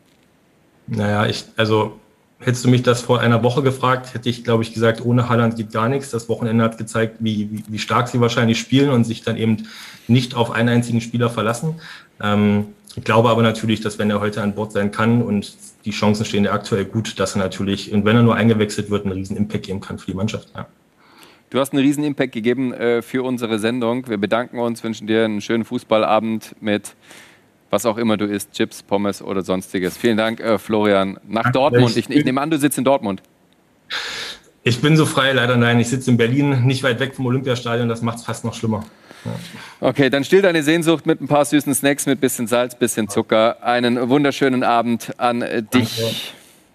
Naja, 0.86 1.24
ich, 1.24 1.46
also 1.56 1.98
hättest 2.38 2.66
du 2.66 2.68
mich 2.68 2.82
das 2.82 3.00
vor 3.00 3.20
einer 3.20 3.42
Woche 3.42 3.62
gefragt, 3.62 4.12
hätte 4.12 4.28
ich, 4.28 4.44
glaube 4.44 4.62
ich, 4.62 4.74
gesagt, 4.74 5.02
ohne 5.02 5.30
Haaland 5.30 5.56
geht 5.56 5.72
gar 5.72 5.88
nichts. 5.88 6.10
Das 6.10 6.28
Wochenende 6.28 6.62
hat 6.62 6.76
gezeigt, 6.76 7.16
wie, 7.20 7.50
wie, 7.50 7.64
wie 7.66 7.78
stark 7.78 8.08
sie 8.08 8.20
wahrscheinlich 8.20 8.60
spielen 8.60 8.90
und 8.90 9.04
sich 9.04 9.22
dann 9.22 9.38
eben 9.38 9.66
nicht 10.06 10.34
auf 10.34 10.50
einen 10.50 10.68
einzigen 10.68 11.00
Spieler 11.00 11.30
verlassen. 11.30 11.80
Ähm, 12.20 12.66
ich 12.94 13.04
glaube 13.04 13.30
aber 13.30 13.40
natürlich, 13.40 13.80
dass 13.80 13.98
wenn 13.98 14.10
er 14.10 14.20
heute 14.20 14.42
an 14.42 14.54
Bord 14.54 14.72
sein 14.72 14.90
kann 14.90 15.22
und 15.22 15.56
die 15.86 15.92
Chancen 15.92 16.26
stehen 16.26 16.44
ja 16.44 16.52
aktuell 16.52 16.84
gut, 16.84 17.18
dass 17.18 17.36
er 17.36 17.38
natürlich, 17.38 17.90
und 17.90 18.04
wenn 18.04 18.16
er 18.16 18.22
nur 18.22 18.34
eingewechselt 18.34 18.90
wird, 18.90 19.06
einen 19.06 19.14
riesen 19.14 19.34
Impact 19.34 19.64
geben 19.64 19.80
kann 19.80 19.98
für 19.98 20.10
die 20.10 20.16
Mannschaft. 20.16 20.48
Ja. 20.54 20.66
Du 21.52 21.60
hast 21.60 21.74
einen 21.74 21.82
riesen 21.82 22.02
Impact 22.02 22.32
gegeben 22.32 22.72
äh, 22.72 23.02
für 23.02 23.22
unsere 23.22 23.58
Sendung. 23.58 24.08
Wir 24.08 24.16
bedanken 24.16 24.58
uns, 24.58 24.82
wünschen 24.82 25.06
dir 25.06 25.26
einen 25.26 25.42
schönen 25.42 25.66
Fußballabend 25.66 26.56
mit 26.62 26.94
was 27.68 27.84
auch 27.84 27.98
immer 27.98 28.16
du 28.16 28.24
isst, 28.24 28.52
Chips, 28.52 28.82
Pommes 28.82 29.20
oder 29.20 29.42
sonstiges. 29.42 29.98
Vielen 29.98 30.16
Dank, 30.16 30.40
äh, 30.40 30.56
Florian. 30.56 31.18
Nach 31.28 31.44
Ach, 31.46 31.52
Dortmund. 31.52 31.94
Ich, 31.94 32.08
ich 32.08 32.24
nehme 32.24 32.40
an, 32.40 32.50
du 32.50 32.58
sitzt 32.58 32.78
in 32.78 32.84
Dortmund. 32.84 33.22
Ich 34.62 34.80
bin 34.80 34.96
so 34.96 35.04
frei, 35.04 35.32
leider 35.32 35.58
nein. 35.58 35.78
Ich 35.78 35.88
sitze 35.88 36.10
in 36.10 36.16
Berlin, 36.16 36.64
nicht 36.64 36.82
weit 36.84 37.00
weg 37.00 37.14
vom 37.14 37.26
Olympiastadion. 37.26 37.86
Das 37.86 38.00
macht 38.00 38.16
es 38.16 38.24
fast 38.24 38.46
noch 38.46 38.54
schlimmer. 38.54 38.84
Ja. 39.26 39.88
Okay, 39.88 40.08
dann 40.08 40.24
still 40.24 40.40
deine 40.40 40.62
Sehnsucht 40.62 41.04
mit 41.04 41.20
ein 41.20 41.28
paar 41.28 41.44
süßen 41.44 41.74
Snacks, 41.74 42.06
mit 42.06 42.18
bisschen 42.18 42.46
Salz, 42.46 42.74
bisschen 42.74 43.10
Zucker. 43.10 43.62
Einen 43.62 44.08
wunderschönen 44.08 44.64
Abend 44.64 45.12
an 45.18 45.40
dich. 45.40 45.98
Danke. 45.98 46.16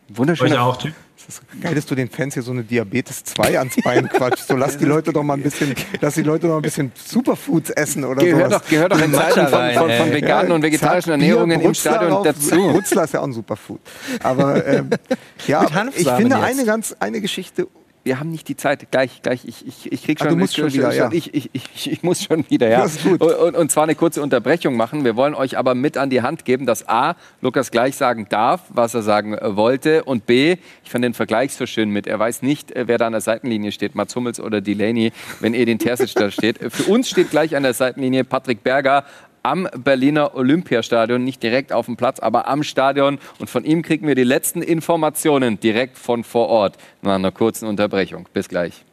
Wunderschöner. 0.09 0.55
Euch 0.55 0.59
auch. 0.59 0.77
Tschüss. 0.77 0.93
Das 1.27 1.35
ist 1.35 1.61
geil, 1.61 1.75
dass 1.75 1.85
du 1.85 1.93
den 1.93 2.09
Fans 2.09 2.35
hier 2.35 2.43
so 2.43 2.51
eine 2.51 2.63
Diabetes 2.63 3.21
2 3.25 3.59
ans 3.59 3.75
Bein 3.83 4.07
quatschst. 4.13 4.47
So 4.47 4.55
lass 4.55 4.77
die 4.77 4.85
Leute 4.85 5.11
doch 5.11 5.23
mal 5.23 5.33
ein 5.33 5.43
bisschen, 5.43 5.75
lass 5.99 6.13
die 6.13 6.23
Leute 6.23 6.47
doch 6.47 6.55
ein 6.55 6.61
bisschen 6.61 6.93
Superfoods 6.95 7.71
essen 7.71 8.05
oder 8.05 8.21
so. 8.21 8.27
Gehört 8.27 8.53
doch, 8.53 8.65
gehört 8.65 8.93
doch 8.93 9.01
in 9.01 9.13
Zeiten 9.13 9.47
von, 9.47 9.73
von, 9.73 9.91
von 9.91 10.11
veganen 10.13 10.49
ja, 10.49 10.55
und 10.55 10.61
vegetarischen 10.61 11.11
Ernährungen 11.11 11.59
im 11.59 11.73
Stadion 11.73 12.23
dazu. 12.23 12.55
Brutzler 12.55 13.03
ist 13.03 13.13
ja 13.13 13.19
auch 13.19 13.25
ein 13.25 13.33
Superfood. 13.33 13.81
Aber 14.23 14.65
ähm, 14.65 14.89
ja, 15.47 15.65
ich 15.93 16.09
finde 16.09 16.37
eine 16.37 16.63
ganz 16.63 16.95
eine 16.97 17.19
Geschichte 17.19 17.67
wir 18.07 18.19
haben 18.21 18.31
nicht 18.31 18.47
die 18.47 18.55
Zeit. 18.55 18.89
Gleich, 18.89 19.21
gleich, 19.21 19.43
ich, 19.45 19.67
ich, 19.67 19.91
ich 19.91 20.03
krieg 20.03 20.17
ah, 20.21 20.23
schon. 20.23 20.27
Ah, 20.29 20.31
du 20.31 20.37
musst 20.37 20.55
schon 20.55 20.73
wieder, 20.73 20.93
ja. 20.93 21.11
Ich, 21.11 21.33
ich, 21.33 21.49
ich, 21.51 21.91
ich 21.91 22.03
muss 22.03 22.23
schon 22.23 22.49
wieder, 22.49 22.69
ja. 22.69 22.87
Und, 23.19 23.55
und, 23.55 23.71
zwar 23.71 23.83
eine 23.83 23.95
kurze 23.95 24.21
Unterbrechung 24.21 24.77
machen. 24.77 25.03
Wir 25.03 25.15
wollen 25.17 25.35
euch 25.35 25.57
aber 25.57 25.75
mit 25.75 25.97
an 25.97 26.09
die 26.09 26.21
Hand 26.21 26.45
geben, 26.45 26.65
dass 26.65 26.87
A, 26.87 27.15
Lukas 27.41 27.69
gleich 27.69 27.95
sagen 27.95 28.25
darf, 28.29 28.61
was 28.69 28.93
er 28.93 29.03
sagen 29.03 29.33
äh, 29.33 29.55
wollte. 29.57 30.05
Und 30.05 30.25
B, 30.25 30.55
ich 30.85 30.89
fand 30.89 31.03
den 31.03 31.13
Vergleich 31.13 31.53
so 31.53 31.65
schön 31.65 31.89
mit. 31.89 32.07
Er 32.07 32.17
weiß 32.17 32.41
nicht, 32.43 32.71
äh, 32.71 32.87
wer 32.87 32.97
da 32.97 33.07
an 33.07 33.11
der 33.11 33.21
Seitenlinie 33.21 33.73
steht, 33.73 33.93
Mats 33.93 34.15
Hummels 34.15 34.39
oder 34.39 34.61
Delaney, 34.61 35.11
wenn 35.41 35.53
Edin 35.53 35.77
Terzic 35.77 36.15
da 36.15 36.31
steht. 36.31 36.59
Für 36.71 36.89
uns 36.89 37.09
steht 37.09 37.29
gleich 37.29 37.55
an 37.57 37.63
der 37.63 37.73
Seitenlinie 37.73 38.23
Patrick 38.23 38.63
Berger, 38.63 39.03
am 39.47 39.67
Berliner 39.77 40.35
Olympiastadion, 40.35 41.23
nicht 41.23 41.41
direkt 41.41 41.71
auf 41.71 41.85
dem 41.85 41.95
Platz, 41.95 42.19
aber 42.19 42.49
am 42.49 42.63
Stadion. 42.63 43.17
Und 43.39 43.49
von 43.49 43.63
ihm 43.63 43.81
kriegen 43.81 44.05
wir 44.05 44.15
die 44.15 44.23
letzten 44.23 44.61
Informationen 44.61 45.59
direkt 45.59 45.97
von 45.97 46.25
vor 46.25 46.49
Ort 46.49 46.77
nach 47.01 47.15
einer 47.15 47.31
kurzen 47.31 47.67
Unterbrechung. 47.67 48.27
Bis 48.33 48.49
gleich. 48.49 48.83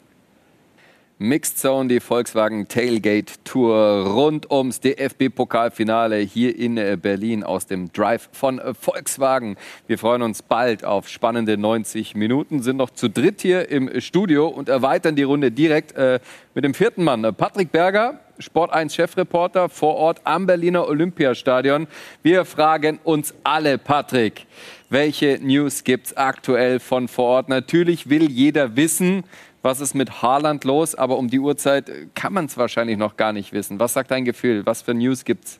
Mixed 1.17 1.57
Zone, 1.59 1.87
die 1.87 2.01
Volkswagen 2.01 2.67
Tailgate 2.67 3.41
Tour 3.45 4.05
rund 4.05 4.51
ums 4.51 4.81
DFB-Pokalfinale 4.81 6.17
hier 6.17 6.57
in 6.57 6.77
äh, 6.77 6.97
Berlin 7.01 7.43
aus 7.43 7.67
dem 7.67 7.91
Drive 7.93 8.27
von 8.33 8.59
äh, 8.59 8.73
Volkswagen. 8.73 9.55
Wir 9.87 9.97
freuen 9.97 10.21
uns 10.21 10.41
bald 10.41 10.83
auf 10.83 11.07
spannende 11.07 11.57
90 11.57 12.15
Minuten, 12.15 12.61
sind 12.61 12.75
noch 12.75 12.89
zu 12.89 13.09
dritt 13.09 13.41
hier 13.41 13.69
im 13.69 14.01
Studio 14.01 14.47
und 14.47 14.67
erweitern 14.67 15.15
die 15.15 15.23
Runde 15.23 15.51
direkt 15.51 15.93
äh, 15.95 16.19
mit 16.53 16.65
dem 16.65 16.73
vierten 16.73 17.05
Mann, 17.05 17.21
Patrick 17.37 17.71
Berger, 17.71 18.19
Sport 18.39 18.73
1 18.73 18.93
Chefreporter 18.93 19.69
vor 19.69 19.95
Ort 19.95 20.21
am 20.25 20.45
Berliner 20.45 20.87
Olympiastadion. 20.87 21.87
Wir 22.21 22.43
fragen 22.43 22.99
uns 23.03 23.33
alle, 23.43 23.77
Patrick, 23.77 24.45
welche 24.89 25.39
News 25.41 25.83
gibt 25.83 26.07
es 26.07 26.17
aktuell 26.17 26.79
von 26.79 27.07
vor 27.07 27.25
Ort? 27.25 27.49
Natürlich 27.49 28.09
will 28.09 28.29
jeder 28.29 28.75
wissen, 28.75 29.23
was 29.61 29.79
ist 29.79 29.95
mit 29.95 30.21
Haaland 30.21 30.63
los, 30.65 30.95
aber 30.95 31.17
um 31.17 31.29
die 31.29 31.39
Uhrzeit 31.39 31.89
kann 32.13 32.33
man 32.33 32.45
es 32.45 32.57
wahrscheinlich 32.57 32.97
noch 32.97 33.15
gar 33.15 33.31
nicht 33.31 33.53
wissen. 33.53 33.79
Was 33.79 33.93
sagt 33.93 34.11
dein 34.11 34.25
Gefühl? 34.25 34.65
Was 34.65 34.81
für 34.81 34.93
News 34.93 35.23
gibt's? 35.23 35.59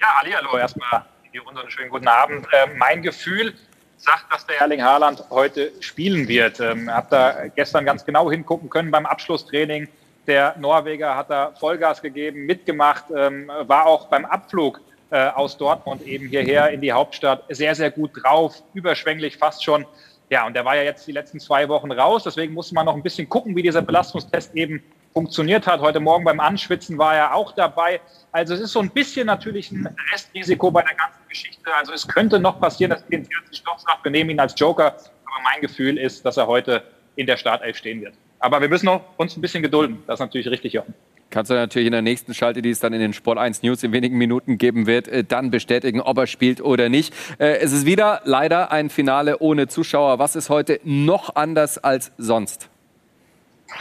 Ja, 0.00 0.08
Ali, 0.20 0.30
hallo, 0.30 0.56
erstmal 0.56 1.04
hier 1.32 1.46
unseren 1.46 1.70
schönen 1.70 1.90
guten 1.90 2.08
Abend. 2.08 2.46
Äh, 2.52 2.68
mein 2.76 3.02
Gefühl 3.02 3.54
sagt, 3.96 4.32
dass 4.32 4.46
der 4.46 4.60
Erling 4.60 4.82
Haaland 4.82 5.24
heute 5.30 5.72
spielen 5.80 6.28
wird. 6.28 6.60
Ähm, 6.60 6.90
habe 6.90 7.06
da 7.10 7.48
gestern 7.48 7.84
ganz 7.84 8.04
genau 8.04 8.30
hingucken 8.30 8.70
können 8.70 8.90
beim 8.90 9.06
Abschlusstraining. 9.06 9.88
Der 10.26 10.54
Norweger 10.58 11.16
hat 11.16 11.30
da 11.30 11.52
Vollgas 11.58 12.00
gegeben, 12.00 12.46
mitgemacht, 12.46 13.04
ähm, 13.14 13.50
war 13.62 13.86
auch 13.86 14.06
beim 14.06 14.24
Abflug 14.24 14.80
äh, 15.10 15.28
aus 15.28 15.58
Dortmund 15.58 16.02
eben 16.02 16.28
hierher 16.28 16.70
in 16.70 16.80
die 16.80 16.92
Hauptstadt 16.92 17.44
sehr, 17.48 17.74
sehr 17.74 17.90
gut 17.90 18.12
drauf, 18.22 18.62
überschwänglich 18.72 19.36
fast 19.36 19.64
schon. 19.64 19.84
Ja, 20.30 20.46
und 20.46 20.54
der 20.54 20.64
war 20.64 20.76
ja 20.76 20.82
jetzt 20.82 21.06
die 21.06 21.12
letzten 21.12 21.40
zwei 21.40 21.68
Wochen 21.68 21.92
raus. 21.92 22.22
Deswegen 22.24 22.54
musste 22.54 22.74
man 22.74 22.86
noch 22.86 22.94
ein 22.94 23.02
bisschen 23.02 23.28
gucken, 23.28 23.54
wie 23.54 23.62
dieser 23.62 23.82
Belastungstest 23.82 24.54
eben 24.54 24.82
funktioniert 25.12 25.66
hat. 25.66 25.80
Heute 25.80 26.00
Morgen 26.00 26.24
beim 26.24 26.40
Anschwitzen 26.40 26.96
war 26.96 27.14
er 27.14 27.34
auch 27.34 27.52
dabei. 27.52 28.00
Also 28.30 28.54
es 28.54 28.60
ist 28.60 28.72
so 28.72 28.80
ein 28.80 28.88
bisschen 28.88 29.26
natürlich 29.26 29.70
ein 29.70 29.94
Restrisiko 30.10 30.70
bei 30.70 30.82
der 30.82 30.94
ganzen 30.94 31.20
Geschichte. 31.28 31.70
Also 31.78 31.92
es 31.92 32.08
könnte 32.08 32.38
noch 32.38 32.58
passieren, 32.60 32.92
dass 32.92 33.04
Jens 33.10 33.28
Stoff 33.50 33.80
sagt, 33.80 34.04
wir 34.04 34.10
nehmen 34.10 34.30
ihn 34.30 34.40
als 34.40 34.54
Joker. 34.56 34.86
Aber 34.86 35.42
mein 35.44 35.60
Gefühl 35.60 35.98
ist, 35.98 36.24
dass 36.24 36.38
er 36.38 36.46
heute 36.46 36.82
in 37.16 37.26
der 37.26 37.36
Startelf 37.36 37.76
stehen 37.76 38.00
wird. 38.00 38.14
Aber 38.42 38.60
wir 38.60 38.68
müssen 38.68 38.86
noch 38.86 39.02
uns 39.16 39.36
ein 39.36 39.40
bisschen 39.40 39.62
gedulden. 39.62 40.02
Das 40.06 40.14
ist 40.14 40.20
natürlich 40.20 40.48
richtig, 40.48 40.72
Jochen. 40.72 40.92
Kannst 41.30 41.50
du 41.50 41.54
natürlich 41.54 41.86
in 41.86 41.92
der 41.92 42.02
nächsten 42.02 42.34
Schalte, 42.34 42.60
die 42.60 42.70
es 42.70 42.80
dann 42.80 42.92
in 42.92 42.98
den 42.98 43.12
Sport 43.12 43.38
1 43.38 43.62
News 43.62 43.84
in 43.84 43.92
wenigen 43.92 44.18
Minuten 44.18 44.58
geben 44.58 44.86
wird, 44.86 45.06
äh, 45.06 45.22
dann 45.22 45.52
bestätigen, 45.52 46.00
ob 46.00 46.18
er 46.18 46.26
spielt 46.26 46.60
oder 46.60 46.88
nicht. 46.88 47.14
Äh, 47.38 47.58
es 47.58 47.72
ist 47.72 47.86
wieder 47.86 48.20
leider 48.24 48.72
ein 48.72 48.90
Finale 48.90 49.38
ohne 49.38 49.68
Zuschauer. 49.68 50.18
Was 50.18 50.34
ist 50.34 50.50
heute 50.50 50.80
noch 50.82 51.36
anders 51.36 51.78
als 51.78 52.10
sonst? 52.18 52.68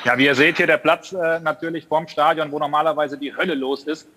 Ja, 0.06 0.16
wie 0.18 0.26
ihr 0.26 0.36
seht 0.36 0.58
hier 0.58 0.68
der 0.68 0.78
Platz 0.78 1.12
äh, 1.12 1.40
natürlich 1.40 1.88
vorm 1.88 2.08
Stadion, 2.08 2.52
wo 2.52 2.60
normalerweise 2.60 3.18
die 3.18 3.36
Hölle 3.36 3.56
los 3.56 3.84
ist, 3.84 4.08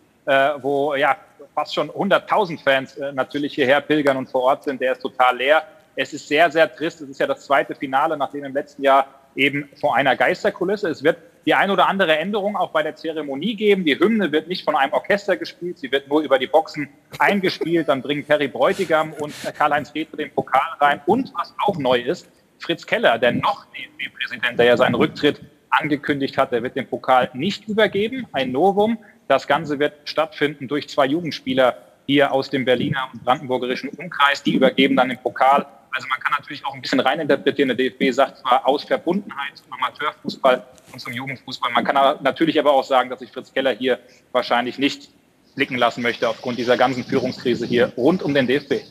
wo 0.60 0.94
ja 0.94 1.16
fast 1.54 1.74
schon 1.74 1.90
100.000 1.90 2.62
Fans 2.62 2.96
natürlich 3.12 3.54
hierher 3.54 3.82
pilgern 3.82 4.16
und 4.16 4.30
vor 4.30 4.44
Ort 4.44 4.64
sind. 4.64 4.80
Der 4.80 4.92
ist 4.92 5.02
total 5.02 5.36
leer. 5.36 5.62
Es 5.96 6.14
ist 6.14 6.26
sehr, 6.26 6.50
sehr 6.50 6.74
trist. 6.74 7.02
Es 7.02 7.10
ist 7.10 7.20
ja 7.20 7.26
das 7.26 7.44
zweite 7.44 7.74
Finale, 7.74 8.16
nachdem 8.16 8.44
im 8.44 8.54
letzten 8.54 8.82
Jahr 8.82 9.06
eben 9.36 9.68
vor 9.80 9.96
einer 9.96 10.16
Geisterkulisse. 10.16 10.88
Es 10.88 11.02
wird 11.02 11.18
die 11.46 11.54
ein 11.54 11.70
oder 11.70 11.88
andere 11.88 12.16
Änderung 12.16 12.56
auch 12.56 12.70
bei 12.70 12.82
der 12.82 12.96
Zeremonie 12.96 13.54
geben. 13.54 13.84
Die 13.84 13.98
Hymne 13.98 14.32
wird 14.32 14.48
nicht 14.48 14.64
von 14.64 14.76
einem 14.76 14.92
Orchester 14.92 15.36
gespielt, 15.36 15.78
sie 15.78 15.92
wird 15.92 16.08
nur 16.08 16.22
über 16.22 16.38
die 16.38 16.46
Boxen 16.46 16.88
eingespielt. 17.18 17.88
Dann 17.88 18.02
bringen 18.02 18.24
Perry 18.24 18.48
Bräutigam 18.48 19.12
und 19.14 19.34
Karl-Heinz 19.56 19.94
Riedle 19.94 20.16
den 20.16 20.30
Pokal 20.30 20.62
rein. 20.80 21.00
Und 21.06 21.32
was 21.38 21.54
auch 21.66 21.78
neu 21.78 22.00
ist, 22.00 22.28
Fritz 22.58 22.86
Keller, 22.86 23.18
der 23.18 23.32
noch 23.32 23.66
DFB-Präsident, 23.66 24.58
der 24.58 24.66
ja 24.66 24.76
seinen 24.76 24.94
Rücktritt 24.94 25.40
angekündigt 25.70 26.38
hat, 26.38 26.52
der 26.52 26.62
wird 26.62 26.76
den 26.76 26.86
Pokal 26.86 27.30
nicht 27.34 27.68
übergeben, 27.68 28.26
ein 28.32 28.52
Novum. 28.52 28.98
Das 29.28 29.46
Ganze 29.46 29.78
wird 29.78 29.94
stattfinden 30.04 30.68
durch 30.68 30.88
zwei 30.88 31.06
Jugendspieler 31.06 31.76
hier 32.06 32.32
aus 32.32 32.50
dem 32.50 32.64
Berliner 32.64 33.08
und 33.12 33.24
brandenburgerischen 33.24 33.90
Umkreis. 33.90 34.42
Die 34.42 34.54
übergeben 34.54 34.96
dann 34.96 35.08
den 35.08 35.18
Pokal. 35.18 35.66
Also 35.94 36.08
man 36.08 36.18
kann 36.18 36.32
natürlich 36.32 36.64
auch 36.66 36.74
ein 36.74 36.82
bisschen 36.82 37.00
reininterpretieren. 37.00 37.68
Der 37.68 37.76
DFB 37.76 38.12
sagt 38.12 38.38
zwar 38.38 38.66
aus 38.66 38.84
Verbundenheit 38.84 39.56
zum 39.56 39.72
Amateurfußball 39.72 40.66
und 40.92 40.98
zum 40.98 41.12
Jugendfußball. 41.12 41.70
Man 41.72 41.84
kann 41.84 42.18
natürlich 42.22 42.58
aber 42.58 42.72
auch 42.72 42.84
sagen, 42.84 43.10
dass 43.10 43.20
sich 43.20 43.30
Fritz 43.30 43.52
Keller 43.52 43.72
hier 43.72 44.00
wahrscheinlich 44.32 44.78
nicht 44.78 45.10
blicken 45.54 45.76
lassen 45.76 46.02
möchte 46.02 46.28
aufgrund 46.28 46.58
dieser 46.58 46.76
ganzen 46.76 47.04
Führungskrise 47.04 47.64
hier 47.64 47.92
rund 47.96 48.22
um 48.22 48.34
den 48.34 48.46
DFB. 48.46 48.82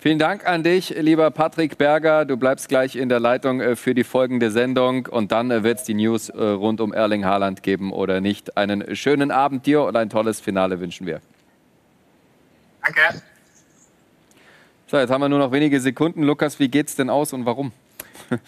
Vielen 0.00 0.18
Dank 0.20 0.46
an 0.46 0.62
dich, 0.62 0.90
lieber 0.90 1.30
Patrick 1.32 1.76
Berger. 1.76 2.24
Du 2.24 2.36
bleibst 2.36 2.68
gleich 2.68 2.94
in 2.94 3.08
der 3.08 3.18
Leitung 3.18 3.60
äh, 3.60 3.74
für 3.74 3.94
die 3.94 4.04
folgende 4.04 4.52
Sendung 4.52 5.06
und 5.06 5.32
dann 5.32 5.50
äh, 5.50 5.64
wird 5.64 5.78
es 5.78 5.84
die 5.84 5.94
News 5.94 6.28
äh, 6.28 6.40
rund 6.40 6.80
um 6.80 6.92
Erling 6.92 7.24
Haaland 7.24 7.64
geben 7.64 7.92
oder 7.92 8.20
nicht. 8.20 8.56
Einen 8.56 8.94
schönen 8.94 9.32
Abend 9.32 9.66
dir 9.66 9.82
und 9.82 9.96
ein 9.96 10.08
tolles 10.08 10.38
Finale 10.38 10.78
wünschen 10.78 11.06
wir. 11.06 11.20
Danke. 12.84 13.22
So, 14.90 14.96
jetzt 14.96 15.10
haben 15.10 15.20
wir 15.20 15.28
nur 15.28 15.38
noch 15.38 15.52
wenige 15.52 15.78
Sekunden. 15.80 16.22
Lukas, 16.22 16.58
wie 16.58 16.68
geht's 16.68 16.96
denn 16.96 17.10
aus 17.10 17.34
und 17.34 17.44
warum? 17.44 17.72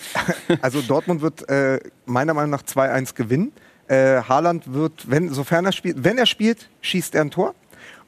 also 0.62 0.80
Dortmund 0.80 1.20
wird 1.20 1.46
äh, 1.50 1.80
meiner 2.06 2.32
Meinung 2.32 2.50
nach 2.50 2.62
2-1 2.62 3.14
gewinnen. 3.14 3.52
Äh, 3.88 4.22
Haaland 4.22 4.72
wird, 4.72 5.10
wenn, 5.10 5.28
sofern 5.28 5.66
er 5.66 5.72
spielt, 5.72 6.02
wenn 6.02 6.16
er 6.16 6.24
spielt, 6.24 6.70
schießt 6.80 7.14
er 7.14 7.20
ein 7.20 7.30
Tor. 7.30 7.54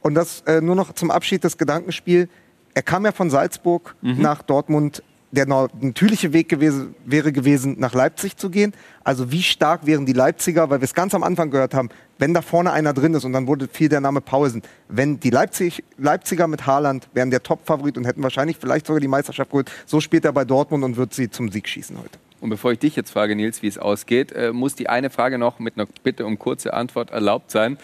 Und 0.01 0.15
das 0.15 0.41
äh, 0.47 0.63
nur 0.63 0.75
noch 0.75 0.95
zum 0.95 1.11
Abschied 1.11 1.45
des 1.45 1.59
Gedankenspiels 1.59 2.29
er 2.75 2.83
kam 2.83 3.05
ja 3.05 3.13
von 3.13 3.29
Salzburg 3.29 3.95
mhm. 4.01 4.23
nach 4.23 4.43
Dortmund. 4.43 5.03
Der 5.33 5.47
natürliche 5.47 6.35
Weg 6.35 6.49
gewesen, 6.51 6.95
wäre 7.07 7.33
gewesen, 7.33 7.77
nach 7.79 7.95
Leipzig 7.95 8.37
zu 8.37 8.51
gehen. 8.51 8.75
Also 9.03 9.33
wie 9.33 9.43
stark 9.43 9.87
wären 9.87 10.05
die 10.05 10.13
Leipziger, 10.13 10.69
weil 10.69 10.81
wir 10.81 10.85
es 10.85 10.93
ganz 10.93 11.15
am 11.15 11.23
Anfang 11.23 11.51
gehört 11.51 11.73
haben, 11.73 11.89
wenn 12.19 12.35
da 12.35 12.43
vorne 12.43 12.71
einer 12.71 12.93
drin 12.93 13.15
ist 13.15 13.25
und 13.25 13.33
dann 13.33 13.47
wurde 13.47 13.67
viel 13.67 13.89
der 13.89 14.01
Name 14.01 14.21
Pausen. 14.21 14.63
Wenn 14.89 15.19
die 15.19 15.31
Leipzig, 15.31 15.83
Leipziger 15.97 16.47
mit 16.47 16.67
Haaland 16.67 17.09
wären 17.15 17.31
der 17.31 17.43
Top-Favorit 17.43 17.97
und 17.97 18.05
hätten 18.05 18.23
wahrscheinlich 18.23 18.59
vielleicht 18.59 18.87
sogar 18.87 19.01
die 19.01 19.09
Meisterschaft 19.09 19.51
geholt. 19.51 19.73
So 19.87 20.01
spielt 20.01 20.25
er 20.27 20.33
bei 20.33 20.45
Dortmund 20.45 20.85
und 20.85 20.97
wird 20.97 21.15
sie 21.15 21.31
zum 21.31 21.51
Sieg 21.51 21.67
schießen 21.67 21.99
heute. 21.99 22.19
Und 22.43 22.51
bevor 22.51 22.73
ich 22.73 22.81
dich 22.81 22.97
jetzt 22.97 23.11
frage, 23.11 23.35
Nils, 23.35 23.63
wie 23.63 23.69
es 23.69 23.79
ausgeht, 23.79 24.33
äh, 24.33 24.53
muss 24.53 24.75
die 24.75 24.89
eine 24.89 25.11
Frage 25.11 25.39
noch 25.39 25.61
mit 25.61 25.79
einer 25.79 25.87
Bitte 26.03 26.27
um 26.27 26.39
kurze 26.39 26.75
Antwort 26.75 27.11
erlaubt 27.11 27.51
sein. 27.51 27.79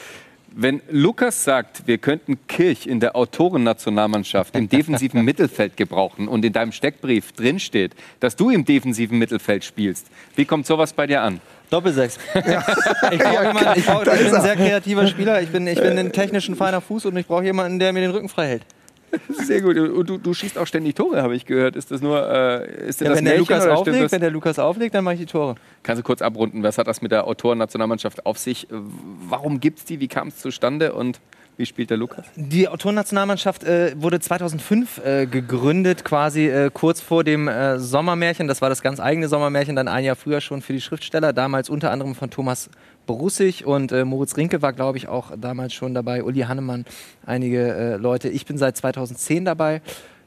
Wenn 0.55 0.82
Lukas 0.90 1.44
sagt, 1.44 1.86
wir 1.86 1.99
könnten 1.99 2.38
Kirch 2.49 2.86
in 2.86 3.01
der 3.01 3.16
Autorennationalmannschaft 3.16 4.57
im 4.57 4.68
defensiven 4.68 5.22
Mittelfeld 5.24 5.76
gebrauchen 5.76 6.26
und 6.26 6.44
in 6.44 6.53
deinem 6.53 6.72
Steckbrief 6.72 7.32
drinsteht, 7.32 7.94
dass 8.20 8.34
du 8.34 8.51
im 8.51 8.64
defensiven 8.64 9.18
Mittelfeld 9.18 9.62
spielst, 9.64 10.07
wie 10.36 10.44
kommt 10.44 10.66
sowas 10.66 10.92
bei 10.92 11.07
dir 11.07 11.22
an? 11.22 11.40
Doppelsechs. 11.70 12.18
Ja. 12.34 12.64
Ich, 13.11 13.18
brauch 13.18 13.42
jemanden, 13.42 13.78
ich, 13.78 13.86
brauch, 13.86 14.03
ich 14.03 14.24
bin 14.24 14.34
ein 14.34 14.42
sehr 14.42 14.57
kreativer 14.57 15.07
Spieler. 15.07 15.42
Ich 15.42 15.51
bin, 15.51 15.66
ich 15.66 15.80
bin 15.80 15.99
ein 15.99 16.12
technischen 16.12 16.57
feiner 16.57 16.80
Fuß 16.80 17.07
und 17.07 17.16
ich 17.16 17.26
brauche 17.26 17.44
jemanden, 17.44 17.78
der 17.78 17.92
mir 17.92 18.01
den 18.01 18.11
Rücken 18.11 18.28
frei 18.28 18.46
hält. 18.49 18.62
Sehr 19.45 19.61
gut. 19.63 19.77
Und 19.77 20.09
du, 20.09 20.19
du 20.19 20.35
schießt 20.35 20.59
auch 20.59 20.67
ständig 20.67 20.95
Tore, 20.95 21.23
habe 21.23 21.35
ich 21.35 21.47
gehört. 21.47 21.77
Ist 21.77 21.91
das 21.91 22.01
nur. 22.01 22.29
Äh, 22.29 22.89
ist 22.89 23.01
ja, 23.01 23.09
das 23.09 23.19
wenn, 23.19 23.25
der 23.25 23.39
Lukas 23.39 23.67
auflegt, 23.67 24.13
wenn 24.13 24.21
der 24.21 24.31
Lukas 24.31 24.59
auflegt, 24.59 24.95
dann 24.95 25.05
mache 25.05 25.15
ich 25.15 25.21
die 25.21 25.27
Tore. 25.27 25.57
Kannst 25.83 26.01
du 26.01 26.05
kurz 26.05 26.23
abrunden? 26.23 26.63
Was 26.63 26.79
hat 26.79 26.87
das 26.87 27.03
mit 27.03 27.13
der 27.13 27.27
Autorennationalmannschaft 27.27 28.27
auf 28.27 28.39
sich? 28.39 28.67
Warum 28.71 29.61
gibt 29.61 29.79
es 29.79 29.85
die? 29.85 30.01
Wie 30.01 30.09
kam 30.09 30.29
es 30.29 30.39
zustande? 30.39 30.93
Und 30.93 31.21
wie 31.59 31.67
spielt 31.67 31.91
der 31.91 31.97
Lukas? 31.97 32.25
Die 32.37 32.69
Autorennationalmannschaft 32.69 33.65
äh, 33.65 33.93
wurde 34.01 34.21
2005 34.21 34.99
äh, 35.05 35.27
gegründet, 35.27 36.05
quasi 36.05 36.47
äh, 36.47 36.71
kurz 36.73 37.01
vor 37.01 37.25
dem 37.25 37.49
äh, 37.49 37.81
Sommermärchen. 37.81 38.47
Das 38.47 38.63
war 38.63 38.69
das 38.69 38.81
ganz 38.81 39.01
eigene 39.01 39.29
Sommermärchen, 39.29 39.75
dann 39.75 39.89
ein 39.89 40.05
Jahr 40.05 40.15
früher 40.15 40.41
schon 40.41 40.63
für 40.63 40.73
die 40.73 40.81
Schriftsteller, 40.81 41.33
damals 41.33 41.69
unter 41.69 41.91
anderem 41.91 42.15
von 42.15 42.31
Thomas 42.31 42.71
Borussig 43.09 43.65
und 43.65 43.91
äh, 43.91 44.05
Moritz 44.05 44.37
Rinke 44.37 44.61
war, 44.61 44.75
glaube 44.75 44.99
ich, 44.99 45.09
auch 45.09 45.33
damals 45.37 45.73
schon 45.73 45.95
dabei, 45.95 46.23
Uli 46.23 46.43
Hannemann, 46.43 46.85
einige 47.25 47.75
äh, 47.75 47.97
Leute. 47.97 48.29
Ich 48.29 48.45
bin 48.45 48.59
seit 48.59 48.77
2010 48.77 49.47
dabei. 49.47 49.81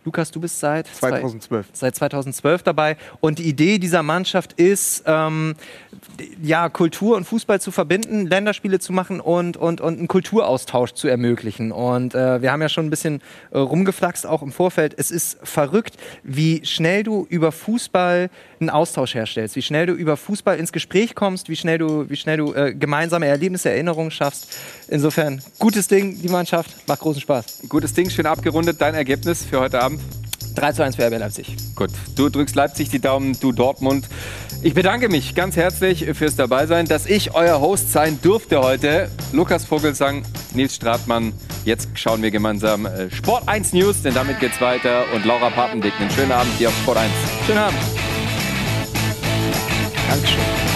Lukas, 0.04 0.32
du 0.32 0.40
bist 0.40 0.60
seit 0.60 0.88
2012. 0.88 1.68
Zwei, 1.68 1.78
seit 1.78 1.96
2012 1.96 2.64
dabei. 2.64 2.98
Und 3.20 3.38
die 3.38 3.44
Idee 3.44 3.78
dieser 3.78 4.02
Mannschaft 4.02 4.54
ist, 4.54 5.04
ähm, 5.06 5.56
ja, 6.42 6.70
Kultur 6.70 7.18
und 7.18 7.26
Fußball 7.26 7.62
zu 7.62 7.72
verbinden, 7.72 8.26
Länderspiele 8.26 8.80
zu 8.80 8.94
machen 8.94 9.20
und, 9.20 9.58
und, 9.58 9.80
und 9.80 10.00
einen 10.00 10.08
Kulturaustausch 10.08 10.94
zu 10.94 11.08
ermöglichen. 11.08 11.72
Und 11.72 12.16
äh, 12.16 12.42
wir 12.42 12.52
haben 12.52 12.62
ja 12.62 12.70
schon 12.70 12.88
ein 12.88 12.90
bisschen 12.90 13.22
äh, 13.52 13.60
rumgeflaxt, 13.60 14.26
auch 14.26 14.42
im 14.42 14.52
Vorfeld. 14.52 14.96
Es 14.98 15.12
ist 15.12 15.38
verrückt, 15.44 15.98
wie 16.24 16.66
schnell 16.66 17.04
du 17.04 17.28
über 17.30 17.52
Fußball 17.52 18.30
einen 18.60 18.70
Austausch 18.70 19.16
herstellst, 19.16 19.56
wie 19.56 19.62
schnell 19.62 19.86
du 19.86 19.94
über 19.94 20.18
Fußball 20.18 20.58
ins 20.58 20.72
Gespräch 20.72 21.16
kommst, 21.16 21.50
wie 21.50 21.56
schnell 21.56 21.78
du, 21.78 22.10
wie 22.10 22.16
schnell 22.16 22.38
du 22.38 22.54
äh, 22.54 22.74
gemeinsame 22.74 23.28
Erlebnisse, 23.28 23.70
Erinnerungen 23.70 24.12
schaffst. 24.12 24.56
Insofern, 24.88 25.42
gutes 25.60 25.88
Ding, 25.88 26.20
die 26.22 26.30
Mannschaft, 26.30 26.88
macht 26.88 27.02
großen 27.02 27.22
Spaß. 27.22 27.64
Gutes 27.70 27.94
Ding, 27.94 28.10
schön 28.10 28.26
abgerundet. 28.26 28.80
Dein 28.80 28.96
Ergebnis 28.96 29.46
für 29.46 29.60
heute 29.60 29.82
Abend? 29.82 29.91
3 30.56 30.74
zu 30.74 30.84
1 30.84 30.96
für 30.96 31.06
RB 31.06 31.18
Leipzig. 31.20 31.56
Gut, 31.76 31.92
du 32.16 32.30
drückst 32.30 32.56
Leipzig 32.56 32.90
die 32.90 33.00
Daumen, 33.00 33.38
du 33.40 33.52
Dortmund. 33.52 34.08
Ich 34.62 34.74
bedanke 34.74 35.10
mich 35.10 35.34
ganz 35.34 35.56
herzlich 35.56 36.06
fürs 36.14 36.36
Dabeisein, 36.36 36.86
dass 36.86 37.06
ich 37.06 37.34
euer 37.34 37.62
Host 37.62 37.92
sein 37.92 38.20
durfte 38.22 38.62
heute. 38.62 39.10
Lukas 39.32 39.66
Vogelsang, 39.66 40.24
Nils 40.54 40.76
Stratmann. 40.76 41.34
Jetzt 41.66 41.90
schauen 41.96 42.22
wir 42.22 42.32
gemeinsam 42.32 42.86
äh, 42.86 43.10
Sport 43.12 43.48
1 43.48 43.74
News, 43.74 44.02
denn 44.04 44.14
damit 44.14 44.40
geht's 44.40 44.60
weiter. 44.62 45.06
Und 45.14 45.26
Laura 45.26 45.50
Papendick, 45.50 45.94
einen 46.00 46.12
schönen 46.12 46.32
Abend 46.32 46.54
hier 46.58 46.70
auf 46.70 46.78
Sport 46.82 46.98
1. 46.98 47.12
Schönen 47.48 47.60
Abend. 47.60 47.80
Dankeschön. 50.10 50.71